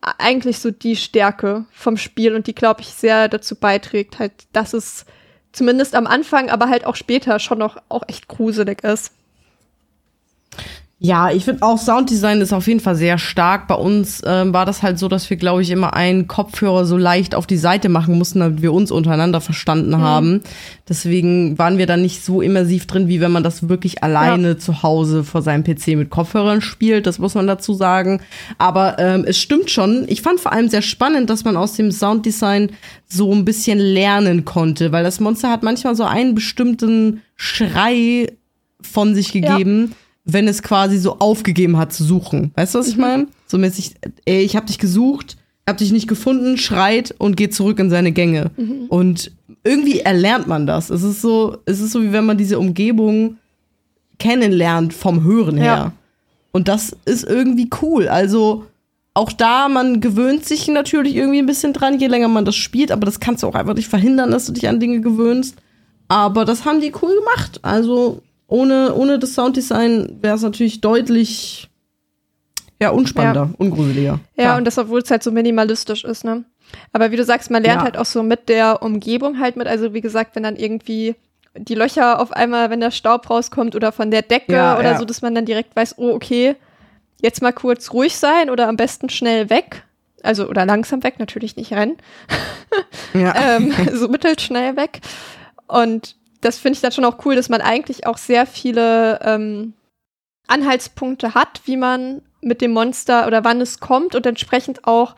eigentlich 0.00 0.58
so 0.58 0.72
die 0.72 0.96
Stärke 0.96 1.66
vom 1.70 1.96
Spiel 1.96 2.34
und 2.34 2.48
die, 2.48 2.54
glaube 2.56 2.80
ich, 2.80 2.88
sehr 2.88 3.28
dazu 3.28 3.54
beiträgt, 3.54 4.18
halt, 4.18 4.32
dass 4.52 4.72
es 4.72 5.06
zumindest 5.52 5.94
am 5.94 6.08
Anfang, 6.08 6.50
aber 6.50 6.68
halt 6.68 6.84
auch 6.84 6.96
später 6.96 7.38
schon 7.38 7.58
noch 7.58 7.76
auch 7.88 8.02
echt 8.08 8.26
gruselig 8.26 8.82
ist. 8.82 9.12
Ja, 10.98 11.30
ich 11.30 11.44
finde 11.44 11.62
auch 11.62 11.76
Sounddesign 11.76 12.40
ist 12.40 12.54
auf 12.54 12.66
jeden 12.66 12.80
Fall 12.80 12.96
sehr 12.96 13.18
stark. 13.18 13.68
Bei 13.68 13.74
uns 13.74 14.22
ähm, 14.24 14.54
war 14.54 14.64
das 14.64 14.82
halt 14.82 14.98
so, 14.98 15.08
dass 15.08 15.28
wir, 15.28 15.36
glaube 15.36 15.60
ich, 15.60 15.70
immer 15.70 15.92
einen 15.92 16.26
Kopfhörer 16.26 16.86
so 16.86 16.96
leicht 16.96 17.34
auf 17.34 17.46
die 17.46 17.58
Seite 17.58 17.90
machen 17.90 18.16
mussten, 18.16 18.40
damit 18.40 18.62
wir 18.62 18.72
uns 18.72 18.90
untereinander 18.90 19.42
verstanden 19.42 19.98
haben. 19.98 20.40
Deswegen 20.88 21.58
waren 21.58 21.76
wir 21.76 21.86
da 21.86 21.98
nicht 21.98 22.24
so 22.24 22.40
immersiv 22.40 22.86
drin, 22.86 23.08
wie 23.08 23.20
wenn 23.20 23.30
man 23.30 23.42
das 23.42 23.68
wirklich 23.68 24.02
alleine 24.02 24.56
zu 24.56 24.82
Hause 24.82 25.22
vor 25.22 25.42
seinem 25.42 25.64
PC 25.64 25.88
mit 25.88 26.08
Kopfhörern 26.08 26.62
spielt. 26.62 27.06
Das 27.06 27.18
muss 27.18 27.34
man 27.34 27.46
dazu 27.46 27.74
sagen. 27.74 28.22
Aber 28.56 28.98
ähm, 28.98 29.26
es 29.26 29.36
stimmt 29.36 29.70
schon. 29.70 30.06
Ich 30.08 30.22
fand 30.22 30.40
vor 30.40 30.52
allem 30.52 30.70
sehr 30.70 30.82
spannend, 30.82 31.28
dass 31.28 31.44
man 31.44 31.58
aus 31.58 31.74
dem 31.74 31.92
Sounddesign 31.92 32.70
so 33.06 33.34
ein 33.34 33.44
bisschen 33.44 33.78
lernen 33.78 34.46
konnte, 34.46 34.92
weil 34.92 35.04
das 35.04 35.20
Monster 35.20 35.50
hat 35.50 35.62
manchmal 35.62 35.94
so 35.94 36.04
einen 36.04 36.34
bestimmten 36.34 37.20
Schrei 37.36 38.32
von 38.80 39.14
sich 39.14 39.32
gegeben 39.32 39.92
wenn 40.26 40.48
es 40.48 40.62
quasi 40.62 40.98
so 40.98 41.18
aufgegeben 41.20 41.78
hat 41.78 41.92
zu 41.92 42.04
suchen. 42.04 42.50
Weißt 42.56 42.74
du, 42.74 42.80
was 42.80 42.88
ich 42.88 42.96
meine? 42.96 43.28
So 43.46 43.56
mäßig, 43.58 43.94
ey, 44.24 44.42
ich 44.42 44.56
hab 44.56 44.66
dich 44.66 44.78
gesucht, 44.78 45.36
hab 45.66 45.78
dich 45.78 45.92
nicht 45.92 46.08
gefunden, 46.08 46.58
schreit 46.58 47.14
und 47.16 47.36
geht 47.36 47.54
zurück 47.54 47.78
in 47.78 47.90
seine 47.90 48.12
Gänge. 48.12 48.50
Und 48.88 49.30
irgendwie 49.62 50.00
erlernt 50.00 50.48
man 50.48 50.66
das. 50.66 50.90
Es 50.90 51.04
ist 51.04 51.22
so, 51.22 51.58
es 51.64 51.80
ist 51.80 51.92
so, 51.92 52.02
wie 52.02 52.12
wenn 52.12 52.26
man 52.26 52.36
diese 52.36 52.58
Umgebung 52.58 53.38
kennenlernt 54.18 54.92
vom 54.92 55.22
Hören 55.22 55.56
her. 55.56 55.64
Ja. 55.64 55.92
Und 56.50 56.68
das 56.68 56.96
ist 57.04 57.24
irgendwie 57.24 57.70
cool. 57.82 58.08
Also, 58.08 58.64
auch 59.14 59.30
da, 59.32 59.68
man 59.68 60.00
gewöhnt 60.00 60.44
sich 60.44 60.68
natürlich 60.68 61.14
irgendwie 61.16 61.38
ein 61.38 61.46
bisschen 61.46 61.72
dran, 61.72 62.00
je 62.00 62.06
länger 62.06 62.28
man 62.28 62.44
das 62.44 62.56
spielt, 62.56 62.90
aber 62.90 63.06
das 63.06 63.20
kannst 63.20 63.42
du 63.42 63.46
auch 63.46 63.54
einfach 63.54 63.74
nicht 63.74 63.88
verhindern, 63.88 64.30
dass 64.30 64.46
du 64.46 64.52
dich 64.52 64.68
an 64.68 64.80
Dinge 64.80 65.00
gewöhnst. 65.00 65.56
Aber 66.08 66.44
das 66.44 66.64
haben 66.64 66.80
die 66.80 66.92
cool 67.00 67.14
gemacht. 67.18 67.60
Also 67.62 68.22
ohne, 68.48 68.94
ohne 68.94 69.18
das 69.18 69.34
Sounddesign 69.34 70.18
wäre 70.22 70.36
es 70.36 70.42
natürlich 70.42 70.80
deutlich 70.80 71.68
ja, 72.80 72.90
unspannender, 72.90 73.48
Ja. 73.50 73.54
ungruseliger. 73.58 74.20
Ja, 74.36 74.44
Klar. 74.44 74.56
und 74.58 74.64
das, 74.64 74.76
obwohl 74.78 75.00
es 75.00 75.10
halt 75.10 75.22
so 75.22 75.32
minimalistisch 75.32 76.04
ist, 76.04 76.24
ne? 76.24 76.44
Aber 76.92 77.10
wie 77.10 77.16
du 77.16 77.24
sagst, 77.24 77.50
man 77.50 77.62
lernt 77.62 77.80
Ja. 77.80 77.84
halt 77.84 77.96
auch 77.96 78.04
so 78.06 78.22
mit 78.22 78.48
der 78.48 78.82
Umgebung 78.82 79.38
halt 79.40 79.56
mit. 79.56 79.66
Also 79.66 79.94
wie 79.94 80.00
gesagt, 80.00 80.36
wenn 80.36 80.42
dann 80.42 80.56
irgendwie 80.56 81.14
die 81.56 81.74
Löcher 81.74 82.20
auf 82.20 82.32
einmal, 82.32 82.68
wenn 82.70 82.80
der 82.80 82.90
Staub 82.90 83.30
rauskommt 83.30 83.74
oder 83.74 83.92
von 83.92 84.10
der 84.10 84.22
Decke 84.22 84.52
Ja, 84.52 84.78
oder 84.78 84.92
ja. 84.92 84.98
so, 84.98 85.04
dass 85.04 85.22
man 85.22 85.34
dann 85.34 85.46
direkt 85.46 85.74
weiß, 85.74 85.94
oh, 85.96 86.10
okay, 86.10 86.54
jetzt 87.22 87.40
mal 87.40 87.52
kurz 87.52 87.92
ruhig 87.92 88.16
sein 88.16 88.50
oder 88.50 88.68
am 88.68 88.76
besten 88.76 89.08
schnell 89.08 89.48
weg. 89.48 89.84
Also, 90.22 90.48
oder 90.48 90.66
langsam 90.66 91.02
weg, 91.02 91.18
natürlich 91.18 91.56
nicht 91.56 91.72
rennen. 91.72 91.96
ja. 93.14 93.34
ähm, 93.56 93.72
so 93.94 94.08
mittelschnell 94.08 94.76
weg. 94.76 95.00
Und 95.68 96.16
das 96.46 96.58
finde 96.58 96.76
ich 96.76 96.80
dann 96.80 96.92
schon 96.92 97.04
auch 97.04 97.24
cool, 97.24 97.34
dass 97.34 97.48
man 97.48 97.60
eigentlich 97.60 98.06
auch 98.06 98.18
sehr 98.18 98.46
viele 98.46 99.20
ähm, 99.22 99.74
Anhaltspunkte 100.46 101.34
hat, 101.34 101.60
wie 101.64 101.76
man 101.76 102.22
mit 102.40 102.60
dem 102.60 102.72
Monster 102.72 103.26
oder 103.26 103.42
wann 103.42 103.60
es 103.60 103.80
kommt 103.80 104.14
und 104.14 104.24
entsprechend 104.26 104.86
auch 104.86 105.16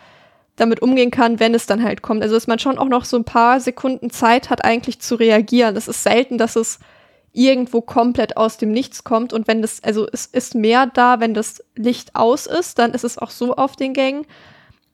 damit 0.57 0.81
umgehen 0.81 1.11
kann, 1.11 1.39
wenn 1.39 1.55
es 1.55 1.67
dann 1.67 1.85
halt 1.85 2.01
kommt. 2.01 2.23
Also 2.23 2.35
dass 2.35 2.47
man 2.47 2.59
schon 2.59 2.79
auch 2.79 2.89
noch 2.89 3.05
so 3.05 3.17
ein 3.17 3.25
paar 3.25 3.61
Sekunden 3.61 4.11
Zeit 4.11 4.49
hat, 4.49 4.65
eigentlich 4.65 5.01
zu 5.01 5.17
reagieren. 5.17 5.75
Das 5.75 5.87
ist 5.87 6.03
selten, 6.03 6.39
dass 6.39 6.57
es 6.57 6.79
irgendwo 7.33 7.83
komplett 7.83 8.39
aus 8.39 8.57
dem 8.57 8.73
Nichts 8.73 9.05
kommt. 9.05 9.35
Und 9.35 9.47
wenn 9.47 9.61
das, 9.61 9.85
also 9.85 10.09
es 10.11 10.25
ist 10.25 10.55
mehr 10.55 10.87
da, 10.87 11.21
wenn 11.21 11.35
das 11.35 11.63
Licht 11.77 12.17
aus 12.17 12.47
ist, 12.47 12.79
dann 12.79 12.93
ist 12.93 13.05
es 13.05 13.19
auch 13.19 13.31
so 13.31 13.55
auf 13.55 13.77
den 13.77 13.93
Gängen. 13.93 14.27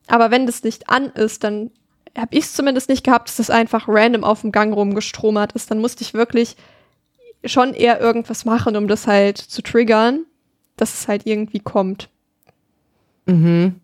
Aber 0.09 0.33
wenn 0.33 0.47
das 0.47 0.65
Licht 0.65 0.91
an 0.91 1.07
ist, 1.11 1.45
dann 1.45 1.71
habe 2.17 2.35
ich 2.37 2.45
es 2.45 2.55
zumindest 2.55 2.89
nicht 2.89 3.05
gehabt, 3.05 3.29
dass 3.29 3.37
das 3.37 3.51
einfach 3.51 3.87
random 3.89 4.25
auf 4.25 4.43
dem 4.43 4.53
Gang 4.53 4.75
rumgestromert 4.75 5.53
ist. 5.53 5.71
Dann 5.71 5.81
musste 5.81 6.03
ich 6.03 6.15
wirklich 6.15 6.57
schon 7.45 7.75
eher 7.75 8.01
irgendwas 8.01 8.45
machen, 8.45 8.77
um 8.77 8.89
das 8.89 9.07
halt 9.07 9.39
zu 9.39 9.63
triggern, 9.63 10.25
dass 10.77 10.95
es 10.95 11.09
halt 11.09 11.27
irgendwie 11.27 11.61
kommt. 11.61 12.09
Mhm. 13.27 13.81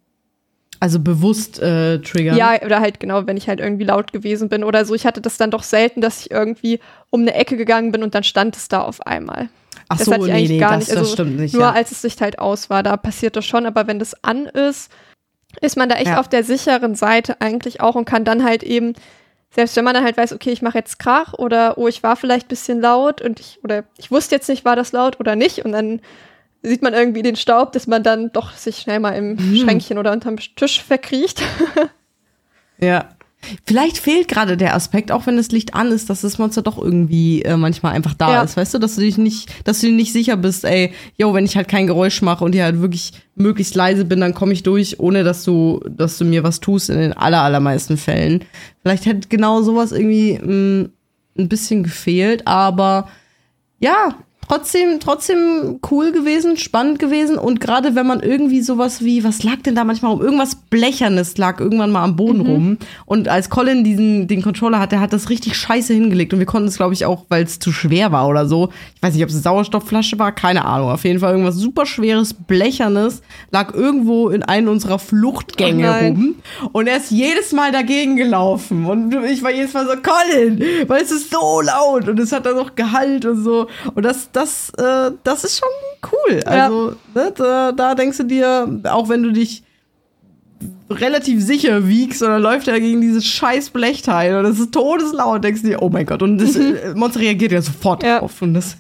Also 0.83 0.99
bewusst 0.99 1.61
äh, 1.61 1.99
triggern. 2.01 2.37
Ja, 2.37 2.63
oder 2.65 2.81
halt 2.81 3.01
genau, 3.01 3.27
wenn 3.27 3.37
ich 3.37 3.49
halt 3.49 3.61
irgendwie 3.61 3.85
laut 3.85 4.15
gewesen 4.15 4.49
bin 4.49 4.65
oder 4.65 4.87
so. 4.87 4.95
Ich 4.95 5.05
hatte 5.05 5.21
das 5.21 5.37
dann 5.37 5.51
doch 5.51 5.63
selten, 5.63 6.01
dass 6.01 6.21
ich 6.21 6.31
irgendwie 6.31 6.81
um 7.11 7.21
eine 7.21 7.35
Ecke 7.35 7.59
gegangen 7.59 7.93
bin 7.93 8.03
und 8.03 8.15
dann 8.15 8.25
stand 8.25 8.57
es 8.57 8.69
da 8.69 8.81
auf 8.81 9.07
einmal. 9.07 9.51
Ach 9.91 9.99
das 9.99 10.07
so, 10.07 10.13
nee, 10.13 10.33
eigentlich 10.33 10.51
nee, 10.51 10.59
gar 10.59 10.79
das, 10.79 10.89
nicht. 10.89 10.91
Also 10.97 11.03
das 11.03 11.13
stimmt 11.13 11.39
nicht. 11.39 11.53
Nur 11.53 11.65
ja. 11.65 11.73
als 11.73 11.91
das 11.91 12.03
Licht 12.03 12.23
halt 12.23 12.39
aus 12.39 12.71
war, 12.71 12.83
da 12.83 12.97
passiert 12.97 13.37
das 13.37 13.45
schon. 13.45 13.67
Aber 13.67 13.87
wenn 13.89 13.99
das 13.99 14.25
an 14.25 14.47
ist, 14.47 14.91
ist 15.61 15.77
man 15.77 15.89
da 15.89 15.97
echt 15.97 16.07
Ja. 16.09 16.21
auf 16.21 16.29
der 16.29 16.45
sicheren 16.45 16.95
Seite 16.95 17.41
eigentlich 17.41 17.81
auch 17.81 17.95
und 17.95 18.05
kann 18.05 18.25
dann 18.25 18.45
halt 18.45 18.63
eben, 18.63 18.95
selbst 19.51 19.75
wenn 19.77 19.85
man 19.85 19.95
dann 19.95 20.05
halt 20.05 20.17
weiß, 20.17 20.33
okay, 20.33 20.51
ich 20.51 20.63
mache 20.63 20.79
jetzt 20.79 20.99
Krach 20.99 21.35
oder 21.35 21.77
oh, 21.79 21.89
ich 21.89 22.03
war 22.03 22.17
vielleicht 22.17 22.47
ein 22.47 22.49
bisschen 22.51 22.81
laut 22.81 23.21
und 23.21 23.41
ich, 23.41 23.59
oder 23.65 23.85
ich 23.99 24.11
wusste 24.11 24.35
jetzt 24.37 24.49
nicht, 24.49 24.65
war 24.65 24.77
das 24.77 24.93
laut 24.93 25.19
oder 25.21 25.35
nicht 25.37 25.65
und 25.65 25.73
dann 25.73 26.01
sieht 26.63 26.83
man 26.83 26.93
irgendwie 26.95 27.23
den 27.23 27.37
Staub, 27.37 27.73
dass 27.73 27.87
man 27.87 28.03
dann 28.03 28.31
doch 28.33 28.53
sich 28.53 28.77
schnell 28.79 29.01
mal 29.01 29.13
im 29.13 29.35
Mhm. 29.37 29.57
Schränkchen 29.57 29.99
oder 29.99 30.13
unterm 30.13 30.37
Tisch 30.37 30.83
verkriecht. 30.83 31.43
Ja. 32.83 33.11
Vielleicht 33.65 33.97
fehlt 33.99 34.29
gerade 34.29 34.57
der 34.57 34.75
Aspekt, 34.75 35.11
auch 35.11 35.27
wenn 35.27 35.37
das 35.37 35.51
Licht 35.51 35.75
an 35.75 35.91
ist, 35.93 36.11
dass 36.11 36.21
das 36.21 36.39
Monster 36.39 36.61
doch 36.63 36.77
irgendwie 36.79 37.43
äh, 37.43 37.57
manchmal 37.57 37.93
einfach 37.95 38.13
da 38.15 38.33
Ja. 38.35 38.43
ist, 38.43 38.57
weißt 38.57 38.75
du, 38.75 38.79
dass 38.79 38.97
du 38.97 39.01
dich 39.01 39.17
nicht, 39.19 39.49
dass 39.67 39.81
du 39.81 39.87
dir 39.87 39.95
nicht 39.95 40.13
sicher 40.13 40.37
bist, 40.37 40.65
ey, 40.65 40.93
yo, 41.17 41.33
wenn 41.33 41.47
ich 41.47 41.57
halt 41.57 41.67
kein 41.69 41.87
Geräusch 41.87 42.21
mache 42.23 42.45
und 42.45 42.53
hier 42.53 42.65
halt 42.65 42.81
wirklich 42.81 43.13
möglichst 43.35 43.75
leise 43.75 44.05
bin, 44.05 44.21
dann 44.21 44.35
komme 44.35 44.53
ich 44.53 44.63
durch, 44.63 45.01
ohne 45.01 45.25
dass 45.25 45.43
du, 45.45 45.81
dass 45.89 46.19
du 46.19 46.25
mir 46.27 46.45
was 46.45 46.61
tust 46.61 46.91
in 46.91 46.99
den 46.99 47.13
aller, 47.15 47.41
allermeisten 47.43 47.97
Fällen. 47.97 48.45
Vielleicht 48.83 49.07
hätte 49.07 49.29
genau 49.29 49.63
sowas 49.63 49.93
irgendwie 49.93 50.39
mh, 50.39 50.89
ein 51.39 51.49
bisschen 51.49 51.83
gefehlt, 51.83 52.47
aber 52.47 53.09
ja, 53.79 54.15
trotzdem, 54.51 54.99
trotzdem 54.99 55.79
cool 55.91 56.11
gewesen, 56.11 56.57
spannend 56.57 56.99
gewesen. 56.99 57.39
Und 57.39 57.61
gerade 57.61 57.95
wenn 57.95 58.07
man 58.07 58.19
irgendwie 58.19 58.63
sowas 58.63 59.05
wie, 59.05 59.23
was 59.23 59.45
lag 59.45 59.63
denn 59.65 59.77
da 59.77 59.85
manchmal 59.85 60.11
rum? 60.11 60.21
Irgendwas 60.21 60.57
Blechernes 60.57 61.39
lag 61.39 61.61
irgendwann 61.61 61.93
mal 61.93 62.03
am 62.03 62.17
Boden 62.17 62.41
rum. 62.41 62.79
Und 63.07 63.29
als 63.29 63.49
Colin 63.49 63.85
diesen, 63.85 64.27
den 64.27 64.43
Controller 64.43 64.81
hat, 64.81 64.91
der 64.91 65.01
hat 65.01 65.13
das 65.13 65.31
richtig 65.31 65.57
scheiße 65.57 65.95
hingelegt. 65.95 66.33
Und 66.33 66.41
wir 66.41 66.47
konnten 66.47 66.67
es, 66.67 66.79
glaube 66.79 66.95
ich, 66.95 67.07
auch, 67.07 67.27
weil 67.29 67.45
es 67.45 67.61
zu 67.61 67.71
schwer 67.71 68.11
war 68.11 68.27
oder 68.27 68.47
so. 68.47 68.71
Ich 68.97 69.03
weiß 69.03 69.15
nicht, 69.15 69.23
ob 69.23 69.29
es 69.29 69.37
eine 69.37 69.43
Sauerstoffflasche 69.43 70.19
war, 70.19 70.33
keine 70.33 70.65
Ahnung. 70.65 70.91
Auf 70.91 71.05
jeden 71.05 71.21
Fall 71.21 71.31
irgendwas 71.31 71.55
super 71.55 71.87
schweres, 71.87 72.35
Blechernes 72.35 73.23
lag 73.53 73.73
irgendwo 73.73 74.31
in 74.31 74.43
einem 74.43 74.69
unserer 74.69 74.99
Fluchtgänge 74.99 75.91
Oh 75.91 76.07
rum. 76.09 76.35
Und 76.73 76.89
er 76.89 76.97
ist 76.97 77.13
jedes 77.13 77.53
Mal 77.53 77.71
dagegen 77.71 78.17
gelaufen. 78.17 78.85
Und 78.85 79.15
ich 79.27 79.45
war 79.45 79.53
jedes 79.53 79.75
Mal 79.75 79.87
so, 79.87 79.93
Colin, 79.93 80.61
weil 80.89 81.03
es 81.03 81.13
ist 81.13 81.31
so 81.31 81.61
laut. 81.61 82.09
Und 82.09 82.19
es 82.19 82.33
hat 82.33 82.47
dann 82.47 82.57
noch 82.57 82.75
Gehalt 82.75 83.25
und 83.25 83.45
so. 83.45 83.69
Und 83.95 84.05
das, 84.05 84.31
das, 84.33 84.40
äh, 84.79 85.11
das 85.25 85.45
ist 85.45 85.59
schon 85.59 85.69
cool. 86.13 86.41
Also 86.45 86.95
ne, 87.15 87.33
da, 87.37 87.73
da 87.73 87.95
denkst 87.95 88.19
du 88.19 88.25
dir, 88.25 88.81
auch 88.85 89.09
wenn 89.09 89.23
du 89.23 89.33
dich 89.33 89.63
relativ 90.91 91.43
sicher 91.43 91.87
wiegst 91.87 92.23
oder 92.23 92.39
läuft 92.39 92.69
er 92.69 92.81
gegen 92.81 93.01
dieses 93.01 93.25
scheiß 93.25 93.71
Blechteil 93.71 94.37
und 94.37 94.45
es 94.47 94.59
ist 94.59 94.73
todeslaut, 94.73 95.43
denkst 95.45 95.63
du 95.63 95.69
dir, 95.69 95.83
oh 95.83 95.89
mein 95.89 96.05
Gott 96.07 96.23
und 96.23 96.39
das 96.39 96.57
äh, 96.57 96.95
Monster 96.95 97.21
reagiert 97.21 97.53
ja 97.53 97.63
sofort 97.63 98.03
Ja. 98.03 98.19
drauf 98.19 98.43
und 98.43 98.55
das, 98.55 98.77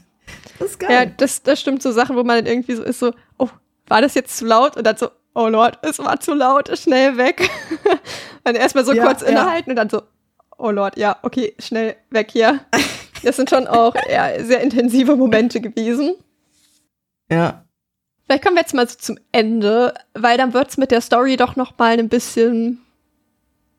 das 0.59 0.73
ist 0.73 0.82
ja, 0.82 0.89
geil. 0.89 1.15
das, 1.16 1.43
das 1.43 1.61
stimmt 1.61 1.82
so 1.82 1.93
Sachen, 1.93 2.16
wo 2.16 2.24
man 2.24 2.37
dann 2.45 2.47
irgendwie 2.53 2.74
so 2.74 2.82
ist 2.82 2.99
so, 2.99 3.12
oh, 3.39 3.49
war 3.89 4.03
das 4.03 4.15
jetzt 4.15 4.37
zu 4.37 4.45
laut? 4.47 4.77
Und 4.77 4.87
dann 4.87 4.97
so, 4.97 5.11
oh 5.35 5.49
Lord, 5.49 5.78
es 5.82 5.99
war 6.01 6.19
zu 6.20 6.35
laut, 6.35 6.70
schnell 6.78 7.16
weg. 7.16 7.49
dann 8.45 8.55
erstmal 8.57 8.85
so 8.85 8.93
Ja, 8.93 9.05
kurz 9.05 9.23
ja. 9.23 9.28
innehalten 9.28 9.70
und 9.70 9.77
dann 9.77 9.89
so, 9.91 10.03
oh 10.59 10.70
Lord, 10.70 10.97
ja, 10.99 11.16
okay, 11.23 11.55
schnell 11.59 11.97
weg 12.11 12.28
hier. 12.32 12.61
Das 13.23 13.37
sind 13.37 13.51
schon 13.51 13.67
auch 13.67 13.95
eher 13.95 14.45
sehr 14.45 14.61
intensive 14.61 15.17
Momente 15.17 15.61
gewesen. 15.61 16.15
Ja. 17.31 17.65
Vielleicht 18.25 18.45
kommen 18.45 18.57
wir 18.57 18.63
jetzt 18.63 18.75
mal 18.75 18.89
so 18.89 18.97
zum 18.97 19.19
Ende, 19.33 19.95
weil 20.15 20.39
dann 20.39 20.55
wird's 20.55 20.77
mit 20.77 20.91
der 20.91 21.01
Story 21.01 21.37
doch 21.37 21.57
noch 21.57 21.77
mal 21.79 21.99
ein 21.99 22.09
bisschen 22.09 22.81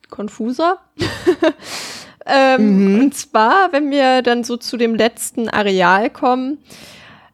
konfuser. 0.09 0.77
ähm, 2.25 2.95
Mhm. 2.95 2.99
Und 2.99 3.15
zwar, 3.15 3.71
wenn 3.71 3.89
wir 3.91 4.21
dann 4.21 4.43
so 4.43 4.57
zu 4.57 4.77
dem 4.77 4.95
letzten 4.95 5.49
Areal 5.49 6.09
kommen, 6.09 6.59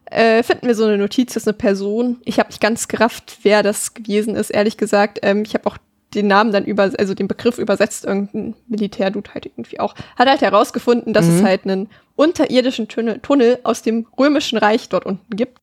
äh, 0.06 0.42
finden 0.42 0.66
wir 0.66 0.74
so 0.74 0.84
eine 0.84 0.98
Notiz, 0.98 1.34
das 1.34 1.42
ist 1.42 1.48
eine 1.48 1.56
Person. 1.56 2.20
Ich 2.24 2.38
habe 2.38 2.48
nicht 2.48 2.60
ganz 2.60 2.88
gerafft, 2.88 3.38
wer 3.42 3.62
das 3.62 3.94
gewesen 3.94 4.36
ist, 4.36 4.50
ehrlich 4.50 4.76
gesagt. 4.76 5.18
Ähm, 5.22 5.42
ich 5.44 5.54
habe 5.54 5.66
auch 5.66 5.76
den 6.14 6.26
Namen 6.26 6.52
dann 6.52 6.64
über, 6.64 6.90
also 6.98 7.14
den 7.14 7.28
Begriff 7.28 7.58
übersetzt, 7.58 8.04
irgendein 8.04 8.54
Militärdude 8.66 9.34
halt 9.34 9.46
irgendwie 9.46 9.78
auch. 9.80 9.94
Hat 10.16 10.28
halt 10.28 10.40
herausgefunden, 10.40 11.12
dass 11.12 11.28
es 11.28 11.42
halt 11.42 11.64
einen 11.64 11.90
unterirdischen 12.16 12.88
Tunnel, 12.88 13.18
Tunnel 13.20 13.58
aus 13.62 13.82
dem 13.82 14.06
Römischen 14.18 14.56
Reich 14.58 14.88
dort 14.88 15.04
unten 15.06 15.36
gibt. 15.36 15.58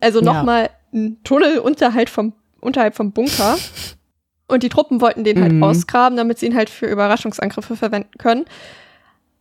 Also 0.00 0.20
Ja. 0.20 0.26
nochmal 0.32 0.70
ein 0.92 1.18
Tunnel 1.24 1.58
unterhalb 1.58 2.08
vom, 2.08 2.34
unterhalb 2.60 2.94
vom 2.94 3.12
Bunker. 3.12 3.56
Und 4.46 4.62
die 4.62 4.68
Truppen 4.68 5.00
wollten 5.00 5.24
den 5.24 5.40
halt 5.40 5.52
Mhm. 5.54 5.62
ausgraben, 5.62 6.16
damit 6.16 6.38
sie 6.38 6.46
ihn 6.46 6.54
halt 6.56 6.70
für 6.70 6.86
Überraschungsangriffe 6.86 7.74
verwenden 7.76 8.18
können. 8.18 8.44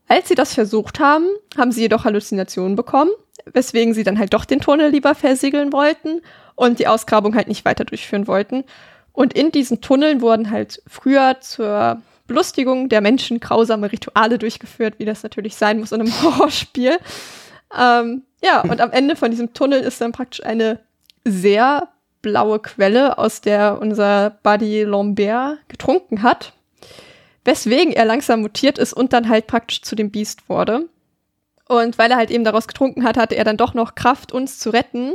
Als 0.08 0.28
sie 0.28 0.36
das 0.36 0.54
versucht 0.54 1.00
haben, 1.00 1.26
haben 1.58 1.72
sie 1.72 1.82
jedoch 1.82 2.06
Halluzinationen 2.06 2.76
bekommen, 2.76 3.12
weswegen 3.46 3.94
sie 3.94 4.04
dann 4.04 4.20
halt 4.20 4.34
doch 4.34 4.46
den 4.46 4.60
Tunnel 4.62 4.90
lieber 4.92 5.16
versiegeln 5.16 5.72
wollten 5.74 6.22
und 6.56 6.80
die 6.80 6.88
Ausgrabung 6.88 7.36
halt 7.36 7.48
nicht 7.48 7.66
weiter 7.66 7.86
durchführen 7.86 8.28
wollten. 8.28 8.64
Und 9.14 9.34
in 9.34 9.52
diesen 9.52 9.82
Tunneln 9.82 10.22
wurden 10.22 10.52
halt 10.52 10.82
früher 10.88 11.38
zur 11.42 12.02
Belustigung 12.28 12.88
der 12.88 13.02
Menschen 13.02 13.40
grausame 13.40 13.92
Rituale 13.92 14.38
durchgeführt, 14.38 14.96
wie 15.00 15.06
das 15.06 15.24
natürlich 15.24 15.56
sein 15.56 15.80
muss 15.80 15.92
in 15.92 16.02
einem 16.02 16.14
Horrorspiel. 16.22 16.98
Ähm, 17.78 18.24
ja, 18.44 18.62
und 18.62 18.82
am 18.82 18.92
Ende 18.92 19.16
von 19.16 19.32
diesem 19.32 19.54
Tunnel 19.54 19.82
ist 19.82 20.02
dann 20.02 20.12
praktisch 20.12 20.44
eine 20.46 20.80
sehr 21.26 21.90
blaue 22.22 22.60
Quelle, 22.60 23.18
aus 23.18 23.42
der 23.42 23.80
unser 23.82 24.38
Buddy 24.44 24.84
Lambert 24.84 25.58
getrunken 25.68 26.24
hat, 26.24 26.54
weswegen 27.44 27.94
er 27.94 28.06
langsam 28.06 28.42
mutiert 28.42 28.78
ist 28.78 28.94
und 28.94 29.14
dann 29.14 29.28
halt 29.28 29.48
praktisch 29.48 29.82
zu 29.82 29.96
dem 29.96 30.12
Biest 30.12 30.48
wurde. 30.48 30.88
Und 31.68 31.98
weil 31.98 32.12
er 32.12 32.18
halt 32.18 32.32
eben 32.32 32.44
daraus 32.44 32.68
getrunken 32.68 33.04
hat, 33.04 33.18
hatte 33.18 33.36
er 33.36 33.44
dann 33.44 33.58
doch 33.58 33.74
noch 33.74 33.96
Kraft, 33.96 34.32
uns 34.32 34.60
zu 34.60 34.72
retten, 34.72 35.14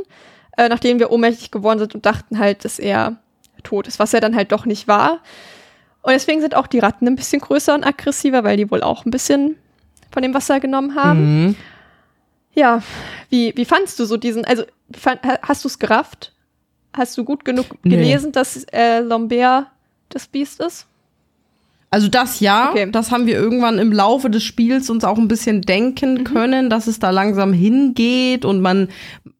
äh, 0.56 0.68
nachdem 0.68 0.98
wir 0.98 1.10
ohnmächtig 1.10 1.50
geworden 1.50 1.78
sind 1.78 1.94
und 1.94 2.06
dachten 2.06 2.38
halt, 2.38 2.64
dass 2.64 2.78
er 2.78 3.16
tot 3.66 3.86
ist, 3.86 3.98
was 3.98 4.14
er 4.14 4.20
dann 4.20 4.34
halt 4.36 4.52
doch 4.52 4.64
nicht 4.66 4.88
war. 4.88 5.20
Und 6.02 6.12
deswegen 6.12 6.40
sind 6.40 6.54
auch 6.54 6.66
die 6.68 6.78
Ratten 6.78 7.06
ein 7.06 7.16
bisschen 7.16 7.40
größer 7.40 7.74
und 7.74 7.84
aggressiver, 7.84 8.44
weil 8.44 8.56
die 8.56 8.70
wohl 8.70 8.82
auch 8.82 9.04
ein 9.04 9.10
bisschen 9.10 9.56
von 10.10 10.22
dem 10.22 10.34
Wasser 10.34 10.60
genommen 10.60 10.94
haben. 10.94 11.44
Mhm. 11.46 11.56
Ja, 12.54 12.82
wie, 13.28 13.52
wie 13.56 13.64
fandst 13.64 13.98
du 13.98 14.04
so 14.06 14.16
diesen, 14.16 14.44
also 14.44 14.64
fan- 14.94 15.18
ha- 15.24 15.38
hast 15.42 15.64
du 15.64 15.68
es 15.68 15.78
gerafft? 15.78 16.32
Hast 16.96 17.18
du 17.18 17.24
gut 17.24 17.44
genug 17.44 17.66
Nee. 17.82 17.90
gelesen, 17.96 18.32
dass 18.32 18.64
äh, 18.72 19.00
Lambert 19.00 19.66
das 20.08 20.26
Biest 20.28 20.60
ist? 20.60 20.86
Also 21.90 22.08
das 22.08 22.40
ja, 22.40 22.70
Okay. 22.72 22.88
das 22.90 23.10
haben 23.10 23.26
wir 23.26 23.34
irgendwann 23.36 23.78
im 23.78 23.92
Laufe 23.92 24.28
des 24.28 24.42
Spiels 24.42 24.90
uns 24.90 25.04
auch 25.04 25.18
ein 25.18 25.28
bisschen 25.28 25.58
Mhm. 25.58 25.62
denken 25.62 26.24
können, 26.24 26.68
dass 26.68 26.86
es 26.88 26.98
da 26.98 27.10
langsam 27.10 27.52
hingeht 27.52 28.44
und 28.44 28.60
man, 28.60 28.88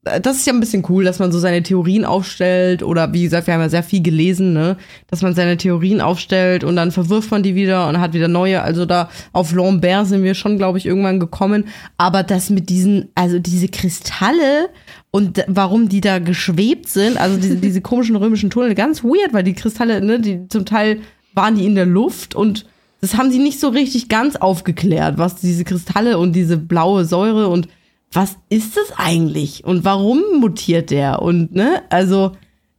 äh, 0.04 0.20
das 0.20 0.36
ist 0.36 0.46
ja 0.46 0.52
ein 0.52 0.60
bisschen 0.60 0.84
cool, 0.88 1.04
dass 1.04 1.18
man 1.18 1.32
so 1.32 1.38
seine 1.40 1.62
Theorien 1.62 2.04
aufstellt 2.04 2.82
oder 2.84 3.12
wie 3.12 3.24
gesagt, 3.24 3.46
wir 3.48 3.54
haben 3.54 3.60
ja 3.60 3.68
sehr 3.68 3.82
viel 3.82 4.00
gelesen, 4.02 4.52
ne, 4.52 4.76
dass 5.08 5.22
man 5.22 5.34
seine 5.34 5.56
Theorien 5.56 6.00
aufstellt 6.00 6.62
und 6.62 6.76
dann 6.76 6.92
verwirft 6.92 7.30
man 7.32 7.42
die 7.42 7.56
wieder 7.56 7.88
und 7.88 8.00
hat 8.00 8.14
wieder 8.14 8.28
neue. 8.28 8.62
Also 8.62 8.86
da 8.86 9.10
auf 9.32 9.52
Lambert 9.52 10.06
sind 10.06 10.22
wir 10.22 10.34
schon, 10.34 10.56
glaube 10.56 10.78
ich, 10.78 10.86
irgendwann 10.86 11.18
gekommen. 11.20 11.64
Aber 11.98 12.22
das 12.22 12.48
mit 12.48 12.70
diesen, 12.70 13.08
also 13.16 13.38
diese 13.40 13.68
Kristalle 13.68 14.68
und 15.10 15.44
warum 15.48 15.88
die 15.88 16.00
da 16.00 16.20
geschwebt 16.20 16.88
sind, 16.88 17.18
also 17.18 17.36
diese, 17.38 17.56
diese 17.56 17.80
komischen 17.80 18.16
römischen 18.16 18.50
Tunnel, 18.50 18.74
ganz 18.74 19.02
weird, 19.02 19.32
weil 19.32 19.42
die 19.44 19.54
Kristalle, 19.54 20.00
ne, 20.00 20.20
die 20.20 20.46
zum 20.48 20.64
Teil 20.64 21.00
waren 21.36 21.56
die 21.56 21.66
in 21.66 21.74
der 21.74 21.86
Luft 21.86 22.34
und 22.34 22.66
das 23.00 23.16
haben 23.16 23.30
sie 23.30 23.38
nicht 23.38 23.60
so 23.60 23.68
richtig 23.68 24.08
ganz 24.08 24.36
aufgeklärt, 24.36 25.18
was 25.18 25.36
diese 25.36 25.64
Kristalle 25.64 26.18
und 26.18 26.32
diese 26.32 26.56
blaue 26.56 27.04
Säure 27.04 27.48
und 27.48 27.68
was 28.10 28.36
ist 28.48 28.76
das 28.76 28.92
eigentlich 28.96 29.64
und 29.64 29.84
warum 29.84 30.22
mutiert 30.40 30.90
der 30.90 31.22
und 31.22 31.54
ne, 31.54 31.82
also 31.90 32.32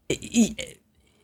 ich, 0.08 0.56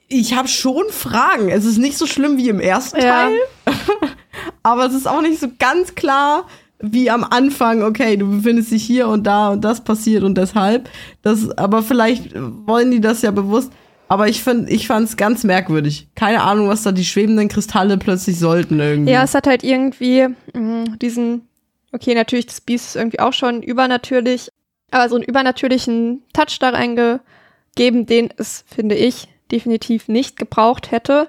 ich 0.07 0.35
habe 0.35 0.47
schon 0.47 0.84
Fragen. 0.89 1.49
Es 1.49 1.65
ist 1.65 1.77
nicht 1.77 1.97
so 1.97 2.05
schlimm 2.05 2.38
wie 2.38 2.49
im 2.49 2.60
ersten 2.60 3.01
Ja. 3.01 3.26
Teil, 3.26 3.38
aber 4.64 4.85
es 4.85 4.93
ist 4.93 5.07
auch 5.07 5.22
nicht 5.22 5.39
so 5.39 5.47
ganz 5.57 5.95
klar 5.95 6.47
wie 6.85 7.10
am 7.10 7.23
Anfang, 7.23 7.81
okay, 7.81 8.18
du 8.18 8.30
befindest 8.30 8.72
dich 8.72 8.84
hier 8.84 9.07
und 9.07 9.23
da 9.23 9.51
und 9.51 9.64
das 9.64 9.85
passiert 9.85 10.23
und 10.23 10.38
deshalb. 10.38 10.89
Das, 11.22 11.49
aber 11.57 11.81
vielleicht 11.81 12.34
wollen 12.35 12.91
die 12.91 12.99
das 12.99 13.22
ja 13.22 13.31
bewusst. 13.31 13.72
Aber 14.14 14.27
ich 14.27 14.44
find, 14.44 14.69
ich 14.69 14.85
fand's 14.85 15.18
ganz 15.18 15.44
merkwürdig. 15.44 16.07
Keine 16.14 16.44
Ahnung, 16.44 16.68
was 16.68 16.84
da 16.84 16.91
die 16.91 17.03
schwebenden 17.03 17.48
Kristalle 17.48 17.98
plötzlich 17.98 18.38
sollten 18.38 18.80
irgendwie. 18.80 19.11
Ja, 19.11 19.23
es 19.23 19.34
hat 19.34 19.48
halt 19.48 19.64
irgendwie 19.64 20.27
mh, 20.53 20.98
diesen, 21.02 21.48
okay, 21.91 22.14
natürlich, 22.14 22.45
das 22.45 22.61
Biest 22.61 22.90
ist 22.90 22.95
irgendwie 22.95 23.19
auch 23.19 23.34
schon 23.34 23.64
übernatürlich, 23.64 24.49
aber 24.91 25.10
so 25.10 25.15
einen 25.15 25.23
übernatürlichen 25.23 26.22
Touch 26.31 26.60
da 26.60 26.69
reingegeben, 26.69 28.06
den 28.06 28.30
es, 28.38 28.64
finde 28.68 28.94
ich, 28.95 29.27
definitiv 29.52 30.07
nicht 30.07 30.38
gebraucht 30.38 30.91
hätte. 30.91 31.27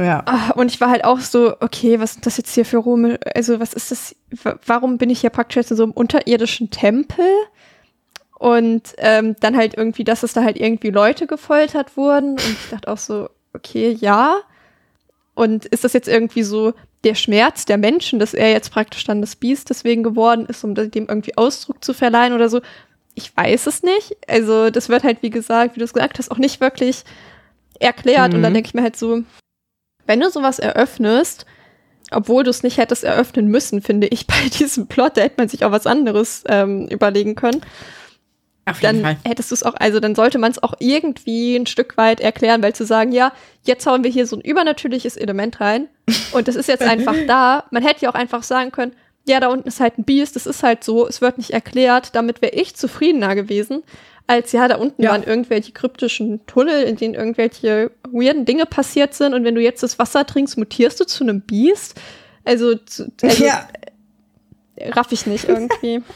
ja. 0.00 0.22
Ah, 0.26 0.50
Und 0.56 0.72
ich 0.72 0.80
war 0.80 0.90
halt 0.90 1.04
auch 1.04 1.20
so, 1.20 1.54
okay, 1.60 2.00
was 2.00 2.14
sind 2.14 2.26
das 2.26 2.38
jetzt 2.38 2.54
hier 2.54 2.64
für 2.64 2.78
Rome? 2.78 3.20
Also, 3.36 3.60
was 3.60 3.72
ist 3.72 3.90
das? 3.92 4.16
wa- 4.42 4.58
Warum 4.66 4.98
bin 4.98 5.10
ich 5.10 5.20
hier 5.20 5.30
praktisch 5.30 5.56
jetzt 5.56 5.70
in 5.70 5.76
so 5.76 5.84
einem 5.84 5.92
unterirdischen 5.92 6.70
Tempel? 6.70 7.24
Und 8.42 8.94
ähm, 8.98 9.36
dann 9.38 9.56
halt 9.56 9.74
irgendwie, 9.76 10.02
dass 10.02 10.24
es 10.24 10.32
da 10.32 10.42
halt 10.42 10.58
irgendwie 10.58 10.90
Leute 10.90 11.28
gefoltert 11.28 11.96
wurden. 11.96 12.32
Und 12.32 12.40
ich 12.40 12.70
dachte 12.72 12.90
auch 12.90 12.98
so, 12.98 13.28
okay, 13.54 13.96
ja. 14.00 14.34
Und 15.34 15.64
ist 15.66 15.84
das 15.84 15.92
jetzt 15.92 16.08
irgendwie 16.08 16.42
so 16.42 16.72
der 17.04 17.14
Schmerz 17.14 17.66
der 17.66 17.78
Menschen, 17.78 18.18
dass 18.18 18.34
er 18.34 18.50
jetzt 18.50 18.72
praktisch 18.72 19.04
dann 19.04 19.20
das 19.20 19.36
Biest 19.36 19.70
deswegen 19.70 20.02
geworden 20.02 20.46
ist, 20.46 20.64
um 20.64 20.74
dem 20.74 21.06
irgendwie 21.08 21.36
Ausdruck 21.36 21.84
zu 21.84 21.94
verleihen 21.94 22.32
oder 22.32 22.48
so? 22.48 22.60
Ich 23.14 23.36
weiß 23.36 23.68
es 23.68 23.84
nicht. 23.84 24.16
Also, 24.26 24.70
das 24.70 24.88
wird 24.88 25.04
halt, 25.04 25.18
wie 25.22 25.30
gesagt, 25.30 25.76
wie 25.76 25.78
du 25.78 25.84
es 25.84 25.92
gesagt 25.92 26.18
hast, 26.18 26.32
auch 26.32 26.38
nicht 26.38 26.60
wirklich 26.60 27.04
erklärt. 27.78 28.34
Und 28.34 28.42
dann 28.42 28.50
Mhm. 28.52 28.54
denke 28.54 28.66
ich 28.68 28.74
mir 28.74 28.82
halt 28.82 28.96
so, 28.96 29.22
wenn 30.06 30.18
du 30.18 30.30
sowas 30.30 30.58
eröffnest, 30.58 31.46
obwohl 32.10 32.42
du 32.42 32.50
es 32.50 32.64
nicht 32.64 32.78
hättest 32.78 33.04
eröffnen 33.04 33.46
müssen, 33.46 33.82
finde 33.82 34.08
ich, 34.08 34.26
bei 34.26 34.48
diesem 34.58 34.88
Plot, 34.88 35.16
da 35.16 35.20
hätte 35.22 35.36
man 35.38 35.48
sich 35.48 35.64
auch 35.64 35.70
was 35.70 35.86
anderes 35.86 36.42
ähm, 36.48 36.88
überlegen 36.88 37.36
können. 37.36 37.62
Auf 38.64 38.78
Dann 38.78 39.04
hättest 39.24 39.50
du 39.50 39.54
es 39.56 39.64
auch, 39.64 39.74
also 39.74 39.98
dann 39.98 40.14
sollte 40.14 40.38
man 40.38 40.52
es 40.52 40.62
auch 40.62 40.74
irgendwie 40.78 41.56
ein 41.56 41.66
Stück 41.66 41.96
weit 41.96 42.20
erklären, 42.20 42.62
weil 42.62 42.74
zu 42.74 42.84
sagen, 42.86 43.10
ja, 43.10 43.32
jetzt 43.64 43.86
hauen 43.86 44.04
wir 44.04 44.10
hier 44.10 44.24
so 44.26 44.36
ein 44.36 44.40
übernatürliches 44.40 45.16
Element 45.16 45.60
rein 45.60 45.88
und 46.32 46.46
das 46.46 46.54
ist 46.54 46.68
jetzt 46.68 46.82
einfach 46.84 47.16
da. 47.26 47.64
Man 47.72 47.82
hätte 47.82 48.02
ja 48.02 48.10
auch 48.10 48.14
einfach 48.14 48.44
sagen 48.44 48.70
können, 48.70 48.92
ja, 49.26 49.40
da 49.40 49.48
unten 49.48 49.66
ist 49.66 49.80
halt 49.80 49.98
ein 49.98 50.04
Biest, 50.04 50.36
das 50.36 50.46
ist 50.46 50.62
halt 50.62 50.84
so, 50.84 51.08
es 51.08 51.20
wird 51.20 51.38
nicht 51.38 51.50
erklärt, 51.50 52.14
damit 52.14 52.40
wäre 52.40 52.54
ich 52.54 52.76
zufriedener 52.76 53.34
gewesen, 53.34 53.82
als 54.28 54.52
ja, 54.52 54.68
da 54.68 54.76
unten 54.76 55.02
Ja. 55.02 55.10
waren 55.10 55.24
irgendwelche 55.24 55.72
kryptischen 55.72 56.46
Tunnel, 56.46 56.84
in 56.84 56.94
denen 56.96 57.14
irgendwelche 57.14 57.90
weirden 58.12 58.44
Dinge 58.44 58.66
passiert 58.66 59.14
sind 59.14 59.34
und 59.34 59.42
wenn 59.42 59.56
du 59.56 59.60
jetzt 59.60 59.82
das 59.82 59.98
Wasser 59.98 60.24
trinkst, 60.24 60.56
mutierst 60.56 61.00
du 61.00 61.04
zu 61.04 61.24
einem 61.24 61.40
Biest. 61.40 62.00
Also, 62.44 62.76
zu, 62.76 63.10
also 63.22 63.44
ja, 63.44 63.68
raff 64.90 65.10
ich 65.10 65.26
nicht 65.26 65.48
irgendwie. 65.48 66.00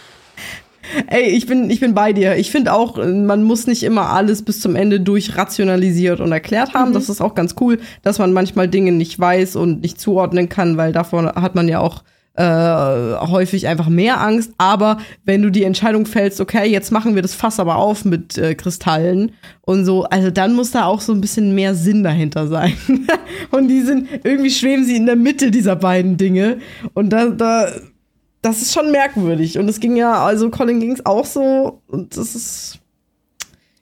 ey, 1.08 1.30
ich 1.30 1.46
bin, 1.46 1.70
ich 1.70 1.80
bin 1.80 1.94
bei 1.94 2.12
dir. 2.12 2.36
Ich 2.36 2.50
finde 2.50 2.72
auch, 2.72 2.96
man 2.96 3.42
muss 3.42 3.66
nicht 3.66 3.82
immer 3.82 4.10
alles 4.10 4.42
bis 4.42 4.60
zum 4.60 4.76
Ende 4.76 5.00
durchrationalisiert 5.00 6.20
und 6.20 6.32
erklärt 6.32 6.74
haben. 6.74 6.92
Das 6.92 7.08
ist 7.08 7.20
auch 7.20 7.34
ganz 7.34 7.54
cool, 7.60 7.78
dass 8.02 8.18
man 8.18 8.32
manchmal 8.32 8.68
Dinge 8.68 8.92
nicht 8.92 9.18
weiß 9.18 9.56
und 9.56 9.82
nicht 9.82 10.00
zuordnen 10.00 10.48
kann, 10.48 10.76
weil 10.76 10.92
davon 10.92 11.26
hat 11.26 11.54
man 11.54 11.68
ja 11.68 11.80
auch 11.80 12.02
äh, 12.36 13.14
häufig 13.26 13.66
einfach 13.66 13.88
mehr 13.88 14.20
Angst. 14.20 14.52
Aber 14.58 14.98
wenn 15.24 15.42
du 15.42 15.50
die 15.50 15.64
Entscheidung 15.64 16.06
fällst, 16.06 16.40
okay, 16.40 16.68
jetzt 16.68 16.92
machen 16.92 17.14
wir 17.14 17.22
das 17.22 17.34
Fass 17.34 17.58
aber 17.58 17.76
auf 17.76 18.04
mit 18.04 18.36
äh, 18.38 18.54
Kristallen 18.54 19.32
und 19.62 19.84
so, 19.84 20.04
also 20.04 20.30
dann 20.30 20.54
muss 20.54 20.70
da 20.70 20.84
auch 20.84 21.00
so 21.00 21.12
ein 21.12 21.20
bisschen 21.20 21.54
mehr 21.54 21.74
Sinn 21.74 22.02
dahinter 22.02 22.46
sein. 22.46 22.74
und 23.50 23.68
die 23.68 23.80
sind, 23.80 24.08
irgendwie 24.22 24.50
schweben 24.50 24.84
sie 24.84 24.96
in 24.96 25.06
der 25.06 25.16
Mitte 25.16 25.50
dieser 25.50 25.76
beiden 25.76 26.16
Dinge. 26.16 26.58
Und 26.94 27.10
da, 27.10 27.28
da, 27.28 27.68
das 28.46 28.62
ist 28.62 28.72
schon 28.72 28.90
merkwürdig. 28.90 29.58
Und 29.58 29.68
es 29.68 29.80
ging 29.80 29.96
ja, 29.96 30.24
also 30.24 30.50
Colin 30.50 30.80
ging 30.80 30.92
es 30.92 31.04
auch 31.04 31.24
so. 31.26 31.82
Und 31.88 32.16
das 32.16 32.34
ist 32.34 32.78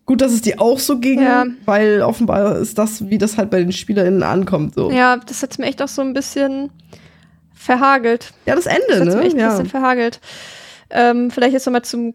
gut, 0.07 0.21
dass 0.21 0.33
es 0.33 0.43
dir 0.43 0.61
auch 0.61 0.79
so 0.79 0.99
ging, 0.99 1.23
Ja. 1.23 1.45
weil 1.65 2.03
offenbar 2.03 2.57
ist 2.59 2.77
das, 2.79 3.09
wie 3.09 3.19
das 3.19 3.39
halt 3.39 3.51
bei 3.51 3.59
den 3.61 3.73
SpielerInnen 3.73 4.23
ankommt. 4.23 4.75
So. 4.75 4.91
Ja, 4.91 5.17
das 5.17 5.43
hat 5.43 5.59
mir 5.59 5.67
echt 5.67 5.81
auch 5.83 5.89
so 5.89 6.03
ein 6.03 6.13
bisschen 6.13 6.71
verhagelt. 7.55 8.33
Ja, 8.47 8.55
das 8.55 8.65
Das 8.65 8.75
Ende, 8.75 9.01
hat 9.01 9.07
mir 9.07 9.21
ne? 9.21 9.27
echt 9.27 9.35
ein 9.37 9.41
Ja. 9.41 9.51
bisschen 9.51 9.67
verhagelt. 9.67 10.21
Ähm, 10.91 11.31
vielleicht 11.31 11.55
jetzt 11.55 11.67
nochmal 11.67 11.83
zum 11.83 12.15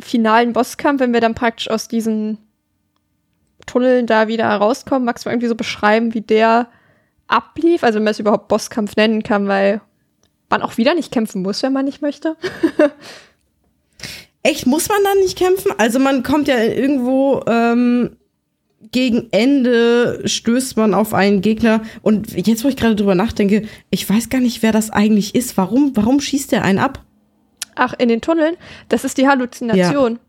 finalen 0.00 0.52
Bosskampf, 0.52 1.00
wenn 1.00 1.12
wir 1.12 1.20
dann 1.20 1.34
praktisch 1.34 1.70
aus 1.70 1.88
diesen 1.88 2.38
Tunneln 3.66 4.06
da 4.06 4.28
wieder 4.28 4.46
rauskommen. 4.48 5.04
Magst 5.04 5.24
du 5.24 5.30
irgendwie 5.30 5.46
so 5.48 5.54
beschreiben, 5.54 6.12
wie 6.14 6.20
der 6.20 6.68
ablief? 7.28 7.82
Also 7.82 7.96
wenn 7.96 8.04
man 8.04 8.10
es 8.10 8.18
überhaupt 8.20 8.48
Bosskampf 8.48 8.96
nennen 8.96 9.22
kann, 9.22 9.48
weil 9.48 9.80
man 10.54 10.62
auch 10.62 10.76
wieder 10.76 10.94
nicht 10.94 11.10
kämpfen 11.10 11.42
muss, 11.42 11.62
wenn 11.62 11.72
man 11.72 11.84
nicht 11.84 12.00
möchte. 12.00 12.36
Echt, 14.44 14.66
muss 14.66 14.88
man 14.88 15.02
dann 15.02 15.18
nicht 15.18 15.36
kämpfen? 15.36 15.72
Also 15.78 15.98
man 15.98 16.22
kommt 16.22 16.46
ja 16.46 16.62
irgendwo 16.62 17.42
ähm, 17.48 18.16
gegen 18.92 19.28
Ende 19.32 20.22
stößt 20.24 20.76
man 20.76 20.94
auf 20.94 21.12
einen 21.12 21.40
Gegner 21.40 21.82
und 22.02 22.32
jetzt, 22.32 22.62
wo 22.62 22.68
ich 22.68 22.76
gerade 22.76 22.94
drüber 22.94 23.16
nachdenke, 23.16 23.66
ich 23.90 24.08
weiß 24.08 24.28
gar 24.28 24.40
nicht, 24.40 24.62
wer 24.62 24.70
das 24.70 24.90
eigentlich 24.90 25.34
ist. 25.34 25.56
Warum, 25.56 25.96
warum 25.96 26.20
schießt 26.20 26.52
der 26.52 26.62
einen 26.62 26.78
ab? 26.78 27.02
Ach, 27.74 27.94
in 27.98 28.08
den 28.08 28.20
Tunneln, 28.20 28.56
das 28.88 29.04
ist 29.04 29.18
die 29.18 29.26
Halluzination. 29.26 30.20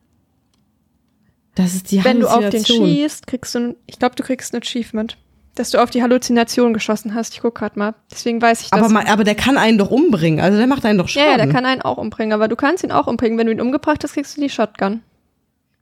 Das 1.54 1.76
ist 1.76 1.92
die 1.92 2.04
Wenn 2.04 2.22
du 2.22 2.28
auf 2.28 2.40
den 2.40 2.46
Halluzination. 2.46 2.88
schießt, 2.88 3.28
kriegst 3.28 3.54
du, 3.54 3.60
ein, 3.60 3.76
ich 3.86 4.00
glaube, 4.00 4.16
du 4.16 4.24
kriegst 4.24 4.56
ein 4.56 4.62
Achievement, 4.62 5.18
dass 5.56 5.72
du 5.72 5.82
auf 5.82 5.90
die 5.90 6.04
Halluzination 6.04 6.74
geschossen 6.74 7.16
hast. 7.16 7.34
Ich 7.34 7.42
guck 7.42 7.56
grad 7.56 7.78
mal. 7.78 7.96
Deswegen 8.12 8.42
weiß 8.42 8.62
ich 8.62 8.70
das. 8.70 8.82
aber, 8.82 9.08
aber 9.10 9.24
der 9.24 9.36
kann 9.36 9.58
einen 9.58 9.78
doch 9.78 9.90
umbringen. 9.90 10.40
Also 10.40 10.58
der 10.58 10.68
macht 10.68 10.86
einen 10.86 10.98
doch 10.98 11.08
ja, 11.10 11.24
Schaden. 11.24 11.32
ja, 11.32 11.46
der 11.46 11.54
kann 11.54 11.66
einen 11.66 11.82
auch 11.82 11.98
umbringen, 11.98 12.34
aber 12.34 12.48
du 12.48 12.56
kannst 12.56 12.84
ihn 12.84 12.92
auch 12.92 13.08
umbringen. 13.08 13.38
Wenn 13.38 13.48
du 13.48 13.54
ihn 13.54 13.62
umgebracht 13.62 14.04
hast, 14.04 14.14
kriegst 14.14 14.38
du 14.38 14.42
die 14.42 14.50
Shotgun. 14.50 15.02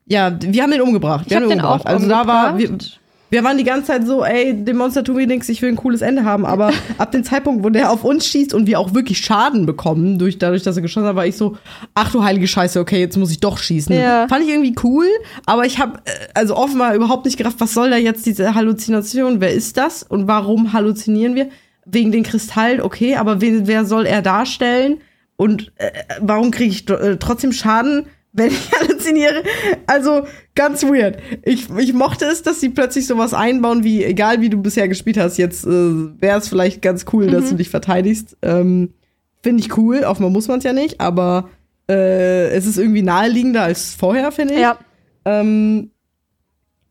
Ja, 0.06 0.36
wir 0.40 0.64
haben 0.64 0.72
den 0.72 0.82
umgebracht. 0.82 1.26
Ich 1.26 1.32
Wir 1.32 1.38
hab 1.38 1.44
haben 1.44 1.50
den 1.50 1.62
auch 1.62 1.86
umgebracht. 1.86 1.94
Also 1.94 2.08
da 2.08 2.28
war, 2.28 2.58
wir, 2.58 2.70
umgebracht. 2.70 3.00
Wir 3.34 3.44
waren 3.44 3.58
die 3.58 3.64
ganze 3.64 3.88
Zeit 3.88 4.06
so, 4.06 4.24
ey, 4.24 4.54
dem 4.54 4.78
Monster 4.78 5.04
tun 5.04 5.18
wir 5.18 5.26
nichts, 5.26 5.50
ich 5.50 5.60
will 5.64 5.70
ein 5.70 5.76
cooles 5.76 6.02
Ende 6.02 6.24
haben. 6.24 6.46
Aber 6.46 6.72
ab 7.00 7.12
dem 7.12 7.24
Zeitpunkt, 7.24 7.64
wo 7.64 7.70
der 7.72 7.90
auf 7.90 8.04
uns 8.04 8.28
schießt 8.28 8.54
und 8.54 8.68
wir 8.68 8.80
auch 8.80 8.94
wirklich 8.94 9.18
Schaden 9.18 9.66
bekommen, 9.66 10.20
durch, 10.20 10.38
dadurch, 10.38 10.62
dass 10.62 10.76
er 10.76 10.84
geschossen 10.84 11.08
hat, 11.08 11.16
war 11.16 11.26
ich 11.26 11.36
so, 11.36 11.58
ach 11.96 12.12
du 12.12 12.24
heilige 12.24 12.48
Scheiße, 12.48 12.80
okay, 12.80 13.00
jetzt 13.00 13.18
muss 13.18 13.32
ich 13.32 13.40
doch 13.40 13.58
schießen. 13.58 13.96
Ja. 13.96 14.28
Fand 14.28 14.44
ich 14.44 14.50
irgendwie 14.50 14.76
cool, 14.84 15.08
aber 15.48 15.66
ich 15.66 15.80
habe 15.80 16.00
also 16.36 16.56
offenbar 16.56 16.94
überhaupt 16.94 17.26
nicht 17.26 17.38
gerafft, 17.38 17.60
was 17.60 17.74
soll 17.74 17.90
da 17.90 17.98
jetzt 17.98 18.24
diese 18.28 18.54
Halluzination? 18.54 19.42
Wer 19.42 19.52
ist 19.52 19.78
das 19.78 20.04
und 20.04 20.28
warum 20.28 20.72
halluzinieren 20.72 21.34
wir? 21.34 21.50
Wegen 21.86 22.12
den 22.12 22.22
Kristallen, 22.22 22.82
okay, 22.82 23.16
aber 23.16 23.42
wen, 23.42 23.66
wer 23.66 23.86
soll 23.86 24.06
er 24.06 24.22
darstellen? 24.22 25.00
Und 25.38 25.72
äh, 25.78 25.90
warum 26.22 26.52
kriege 26.52 26.70
ich 26.70 26.88
äh, 26.88 27.18
trotzdem 27.18 27.52
Schaden, 27.52 28.06
wenn 28.34 28.48
ich 28.48 28.72
halluziniere? 28.80 29.44
Also 29.88 30.24
ganz 30.56 30.84
weird. 30.84 31.18
Ich, 31.44 31.70
ich 31.70 31.94
mochte 31.94 32.26
es, 32.26 32.42
dass 32.42 32.60
sie 32.60 32.70
plötzlich 32.70 33.08
sowas 33.08 33.34
einbauen, 33.34 33.84
wie 33.84 34.04
egal 34.04 34.42
wie 34.42 34.50
du 34.50 34.62
bisher 34.62 34.88
gespielt 34.88 35.18
hast, 35.18 35.38
jetzt 35.38 35.66
äh, 35.66 35.70
wäre 35.70 36.40
es 36.40 36.50
vielleicht 36.50 36.82
ganz 36.82 37.06
cool, 37.14 37.28
dass 37.28 37.50
du 37.50 37.56
dich 37.56 37.70
verteidigst. 37.70 38.38
Ähm, 38.42 38.94
finde 39.42 39.62
ich 39.64 39.78
cool, 39.78 40.04
offenbar 40.04 40.32
muss 40.32 40.48
man 40.48 40.58
es 40.58 40.64
ja 40.64 40.74
nicht, 40.74 41.00
aber 41.00 41.50
äh, 41.90 42.50
es 42.50 42.66
ist 42.66 42.78
irgendwie 42.78 43.02
naheliegender 43.02 43.64
als 43.64 43.94
vorher, 43.94 44.32
finde 44.32 44.56
ich. 44.56 44.60
Ja, 44.60 44.78
Ähm, 45.26 45.92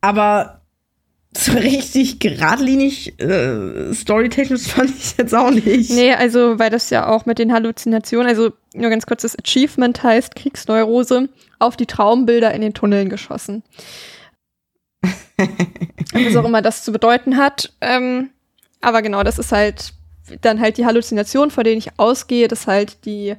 aber 0.01 0.62
so 1.35 1.53
richtig 1.53 2.19
geradlinig 2.19 3.19
äh, 3.21 3.93
storytechnisch 3.95 4.63
fand 4.69 4.91
ich 4.91 5.17
jetzt 5.17 5.35
auch 5.35 5.51
nicht. 5.51 5.91
nee, 5.91 6.13
also, 6.13 6.59
weil 6.59 6.71
das 6.71 6.91
ja 6.91 7.09
auch 7.09 7.25
mit 7.27 7.39
den 7.39 7.53
Halluzinationen, 7.53 8.29
also 8.29 8.51
nur 8.75 8.91
ganz 8.91 9.07
kurz, 9.07 9.23
das 9.23 9.37
Achievement 9.39 10.03
heißt 10.03 10.35
Kriegsneurose 10.35 11.29
auf 11.59 11.77
die 11.77 11.87
Traumbilder 11.87 12.53
in 12.53 12.61
den 12.61 12.75
Tunneln 12.75 13.09
geschossen. 13.09 13.63
Was 16.13 16.37
auch 16.37 16.45
immer 16.45 16.63
das 16.63 16.85
zu 16.85 16.93
bedeuten 16.93 17.37
hat. 17.37 17.73
Ähm, 17.81 18.31
aber 18.81 19.03
genau, 19.03 19.23
das 19.23 19.39
ist 19.39 19.53
halt 19.53 19.95
dann 20.41 20.61
halt 20.61 20.77
die 20.77 20.87
Halluzinationen, 20.87 21.51
vor 21.51 21.65
denen 21.65 21.79
ich 21.79 21.99
ausgehe, 21.99 22.49
dass 22.49 22.67
halt 22.67 23.05
die 23.05 23.35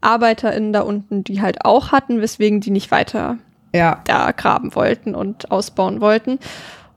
ArbeiterInnen 0.00 0.72
da 0.72 0.82
unten 0.82 1.24
die 1.24 1.40
halt 1.40 1.64
auch 1.64 1.90
hatten, 1.92 2.20
weswegen 2.20 2.60
die 2.60 2.70
nicht 2.70 2.90
weiter 2.90 3.38
Ja. 3.74 4.02
da 4.04 4.30
graben 4.32 4.74
wollten 4.74 5.14
und 5.14 5.50
ausbauen 5.50 6.00
wollten. 6.00 6.38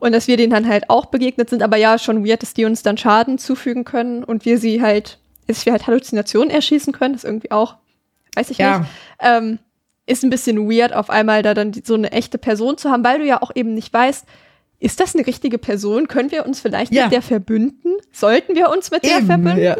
Und 0.00 0.12
dass 0.12 0.28
wir 0.28 0.36
denen 0.36 0.52
dann 0.52 0.68
halt 0.68 0.90
auch 0.90 1.06
begegnet 1.06 1.50
sind, 1.50 1.62
aber 1.62 1.76
ja, 1.76 1.98
schon 1.98 2.24
weird, 2.26 2.42
dass 2.42 2.54
die 2.54 2.64
uns 2.64 2.82
dann 2.82 2.96
Schaden 2.98 3.38
zufügen 3.38 3.84
können 3.84 4.22
und 4.22 4.44
wir 4.44 4.58
sie 4.58 4.80
halt, 4.80 5.18
dass 5.48 5.64
wir 5.66 5.72
halt 5.72 5.86
Halluzinationen 5.86 6.50
erschießen 6.50 6.92
können, 6.92 7.14
ist 7.14 7.24
irgendwie 7.24 7.50
auch, 7.50 7.76
weiß 8.36 8.50
ich 8.50 8.58
Ja. 8.58 8.78
nicht. 8.80 8.90
Ähm, 9.20 9.58
ist 10.06 10.22
ein 10.24 10.30
bisschen 10.30 10.70
weird, 10.70 10.92
auf 10.94 11.10
einmal 11.10 11.42
da 11.42 11.52
dann 11.52 11.72
die, 11.72 11.82
so 11.84 11.94
eine 11.94 12.12
echte 12.12 12.38
Person 12.38 12.78
zu 12.78 12.90
haben, 12.90 13.02
weil 13.04 13.18
du 13.18 13.26
ja 13.26 13.42
auch 13.42 13.50
eben 13.54 13.74
nicht 13.74 13.92
weißt, 13.92 14.24
ist 14.80 15.00
das 15.00 15.16
eine 15.16 15.26
richtige 15.26 15.58
Person? 15.58 16.06
Können 16.06 16.30
wir 16.30 16.46
uns 16.46 16.60
vielleicht 16.60 16.92
Ja. 16.94 17.04
mit 17.04 17.12
der 17.12 17.22
verbünden? 17.22 17.92
Sollten 18.12 18.54
wir 18.54 18.70
uns 18.70 18.90
mit 18.92 19.02
der 19.04 19.18
Eben, 19.18 19.26
verbünden? 19.26 19.58
ja. 19.62 19.76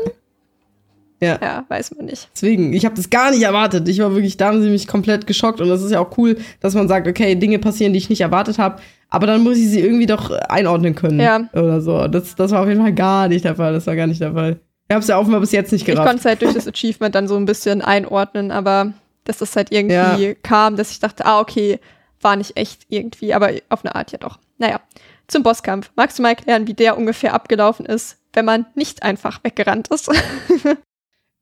Ja. 1.20 1.38
ja, 1.42 1.64
weiß 1.68 1.96
man 1.96 2.06
nicht. 2.06 2.28
Deswegen, 2.32 2.72
ich 2.72 2.84
habe 2.84 2.94
das 2.94 3.10
gar 3.10 3.32
nicht 3.32 3.42
erwartet. 3.42 3.88
Ich 3.88 3.98
war 3.98 4.12
wirklich, 4.14 4.36
da 4.36 4.48
haben 4.48 4.62
sie 4.62 4.68
mich 4.70 4.86
komplett 4.86 5.26
geschockt. 5.26 5.60
Und 5.60 5.68
das 5.68 5.82
ist 5.82 5.90
ja 5.90 5.98
auch 5.98 6.16
cool, 6.16 6.36
dass 6.60 6.74
man 6.74 6.86
sagt, 6.86 7.08
okay, 7.08 7.34
Dinge 7.34 7.58
passieren, 7.58 7.92
die 7.92 7.98
ich 7.98 8.08
nicht 8.08 8.20
erwartet 8.20 8.58
habe. 8.58 8.80
Aber 9.10 9.26
dann 9.26 9.42
muss 9.42 9.56
ich 9.56 9.68
sie 9.68 9.80
irgendwie 9.80 10.06
doch 10.06 10.30
einordnen 10.30 10.94
können. 10.94 11.18
Ja. 11.20 11.48
Oder 11.54 11.80
so. 11.80 12.06
Das, 12.08 12.34
das 12.36 12.50
war 12.50 12.62
auf 12.62 12.68
jeden 12.68 12.80
Fall 12.82 12.92
gar 12.92 13.28
nicht 13.28 13.44
der 13.44 13.56
Fall. 13.56 13.72
Das 13.72 13.86
war 13.86 13.96
gar 13.96 14.06
nicht 14.06 14.20
der 14.20 14.32
Fall. 14.34 14.60
Ich 14.88 14.94
habe 14.94 15.02
es 15.02 15.08
ja 15.08 15.18
offenbar 15.18 15.40
bis 15.40 15.52
jetzt 15.52 15.72
nicht 15.72 15.82
Ich 15.82 15.86
gerafft. 15.86 16.06
konnte 16.06 16.20
es 16.20 16.24
halt 16.26 16.42
durch 16.42 16.54
das 16.54 16.66
Achievement 16.68 17.14
dann 17.14 17.28
so 17.28 17.36
ein 17.36 17.44
bisschen 17.46 17.80
einordnen, 17.82 18.50
aber 18.50 18.92
dass 19.24 19.38
das 19.38 19.54
halt 19.56 19.70
irgendwie 19.72 19.94
Ja. 20.28 20.34
kam, 20.42 20.76
dass 20.76 20.90
ich 20.90 20.98
dachte, 21.00 21.24
ah, 21.26 21.40
okay, 21.40 21.78
war 22.20 22.36
nicht 22.36 22.56
echt 22.56 22.82
irgendwie, 22.88 23.32
aber 23.34 23.50
auf 23.68 23.84
eine 23.84 23.94
Art 23.94 24.12
ja 24.12 24.18
doch. 24.18 24.38
Naja, 24.58 24.80
zum 25.26 25.42
Bosskampf. 25.42 25.90
Magst 25.96 26.18
du 26.18 26.22
mal 26.22 26.30
erklären, 26.30 26.66
wie 26.66 26.74
der 26.74 26.96
ungefähr 26.98 27.32
abgelaufen 27.34 27.86
ist, 27.86 28.16
wenn 28.32 28.44
man 28.44 28.66
nicht 28.74 29.02
einfach 29.02 29.42
weggerannt 29.44 29.88
ist? 29.88 30.10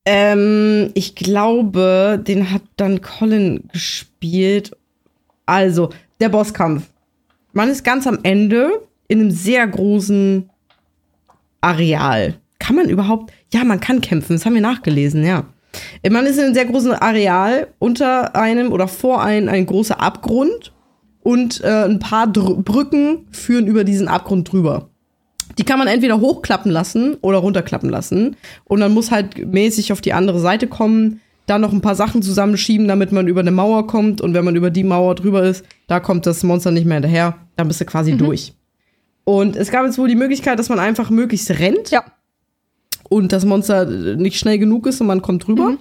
Ähm, 0.09 0.93
ich 0.95 1.17
glaube, 1.17 2.23
den 2.25 2.53
hat 2.53 2.63
dann 2.77 3.01
Colin 3.01 3.65
gespielt. 3.73 4.77
Also, 5.47 5.91
der 6.21 6.29
Bosskampf. 6.29 6.85
Man 7.57 7.71
ist 7.71 7.85
ganz 7.85 8.07
am 8.07 8.19
Ende 8.23 8.83
in 9.09 9.19
einem 9.19 9.31
sehr 9.31 9.67
großen 9.67 10.51
Areal. 11.63 12.35
Kann 12.59 12.77
man 12.77 12.91
überhaupt? 12.91 13.33
Ja, 13.51 13.65
man 13.65 13.81
kann 13.81 14.03
kämpfen. 14.03 14.35
Das 14.35 14.45
haben 14.45 14.53
wir 14.53 14.61
nachgelesen, 14.61 15.25
ja. 15.25 15.47
Man 16.07 16.27
ist 16.27 16.37
in 16.37 16.45
einem 16.45 16.55
sehr 16.55 16.67
großen 16.67 16.93
Areal 16.93 17.69
unter 17.79 18.37
einem 18.37 18.73
oder 18.73 18.89
vor 18.89 19.23
einem 19.23 19.49
ein 19.49 19.65
großer 19.65 19.99
Abgrund 19.99 20.75
und 21.23 21.65
äh, 21.65 21.87
ein 21.87 21.99
paar 21.99 22.27
Dr 22.27 22.63
Brücken 22.63 23.27
führen 23.31 23.67
über 23.67 23.85
diesen 23.85 24.09
Abgrund 24.09 24.53
drüber. 24.53 24.91
Die 25.57 25.65
kann 25.65 25.79
man 25.79 25.89
entweder 25.89 26.21
hochklappen 26.21 26.71
lassen 26.71 27.15
oder 27.23 27.39
runterklappen 27.39 27.89
lassen. 27.89 28.37
Und 28.65 28.81
dann 28.81 28.93
muss 28.93 29.11
halt 29.11 29.51
mäßig 29.51 29.93
auf 29.93 30.03
die 30.03 30.13
andere 30.13 30.41
Seite 30.41 30.67
kommen, 30.67 31.23
dann 31.47 31.61
noch 31.61 31.73
ein 31.73 31.81
paar 31.81 31.95
Sachen 31.95 32.23
zusammenschieben, 32.23 32.89
damit 32.89 33.13
man 33.13 33.29
über 33.29 33.41
eine 33.41 33.53
Mauer 33.53 33.87
kommt. 33.87 34.21
Und 34.21 34.35
wenn 34.35 34.45
man 34.45 34.57
über 34.57 34.71
die 34.71 34.85
Mauer 34.85 35.15
drüber 35.15 35.45
ist, 35.45 35.65
da 35.87 36.01
kommt 36.01 36.27
das 36.27 36.43
Monster 36.43 36.71
nicht 36.73 36.87
mehr 36.87 36.97
hinterher. 36.97 37.37
Dann 37.57 37.69
bist 37.69 37.81
du 37.81 37.85
quasi 37.85 38.17
durch. 38.17 38.53
Und 39.25 39.57
es 39.57 39.71
gab 39.71 39.85
jetzt 39.85 39.99
wohl 39.99 40.09
die 40.09 40.15
Möglichkeit, 40.15 40.59
dass 40.59 40.69
man 40.69 40.79
einfach 40.79 41.11
möglichst 41.11 41.51
rennt 41.51 41.91
ja. 41.91 42.05
und 43.09 43.33
das 43.33 43.45
Monster 43.45 43.85
nicht 43.85 44.39
schnell 44.39 44.59
genug 44.59 44.87
ist 44.87 45.01
und 45.01 45.09
man 45.09 45.23
kommt 45.23 45.47
drüber. 45.47 45.79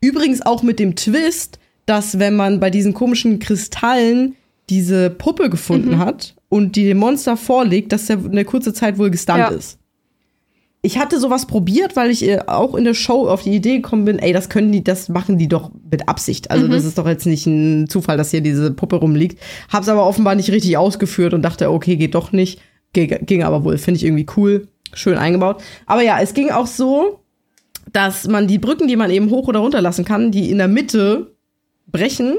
Übrigens 0.00 0.42
auch 0.42 0.62
mit 0.62 0.78
dem 0.78 0.94
Twist, 0.94 1.58
dass 1.86 2.20
wenn 2.20 2.36
man 2.36 2.60
bei 2.60 2.70
diesen 2.70 2.94
komischen 2.94 3.40
Kristallen 3.40 4.36
diese 4.70 5.10
Puppe 5.10 5.50
gefunden 5.50 5.98
hat 5.98 6.36
und 6.48 6.76
die 6.76 6.84
dem 6.84 6.98
Monster 6.98 7.36
vorlegt, 7.36 7.92
dass 7.92 8.06
der 8.06 8.18
eine 8.18 8.44
kurze 8.44 8.72
Zeit 8.72 8.98
wohl 8.98 9.10
gestunt 9.10 9.38
Ja. 9.38 9.48
ist. 9.48 9.77
Ich 10.80 10.96
hatte 10.98 11.18
sowas 11.18 11.46
probiert, 11.46 11.96
weil 11.96 12.10
ich 12.10 12.26
äh, 12.26 12.40
auch 12.46 12.74
in 12.74 12.84
der 12.84 12.94
Show 12.94 13.28
auf 13.28 13.42
die 13.42 13.54
Idee 13.54 13.76
gekommen 13.76 14.04
bin, 14.04 14.18
ey, 14.18 14.32
das 14.32 14.48
können 14.48 14.70
die, 14.70 14.84
das 14.84 15.08
machen 15.08 15.36
die 15.36 15.48
doch 15.48 15.70
mit 15.90 16.08
Absicht. 16.08 16.50
Also 16.50 16.68
das 16.68 16.84
ist 16.84 16.98
doch 16.98 17.06
jetzt 17.06 17.26
nicht 17.26 17.46
ein 17.46 17.88
Zufall, 17.88 18.16
dass 18.16 18.30
hier 18.30 18.40
diese 18.40 18.70
Puppe 18.70 18.96
rumliegt. 18.96 19.40
Hab's 19.68 19.88
aber 19.88 20.06
offenbar 20.06 20.36
nicht 20.36 20.52
richtig 20.52 20.76
ausgeführt 20.76 21.34
und 21.34 21.42
dachte, 21.42 21.70
okay, 21.70 21.96
geht 21.96 22.14
doch 22.14 22.30
nicht. 22.30 22.60
Ging, 22.92 23.08
ging 23.26 23.42
aber 23.42 23.64
wohl, 23.64 23.76
finde 23.76 23.98
ich 23.98 24.04
irgendwie 24.04 24.26
cool, 24.36 24.68
schön 24.92 25.18
eingebaut. 25.18 25.62
Aber 25.86 26.02
ja, 26.02 26.20
es 26.20 26.32
ging 26.32 26.50
auch 26.50 26.66
so, 26.66 27.20
dass 27.92 28.28
man 28.28 28.46
die 28.46 28.58
Brücken, 28.58 28.86
die 28.86 28.96
man 28.96 29.10
eben 29.10 29.30
hoch 29.30 29.48
oder 29.48 29.60
runter 29.60 29.80
lassen 29.80 30.04
kann, 30.04 30.30
die 30.30 30.50
in 30.50 30.58
der 30.58 30.68
Mitte 30.68 31.34
brechen. 31.86 32.38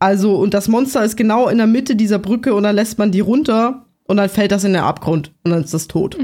Also, 0.00 0.36
und 0.36 0.54
das 0.54 0.68
Monster 0.68 1.04
ist 1.04 1.16
genau 1.16 1.48
in 1.48 1.58
der 1.58 1.66
Mitte 1.66 1.94
dieser 1.96 2.18
Brücke 2.18 2.54
und 2.54 2.64
dann 2.64 2.74
lässt 2.74 2.98
man 2.98 3.12
die 3.12 3.20
runter 3.20 3.86
und 4.04 4.16
dann 4.16 4.28
fällt 4.28 4.52
das 4.52 4.64
in 4.64 4.72
den 4.72 4.82
Abgrund 4.82 5.32
und 5.44 5.52
dann 5.52 5.62
ist 5.62 5.72
das 5.72 5.88
tot. 5.88 6.16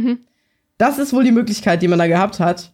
Das 0.80 0.98
ist 0.98 1.12
wohl 1.12 1.24
die 1.24 1.30
Möglichkeit, 1.30 1.82
die 1.82 1.88
man 1.88 1.98
da 1.98 2.06
gehabt 2.06 2.40
hat. 2.40 2.72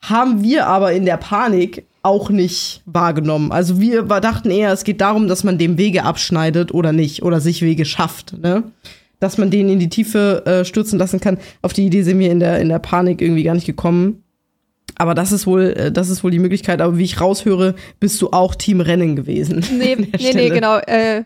Haben 0.00 0.44
wir 0.44 0.68
aber 0.68 0.92
in 0.92 1.04
der 1.04 1.16
Panik 1.16 1.84
auch 2.04 2.30
nicht 2.30 2.82
wahrgenommen. 2.86 3.50
Also 3.50 3.80
wir 3.80 4.04
dachten 4.04 4.52
eher, 4.52 4.70
es 4.72 4.84
geht 4.84 5.00
darum, 5.00 5.26
dass 5.26 5.42
man 5.42 5.58
dem 5.58 5.76
Wege 5.76 6.04
abschneidet 6.04 6.72
oder 6.72 6.92
nicht 6.92 7.24
oder 7.24 7.40
sich 7.40 7.60
Wege 7.62 7.84
schafft, 7.84 8.38
ne? 8.40 8.62
Dass 9.18 9.38
man 9.38 9.50
den 9.50 9.68
in 9.68 9.80
die 9.80 9.88
Tiefe 9.88 10.46
äh, 10.46 10.64
stürzen 10.64 11.00
lassen 11.00 11.18
kann. 11.18 11.38
Auf 11.62 11.72
die 11.72 11.84
Idee 11.84 12.02
sind 12.02 12.20
wir 12.20 12.30
in 12.30 12.38
der, 12.38 12.60
in 12.60 12.68
der 12.68 12.78
Panik 12.78 13.20
irgendwie 13.20 13.42
gar 13.42 13.54
nicht 13.54 13.66
gekommen. 13.66 14.22
Aber 14.94 15.14
das 15.14 15.32
ist 15.32 15.44
wohl, 15.44 15.74
äh, 15.76 15.90
das 15.90 16.10
ist 16.10 16.22
wohl 16.22 16.30
die 16.30 16.38
Möglichkeit. 16.38 16.80
Aber 16.80 16.96
wie 16.96 17.04
ich 17.04 17.20
raushöre, 17.20 17.74
bist 17.98 18.22
du 18.22 18.30
auch 18.30 18.54
Team 18.54 18.80
Rennen 18.80 19.16
gewesen. 19.16 19.64
Nee, 19.72 19.96
nee, 19.98 20.08
nee, 20.12 20.30
Stelle. 20.30 20.50
genau. 20.50 20.78
Äh, 20.78 21.24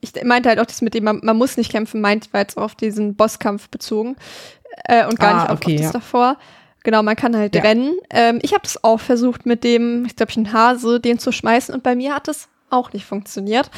ich 0.00 0.12
meinte 0.24 0.48
halt 0.48 0.58
auch 0.58 0.64
das 0.64 0.80
mit 0.80 0.94
dem, 0.94 1.04
man, 1.04 1.20
man 1.22 1.36
muss 1.36 1.58
nicht 1.58 1.70
kämpfen, 1.70 2.00
meint 2.00 2.32
war 2.32 2.40
jetzt 2.40 2.56
auf 2.56 2.74
diesen 2.74 3.14
Bosskampf 3.16 3.68
bezogen 3.68 4.16
äh, 4.84 5.06
und 5.06 5.18
gar 5.18 5.30
Ah, 5.34 5.34
nicht 5.42 5.50
auf, 5.50 5.58
okay, 5.60 5.80
ja. 5.80 5.90
davor. 5.92 6.36
Genau, 6.82 7.02
man 7.02 7.16
kann 7.16 7.36
halt 7.36 7.54
Ja. 7.54 7.62
rennen. 7.62 7.94
Ähm, 8.10 8.38
ich 8.42 8.52
habe 8.52 8.62
das 8.62 8.82
auch 8.82 9.00
versucht 9.00 9.44
mit 9.46 9.64
dem, 9.64 10.06
ich 10.06 10.16
glaube, 10.16 10.32
ein 10.36 10.52
Hase, 10.52 10.98
den 11.00 11.18
zu 11.18 11.30
schmeißen 11.32 11.74
und 11.74 11.82
bei 11.82 11.94
mir 11.94 12.14
hat 12.14 12.28
es 12.28 12.48
auch 12.70 12.92
nicht 12.92 13.04
funktioniert. 13.04 13.70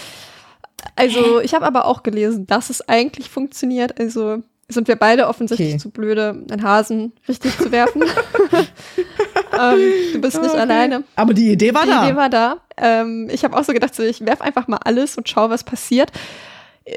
Also 0.96 1.40
ich 1.40 1.54
habe 1.54 1.66
aber 1.66 1.86
auch 1.86 2.02
gelesen, 2.02 2.46
dass 2.46 2.70
es 2.70 2.88
eigentlich 2.88 3.28
funktioniert. 3.30 3.98
Also 4.00 4.42
sind 4.68 4.88
wir 4.88 4.96
beide 4.96 5.28
offensichtlich 5.28 5.70
Okay. 5.70 5.78
zu 5.78 5.90
blöde, 5.90 6.30
einen 6.50 6.62
Hasen 6.62 7.12
richtig 7.28 7.56
zu 7.58 7.70
werfen. 7.72 8.02
ähm, 9.58 9.92
du 10.12 10.20
bist 10.20 10.40
nicht 10.40 10.50
Okay. 10.50 10.60
alleine. 10.60 11.04
Aber 11.16 11.34
die 11.34 11.50
Idee 11.52 11.74
war 11.74 11.82
Die 11.84 11.90
da. 11.90 12.04
Idee 12.06 12.16
war 12.16 12.28
da. 12.30 12.56
Ähm, 12.76 13.28
ich 13.30 13.44
habe 13.44 13.56
auch 13.56 13.64
so 13.64 13.72
gedacht, 13.72 13.94
so, 13.94 14.02
ich 14.02 14.24
werf 14.24 14.40
einfach 14.40 14.68
mal 14.68 14.78
alles 14.84 15.16
und 15.16 15.28
schau, 15.28 15.50
was 15.50 15.64
passiert. 15.64 16.10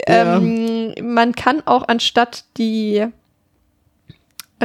Ja. 0.08 0.38
Ähm, 0.38 0.94
man 1.02 1.34
kann 1.34 1.62
auch 1.66 1.88
anstatt 1.88 2.46
die 2.58 3.06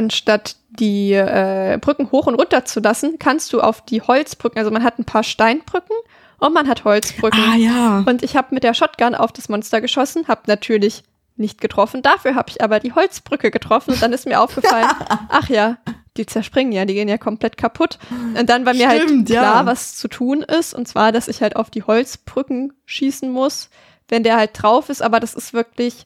anstatt 0.01 0.55
die 0.69 1.13
äh, 1.13 1.77
Brücken 1.79 2.11
hoch 2.11 2.27
und 2.27 2.35
runter 2.35 2.65
zu 2.65 2.79
lassen, 2.79 3.17
kannst 3.19 3.53
du 3.53 3.61
auf 3.61 3.81
die 3.85 4.01
Holzbrücken, 4.01 4.57
also 4.57 4.71
man 4.71 4.83
hat 4.83 4.99
ein 4.99 5.05
paar 5.05 5.23
Steinbrücken 5.23 5.95
und 6.39 6.53
man 6.53 6.67
hat 6.67 6.85
Holzbrücken. 6.85 7.39
ah 7.39 7.55
ja. 7.55 8.03
Und 8.07 8.23
ich 8.23 8.35
habe 8.35 8.53
mit 8.53 8.63
der 8.63 8.73
Shotgun 8.73 9.15
auf 9.15 9.31
das 9.31 9.49
Monster 9.49 9.81
geschossen, 9.81 10.27
habe 10.27 10.41
natürlich 10.47 11.03
nicht 11.37 11.61
getroffen. 11.61 12.01
Dafür 12.01 12.35
habe 12.35 12.49
ich 12.49 12.61
aber 12.61 12.79
die 12.79 12.93
Holzbrücke 12.93 13.51
getroffen 13.51 13.93
und 13.93 14.01
dann 14.01 14.13
ist 14.13 14.25
mir 14.25 14.39
aufgefallen, 14.39 14.87
ach 15.29 15.49
ja, 15.49 15.77
die 16.17 16.25
zerspringen 16.25 16.73
ja, 16.73 16.85
die 16.85 16.93
gehen 16.93 17.07
ja 17.07 17.17
komplett 17.17 17.57
kaputt. 17.57 17.97
Und 18.37 18.49
dann 18.49 18.65
war 18.65 18.73
mir 18.73 18.89
halt 18.89 19.03
Stimmt, 19.03 19.29
ja. 19.29 19.41
klar, 19.41 19.65
was 19.65 19.95
zu 19.95 20.07
tun 20.07 20.41
ist. 20.41 20.73
Und 20.73 20.87
zwar, 20.87 21.11
dass 21.11 21.27
ich 21.27 21.41
halt 21.41 21.55
auf 21.55 21.69
die 21.69 21.83
Holzbrücken 21.83 22.73
schießen 22.85 23.31
muss, 23.31 23.69
wenn 24.09 24.23
der 24.23 24.35
halt 24.35 24.51
drauf 24.53 24.89
ist. 24.89 25.01
Aber 25.01 25.19
das 25.19 25.33
ist 25.33 25.53
wirklich 25.53 26.05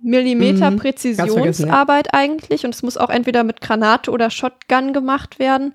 Millimeter 0.00 0.70
Mhm, 0.70 0.78
vergessen, 0.80 1.16
ja. 1.16 1.24
Präzisionsarbeit 1.24 2.14
eigentlich. 2.14 2.64
Und 2.64 2.74
es 2.74 2.82
muss 2.82 2.96
auch 2.96 3.10
entweder 3.10 3.44
mit 3.44 3.60
Granate 3.60 4.10
oder 4.10 4.30
Shotgun 4.30 4.92
gemacht 4.92 5.38
werden. 5.38 5.74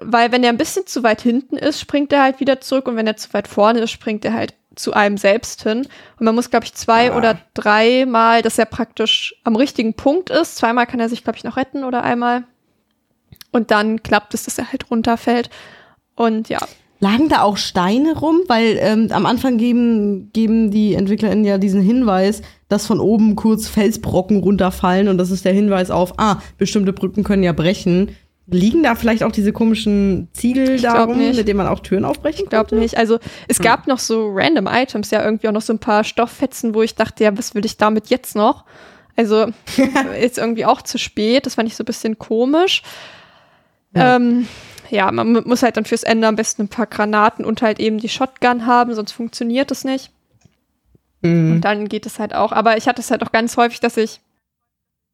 Weil 0.00 0.32
wenn 0.32 0.42
der 0.42 0.50
ein 0.52 0.58
bisschen 0.58 0.86
zu 0.86 1.02
weit 1.02 1.20
hinten 1.20 1.56
ist, 1.56 1.80
springt 1.80 2.12
er 2.12 2.22
halt 2.22 2.40
wieder 2.40 2.60
zurück 2.60 2.88
und 2.88 2.96
wenn 2.96 3.06
er 3.06 3.16
zu 3.16 3.32
weit 3.34 3.48
vorne 3.48 3.80
ist, 3.80 3.90
springt 3.90 4.24
er 4.24 4.32
halt 4.32 4.54
zu 4.74 4.94
einem 4.94 5.18
selbst 5.18 5.62
hin. 5.64 5.86
Und 6.18 6.24
man 6.24 6.34
muss, 6.34 6.48
glaube 6.48 6.64
ich, 6.64 6.72
zwei 6.74 7.12
Ah. 7.12 7.16
oder 7.18 7.38
dreimal, 7.52 8.40
dass 8.42 8.58
er 8.58 8.64
praktisch 8.64 9.34
am 9.44 9.54
richtigen 9.56 9.92
Punkt 9.94 10.30
ist. 10.30 10.56
Zweimal 10.56 10.86
kann 10.86 11.00
er 11.00 11.10
sich, 11.10 11.24
glaube 11.24 11.36
ich, 11.36 11.44
noch 11.44 11.58
retten 11.58 11.84
oder 11.84 12.02
einmal. 12.02 12.44
Und 13.50 13.70
dann 13.70 14.02
klappt 14.02 14.32
es, 14.32 14.44
dass 14.44 14.56
er 14.58 14.72
halt 14.72 14.90
runterfällt. 14.90 15.50
Und 16.14 16.48
ja, 16.48 16.60
Lagen 17.00 17.28
da 17.28 17.42
auch 17.42 17.56
Steine 17.56 18.16
rum? 18.16 18.42
Weil 18.46 18.78
ähm, 18.80 19.08
am 19.10 19.26
Anfang 19.26 19.58
geben, 19.58 20.30
geben 20.32 20.70
die 20.70 20.94
EntwicklerInnen 20.94 21.44
ja 21.44 21.58
diesen 21.58 21.82
Hinweis, 21.82 22.42
dass 22.72 22.86
von 22.86 22.98
oben 23.00 23.36
kurz 23.36 23.68
Felsbrocken 23.68 24.38
runterfallen 24.38 25.08
und 25.08 25.18
das 25.18 25.30
ist 25.30 25.44
der 25.44 25.52
Hinweis 25.52 25.90
auf, 25.90 26.14
ah, 26.18 26.38
bestimmte 26.58 26.92
Brücken 26.92 27.22
können 27.24 27.42
ja 27.42 27.52
brechen. 27.52 28.16
Liegen 28.48 28.82
da 28.82 28.96
vielleicht 28.96 29.22
auch 29.22 29.30
diese 29.30 29.52
komischen 29.52 30.28
Ziegel 30.32 30.76
glaub 30.78 30.94
darum, 30.96 31.18
nicht. 31.18 31.36
mit 31.36 31.46
denen 31.46 31.58
man 31.58 31.68
auch 31.68 31.78
Türen 31.80 32.04
aufbrechen 32.04 32.44
ich 32.44 32.50
glaube 32.50 32.74
nicht. 32.76 32.96
Also 32.98 33.18
es 33.46 33.58
Hm. 33.58 33.64
gab 33.64 33.86
noch 33.86 34.00
so 34.00 34.30
random 34.34 34.66
Items, 34.66 35.10
ja, 35.10 35.24
irgendwie 35.24 35.46
auch 35.48 35.52
noch 35.52 35.62
so 35.62 35.72
ein 35.72 35.78
paar 35.78 36.02
Stofffetzen, 36.02 36.74
wo 36.74 36.82
ich 36.82 36.96
dachte, 36.96 37.22
ja, 37.24 37.38
was 37.38 37.54
will 37.54 37.64
ich 37.64 37.76
damit 37.76 38.08
jetzt 38.08 38.34
noch? 38.34 38.64
Also 39.16 39.46
ist 40.20 40.38
irgendwie 40.38 40.64
auch 40.64 40.82
zu 40.82 40.98
spät. 40.98 41.46
Das 41.46 41.54
fand 41.54 41.68
ich 41.68 41.76
so 41.76 41.82
ein 41.82 41.86
bisschen 41.86 42.18
komisch. 42.18 42.82
Ja. 43.94 44.16
Ähm, 44.16 44.48
ja, 44.90 45.10
man 45.12 45.32
mu- 45.32 45.42
muss 45.44 45.62
halt 45.62 45.76
dann 45.76 45.84
fürs 45.84 46.02
Ende 46.02 46.26
am 46.26 46.36
besten 46.36 46.62
ein 46.62 46.68
paar 46.68 46.86
Granaten 46.86 47.44
und 47.44 47.62
halt 47.62 47.78
eben 47.78 47.98
die 47.98 48.08
Shotgun 48.08 48.66
haben, 48.66 48.94
sonst 48.94 49.12
funktioniert 49.12 49.70
das 49.70 49.84
nicht. 49.84 50.10
Mhm. 51.22 51.52
Und 51.52 51.60
dann 51.62 51.88
geht 51.88 52.06
es 52.06 52.18
halt 52.18 52.34
auch. 52.34 52.52
Aber 52.52 52.76
ich 52.76 52.86
hatte 52.86 53.00
es 53.00 53.10
halt 53.10 53.22
auch 53.22 53.32
ganz 53.32 53.56
häufig, 53.56 53.80
dass 53.80 53.96
ich 53.96 54.20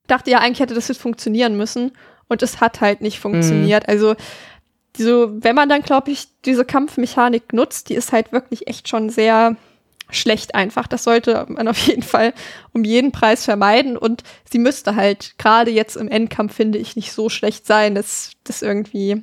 dachte, 0.06 0.30
ja, 0.30 0.39
eigentlich 0.39 0.60
hätte 0.60 0.74
das 0.74 0.89
jetzt 0.89 1.01
funktionieren 1.01 1.56
müssen. 1.56 1.93
Und 2.28 2.43
es 2.43 2.60
hat 2.60 2.80
halt 2.80 3.01
nicht 3.01 3.20
funktioniert. 3.20 3.86
Mhm. 3.86 3.90
Also, 3.90 4.16
so, 4.97 5.30
wenn 5.43 5.55
man 5.55 5.68
dann, 5.68 5.82
glaube 5.82 6.10
ich, 6.10 6.28
diese 6.44 6.64
Kampfmechanik 6.64 7.52
nutzt, 7.52 7.89
die 7.89 7.94
ist 7.94 8.12
halt 8.12 8.32
wirklich 8.32 8.66
echt 8.66 8.89
schon 8.89 9.10
sehr 9.10 9.56
schlecht 10.10 10.55
einfach. 10.55 10.86
Das 10.86 11.05
sollte 11.05 11.47
man 11.48 11.68
auf 11.68 11.78
jeden 11.78 12.02
Fall 12.02 12.32
um 12.72 12.85
jeden 12.85 13.12
Preis 13.12 13.44
vermeiden. 13.44 13.97
Und 13.97 14.22
sie 14.51 14.59
müsste 14.59 14.97
halt 14.97 15.35
gerade 15.39 15.70
jetzt 15.70 15.97
im 15.97 16.09
Endkampf, 16.09 16.55
finde 16.55 16.78
ich, 16.78 16.97
nicht 16.97 17.12
so 17.12 17.28
schlecht 17.28 17.66
sein, 17.66 17.94
dass 17.94 18.32
das 18.44 18.62
irgendwie 18.62 19.22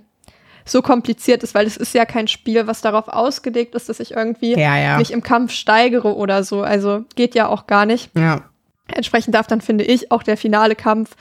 so 0.66 0.82
kompliziert 0.82 1.44
ist, 1.44 1.54
weil 1.54 1.68
es 1.68 1.78
ist 1.78 1.94
ja 1.94 2.06
kein 2.06 2.28
Spiel, 2.28 2.66
was 2.66 2.82
darauf 2.82 3.08
ausgelegt 3.08 3.76
ist, 3.76 3.88
dass 3.88 4.00
ich 4.00 4.12
irgendwie 4.12 4.54
ja, 4.54 4.78
ja. 4.78 4.98
mich 4.98 5.12
im 5.12 5.22
Kampf 5.22 5.52
steigere 5.52 6.16
oder 6.16 6.44
so. 6.44 6.64
Also 6.64 7.06
geht 7.16 7.36
ja 7.36 7.48
auch 7.48 7.68
gar 7.68 7.86
nicht. 7.86 8.10
Ja. 8.18 8.50
Entsprechend 8.88 9.36
darf 9.36 9.48
dann, 9.48 9.62
finde 9.62 9.84
ich, 9.84 10.12
auch 10.12 10.24
der 10.24 10.38
finale 10.38 10.76
Kampf 10.76 11.16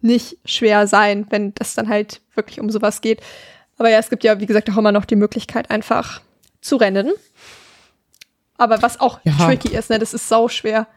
nicht 0.00 0.36
schwer 0.44 0.86
sein, 0.86 1.26
wenn 1.30 1.54
das 1.54 1.74
dann 1.74 1.88
halt 1.88 2.20
wirklich 2.34 2.60
um 2.60 2.70
sowas 2.70 3.00
geht. 3.00 3.20
Aber 3.78 3.88
ja, 3.88 3.98
es 3.98 4.10
gibt 4.10 4.24
ja, 4.24 4.40
wie 4.40 4.46
gesagt, 4.46 4.68
auch 4.70 4.76
immer 4.76 4.92
noch 4.92 5.04
die 5.04 5.16
Möglichkeit, 5.16 5.70
einfach 5.70 6.20
zu 6.60 6.76
rennen. 6.76 7.12
Aber 8.56 8.82
was 8.82 8.98
auch 9.00 9.20
ja. 9.22 9.32
tricky 9.38 9.76
ist, 9.76 9.90
ne, 9.90 10.00
das 10.00 10.14
ist 10.14 10.28
sau 10.28 10.48
schwer. 10.48 10.88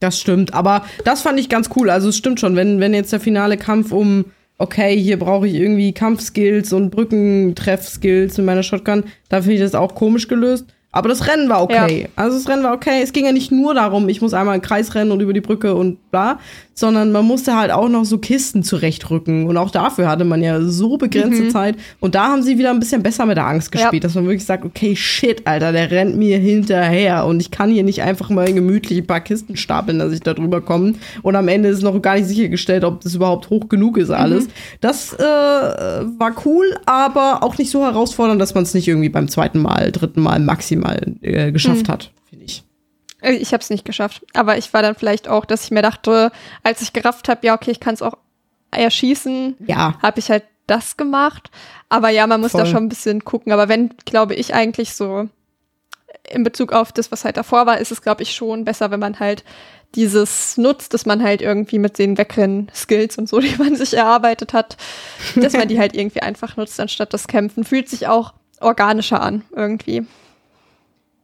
Das 0.00 0.20
stimmt, 0.20 0.52
aber 0.52 0.84
das 1.04 1.22
fand 1.22 1.40
ich 1.40 1.48
ganz 1.48 1.70
cool. 1.74 1.88
Also 1.88 2.10
es 2.10 2.18
stimmt 2.18 2.38
schon, 2.38 2.54
wenn, 2.54 2.80
wenn 2.80 2.92
jetzt 2.92 3.12
der 3.12 3.20
finale 3.20 3.56
Kampf 3.56 3.92
um, 3.92 4.26
okay, 4.58 4.98
hier 4.98 5.18
brauche 5.18 5.46
ich 5.46 5.54
irgendwie 5.54 5.92
Kampfskills 5.92 6.72
und 6.72 6.90
Brückentreff-Skills 6.90 8.38
mit 8.38 8.46
meiner 8.46 8.62
Shotgun, 8.62 9.04
da 9.28 9.42
finde 9.42 9.54
ich 9.54 9.60
das 9.60 9.74
auch 9.74 9.94
komisch 9.94 10.28
gelöst. 10.28 10.66
Aber 10.92 11.10
das 11.10 11.26
Rennen 11.26 11.50
war 11.50 11.62
okay. 11.62 12.02
Ja. 12.02 12.08
Also 12.16 12.38
das 12.38 12.48
Rennen 12.48 12.62
war 12.62 12.72
okay. 12.72 13.02
Es 13.02 13.12
ging 13.12 13.26
ja 13.26 13.32
nicht 13.32 13.52
nur 13.52 13.74
darum, 13.74 14.08
ich 14.08 14.22
muss 14.22 14.32
einmal 14.32 14.54
einen 14.54 14.62
Kreis 14.62 14.94
rennen 14.94 15.10
und 15.12 15.20
über 15.20 15.34
die 15.34 15.42
Brücke 15.42 15.74
und 15.74 16.10
bla, 16.10 16.38
sondern 16.78 17.10
man 17.10 17.24
musste 17.24 17.56
halt 17.56 17.70
auch 17.72 17.88
noch 17.88 18.04
so 18.04 18.18
Kisten 18.18 18.62
zurechtrücken. 18.62 19.46
Und 19.46 19.56
auch 19.56 19.70
dafür 19.70 20.08
hatte 20.08 20.24
man 20.24 20.42
ja 20.42 20.60
so 20.60 20.98
begrenzte 20.98 21.44
mhm. 21.44 21.50
Zeit. 21.50 21.76
Und 22.00 22.14
da 22.14 22.28
haben 22.28 22.42
sie 22.42 22.58
wieder 22.58 22.70
ein 22.70 22.78
bisschen 22.78 23.02
besser 23.02 23.24
mit 23.24 23.38
der 23.38 23.46
Angst 23.46 23.72
gespielt, 23.72 23.94
ja. 23.94 24.00
dass 24.00 24.14
man 24.14 24.26
wirklich 24.26 24.44
sagt, 24.44 24.64
okay, 24.64 24.94
shit, 24.94 25.46
Alter, 25.46 25.72
der 25.72 25.90
rennt 25.90 26.16
mir 26.16 26.38
hinterher. 26.38 27.24
Und 27.24 27.40
ich 27.40 27.50
kann 27.50 27.70
hier 27.70 27.82
nicht 27.82 28.02
einfach 28.02 28.28
mal 28.28 28.52
gemütlich 28.52 28.98
ein 28.98 29.06
paar 29.06 29.20
Kisten 29.20 29.56
stapeln, 29.56 29.98
dass 29.98 30.12
ich 30.12 30.20
da 30.20 30.34
drüber 30.34 30.60
komme. 30.60 30.94
Und 31.22 31.34
am 31.34 31.48
Ende 31.48 31.70
ist 31.70 31.82
noch 31.82 32.00
gar 32.02 32.16
nicht 32.16 32.28
sichergestellt, 32.28 32.84
ob 32.84 33.00
das 33.00 33.14
überhaupt 33.14 33.48
hoch 33.48 33.70
genug 33.70 33.96
ist, 33.96 34.10
alles. 34.10 34.44
Mhm. 34.44 34.50
Das 34.82 35.14
äh, 35.14 35.22
war 35.22 36.34
cool, 36.44 36.76
aber 36.84 37.42
auch 37.42 37.56
nicht 37.56 37.70
so 37.70 37.82
herausfordernd, 37.82 38.40
dass 38.40 38.54
man 38.54 38.64
es 38.64 38.74
nicht 38.74 38.86
irgendwie 38.86 39.08
beim 39.08 39.28
zweiten 39.28 39.60
Mal, 39.60 39.92
dritten 39.92 40.20
Mal 40.20 40.40
maximal 40.40 41.00
äh, 41.22 41.52
geschafft 41.52 41.88
mhm. 41.88 41.92
hat, 41.92 42.10
finde 42.28 42.44
ich. 42.44 42.65
Äh, 43.26 43.34
ich 43.34 43.52
habe 43.52 43.62
es 43.62 43.70
nicht 43.70 43.84
geschafft. 43.84 44.24
Aber 44.34 44.56
ich 44.56 44.72
war 44.72 44.82
dann 44.82 44.94
vielleicht 44.94 45.28
auch, 45.28 45.44
dass 45.44 45.64
ich 45.64 45.70
mir 45.70 45.82
dachte, 45.82 46.30
als 46.62 46.80
ich 46.80 46.92
gerafft 46.92 47.28
habe, 47.28 47.46
ja, 47.46 47.54
okay, 47.54 47.72
ich 47.72 47.80
kann 47.80 47.94
es 47.94 48.02
auch 48.02 48.16
erschießen, 48.70 49.56
ja. 49.66 49.98
habe 50.02 50.18
ich 50.18 50.30
halt 50.30 50.44
das 50.66 50.96
gemacht. 50.96 51.50
Aber 51.88 52.08
ja, 52.10 52.26
man 52.26 52.40
muss 52.40 52.52
Voll. 52.52 52.62
da 52.62 52.66
schon 52.66 52.84
ein 52.84 52.88
bisschen 52.88 53.24
gucken. 53.24 53.52
Aber 53.52 53.68
wenn, 53.68 53.94
glaube 54.04 54.34
ich, 54.34 54.54
eigentlich 54.54 54.94
so 54.94 55.28
in 56.28 56.42
Bezug 56.42 56.72
auf 56.72 56.92
das, 56.92 57.12
was 57.12 57.24
halt 57.24 57.36
davor 57.36 57.66
war, 57.66 57.78
ist 57.78 57.92
es, 57.92 58.02
glaube 58.02 58.22
ich, 58.22 58.34
schon 58.34 58.64
besser, 58.64 58.90
wenn 58.90 59.00
man 59.00 59.20
halt 59.20 59.44
dieses 59.94 60.56
nutzt, 60.56 60.92
dass 60.92 61.06
man 61.06 61.22
halt 61.22 61.40
irgendwie 61.40 61.78
mit 61.78 61.98
den 61.98 62.18
Wegrennen-Skills 62.18 63.16
und 63.18 63.28
so, 63.28 63.38
die 63.40 63.54
man 63.56 63.76
sich 63.76 63.94
erarbeitet 63.94 64.52
hat, 64.52 64.76
dass 65.36 65.52
man 65.52 65.68
die 65.68 65.78
halt 65.80 65.94
irgendwie 65.94 66.22
einfach 66.22 66.56
nutzt, 66.56 66.80
anstatt 66.80 67.14
das 67.14 67.28
Kämpfen. 67.28 67.64
Fühlt 67.64 67.88
sich 67.88 68.08
auch 68.08 68.34
organischer 68.60 69.20
an, 69.20 69.44
irgendwie. 69.54 70.04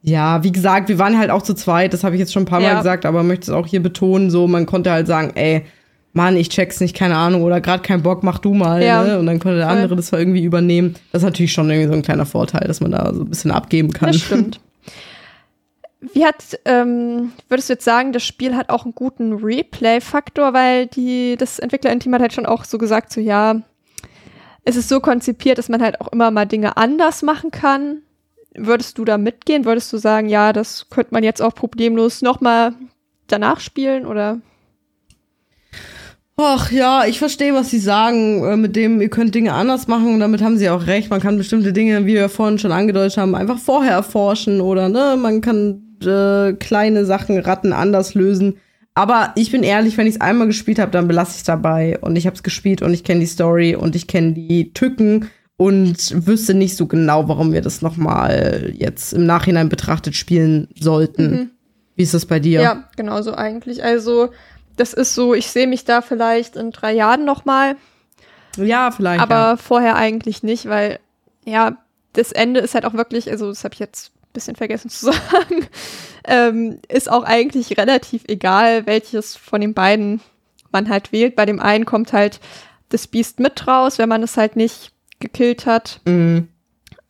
Ja, 0.03 0.43
wie 0.43 0.51
gesagt, 0.51 0.89
wir 0.89 0.99
waren 0.99 1.17
halt 1.17 1.31
auch 1.31 1.43
zu 1.43 1.55
zweit, 1.55 1.93
das 1.93 2.03
habe 2.03 2.17
ich 2.17 2.21
jetzt 2.21 2.33
schon 2.33 2.43
ein 2.43 2.47
paar 2.47 2.61
Mal 2.61 2.77
gesagt, 2.77 3.07
aber 3.07 3.23
möchte 3.23 3.45
es 3.45 3.51
auch 3.51 3.67
hier 3.67 3.81
betonen, 3.81 4.31
so, 4.31 4.49
man 4.49 4.67
konnte 4.67 4.91
halt 4.91 5.07
sagen, 5.07 5.33
ey, 5.37 5.65
Mann, 6.13 6.37
ich 6.37 6.51
check's 6.51 6.81
nicht, 6.81 6.95
keine 6.95 7.17
Ahnung, 7.17 7.43
oder 7.43 7.61
gerade 7.61 7.83
kein 7.83 8.03
Bock, 8.03 8.23
mach 8.23 8.39
du 8.39 8.53
mal, 8.53 8.83
ja. 8.83 9.03
ne? 9.03 9.19
Und 9.19 9.27
dann 9.27 9.39
konnte 9.39 9.59
der 9.59 9.69
andere 9.69 9.89
Voll. 9.89 9.97
das 9.97 10.13
irgendwie 10.13 10.43
übernehmen. 10.43 10.95
Das 11.11 11.23
ist 11.23 11.27
natürlich 11.27 11.53
schon 11.53 11.71
irgendwie 11.71 11.89
so 11.89 11.95
ein 11.95 12.03
kleiner 12.03 12.27
Vorteil, 12.27 12.67
dass 12.67 12.81
man 12.81 12.91
da 12.91 13.15
so 13.15 13.23
ein 13.23 13.31
bisschen 13.31 13.51
abgeben 13.51 13.93
kann. 13.93 14.13
Das 14.13 14.21
stimmt. 14.21 14.61
Wie 16.15 16.27
hat, 16.27 16.59
ähm, 16.65 17.33
würdest 17.49 17.69
du 17.69 17.75
jetzt 17.75 17.85
sagen, 17.85 18.13
das 18.13 18.25
Spiel 18.25 18.57
hat 18.57 18.71
auch 18.71 18.85
einen 18.85 18.95
guten 18.95 19.35
Replay-Faktor, 19.35 20.53
weil 20.53 20.89
die, 20.89 21.37
das 21.39 21.61
Entwickler-Team 21.61 22.13
hat 22.13 22.21
halt 22.21 22.33
schon 22.33 22.45
auch 22.45 22.65
so 22.65 22.77
gesagt, 22.77 23.13
so 23.13 23.21
ja, 23.21 23.63
es 24.65 24.75
ist 24.77 24.89
so 24.89 24.99
konzipiert, 24.99 25.59
dass 25.59 25.69
man 25.69 25.81
halt 25.81 26.01
auch 26.01 26.09
immer 26.09 26.33
mal 26.33 26.45
Dinge 26.45 26.77
anders 26.77 27.23
machen 27.23 27.53
kann. 27.53 28.03
Würdest 28.55 28.99
du 28.99 29.05
da 29.05 29.19
mitgehen? 29.19 29.65
Würdest 29.65 29.93
du 29.93 29.97
sagen, 29.97 30.29
ja, 30.29 30.53
das 30.53 30.89
könnte 30.91 31.15
man 31.15 31.25
jetzt 31.25 31.41
auch 31.41 31.55
problemlos 31.55 32.23
nochmal 32.23 32.75
danach 33.27 33.61
spielen 33.61 34.07
oder? 34.07 34.41
Ach 36.37 36.73
ja, 36.73 37.05
ich 37.07 37.19
verstehe, 37.19 37.55
was 37.55 37.71
Sie 37.71 37.79
sagen, 37.79 38.45
äh, 38.45 38.57
mit 38.57 38.75
dem, 38.75 39.01
ihr 39.01 39.11
könnt 39.11 39.35
Dinge 39.35 39.53
anders 39.53 39.87
machen 39.87 40.15
und 40.15 40.21
damit 40.21 40.43
haben 40.43 40.57
Sie 40.57 40.71
auch 40.71 40.87
recht. 40.87 41.11
Man 41.11 41.21
kann 41.21 41.37
bestimmte 41.37 41.73
Dinge, 41.73 42.07
wie 42.07 42.15
wir 42.15 42.29
vorhin 42.29 42.59
schon 42.59 42.73
angedeutet 42.73 43.19
haben, 43.19 43.35
einfach 43.35 43.59
vorher 43.59 43.93
erforschen 43.93 44.61
oder 44.61 44.89
ne, 44.89 45.17
man 45.21 45.41
kann 45.41 45.97
äh, 46.03 46.55
kleine 46.55 47.05
Sachen, 47.05 47.39
Ratten 47.39 47.73
anders 47.73 48.15
lösen. 48.15 48.57
Aber 48.95 49.33
ich 49.37 49.51
bin 49.51 49.63
ehrlich, 49.63 49.97
wenn 49.97 50.07
ich 50.07 50.17
es 50.17 50.21
einmal 50.21 50.47
gespielt 50.47 50.79
habe, 50.79 50.91
dann 50.91 51.09
belasse 51.09 51.33
ich 51.33 51.39
es 51.39 51.45
dabei. 51.45 51.99
Und 52.01 52.17
ich 52.17 52.27
habe 52.27 52.37
es 52.37 52.43
gespielt 52.43 52.83
und 52.83 52.93
ich 52.93 53.05
kenne 53.05 53.21
die 53.21 53.27
Story 53.27 53.75
und 53.75 53.97
ich 53.97 54.07
kenne 54.07 54.33
die 54.33 54.73
Tücken 54.75 55.31
und 55.57 56.27
wüsste 56.27 56.55
nicht 56.55 56.77
so 56.77 56.87
genau, 56.87 57.29
warum 57.29 57.53
wir 57.53 57.63
das 57.63 57.83
noch 57.83 57.97
mal 57.97 58.73
jetzt 58.77 59.13
im 59.13 59.27
Nachhinein 59.27 59.69
betrachtet 59.69 60.17
spielen 60.17 60.69
sollten. 60.79 61.31
Mhm. 61.31 61.51
Wie 61.95 62.03
ist 62.03 62.15
das 62.15 62.27
bei 62.27 62.41
dir? 62.41 62.61
Ja, 62.61 62.89
genauso 62.97 63.35
eigentlich. 63.35 63.85
Also 63.85 64.31
das 64.77 64.93
ist 64.93 65.15
so, 65.15 65.35
ich 65.35 65.49
sehe 65.49 65.67
mich 65.67 65.85
da 65.85 66.01
vielleicht 66.01 66.57
in 66.57 66.71
drei 66.71 66.93
Jahren 66.93 67.25
noch 67.25 67.45
mal. 67.45 67.77
Ja, 68.57 68.91
vielleicht. 68.91 69.23
Aber 69.23 69.35
ja. 69.35 69.57
vorher 69.57 69.97
eigentlich 69.97 70.43
nicht, 70.43 70.69
weil 70.69 70.99
ja 71.45 71.77
das 72.13 72.33
Ende 72.33 72.61
ist 72.61 72.75
halt 72.75 72.85
auch 72.85 72.95
wirklich, 72.95 73.31
also 73.31 73.49
das 73.49 73.65
habe 73.65 73.75
ich 73.75 73.81
jetzt 73.81 74.13
ein 74.15 74.33
bisschen 74.33 74.57
vergessen 74.57 74.91
zu 74.91 75.07
sagen, 75.13 75.67
ähm, 76.25 76.79
ist 76.89 77.11
auch 77.11 77.25
eigentlich 77.25 77.77
relativ 77.79 78.25
egal, 78.29 78.87
welches 78.87 79.37
von 79.37 79.61
den 79.61 79.75
beiden 79.75 80.21
man 80.71 80.89
halt 80.89 81.13
wählt. 81.13 81.37
Bei 81.37 81.47
dem 81.47 81.61
einen 81.61 81.85
kommt 81.85 82.13
halt 82.13 82.41
das 82.89 83.07
Biest 83.07 83.41
mit 83.41 83.67
raus, 83.67 83.99
wenn 83.99 84.09
man 84.09 84.23
es 84.23 84.37
halt 84.37 84.57
nicht 84.57 84.93
gekillt 85.23 85.65
hat. 85.65 86.01
Mhm. 86.05 86.49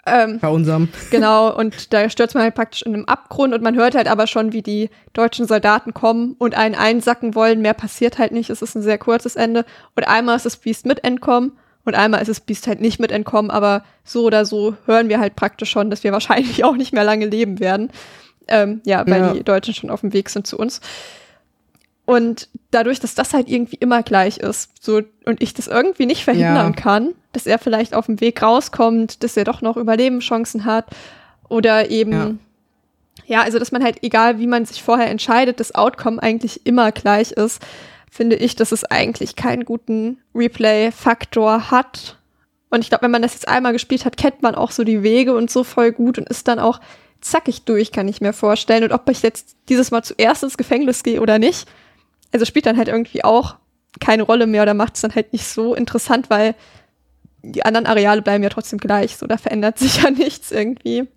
Ähm, 0.04 0.38
Bei 0.40 0.48
unserem. 0.48 0.88
Genau, 1.10 1.54
und 1.54 1.92
da 1.92 2.08
stürzt 2.08 2.34
man 2.34 2.44
halt 2.44 2.54
praktisch 2.54 2.82
in 2.82 2.94
einem 2.94 3.04
Abgrund 3.04 3.54
und 3.54 3.62
man 3.62 3.76
hört 3.76 3.94
halt 3.94 4.08
aber 4.08 4.26
schon, 4.26 4.52
wie 4.52 4.62
die 4.62 4.90
deutschen 5.12 5.46
Soldaten 5.46 5.94
kommen 5.94 6.34
und 6.38 6.56
einen 6.56 6.74
einsacken 6.74 7.34
wollen. 7.34 7.62
Mehr 7.62 7.74
passiert 7.74 8.18
halt 8.18 8.32
nicht. 8.32 8.50
Es 8.50 8.62
ist 8.62 8.74
ein 8.74 8.82
sehr 8.82 8.98
kurzes 8.98 9.36
Ende. 9.36 9.64
Und 9.96 10.08
einmal 10.08 10.36
ist 10.36 10.46
das 10.46 10.56
Biest 10.56 10.86
mit 10.86 11.04
entkommen 11.04 11.52
und 11.84 11.94
einmal 11.94 12.20
ist 12.20 12.28
das 12.28 12.40
Biest 12.40 12.66
halt 12.66 12.80
nicht 12.80 13.00
mit 13.00 13.12
entkommen, 13.12 13.50
aber 13.50 13.84
so 14.04 14.24
oder 14.24 14.44
so 14.44 14.76
hören 14.86 15.08
wir 15.08 15.18
halt 15.18 15.36
praktisch 15.36 15.70
schon, 15.70 15.90
dass 15.90 16.04
wir 16.04 16.12
wahrscheinlich 16.12 16.64
auch 16.64 16.76
nicht 16.76 16.92
mehr 16.92 17.04
lange 17.04 17.26
leben 17.26 17.60
werden. 17.60 17.90
Ähm, 18.48 18.80
ja, 18.84 19.06
weil 19.06 19.20
ja. 19.20 19.32
die 19.32 19.44
Deutschen 19.44 19.74
schon 19.74 19.90
auf 19.90 20.00
dem 20.00 20.12
Weg 20.12 20.28
sind 20.28 20.48
zu 20.48 20.58
uns. 20.58 20.80
Und 22.04 22.48
dadurch, 22.72 22.98
dass 22.98 23.14
das 23.14 23.32
halt 23.32 23.48
irgendwie 23.48 23.76
immer 23.76 24.02
gleich 24.02 24.38
ist, 24.38 24.70
so 24.80 25.02
und 25.24 25.40
ich 25.40 25.54
das 25.54 25.68
irgendwie 25.68 26.06
nicht 26.06 26.24
verhindern 26.24 26.72
ja. 26.74 26.80
kann, 26.80 27.14
dass 27.32 27.46
er 27.46 27.58
vielleicht 27.58 27.94
auf 27.94 28.06
dem 28.06 28.20
Weg 28.20 28.42
rauskommt, 28.42 29.22
dass 29.22 29.36
er 29.36 29.44
doch 29.44 29.62
noch 29.62 29.76
Überlebenschancen 29.76 30.64
hat 30.64 30.86
oder 31.48 31.90
eben 31.90 32.12
ja. 32.12 32.34
ja, 33.26 33.42
also 33.42 33.58
dass 33.58 33.70
man 33.70 33.84
halt 33.84 34.02
egal 34.02 34.40
wie 34.40 34.48
man 34.48 34.64
sich 34.64 34.82
vorher 34.82 35.10
entscheidet, 35.10 35.60
das 35.60 35.74
Outcome 35.74 36.20
eigentlich 36.20 36.66
immer 36.66 36.90
gleich 36.90 37.30
ist, 37.32 37.62
finde 38.10 38.36
ich, 38.36 38.56
dass 38.56 38.72
es 38.72 38.84
eigentlich 38.84 39.36
keinen 39.36 39.64
guten 39.64 40.18
Replay-Faktor 40.34 41.70
hat. 41.70 42.18
Und 42.68 42.80
ich 42.80 42.88
glaube, 42.88 43.04
wenn 43.04 43.10
man 43.10 43.22
das 43.22 43.34
jetzt 43.34 43.48
einmal 43.48 43.72
gespielt 43.72 44.04
hat, 44.04 44.16
kennt 44.16 44.42
man 44.42 44.54
auch 44.54 44.70
so 44.70 44.82
die 44.82 45.02
Wege 45.02 45.34
und 45.34 45.50
so 45.50 45.62
voll 45.62 45.92
gut 45.92 46.18
und 46.18 46.28
ist 46.28 46.48
dann 46.48 46.58
auch 46.58 46.80
zackig 47.20 47.62
durch, 47.62 47.92
kann 47.92 48.08
ich 48.08 48.20
mir 48.20 48.32
vorstellen. 48.32 48.84
Und 48.84 48.92
ob 48.92 49.08
ich 49.08 49.22
jetzt 49.22 49.56
dieses 49.68 49.90
Mal 49.90 50.02
zuerst 50.02 50.42
ins 50.42 50.58
Gefängnis 50.58 51.02
gehe 51.02 51.20
oder 51.20 51.38
nicht, 51.38 51.68
also 52.32 52.44
spielt 52.44 52.66
dann 52.66 52.76
halt 52.76 52.88
irgendwie 52.88 53.24
auch 53.24 53.56
keine 54.00 54.22
Rolle 54.22 54.46
mehr 54.46 54.62
oder 54.62 54.74
macht 54.74 54.94
es 54.96 55.02
dann 55.02 55.14
halt 55.14 55.32
nicht 55.32 55.46
so 55.46 55.74
interessant, 55.74 56.30
weil 56.30 56.54
die 57.42 57.64
anderen 57.64 57.86
Areale 57.86 58.22
bleiben 58.22 58.42
ja 58.42 58.50
trotzdem 58.50 58.78
gleich. 58.78 59.16
So, 59.16 59.26
da 59.26 59.36
verändert 59.36 59.78
sich 59.78 59.96
ja 60.02 60.10
nichts 60.10 60.50
irgendwie. 60.50 61.08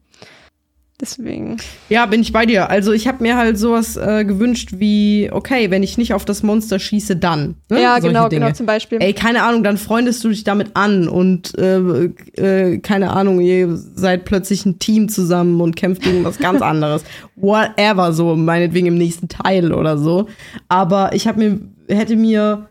Deswegen. 1.01 1.57
Ja, 1.89 2.05
bin 2.05 2.21
ich 2.21 2.31
bei 2.31 2.45
dir. 2.45 2.69
Also 2.69 2.93
ich 2.93 3.05
habe 3.05 3.21
mir 3.21 3.35
halt 3.35 3.57
sowas 3.57 3.97
äh, 3.97 4.23
gewünscht 4.23 4.75
wie, 4.77 5.29
okay, 5.29 5.69
wenn 5.69 5.83
ich 5.83 5.97
nicht 5.97 6.13
auf 6.13 6.23
das 6.23 6.41
Monster 6.41 6.79
schieße, 6.79 7.17
dann. 7.17 7.55
Ne? 7.69 7.81
Ja, 7.81 7.93
Solche 7.95 8.07
genau, 8.07 8.29
Dinge. 8.29 8.45
genau, 8.45 8.55
zum 8.55 8.65
Beispiel. 8.65 8.99
Ey, 9.01 9.11
keine 9.11 9.43
Ahnung, 9.43 9.61
dann 9.61 9.77
freundest 9.77 10.23
du 10.23 10.29
dich 10.29 10.45
damit 10.45 10.69
an 10.75 11.09
und 11.09 11.57
äh, 11.57 12.05
äh, 12.37 12.77
keine 12.77 13.11
Ahnung, 13.11 13.41
ihr 13.41 13.75
seid 13.75 14.23
plötzlich 14.23 14.65
ein 14.65 14.79
Team 14.79 15.09
zusammen 15.09 15.59
und 15.59 15.75
kämpft 15.75 16.03
gegen 16.03 16.23
was 16.23 16.37
ganz 16.37 16.61
anderes. 16.63 17.03
Whatever, 17.35 18.13
so 18.13 18.37
meinetwegen 18.37 18.87
im 18.87 18.97
nächsten 18.97 19.27
Teil 19.27 19.73
oder 19.73 19.97
so. 19.97 20.27
Aber 20.69 21.13
ich 21.13 21.27
habe 21.27 21.39
mir, 21.39 21.59
hätte 21.93 22.15
mir 22.15 22.69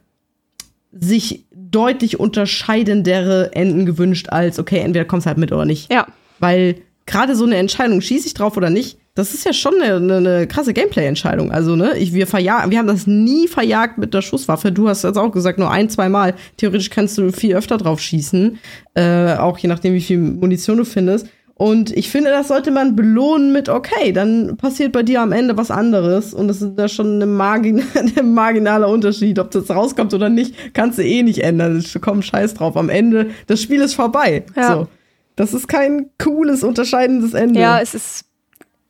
sich 0.92 1.44
deutlich 1.52 2.18
unterscheidendere 2.18 3.52
Enden 3.52 3.84
gewünscht 3.84 4.30
als, 4.30 4.58
okay, 4.58 4.78
entweder 4.78 5.04
kommst 5.04 5.26
halt 5.26 5.36
mit 5.36 5.52
oder 5.52 5.66
nicht. 5.66 5.92
Ja. 5.92 6.06
Weil 6.38 6.76
gerade 7.06 7.36
so 7.36 7.44
eine 7.44 7.56
Entscheidung, 7.56 8.00
schieße 8.00 8.26
ich 8.26 8.34
drauf 8.34 8.56
oder 8.56 8.70
nicht, 8.70 8.98
das 9.14 9.32
ist 9.32 9.44
ja 9.44 9.52
schon 9.52 9.74
eine, 9.80 9.96
eine, 9.96 10.16
eine 10.16 10.46
krasse 10.48 10.72
Gameplay-Entscheidung. 10.72 11.52
Also, 11.52 11.76
ne, 11.76 11.96
ich, 11.96 12.12
wir, 12.14 12.26
verjagen, 12.26 12.70
wir 12.72 12.78
haben 12.78 12.88
das 12.88 13.06
nie 13.06 13.46
verjagt 13.46 13.96
mit 13.96 14.12
der 14.12 14.22
Schusswaffe. 14.22 14.72
Du 14.72 14.88
hast 14.88 15.04
jetzt 15.04 15.18
auch 15.18 15.30
gesagt, 15.30 15.58
nur 15.58 15.70
ein, 15.70 15.88
zwei 15.88 16.08
Mal. 16.08 16.34
Theoretisch 16.56 16.90
kannst 16.90 17.16
du 17.18 17.30
viel 17.30 17.54
öfter 17.54 17.78
drauf 17.78 18.00
schießen. 18.00 18.58
Äh, 18.94 19.34
auch 19.36 19.58
je 19.58 19.68
nachdem, 19.68 19.94
wie 19.94 20.00
viel 20.00 20.18
Munition 20.18 20.78
du 20.78 20.84
findest. 20.84 21.28
Und 21.56 21.96
ich 21.96 22.10
finde, 22.10 22.30
das 22.30 22.48
sollte 22.48 22.72
man 22.72 22.96
belohnen 22.96 23.52
mit, 23.52 23.68
okay, 23.68 24.10
dann 24.10 24.56
passiert 24.56 24.90
bei 24.90 25.04
dir 25.04 25.22
am 25.22 25.30
Ende 25.30 25.56
was 25.56 25.70
anderes. 25.70 26.34
Und 26.34 26.48
das 26.48 26.60
ist 26.60 26.74
da 26.74 26.88
schon 26.88 27.22
ein 27.22 27.32
margin 27.32 27.84
marginaler 28.24 28.88
Unterschied. 28.88 29.38
Ob 29.38 29.52
das 29.52 29.70
rauskommt 29.70 30.12
oder 30.14 30.28
nicht, 30.28 30.74
kannst 30.74 30.98
du 30.98 31.04
eh 31.04 31.22
nicht 31.22 31.44
ändern. 31.44 31.84
Komm, 32.00 32.22
scheiß 32.22 32.54
drauf. 32.54 32.76
Am 32.76 32.88
Ende, 32.88 33.30
das 33.46 33.62
Spiel 33.62 33.80
ist 33.80 33.94
vorbei. 33.94 34.44
Ja. 34.56 34.72
So. 34.72 34.88
Das 35.36 35.52
ist 35.54 35.66
kein 35.68 36.10
cooles, 36.22 36.62
unterscheidendes 36.62 37.34
Ende. 37.34 37.58
Ja, 37.60 37.80
es 37.80 37.94
ist, 37.94 38.24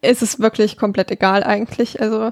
es 0.03 0.21
ist 0.23 0.41
wirklich 0.41 0.77
komplett 0.77 1.11
egal 1.11 1.43
eigentlich. 1.43 2.01
Also, 2.01 2.31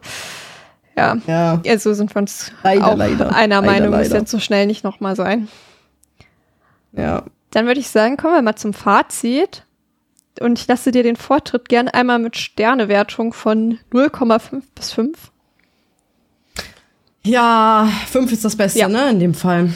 ja. 0.96 1.16
Ja. 1.26 1.60
Also 1.66 1.94
sind 1.94 2.14
wir 2.14 2.20
uns 2.20 2.52
Leider, 2.62 2.86
auch 2.88 2.96
leider. 2.96 3.34
einer 3.34 3.60
Leider, 3.62 3.62
Meinung, 3.62 3.90
muss 3.98 4.08
leider. 4.08 4.18
jetzt 4.20 4.30
so 4.30 4.38
schnell 4.38 4.66
nicht 4.66 4.84
nochmal 4.84 5.16
sein. 5.16 5.48
ja. 6.92 7.24
Dann 7.50 7.66
würde 7.66 7.80
ich 7.80 7.88
sagen, 7.88 8.16
kommen 8.16 8.34
wir 8.34 8.40
mal 8.42 8.56
zum 8.56 8.72
Fazit. 8.72 9.64
Und 10.40 10.58
ich 10.58 10.66
lasse 10.68 10.90
dir 10.90 11.02
den 11.02 11.16
Vortritt 11.16 11.68
gern 11.68 11.86
einmal 11.88 12.18
mit 12.18 12.38
Sternewertung 12.38 13.34
von 13.34 13.78
0,5 13.92 14.62
bis 14.74 14.90
5. 14.92 15.18
Ja, 17.24 17.88
fünf 18.10 18.32
ist 18.32 18.44
das 18.44 18.56
Beste, 18.56 18.78
Ja. 18.80 18.88
ne, 18.88 19.10
in 19.10 19.20
dem 19.20 19.34
Fall. 19.34 19.70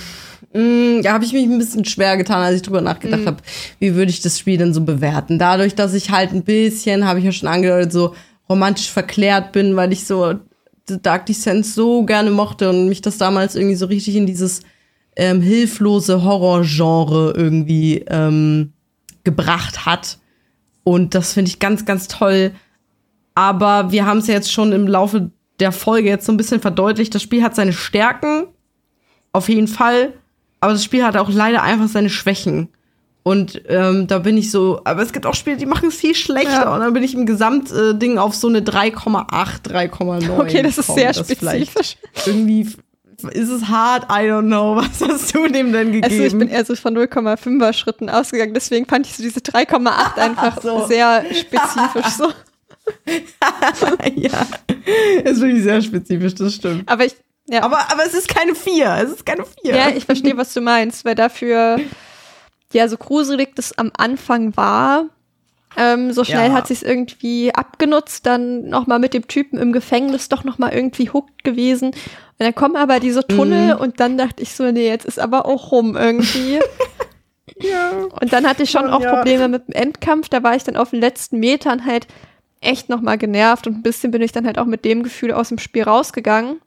Mm, 0.53 1.01
ja, 1.03 1.13
habe 1.13 1.25
ich 1.25 1.33
mich 1.33 1.45
ein 1.45 1.59
bisschen 1.59 1.85
schwer 1.85 2.17
getan, 2.17 2.41
als 2.43 2.57
ich 2.57 2.63
drüber 2.63 2.81
nachgedacht 2.81 3.23
Mhm. 3.23 3.27
habe, 3.27 3.37
wie 3.79 3.95
würde 3.95 4.11
ich 4.11 4.21
das 4.21 4.39
Spiel 4.39 4.59
denn 4.59 4.73
so 4.75 4.81
bewerten. 4.83 5.39
Dadurch, 5.39 5.75
dass 5.75 5.95
ich 5.95 6.11
halt 6.11 6.33
ein 6.33 6.43
bisschen, 6.43 7.07
habe 7.07 7.19
ich 7.19 7.25
ja 7.25 7.33
schon 7.33 7.49
angedeutet, 7.49 7.93
so 7.93 8.15
romantisch 8.49 8.91
verklärt 8.91 9.53
bin, 9.53 9.77
weil 9.77 9.93
ich 9.93 10.07
so 10.07 10.35
The 10.89 11.03
Dark 11.03 11.27
Descent 11.27 11.67
so 11.67 12.05
gerne 12.05 12.31
mochte 12.31 12.71
und 12.71 12.89
mich 12.89 13.01
das 13.03 13.19
damals 13.19 13.57
irgendwie 13.57 13.75
so 13.77 13.87
richtig 13.87 14.15
in 14.17 14.27
dieses 14.27 14.61
ähm, 15.17 15.41
hilflose 15.41 16.23
Horrorgenre 16.23 17.33
irgendwie 17.37 18.05
ähm, 18.09 18.73
gebracht 19.25 19.85
hat. 19.87 20.19
Und 20.85 21.15
das 21.15 21.33
finde 21.33 21.49
ich 21.49 21.59
ganz, 21.59 21.85
ganz 21.85 22.07
toll. 22.07 22.53
Aber 23.35 23.91
wir 23.91 24.07
haben 24.07 24.19
es 24.19 24.29
ja 24.29 24.35
jetzt 24.35 24.53
schon 24.53 24.73
im 24.73 24.87
Laufe 24.87 25.31
der 25.59 25.73
Folge 25.73 26.09
jetzt 26.09 26.27
so 26.27 26.33
ein 26.33 26.37
bisschen 26.37 26.61
verdeutlicht. 26.61 27.15
Das 27.15 27.23
Spiel 27.23 27.43
hat 27.43 27.55
seine 27.57 27.73
Stärken, 27.73 28.45
auf 29.33 29.49
jeden 29.49 29.69
Fall. 29.69 30.13
Aber 30.67 30.73
das 30.73 30.83
Spiel 30.83 31.05
hat 31.05 31.17
auch 31.17 31.31
leider 31.31 31.63
einfach 31.63 31.87
seine 31.87 32.11
Schwächen. 32.11 32.71
Und 33.23 33.63
ähm, 33.69 34.09
da 34.09 34.19
bin 34.19 34.37
ich 34.37 34.51
so, 34.51 34.81
aber 34.83 35.01
es 35.01 35.13
gibt 35.13 35.27
auch 35.27 35.35
Spiele, 35.35 35.57
die 35.57 35.65
machen 35.65 35.91
es 35.91 35.95
viel 35.95 36.17
schlechter. 36.17 36.65
Ja. 36.65 36.75
Und 36.75 36.81
dann 36.81 36.93
bin 36.93 37.05
ich 37.05 37.15
im 37.15 37.25
Gesamtding 37.25 38.19
auf 38.19 38.35
so 38.35 38.49
eine 38.49 38.63
3,8, 38.63 39.63
3,9. 39.63 40.29
Okay, 40.41 40.63
das 40.63 40.79
ist 40.79 40.93
sehr 40.93 41.13
Das 41.13 41.19
spezifisch. 41.19 41.99
Irgendwie 42.27 42.69
ist 43.31 43.49
es 43.49 43.69
hart, 43.69 44.07
I 44.11 44.29
don't 44.29 44.47
know. 44.47 44.75
Was 45.01 45.01
hast 45.09 45.33
du 45.33 45.47
dem 45.47 45.73
denn 45.73 45.93
gegeben? 45.93 46.05
Also 46.05 46.25
ich 46.25 46.37
bin 46.37 46.49
eher 46.49 46.65
so 46.65 46.75
von 46.75 46.99
0,5er 46.99 47.73
Schritten 47.75 48.11
ausgegangen, 48.11 48.55
deswegen 48.55 48.87
fand 48.87 49.07
ich 49.07 49.15
so 49.15 49.23
diese 49.23 49.39
3,8 49.39 50.17
einfach 50.19 50.61
so. 50.61 50.85
sehr 50.89 51.25
spezifisch 51.33 52.13
so. 52.19 52.33
ja, 54.17 54.47
ist 55.23 55.41
wirklich 55.41 55.63
sehr 55.63 55.81
spezifisch, 55.81 56.35
das 56.35 56.55
stimmt. 56.57 56.91
Aber 56.91 57.05
ich, 57.05 57.15
ja, 57.49 57.63
Aber, 57.63 57.91
aber 57.93 58.05
es 58.07 58.15
ist 58.15 58.29
keine 58.29 58.55
4. 58.55 58.99
Es 59.05 59.11
ist 59.13 59.27
keine 59.27 59.45
4. 59.63 59.75
ja, 59.77 59.89
ich 59.91 60.05
verstehe, 60.05 60.37
was 60.37 60.53
du 60.55 60.61
meinst, 60.61 61.05
weil 61.05 61.15
dafür, 61.15 61.79
ja, 62.73 62.89
so 62.89 62.97
gruselig 62.97 63.55
das 63.55 63.77
am 63.79 63.91
Anfang 63.97 64.57
war, 64.57 65.07
ähm, 65.79 66.13
so 66.13 66.25
schnell 66.25 66.49
Ja. 66.51 66.55
hat 66.55 66.67
sich's 66.69 66.83
irgendwie 66.83 67.55
abgenutzt, 67.55 68.25
dann 68.27 68.69
noch 68.69 68.87
mal 68.87 68.99
mit 68.99 69.13
dem 69.15 69.29
Typen 69.29 69.59
im 69.59 69.73
Gefängnis 69.73 70.29
doch 70.31 70.43
noch 70.45 70.59
mal 70.59 70.73
irgendwie 70.73 71.11
hooked 71.11 71.45
gewesen. 71.45 71.89
Und 71.89 71.95
dann 72.45 72.55
kommen 72.55 72.77
aber 72.77 72.99
diese 73.01 73.27
Tunnel 73.27 73.75
Mhm. 73.75 73.81
und 73.81 74.01
dann 74.01 74.17
dachte 74.19 74.43
ich 74.43 74.55
so, 74.55 74.71
nee, 74.73 74.89
jetzt 74.89 75.05
ist 75.07 75.19
aber 75.21 75.45
auch 75.47 75.73
rum 75.73 75.97
irgendwie. 75.97 76.61
ja. 77.61 77.91
Und 78.21 78.33
dann 78.33 78.47
hatte 78.47 78.63
ich 78.63 78.71
schon 78.71 78.89
auch 78.91 79.01
Ja. 79.03 79.15
Probleme 79.17 79.49
mit 79.49 79.69
dem 79.69 79.73
Endkampf. 79.75 80.29
Da 80.29 80.43
war 80.43 80.57
ich 80.57 80.65
dann 80.65 80.77
auf 80.77 80.91
den 80.91 81.01
letzten 81.01 81.39
Metern 81.41 81.85
halt 81.85 82.07
echt 82.61 82.89
noch 82.89 83.01
mal 83.03 83.17
genervt 83.19 83.67
und 83.67 83.75
ein 83.75 83.83
bisschen 83.83 84.11
bin 84.11 84.23
ich 84.23 84.33
dann 84.33 84.47
halt 84.47 84.59
auch 84.59 84.65
mit 84.65 84.85
dem 84.85 85.03
Gefühl 85.03 85.33
aus 85.33 85.49
dem 85.51 85.59
Spiel 85.59 85.83
rausgegangen. 85.85 86.61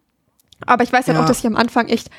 Aber 0.65 0.84
ich 0.84 0.91
weiß 0.91 1.07
halt 1.07 1.18
Ja. 1.18 1.23
auch, 1.23 1.27
dass 1.27 1.40
ich 1.40 1.48
am 1.48 1.56
Anfang 1.56 1.88
echt 1.88 2.10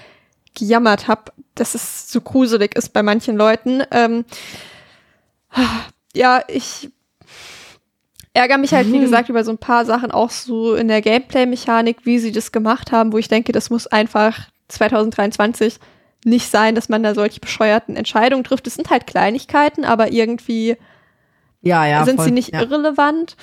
gejammert 0.54 1.08
habe, 1.08 1.32
dass 1.54 1.74
es 1.74 2.10
so 2.10 2.20
gruselig 2.20 2.74
ist 2.76 2.90
bei 2.92 3.02
manchen 3.02 3.36
Leuten. 3.36 3.82
Ähm, 3.90 4.24
ja, 6.14 6.42
ich 6.48 6.90
ärgere 8.32 8.58
mich 8.58 8.72
halt, 8.72 8.86
wie 8.88 8.98
Mhm. 8.98 9.02
gesagt, 9.02 9.28
über 9.28 9.44
so 9.44 9.50
ein 9.50 9.58
paar 9.58 9.84
Sachen 9.84 10.10
auch 10.10 10.30
so 10.30 10.74
in 10.74 10.88
der 10.88 11.02
Gameplay-Mechanik, 11.02 11.98
wie 12.04 12.18
sie 12.18 12.32
das 12.32 12.52
gemacht 12.52 12.92
haben, 12.92 13.12
wo 13.12 13.18
ich 13.18 13.28
denke, 13.28 13.52
das 13.52 13.70
muss 13.70 13.86
einfach 13.86 14.48
2023 14.68 15.78
nicht 16.24 16.50
sein, 16.50 16.74
dass 16.74 16.88
man 16.88 17.02
da 17.02 17.14
solche 17.14 17.40
bescheuerten 17.40 17.96
Entscheidungen 17.96 18.44
trifft. 18.44 18.66
Das 18.66 18.74
sind 18.74 18.90
halt 18.90 19.06
Kleinigkeiten, 19.06 19.84
aber 19.84 20.12
irgendwie 20.12 20.76
Ja, 21.62 21.86
ja. 21.86 22.04
sind 22.04 22.16
voll. 22.16 22.26
sie 22.26 22.30
nicht 22.30 22.52
ja. 22.52 22.60
irrelevant. 22.60 23.36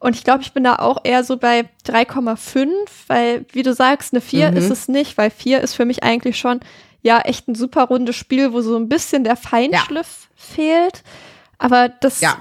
Und 0.00 0.14
ich 0.14 0.22
glaube, 0.24 0.42
ich 0.42 0.52
bin 0.52 0.62
da 0.64 0.76
auch 0.76 0.98
eher 1.04 1.24
so 1.24 1.36
bei 1.38 1.68
3,5, 1.84 2.68
weil, 3.08 3.44
wie 3.52 3.62
du 3.62 3.72
sagst, 3.74 4.12
eine 4.12 4.20
4 4.20 4.50
Mhm. 4.52 4.56
ist 4.56 4.70
es 4.70 4.88
nicht, 4.88 5.18
weil 5.18 5.30
4 5.30 5.60
ist 5.60 5.74
für 5.74 5.84
mich 5.84 6.02
eigentlich 6.04 6.38
schon, 6.38 6.60
ja, 7.02 7.20
echt 7.20 7.48
ein 7.48 7.54
super 7.54 7.84
rundes 7.84 8.16
Spiel, 8.16 8.52
wo 8.52 8.60
so 8.60 8.76
ein 8.76 8.88
bisschen 8.88 9.24
der 9.24 9.36
Feinschliff 9.36 10.28
fehlt. 10.36 11.02
Aber 11.58 11.88
das, 11.88 12.20
Ja. 12.20 12.36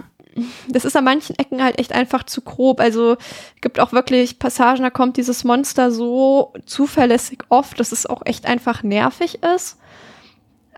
das 0.67 0.85
ist 0.85 0.95
an 0.95 1.03
manchen 1.03 1.37
Ecken 1.39 1.63
halt 1.63 1.79
echt 1.79 1.93
einfach 1.93 2.23
zu 2.23 2.41
grob. 2.41 2.79
Also 2.79 3.17
gibt 3.61 3.79
auch 3.79 3.91
wirklich 3.91 4.37
Passagen, 4.37 4.83
da 4.83 4.91
kommt 4.91 5.17
dieses 5.17 5.43
Monster 5.43 5.91
so 5.91 6.53
zuverlässig 6.67 7.39
oft, 7.49 7.79
dass 7.79 7.91
es 7.91 8.05
auch 8.05 8.21
echt 8.25 8.45
einfach 8.45 8.83
nervig 8.83 9.39
ist. 9.55 9.77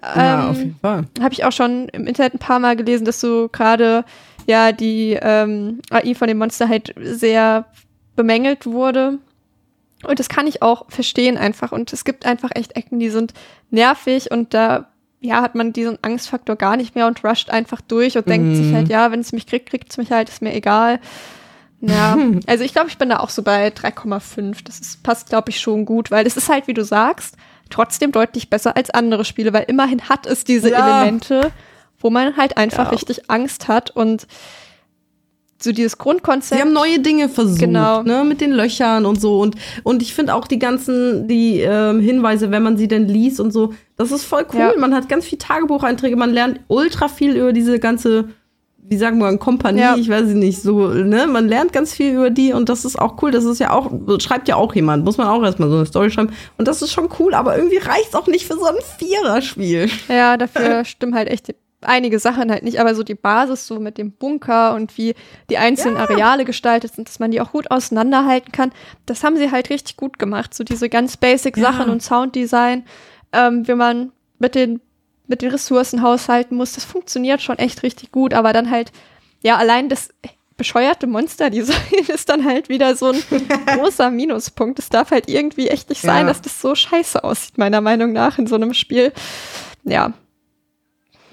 Ja, 0.01 0.43
Ähm, 0.45 0.49
auf 0.49 0.57
jeden 0.57 0.79
Fall. 0.79 1.03
habe 1.21 1.33
ich 1.33 1.43
auch 1.43 1.51
schon 1.51 1.89
im 1.89 2.07
Internet 2.07 2.35
ein 2.35 2.39
paar 2.39 2.59
Mal 2.59 2.77
gelesen, 2.77 3.03
dass 3.03 3.19
so 3.19 3.49
gerade 3.51 4.05
ja 4.49 4.73
die 4.73 5.17
ähm, 5.21 5.79
AI 5.89 6.13
von 6.15 6.27
dem 6.27 6.39
Monster 6.39 6.67
halt 6.67 6.93
sehr 6.99 7.65
bemängelt 8.17 8.65
wurde. 8.65 9.19
Und 10.05 10.19
das 10.19 10.29
kann 10.29 10.47
ich 10.47 10.61
auch 10.61 10.89
verstehen 10.89 11.37
einfach. 11.37 11.71
Und 11.71 11.93
es 11.93 12.03
gibt 12.03 12.25
einfach 12.25 12.49
echt 12.53 12.75
Ecken, 12.75 12.99
die 12.99 13.09
sind 13.09 13.33
nervig 13.69 14.31
und 14.31 14.53
da 14.53 14.89
ja, 15.21 15.41
hat 15.41 15.55
man 15.55 15.73
diesen 15.73 15.97
Angstfaktor 16.01 16.55
gar 16.55 16.77
nicht 16.77 16.95
mehr 16.95 17.05
und 17.07 17.23
rusht 17.23 17.49
einfach 17.49 17.81
durch 17.81 18.17
und 18.17 18.29
denkt 18.29 18.55
sich 18.55 18.73
halt, 18.73 18.87
ja, 18.87 19.11
wenn 19.11 19.19
es 19.19 19.33
mich 19.33 19.47
kriegt, 19.47 19.69
kriegt 19.69 19.91
es 19.91 19.97
mich 19.97 20.11
halt, 20.11 20.29
ist 20.29 20.41
mir 20.41 20.53
egal. 20.53 20.99
Ja, 21.81 22.17
also 22.47 22.63
ich 22.63 22.71
glaube, 22.71 22.87
ich 22.89 22.97
bin 22.97 23.09
da 23.09 23.19
auch 23.19 23.29
so 23.29 23.43
bei 23.43 23.67
3,5. 23.67 24.59
Das 24.63 24.79
ist, 24.79 25.03
passt, 25.03 25.29
glaube 25.29 25.49
ich, 25.49 25.59
schon 25.59 25.85
gut, 25.85 26.09
weil 26.09 26.25
es 26.25 26.37
ist 26.37 26.47
halt, 26.47 26.67
wie 26.67 26.73
du 26.73 26.85
sagst, 26.85 27.35
trotzdem 27.69 28.13
deutlich 28.13 28.49
besser 28.49 28.77
als 28.77 28.89
andere 28.89 29.25
Spiele, 29.25 29.51
weil 29.51 29.65
immerhin 29.67 30.07
hat 30.07 30.25
es 30.25 30.45
diese 30.45 30.71
Ja. 30.71 31.01
Elemente, 31.01 31.51
wo 31.99 32.09
man 32.09 32.37
halt 32.37 32.57
einfach 32.57 32.85
Ja. 32.85 32.89
richtig 32.91 33.29
Angst 33.29 33.67
hat 33.67 33.91
und 33.91 34.27
so 35.61 35.73
dieses 35.73 35.97
Grundkonzept. 35.97 36.57
Sie 36.57 36.61
haben 36.65 36.71
neue 36.71 36.99
Dinge 36.99 37.27
versucht, 37.27 37.59
Genau. 37.59 38.01
ne, 38.03 38.23
mit 38.23 38.39
den 38.39 38.51
Löchern 38.51 39.05
und 39.05 39.19
so. 39.19 39.39
Und, 39.41 39.55
und 39.83 40.01
ich 40.01 40.13
finde 40.13 40.33
auch 40.33 40.47
die 40.47 40.57
ganzen, 40.57 41.27
die 41.27 41.59
ähm, 41.59 41.99
Hinweise, 41.99 42.49
wenn 42.51 42.63
man 42.63 42.77
sie 42.77 42.87
denn 42.87 43.09
liest 43.09 43.41
und 43.41 43.51
so, 43.51 43.73
das 43.97 44.11
ist 44.13 44.23
voll 44.23 44.45
cool. 44.53 44.59
Ja. 44.59 44.73
Man 44.77 44.95
hat 44.95 45.09
ganz 45.09 45.25
viel 45.25 45.37
Tagebucheinträge, 45.37 46.15
man 46.15 46.31
lernt 46.31 46.61
ultra 46.69 47.09
viel 47.09 47.35
über 47.35 47.51
diese 47.51 47.77
ganze, 47.77 48.29
wie 48.77 48.95
sagen 48.95 49.17
wir, 49.19 49.37
Kompanie, 49.37 49.81
Ja. 49.81 49.97
ich 49.97 50.07
weiß 50.07 50.27
es 50.29 50.33
nicht, 50.33 50.61
so, 50.61 50.87
ne, 50.87 51.27
man 51.27 51.49
lernt 51.49 51.73
ganz 51.73 51.93
viel 51.93 52.13
über 52.13 52.29
die 52.29 52.53
und 52.53 52.69
das 52.69 52.85
ist 52.85 52.97
auch 52.97 53.21
cool. 53.21 53.31
Das 53.31 53.43
ist 53.43 53.59
ja 53.59 53.71
auch, 53.73 53.91
schreibt 54.21 54.47
ja 54.47 54.55
auch 54.55 54.73
jemand, 54.75 55.03
muss 55.03 55.17
man 55.17 55.27
auch 55.27 55.43
erstmal 55.43 55.67
so 55.69 55.75
eine 55.75 55.85
Story 55.85 56.09
schreiben. 56.09 56.31
Und 56.57 56.69
das 56.69 56.81
ist 56.81 56.93
schon 56.93 57.09
cool, 57.19 57.33
aber 57.33 57.57
irgendwie 57.57 57.79
reicht's 57.79 58.15
auch 58.15 58.27
nicht 58.27 58.47
für 58.47 58.53
so 58.55 58.63
ein 58.63 58.75
Vierer-Spiel. 58.97 59.89
Ja, 60.07 60.37
dafür 60.37 60.85
stimmen 60.85 61.15
halt 61.15 61.27
echt 61.27 61.53
einige 61.81 62.19
Sachen 62.19 62.51
halt 62.51 62.63
nicht, 62.63 62.79
aber 62.79 62.93
so 62.95 63.03
die 63.03 63.15
Basis 63.15 63.65
so 63.67 63.79
mit 63.79 63.97
dem 63.97 64.11
Bunker 64.11 64.73
und 64.75 64.97
wie 64.97 65.15
die 65.49 65.57
einzelnen 65.57 65.97
Areale 65.97 66.43
gestaltet 66.45 66.93
sind, 66.95 67.07
dass 67.07 67.19
man 67.19 67.31
die 67.31 67.39
auch 67.41 67.51
gut 67.51 67.71
auseinanderhalten 67.71 68.51
kann, 68.51 68.71
das 69.05 69.23
haben 69.23 69.37
sie 69.37 69.51
halt 69.51 69.69
richtig 69.69 69.95
gut 69.97 70.19
gemacht. 70.19 70.53
So 70.53 70.63
diese 70.63 70.89
ganz 70.89 71.15
basic 71.17 71.55
Ja. 71.57 71.71
Sachen 71.71 71.89
und 71.89 72.03
Sounddesign, 72.03 72.83
ähm, 73.31 73.67
wie 73.67 73.75
man 73.75 74.11
mit 74.39 74.55
den 74.55 74.81
mit 75.27 75.43
den 75.43 75.51
Ressourcen 75.51 76.01
haushalten 76.01 76.57
muss, 76.57 76.73
das 76.73 76.83
funktioniert 76.85 77.39
schon 77.41 77.59
echt 77.59 77.83
richtig 77.83 78.11
gut, 78.11 78.33
aber 78.33 78.51
dann 78.51 78.71
halt 78.71 78.91
ja 79.43 79.57
allein 79.57 79.87
das 79.87 80.09
bescheuerte 80.57 81.05
Monsterdesign 81.07 81.77
ist 82.07 82.27
dann 82.29 82.43
halt 82.43 82.67
wieder 82.67 82.95
so 82.95 83.11
ein 83.11 83.23
großer 83.67 84.09
Minuspunkt. 84.09 84.79
Es 84.79 84.89
darf 84.89 85.11
halt 85.11 85.29
irgendwie 85.29 85.67
echt 85.69 85.87
nicht 85.89 86.01
sein, 86.01 86.21
Ja. 86.25 86.27
dass 86.27 86.41
das 86.41 86.59
so 86.59 86.73
scheiße 86.75 87.23
aussieht, 87.23 87.57
meiner 87.57 87.79
Meinung 87.79 88.11
nach, 88.11 88.37
in 88.39 88.47
so 88.47 88.55
einem 88.55 88.73
Spiel. 88.73 89.13
Ja, 89.85 90.11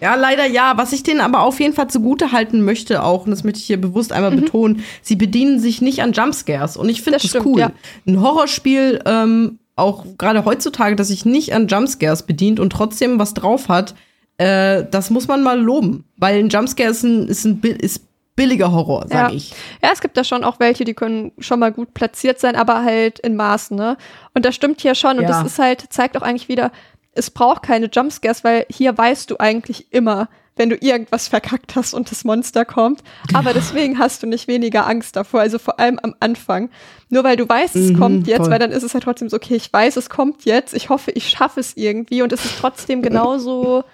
Ja, 0.00 0.14
leider 0.14 0.46
ja. 0.46 0.74
Was 0.76 0.92
ich 0.92 1.02
denen 1.02 1.20
aber 1.20 1.40
auf 1.40 1.58
jeden 1.60 1.74
Fall 1.74 1.88
zugute 1.88 2.32
halten 2.32 2.64
möchte 2.64 3.02
auch, 3.02 3.24
und 3.24 3.30
das 3.30 3.44
möchte 3.44 3.58
ich 3.60 3.66
hier 3.66 3.80
bewusst 3.80 4.12
einmal 4.12 4.30
betonen, 4.32 4.84
sie 5.02 5.16
bedienen 5.16 5.58
sich 5.58 5.80
nicht 5.80 6.02
an 6.02 6.12
Jumpscares. 6.12 6.76
Und 6.76 6.88
ich 6.88 7.02
finde 7.02 7.16
Das 7.16 7.22
das, 7.22 7.30
stimmt, 7.30 7.46
cool. 7.46 7.60
ja. 7.60 7.72
Ein 8.06 8.20
Horrorspiel, 8.20 9.00
ähm, 9.06 9.58
auch 9.74 10.04
gerade 10.18 10.44
heutzutage, 10.44 10.96
das 10.96 11.08
sich 11.08 11.24
nicht 11.24 11.54
an 11.54 11.66
Jumpscares 11.68 12.22
bedient 12.24 12.60
und 12.60 12.70
trotzdem 12.70 13.18
was 13.18 13.34
drauf 13.34 13.68
hat, 13.68 13.94
äh, 14.38 14.84
das 14.90 15.10
muss 15.10 15.28
man 15.28 15.42
mal 15.42 15.60
loben. 15.60 16.04
Weil 16.16 16.38
ein 16.38 16.48
Jumpscare 16.48 16.90
ist 16.90 17.02
ein, 17.02 17.28
ist 17.28 17.44
ein 17.44 17.60
ist 17.62 18.02
billiger 18.36 18.70
Horror, 18.70 19.06
sag 19.08 19.30
ja. 19.30 19.34
ich. 19.34 19.52
Ja, 19.82 19.88
es 19.92 20.00
gibt 20.02 20.16
da 20.18 20.22
schon 20.22 20.44
auch 20.44 20.60
welche, 20.60 20.84
die 20.84 20.92
können 20.92 21.32
schon 21.38 21.58
mal 21.58 21.72
gut 21.72 21.94
platziert 21.94 22.38
sein, 22.38 22.54
aber 22.54 22.84
halt 22.84 23.18
in 23.20 23.34
Maßen, 23.34 23.74
ne? 23.76 23.96
Und 24.34 24.44
das 24.44 24.54
stimmt 24.54 24.82
hier 24.82 24.94
schon. 24.94 25.16
Und 25.16 25.22
Ja. 25.22 25.28
das 25.28 25.46
ist 25.46 25.58
halt, 25.58 25.84
zeigt 25.90 26.18
auch 26.18 26.22
eigentlich 26.22 26.48
wieder, 26.48 26.70
es 27.16 27.30
braucht 27.30 27.62
keine 27.62 27.86
Jumpscares, 27.92 28.44
weil 28.44 28.66
hier 28.70 28.96
weißt 28.96 29.30
du 29.30 29.38
eigentlich 29.38 29.92
immer, 29.92 30.28
wenn 30.58 30.70
du 30.70 30.76
irgendwas 30.76 31.28
verkackt 31.28 31.76
hast 31.76 31.92
und 31.92 32.10
das 32.10 32.24
Monster 32.24 32.64
kommt. 32.64 33.02
Aber 33.34 33.52
deswegen 33.52 33.98
hast 33.98 34.22
du 34.22 34.26
nicht 34.26 34.48
weniger 34.48 34.86
Angst 34.86 35.14
davor. 35.16 35.40
Also 35.40 35.58
vor 35.58 35.78
allem 35.78 35.98
am 36.02 36.14
Anfang. 36.20 36.70
Nur 37.10 37.24
weil 37.24 37.36
du 37.36 37.46
weißt, 37.46 37.76
es 37.76 37.90
Mhm, 37.92 37.98
kommt 37.98 38.26
jetzt, 38.26 38.38
voll. 38.42 38.50
weil 38.52 38.58
dann 38.58 38.70
ist 38.70 38.82
es 38.82 38.94
halt 38.94 39.04
trotzdem 39.04 39.28
so, 39.28 39.36
okay, 39.36 39.54
ich 39.54 39.70
weiß, 39.70 39.96
es 39.96 40.08
kommt 40.08 40.44
jetzt. 40.46 40.72
Ich 40.72 40.88
hoffe, 40.88 41.10
ich 41.10 41.28
schaffe 41.28 41.60
es 41.60 41.76
irgendwie. 41.76 42.22
Und 42.22 42.32
es 42.32 42.44
ist 42.46 42.58
trotzdem 42.58 43.02
genauso 43.02 43.84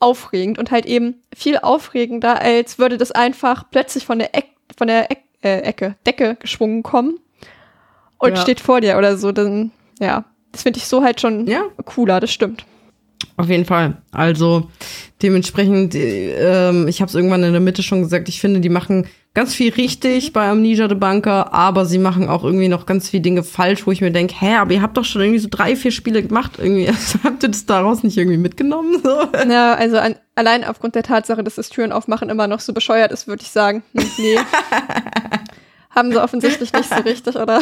aufregend 0.00 0.58
und 0.58 0.70
halt 0.70 0.86
eben 0.86 1.22
viel 1.34 1.58
aufregender, 1.58 2.40
als 2.40 2.78
würde 2.78 2.96
das 2.98 3.10
einfach 3.12 3.64
plötzlich 3.70 4.06
von 4.06 4.18
der, 4.18 4.34
Eck, 4.34 4.46
von 4.76 4.86
der 4.86 5.10
Eck, 5.10 5.24
äh, 5.42 5.58
Ecke, 5.60 5.96
Decke 6.06 6.36
geschwungen 6.36 6.82
kommen 6.82 7.18
und 8.18 8.30
Ja. 8.30 8.36
steht 8.36 8.60
vor 8.60 8.80
dir 8.80 8.96
oder 8.96 9.16
so. 9.18 9.32
Dann, 9.32 9.72
ja, 10.00 10.24
das 10.52 10.62
finde 10.62 10.78
ich 10.78 10.86
so 10.86 11.02
halt 11.02 11.20
schon 11.20 11.46
Ja. 11.46 11.62
cooler, 11.84 12.20
das 12.20 12.30
stimmt. 12.30 12.64
Auf 13.36 13.48
jeden 13.48 13.64
Fall. 13.64 13.96
Also 14.12 14.68
dementsprechend, 15.22 15.94
äh, 15.94 16.68
ähm, 16.68 16.86
ich 16.88 17.00
habe 17.00 17.08
es 17.08 17.14
irgendwann 17.14 17.42
in 17.42 17.52
der 17.52 17.60
Mitte 17.60 17.82
schon 17.82 18.02
gesagt, 18.02 18.28
ich 18.28 18.40
finde, 18.40 18.60
die 18.60 18.68
machen 18.68 19.06
ganz 19.34 19.54
viel 19.54 19.72
richtig 19.72 20.32
bei 20.32 20.48
Amnesia 20.48 20.88
the 20.88 20.94
Bunker, 20.94 21.52
aber 21.52 21.84
sie 21.84 21.98
machen 21.98 22.28
auch 22.28 22.42
irgendwie 22.44 22.68
noch 22.68 22.86
ganz 22.86 23.08
viele 23.08 23.22
Dinge 23.22 23.42
falsch, 23.44 23.86
wo 23.86 23.92
ich 23.92 24.00
mir 24.00 24.10
denke, 24.10 24.34
hä, 24.38 24.56
aber 24.56 24.72
ihr 24.72 24.82
habt 24.82 24.96
doch 24.96 25.04
schon 25.04 25.22
irgendwie 25.22 25.38
so 25.40 25.48
drei, 25.50 25.76
vier 25.76 25.90
Spiele 25.92 26.22
gemacht. 26.22 26.52
Irgendwie 26.58 26.88
habt 27.24 27.42
ihr 27.42 27.48
das 27.48 27.66
daraus 27.66 28.02
nicht 28.02 28.16
irgendwie 28.16 28.38
mitgenommen? 28.38 29.00
So? 29.02 29.28
Ja, 29.48 29.74
also 29.74 29.98
an, 29.98 30.16
allein 30.34 30.64
aufgrund 30.64 30.94
der 30.94 31.02
Tatsache, 31.04 31.44
dass 31.44 31.56
das 31.56 31.68
Türen 31.68 31.92
aufmachen 31.92 32.30
immer 32.30 32.46
noch 32.48 32.60
so 32.60 32.72
bescheuert 32.72 33.12
ist, 33.12 33.26
würde 33.28 33.42
ich 33.42 33.50
sagen, 33.50 33.82
hm, 33.96 34.06
nee. 34.18 34.38
Haben 35.90 36.12
sie 36.12 36.22
offensichtlich 36.22 36.72
nicht 36.72 36.88
so 36.88 37.00
richtig, 37.02 37.36
oder? 37.36 37.60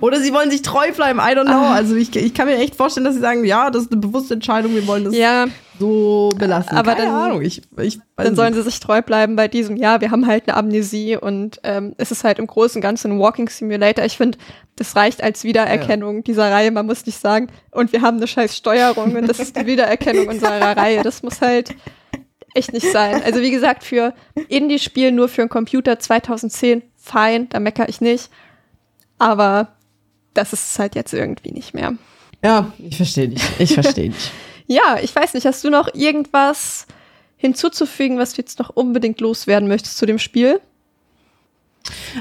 Oder 0.00 0.20
sie 0.20 0.32
wollen 0.32 0.50
sich 0.50 0.62
treu 0.62 0.92
bleiben, 0.92 1.18
I 1.18 1.34
don't 1.36 1.44
know. 1.46 1.66
Also 1.72 1.94
ich, 1.96 2.14
ich 2.14 2.34
kann 2.34 2.46
mir 2.46 2.56
echt 2.58 2.74
vorstellen, 2.74 3.04
dass 3.04 3.14
sie 3.14 3.20
sagen, 3.20 3.44
ja, 3.44 3.70
das 3.70 3.84
ist 3.84 3.92
eine 3.92 4.00
bewusste 4.00 4.34
Entscheidung, 4.34 4.74
wir 4.74 4.86
wollen 4.86 5.04
das 5.04 5.16
Ja, 5.16 5.46
so 5.78 6.28
belassen. 6.36 6.76
Aber 6.76 6.94
Keine 6.94 7.06
dann- 7.06 7.14
Ahnung, 7.14 7.42
ich, 7.42 7.62
ich 7.80 7.98
dann 8.16 8.36
sollen 8.36 8.52
nicht. 8.54 8.64
sie 8.64 8.70
sich 8.70 8.80
treu 8.80 9.00
bleiben 9.00 9.34
bei 9.36 9.48
diesem, 9.48 9.76
ja, 9.76 10.00
wir 10.00 10.10
haben 10.10 10.26
halt 10.26 10.48
eine 10.48 10.56
Amnesie 10.56 11.16
und 11.16 11.60
ähm, 11.64 11.94
es 11.96 12.10
ist 12.10 12.24
halt 12.24 12.38
im 12.38 12.46
Großen 12.46 12.78
und 12.78 12.82
Ganzen 12.82 13.12
ein 13.12 13.18
Walking 13.18 13.48
Simulator. 13.48 14.04
Ich 14.04 14.16
finde, 14.16 14.36
das 14.76 14.94
reicht 14.94 15.22
als 15.22 15.44
Wiedererkennung 15.44 16.22
dieser 16.22 16.50
Reihe. 16.50 16.70
Man 16.70 16.86
muss 16.86 17.06
nicht 17.06 17.18
sagen, 17.20 17.48
und 17.70 17.92
wir 17.92 18.02
haben 18.02 18.18
eine 18.18 18.26
scheiß 18.26 18.56
Steuerung 18.56 19.16
und 19.16 19.26
das 19.28 19.38
ist 19.40 19.56
die 19.56 19.66
Wiedererkennung 19.66 20.28
unserer 20.34 20.76
Reihe. 20.76 21.02
Das 21.02 21.22
muss 21.22 21.40
halt 21.40 21.74
echt 22.54 22.72
nicht 22.72 22.90
sein. 22.92 23.22
Also 23.24 23.40
wie 23.40 23.50
gesagt, 23.50 23.84
für 23.84 24.12
Indie-Spiel 24.48 25.12
nur 25.12 25.28
für 25.28 25.42
einen 25.42 25.48
Computer 25.50 25.98
2010, 25.98 26.82
fein, 26.96 27.48
da 27.48 27.58
meckere 27.60 27.88
ich 27.88 28.00
nicht. 28.00 28.30
Aber 29.18 29.68
das 30.38 30.52
ist 30.52 30.70
es 30.70 30.78
halt 30.78 30.94
jetzt 30.94 31.12
irgendwie 31.12 31.52
nicht 31.52 31.74
mehr. 31.74 31.94
Ja, 32.42 32.72
ich 32.78 32.96
verstehe 32.96 33.28
dich. 33.28 33.42
Ich 33.58 33.74
verstehe 33.74 34.10
dich. 34.10 34.30
Ja, 34.70 34.98
ich 35.02 35.16
weiß 35.16 35.32
nicht, 35.32 35.46
hast 35.46 35.64
du 35.64 35.70
noch 35.70 35.94
irgendwas 35.94 36.86
hinzuzufügen, 37.38 38.18
was 38.18 38.34
du 38.34 38.42
jetzt 38.42 38.58
noch 38.58 38.68
unbedingt 38.68 39.18
loswerden 39.18 39.66
möchtest 39.66 39.96
zu 39.96 40.04
dem 40.04 40.18
Spiel? 40.18 40.60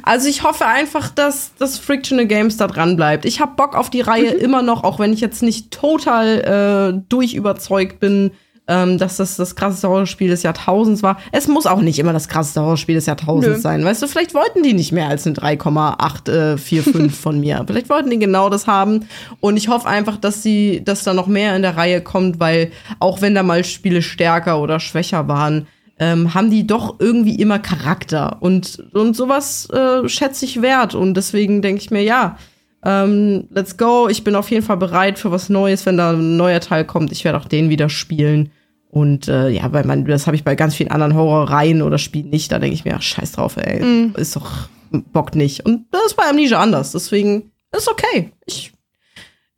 Also 0.04 0.30
ich 0.30 0.44
hoffe 0.44 0.66
einfach, 0.66 1.10
dass 1.10 1.52
das 1.60 1.78
Frictional 1.78 2.26
Games 2.26 2.56
da 2.56 2.68
dran 2.68 2.96
bleibt. 2.96 3.26
Ich 3.26 3.42
habe 3.42 3.58
Bock 3.58 3.76
auf 3.76 3.90
die 3.90 4.00
Reihe 4.00 4.30
immer 4.30 4.62
noch, 4.62 4.86
auch 4.86 4.98
wenn 4.98 5.12
ich 5.12 5.20
jetzt 5.20 5.44
nicht 5.44 5.72
total 5.72 6.94
äh, 6.96 7.06
durchüberzeugt 7.10 8.00
bin, 8.00 8.32
ähm, 8.68 8.98
dass 8.98 9.18
das 9.18 9.38
das 9.38 9.56
krasseste 9.56 9.90
Horrorspiel 9.90 10.30
des 10.30 10.44
Jahrtausends 10.44 11.04
war. 11.04 11.18
Es 11.32 11.48
muss 11.48 11.66
auch 11.66 11.82
nicht 11.82 12.00
immer 12.00 12.14
das 12.14 12.28
krasseste 12.28 12.62
Horrorspiel 12.62 12.96
des 12.96 13.06
Jahrtausends 13.06 13.58
Nö. 13.58 13.62
sein. 13.62 13.84
Weißt 13.84 14.02
du, 14.02 14.08
vielleicht 14.08 14.34
wollten 14.34 14.64
die 14.64 14.74
nicht 14.74 14.92
mehr 14.92 15.08
als 15.08 15.26
eine 15.26 15.36
3,845 15.36 17.12
von 17.20 17.40
mir. 17.40 17.64
Vielleicht 17.66 17.90
wollten 17.90 18.10
die 18.10 18.20
genau 18.20 18.50
das 18.50 18.68
haben. 18.68 19.08
Und 19.40 19.58
ich 19.58 19.70
hoffe 19.70 19.88
einfach, 19.88 20.18
dass 20.18 20.44
sie, 20.44 20.84
dass 20.84 21.04
da 21.04 21.14
noch 21.14 21.28
mehr 21.28 21.56
in 21.56 21.62
der 21.62 21.78
Reihe 21.78 22.02
kommt, 22.02 22.40
weil 22.40 22.72
auch 23.00 23.22
wenn 23.22 23.36
da 23.36 23.44
mal 23.44 23.64
Spiele 23.64 24.02
stärker 24.02 24.62
oder 24.62 24.80
schwächer 24.80 25.28
waren, 25.28 25.68
ähm, 26.00 26.34
haben 26.34 26.52
die 26.52 26.68
doch 26.68 27.00
irgendwie 27.00 27.36
immer 27.36 27.60
Charakter. 27.60 28.38
Und, 28.42 28.84
und 28.94 29.16
sowas 29.16 29.70
äh, 29.70 30.08
schätze 30.08 30.46
ich 30.46 30.62
wert. 30.62 30.94
Und 30.94 31.16
deswegen 31.16 31.62
denke 31.62 31.82
ich 31.82 31.90
mir, 31.90 32.04
ja, 32.04 32.38
ähm, 32.84 33.48
let's 33.50 33.78
go. 33.78 34.08
Ich 34.10 34.24
bin 34.24 34.36
auf 34.36 34.52
jeden 34.52 34.64
Fall 34.66 34.78
bereit 34.78 35.20
für 35.20 35.32
was 35.32 35.50
Neues, 35.50 35.86
wenn 35.86 35.98
da 35.98 36.12
ein 36.12 36.38
neuer 36.38 36.60
Teil 36.60 36.86
kommt. 36.86 37.12
Ich 37.12 37.26
werde 37.26 37.38
auch 37.38 37.46
den 37.46 37.70
wieder 37.70 37.90
spielen. 37.90 38.52
Und 38.90 39.28
äh, 39.28 39.50
ja, 39.50 39.72
weil 39.74 39.86
man, 39.86 40.06
das 40.06 40.28
habe 40.28 40.36
ich 40.36 40.44
bei 40.44 40.56
ganz 40.56 40.76
vielen 40.76 40.92
anderen 40.92 41.16
Horrorreihen 41.16 41.82
oder 41.82 41.98
Spielen 41.98 42.30
nicht. 42.30 42.52
Da 42.52 42.60
denke 42.60 42.76
ich 42.76 42.86
mir, 42.86 42.96
ach, 42.96 43.02
scheiß 43.02 43.34
drauf, 43.34 43.58
ey. 43.58 44.12
Ist 44.16 44.36
doch, 44.36 44.70
bockt 44.92 45.36
nicht. 45.36 45.66
Und 45.66 45.86
das 45.92 46.08
ist 46.08 46.16
bei 46.16 46.30
Amnesia 46.30 46.60
anders. 46.60 46.94
Deswegen 46.94 47.52
ist 47.76 47.90
okay. 47.90 48.32
Ich, 48.46 48.72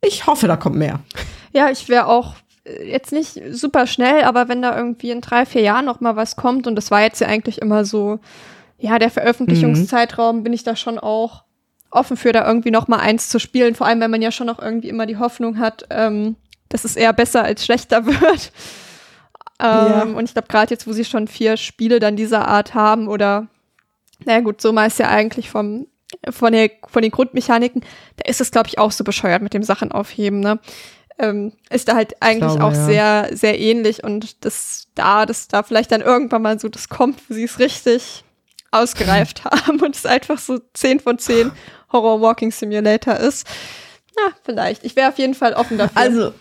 ich 0.04 0.26
hoffe, 0.26 0.48
da 0.48 0.56
kommt 0.56 0.76
mehr. 0.76 1.00
Ja, 1.52 1.70
ich 1.70 1.88
wäre 1.88 2.06
auch 2.06 2.34
äh, 2.64 2.90
jetzt 2.90 3.12
nicht 3.12 3.40
super 3.50 3.86
schnell, 3.86 4.24
aber 4.24 4.48
wenn 4.48 4.62
da 4.62 4.76
irgendwie 4.76 5.10
in 5.10 5.20
drei, 5.20 5.46
vier 5.46 5.62
Jahren 5.62 5.84
noch 5.84 6.00
mal 6.00 6.16
was 6.16 6.36
kommt 6.36 6.66
und 6.66 6.74
das 6.74 6.90
war 6.90 7.02
jetzt 7.02 7.20
ja 7.20 7.28
eigentlich 7.28 7.60
immer 7.60 7.84
so, 7.84 8.18
ja, 8.78 8.98
der 8.98 9.10
Veröffentlichungszeitraum, 9.10 10.42
bin 10.42 10.52
ich 10.52 10.64
da 10.64 10.74
schon 10.74 10.98
auch 10.98 11.44
offen 11.90 12.16
für, 12.16 12.32
da 12.32 12.46
irgendwie 12.46 12.70
noch 12.70 12.88
mal 12.88 12.98
eins 12.98 13.28
zu 13.28 13.38
spielen. 13.38 13.74
Vor 13.74 13.86
allem, 13.86 14.00
wenn 14.00 14.10
man 14.10 14.22
ja 14.22 14.30
schon 14.30 14.46
noch 14.46 14.58
irgendwie 14.58 14.88
immer 14.88 15.06
die 15.06 15.18
Hoffnung 15.18 15.58
hat, 15.58 15.84
ähm, 15.90 16.36
dass 16.68 16.84
es 16.84 16.96
eher 16.96 17.12
besser 17.12 17.44
als 17.44 17.64
schlechter 17.64 18.06
wird. 18.06 18.52
Ähm, 19.60 19.68
Ja. 19.68 20.02
Und 20.02 20.24
ich 20.24 20.32
glaube, 20.32 20.48
gerade 20.48 20.70
jetzt, 20.70 20.86
wo 20.86 20.92
sie 20.92 21.04
schon 21.04 21.28
vier 21.28 21.56
Spiele 21.56 22.00
dann 22.00 22.16
dieser 22.16 22.48
Art 22.48 22.74
haben 22.74 23.08
oder, 23.08 23.48
naja 24.24 24.40
gut, 24.40 24.60
so 24.60 24.72
mal 24.72 24.86
ist 24.86 24.98
ja 24.98 25.08
eigentlich 25.08 25.50
vom, 25.50 25.86
von, 26.30 26.52
der, 26.52 26.70
von 26.88 27.02
den 27.02 27.10
Grundmechaniken, 27.10 27.82
da 28.16 28.28
ist 28.28 28.40
es, 28.40 28.50
glaube 28.50 28.68
ich, 28.68 28.78
auch 28.78 28.92
so 28.92 29.04
bescheuert 29.04 29.42
mit 29.42 29.54
dem 29.54 29.62
Sachen 29.62 29.92
aufheben, 29.92 30.40
ne? 30.40 30.58
Ähm, 31.18 31.52
ist 31.68 31.86
da 31.86 31.96
halt 31.96 32.14
eigentlich 32.20 32.56
glaube, 32.56 32.64
auch 32.64 32.72
ja. 32.72 32.86
sehr, 32.86 33.28
sehr 33.32 33.58
ähnlich 33.58 34.02
und 34.02 34.42
das 34.42 34.88
da, 34.94 35.26
dass 35.26 35.48
da 35.48 35.62
vielleicht 35.62 35.92
dann 35.92 36.00
irgendwann 36.00 36.40
mal 36.40 36.58
so 36.58 36.70
das 36.70 36.88
kommt, 36.88 37.20
wo 37.28 37.34
sie 37.34 37.44
es 37.44 37.58
richtig 37.58 38.24
ausgereift 38.70 39.44
haben 39.44 39.80
und 39.80 39.94
es 39.94 40.06
einfach 40.06 40.38
so 40.38 40.58
10 40.72 41.00
von 41.00 41.18
10 41.18 41.52
Horror 41.92 42.20
Walking 42.20 42.50
Simulator 42.52 43.16
ist. 43.16 43.46
Na, 44.16 44.32
vielleicht. 44.44 44.84
Ich 44.84 44.96
wäre 44.96 45.08
auf 45.08 45.18
jeden 45.18 45.34
Fall 45.34 45.54
offen 45.54 45.78
dafür. 45.78 46.00
Also, 46.00 46.32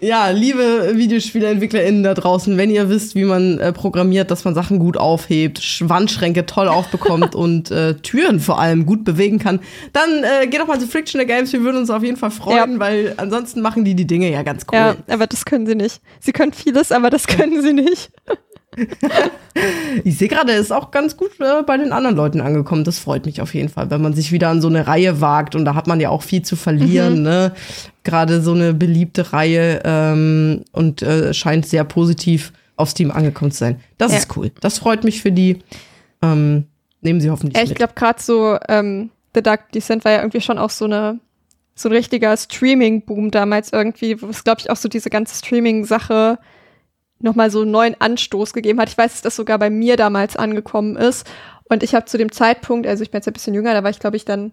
ja, 0.00 0.28
liebe 0.30 0.90
VideospieleentwicklerInnen 0.96 2.02
da 2.02 2.12
draußen, 2.14 2.58
wenn 2.58 2.68
ihr 2.68 2.90
wisst, 2.90 3.14
wie 3.14 3.24
man 3.24 3.58
äh, 3.58 3.72
programmiert, 3.72 4.30
dass 4.30 4.44
man 4.44 4.52
Sachen 4.54 4.78
gut 4.78 4.96
aufhebt, 4.98 5.60
Sch- 5.60 5.88
Wandschränke 5.88 6.44
toll 6.44 6.68
aufbekommt 6.68 7.34
und 7.36 7.70
äh, 7.70 7.94
Türen 7.94 8.40
vor 8.40 8.58
allem 8.58 8.84
gut 8.86 9.04
bewegen 9.04 9.38
kann, 9.38 9.60
dann 9.92 10.24
äh, 10.24 10.46
geht 10.46 10.60
doch 10.60 10.66
mal 10.66 10.80
zu 10.80 10.88
Frictional 10.88 11.26
Games. 11.26 11.52
Wir 11.52 11.62
würden 11.62 11.78
uns 11.78 11.90
auf 11.90 12.02
jeden 12.02 12.16
Fall 12.16 12.32
freuen, 12.32 12.72
Ja. 12.74 12.78
weil 12.80 13.14
ansonsten 13.16 13.62
machen 13.62 13.84
die 13.84 13.94
die 13.94 14.06
Dinge 14.06 14.30
ja 14.30 14.42
ganz 14.42 14.66
cool. 14.70 14.78
Ja, 14.78 14.96
aber 15.08 15.26
das 15.26 15.44
können 15.46 15.64
sie 15.66 15.76
nicht. 15.76 16.02
Sie 16.20 16.32
können 16.32 16.52
vieles, 16.52 16.92
aber 16.92 17.08
das 17.08 17.26
können 17.28 17.62
sie 17.62 17.72
nicht. 17.72 18.10
Ich 20.02 20.18
sehe 20.18 20.26
gerade, 20.28 20.52
er 20.52 20.58
ist 20.58 20.72
auch 20.72 20.90
ganz 20.90 21.16
gut 21.16 21.30
äh, 21.38 21.62
bei 21.62 21.76
den 21.76 21.92
anderen 21.92 22.16
Leuten 22.16 22.40
angekommen. 22.40 22.82
Das 22.82 22.98
freut 22.98 23.24
mich 23.24 23.40
auf 23.40 23.54
jeden 23.54 23.68
Fall, 23.68 23.88
wenn 23.90 24.02
man 24.02 24.12
sich 24.12 24.32
wieder 24.32 24.48
an 24.48 24.60
so 24.60 24.66
eine 24.68 24.86
Reihe 24.88 25.20
wagt 25.20 25.54
und 25.54 25.64
da 25.64 25.74
hat 25.76 25.86
man 25.86 26.00
ja 26.00 26.08
auch 26.10 26.22
viel 26.22 26.42
zu 26.42 26.56
verlieren. 26.56 27.22
Ne? 27.22 27.52
Gerade 28.02 28.42
so 28.42 28.52
eine 28.52 28.74
beliebte 28.74 29.32
Reihe 29.32 29.80
ähm, 29.84 30.64
und 30.72 31.02
äh, 31.02 31.32
scheint 31.32 31.66
sehr 31.66 31.84
positiv 31.84 32.52
auf 32.76 32.90
Steam 32.90 33.12
angekommen 33.12 33.52
zu 33.52 33.58
sein. 33.58 33.80
Das 33.96 34.10
Ja. 34.10 34.18
ist 34.18 34.36
cool. 34.36 34.50
Das 34.60 34.78
freut 34.78 35.04
mich 35.04 35.22
für 35.22 35.30
die. 35.32 35.60
Ähm, 36.20 36.66
nehmen 37.00 37.20
sie 37.20 37.30
hoffentlich 37.30 37.56
Ja, 37.56 37.62
ich 37.62 37.74
glaube 37.76 37.92
gerade 37.94 38.20
so 38.20 38.58
ähm, 38.68 39.10
The 39.34 39.42
Dark 39.42 39.70
Descent 39.72 40.04
war 40.04 40.12
ja 40.12 40.18
irgendwie 40.18 40.40
schon 40.40 40.58
auch 40.58 40.70
so 40.70 40.84
eine 40.86 41.20
so 41.76 41.88
ein 41.88 41.92
richtiger 41.92 42.36
Streaming-Boom 42.36 43.30
damals 43.30 43.72
irgendwie, 43.72 44.20
wo 44.20 44.26
es 44.26 44.42
glaube 44.44 44.60
ich 44.60 44.70
auch 44.70 44.76
so 44.76 44.88
diese 44.88 45.10
ganze 45.10 45.36
Streaming-Sache 45.36 46.38
nochmal 47.20 47.50
so 47.50 47.62
einen 47.62 47.70
neuen 47.70 48.00
Anstoß 48.00 48.52
gegeben 48.52 48.80
hat. 48.80 48.88
Ich 48.88 48.98
weiß, 48.98 49.12
dass 49.12 49.22
das 49.22 49.36
sogar 49.36 49.58
bei 49.58 49.70
mir 49.70 49.96
damals 49.96 50.36
angekommen 50.36 50.96
ist. 50.96 51.26
Und 51.64 51.82
ich 51.82 51.94
habe 51.94 52.04
zu 52.04 52.18
dem 52.18 52.30
Zeitpunkt, 52.30 52.86
also 52.86 53.02
ich 53.02 53.10
bin 53.10 53.18
jetzt 53.18 53.26
ein 53.26 53.32
bisschen 53.32 53.54
jünger, 53.54 53.72
da 53.72 53.82
war 53.82 53.90
ich 53.90 53.98
glaube 53.98 54.16
ich 54.16 54.24
dann, 54.24 54.52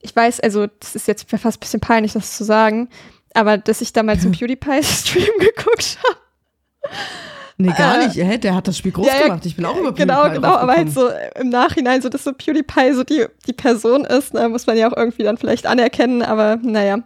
ich 0.00 0.14
weiß, 0.14 0.40
also 0.40 0.66
das 0.80 0.94
ist 0.94 1.08
jetzt 1.08 1.28
fast 1.28 1.58
ein 1.58 1.60
bisschen 1.60 1.80
peinlich, 1.80 2.12
das 2.12 2.36
zu 2.36 2.44
sagen, 2.44 2.88
aber 3.34 3.58
dass 3.58 3.80
ich 3.80 3.92
damals 3.92 4.22
einen 4.22 4.32
PewDiePie-Stream 4.38 5.26
geguckt 5.40 5.98
habe. 6.06 6.18
nee, 7.56 7.72
gar 7.76 8.00
äh, 8.00 8.06
nicht. 8.06 8.16
Hä, 8.16 8.38
der 8.38 8.54
hat 8.54 8.68
das 8.68 8.78
Spiel 8.78 8.92
groß 8.92 9.06
Ja, 9.06 9.22
gemacht. 9.26 9.44
Ich 9.46 9.56
bin 9.56 9.64
auch 9.64 9.76
über 9.76 9.92
Genau, 9.92 10.22
PewDiePie 10.22 10.34
genau, 10.36 10.54
aber 10.54 10.74
halt 10.74 10.92
so 10.92 11.10
im 11.40 11.48
Nachhinein, 11.48 12.00
so 12.00 12.08
dass 12.08 12.22
so 12.22 12.32
PewDiePie 12.32 12.92
so 12.94 13.02
die, 13.02 13.26
die 13.48 13.52
Person 13.52 14.04
ist, 14.04 14.32
ne, 14.34 14.48
muss 14.48 14.66
man 14.66 14.76
ja 14.76 14.88
auch 14.90 14.96
irgendwie 14.96 15.24
dann 15.24 15.36
vielleicht 15.36 15.66
anerkennen, 15.66 16.22
aber 16.22 16.56
naja. 16.62 17.00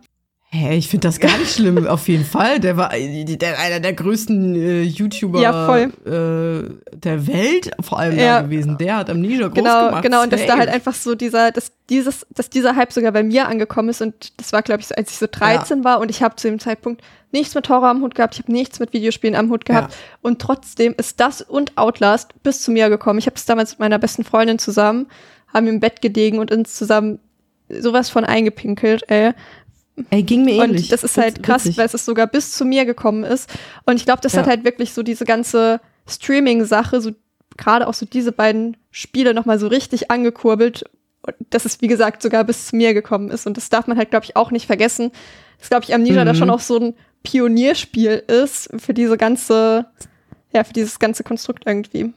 Hä, 0.55 0.77
ich 0.77 0.89
finde 0.89 1.09
das 1.09 1.19
gar 1.19 1.35
nicht 1.39 1.51
schlimm, 1.55 1.87
auf 1.87 2.09
jeden 2.09 2.27
Fall. 2.27 2.61
Der 2.61 2.77
war 2.77 2.93
äh, 2.93 3.25
der, 3.25 3.59
einer 3.59 3.81
der 3.81 3.95
größten 3.95 4.55
äh, 4.55 4.83
YouTuber 4.83 5.41
Ja, 5.41 5.65
voll. 5.65 5.91
Äh, 6.05 6.95
der 6.95 7.27
Welt 7.27 7.71
vor 7.81 7.99
allem 7.99 8.19
Ja. 8.19 8.41
da 8.41 8.43
gewesen. 8.43 8.77
Der 8.77 8.99
hat 8.99 9.09
Amnesia 9.09 9.47
groß 9.49 9.55
Genau, 9.55 9.87
gemacht. 9.87 10.03
genau, 10.03 10.23
und 10.23 10.31
dass 10.31 10.45
da 10.45 10.59
halt 10.59 10.69
einfach 10.69 10.93
so 10.93 11.15
dieser, 11.15 11.53
dass 11.53 11.73
dieses, 11.89 12.27
dass 12.35 12.51
dieser 12.51 12.77
Hype 12.77 12.93
sogar 12.93 13.13
bei 13.13 13.23
mir 13.23 13.49
angekommen 13.49 13.89
ist 13.89 14.03
und 14.03 14.39
das 14.39 14.53
war, 14.53 14.61
glaube 14.61 14.83
ich, 14.83 14.89
so, 14.89 14.95
als 14.95 15.11
ich 15.13 15.17
so 15.17 15.27
13 15.31 15.85
war 15.85 16.01
und 16.01 16.11
ich 16.11 16.23
habe 16.23 16.37
zu 16.37 16.49
dem 16.49 16.59
Zeitpunkt 16.59 17.01
nichts 17.31 17.55
mit 17.55 17.71
Horror 17.71 17.89
am 17.89 18.03
Hut 18.03 18.15
gehabt, 18.15 18.35
ich 18.35 18.43
habe 18.43 18.53
nichts 18.53 18.79
mit 18.79 18.93
Videospielen 18.93 19.35
am 19.37 19.49
Hut 19.49 19.65
gehabt 19.65 19.95
Ja. 19.95 19.99
und 20.21 20.39
trotzdem 20.43 20.95
ist 20.99 21.19
das 21.19 21.41
und 21.41 21.79
Outlast 21.79 22.35
bis 22.43 22.61
zu 22.61 22.73
mir 22.73 22.91
gekommen. 22.91 23.19
Ich 23.19 23.25
habe 23.25 23.37
es 23.37 23.47
damals 23.47 23.71
mit 23.71 23.81
meiner 23.81 23.99
besten 23.99 24.23
Freundin 24.23 24.59
zusammen, 24.59 25.07
haben 25.51 25.67
im 25.67 25.81
Bett 25.81 26.03
gelegen 26.03 26.39
und 26.41 26.53
uns 26.53 26.75
zusammen 26.75 27.21
sowas 27.71 28.11
von 28.11 28.27
eingepinkelt, 28.27 29.05
ey. 29.09 29.33
Ey, 30.11 30.23
ging 30.23 30.45
mir 30.45 30.63
ähnlich. 30.65 30.85
Und 30.85 30.93
das 30.93 31.05
ist 31.05 31.19
halt 31.19 31.43
krass, 31.43 31.65
witzig. 31.65 31.79
weil 31.79 31.87
es 31.87 32.05
sogar 32.05 32.27
bis 32.27 32.53
zu 32.53 32.65
mir 32.65 32.85
gekommen 32.85 33.25
ist. 33.25 33.51
Und 33.85 33.97
ich 33.97 34.05
glaube, 34.05 34.21
das 34.23 34.37
hat 34.37 34.47
Ja. 34.47 34.51
halt 34.51 34.65
wirklich 34.65 34.95
so 34.95 35.03
diese 35.03 35.25
ganze 35.25 35.81
Streaming-Sache, 36.09 37.01
so 37.01 37.11
gerade 37.57 37.87
auch 37.87 37.95
so 37.95 38.07
diese 38.07 38.33
beiden 38.33 38.77
Spiele 38.91 39.35
nochmal 39.35 39.59
so 39.59 39.67
richtig 39.67 40.11
angekurbelt. 40.11 40.85
Und 41.25 41.35
dass 41.51 41.65
es, 41.67 41.81
wie 41.81 41.87
gesagt, 41.89 42.23
sogar 42.23 42.43
bis 42.45 42.67
zu 42.67 42.77
mir 42.77 42.95
gekommen 42.95 43.31
ist. 43.31 43.47
Und 43.47 43.57
das 43.57 43.69
darf 43.69 43.87
man 43.87 43.97
halt, 43.99 44.11
glaube 44.11 44.25
ich, 44.25 44.35
auch 44.35 44.51
nicht 44.51 44.67
vergessen. 44.67 45.13
Dass, 45.59 45.69
glaube 45.69 45.85
ich, 45.85 45.95
Amnesia 45.95 46.25
da 46.25 46.33
Mhm. 46.33 46.37
schon 46.37 46.51
auch 46.51 46.61
so 46.61 46.79
ein 46.79 46.95
Pionierspiel 47.23 48.23
ist 48.27 48.71
für 48.79 48.95
diese 48.95 49.17
ganze, 49.17 49.87
ja, 50.55 50.65
für 50.65 50.73
dieses 50.73 50.99
ganze 50.99 51.23
Konstrukt 51.23 51.65
irgendwie. 51.67 52.13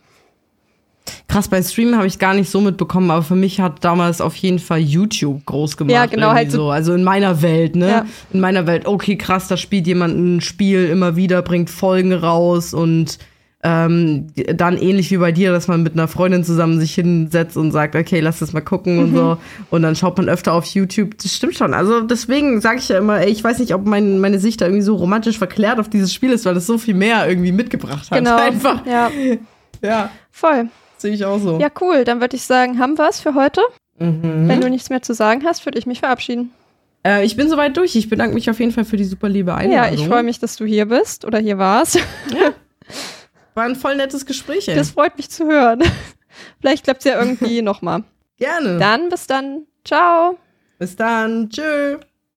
Krass, 1.28 1.48
bei 1.50 1.62
Streamen 1.62 1.96
habe 1.98 2.08
ich 2.08 2.18
gar 2.20 2.34
nicht 2.34 2.50
so 2.50 2.62
mitbekommen, 2.62 3.12
aber 3.12 3.22
für 3.24 3.36
mich 3.36 3.60
hat 3.60 3.84
damals 3.84 4.22
auf 4.22 4.36
jeden 4.38 4.60
Fall 4.60 4.80
YouTube 4.80 5.46
groß 5.46 5.78
gemacht. 5.78 5.94
Ja, 5.94 6.06
genau, 6.06 6.32
halt 6.32 6.52
so- 6.52 6.58
so. 6.58 6.70
Also 6.72 6.94
in 6.94 7.04
meiner 7.04 7.42
Welt, 7.42 7.76
ne? 7.76 7.90
Ja. 7.90 8.06
In 8.34 8.40
meiner 8.40 8.66
Welt, 8.68 8.86
okay, 8.88 9.16
krass, 9.18 9.48
da 9.48 9.58
spielt 9.58 9.86
jemand 9.88 10.18
ein 10.18 10.42
Spiel 10.42 10.86
immer 10.88 11.16
wieder, 11.16 11.42
bringt 11.42 11.70
Folgen 11.70 12.14
raus 12.14 12.74
und 12.74 13.20
ähm, 13.64 14.28
dann 14.54 14.78
ähnlich 14.78 15.10
wie 15.10 15.18
bei 15.18 15.32
dir, 15.32 15.52
dass 15.52 15.68
man 15.68 15.82
mit 15.82 15.94
einer 15.94 16.08
Freundin 16.08 16.44
zusammen 16.44 16.80
sich 16.80 16.94
hinsetzt 16.94 17.58
und 17.58 17.72
sagt, 17.72 17.96
okay, 17.96 18.20
lass 18.20 18.38
das 18.38 18.54
mal 18.54 18.62
gucken 18.62 19.00
und 19.00 19.12
Mhm. 19.12 19.16
so. 19.16 19.38
Und 19.72 19.82
dann 19.82 19.96
schaut 19.96 20.16
man 20.18 20.30
öfter 20.30 20.54
auf 20.54 20.66
YouTube. 20.68 21.18
Das 21.22 21.34
stimmt 21.36 21.56
schon. 21.56 21.74
Also 21.74 22.02
deswegen 22.02 22.62
sage 22.62 22.78
ich 22.78 22.90
ja 22.90 23.00
immer, 23.00 23.22
ey, 23.22 23.32
ich 23.32 23.44
weiß 23.44 23.58
nicht, 23.58 23.74
ob 23.74 23.86
mein, 23.88 24.20
meine 24.20 24.38
Sicht 24.38 24.62
da 24.62 24.66
irgendwie 24.66 24.84
so 24.84 24.96
romantisch 24.96 25.40
verklärt 25.40 25.80
auf 25.80 25.90
dieses 25.90 26.14
Spiel 26.14 26.30
ist, 26.32 26.46
weil 26.46 26.56
es 26.58 26.68
so 26.68 26.78
viel 26.78 26.94
mehr 26.94 27.28
irgendwie 27.28 27.52
mitgebracht 27.52 28.12
hat. 28.12 28.20
Genau. 28.20 28.38
Einfach. 28.40 28.86
Ja, 28.86 29.10
Ja, 29.82 30.12
voll. 30.32 30.68
Sehe 31.06 31.14
ich 31.14 31.24
auch 31.26 31.38
so. 31.40 31.60
Ja, 31.60 31.70
cool. 31.82 32.04
Dann 32.04 32.20
würde 32.20 32.36
ich 32.36 32.44
sagen, 32.44 32.80
haben 32.80 32.98
wir 32.98 33.08
es 33.08 33.20
für 33.20 33.36
heute. 33.36 33.62
Mhm. 34.00 34.48
Wenn 34.48 34.60
du 34.60 34.70
nichts 34.70 34.90
mehr 34.90 35.04
zu 35.04 35.14
sagen 35.14 35.44
hast, 35.46 35.64
würde 35.66 35.78
ich 35.78 35.86
mich 35.86 36.00
verabschieden. 36.00 36.52
Äh, 37.06 37.24
ich 37.24 37.36
bin 37.38 37.48
soweit 37.48 37.78
durch. 37.78 37.96
Ich 37.96 38.10
bedanke 38.10 38.34
mich 38.34 38.50
auf 38.50 38.60
jeden 38.60 38.72
Fall 38.72 38.86
für 38.86 38.98
die 38.98 39.04
super 39.04 39.30
liebe 39.30 39.54
Einladung. 39.54 39.94
Ja, 39.94 39.94
ich 39.94 40.08
freue 40.08 40.24
mich, 40.24 40.40
dass 40.40 40.56
du 40.56 40.66
hier 40.66 40.88
bist 40.88 41.24
oder 41.26 41.38
hier 41.38 41.60
warst. 41.60 42.00
War 43.54 43.64
ein 43.66 43.76
voll 43.76 43.96
nettes 43.96 44.26
Gespräch, 44.26 44.68
ey. 44.68 44.76
Das 44.76 44.90
freut 44.92 45.16
mich 45.16 45.30
zu 45.30 45.46
hören. 45.46 45.84
Vielleicht 46.60 46.84
klappt 46.84 47.06
es 47.06 47.06
ja 47.06 47.20
irgendwie 47.22 47.62
nochmal. 47.62 48.04
Gerne. 48.38 48.80
Dann 48.80 49.10
bis 49.10 49.28
dann. 49.28 49.68
Ciao. 49.86 50.38
Bis 50.80 50.96
dann. 50.96 51.50
Tschö. 51.50 51.98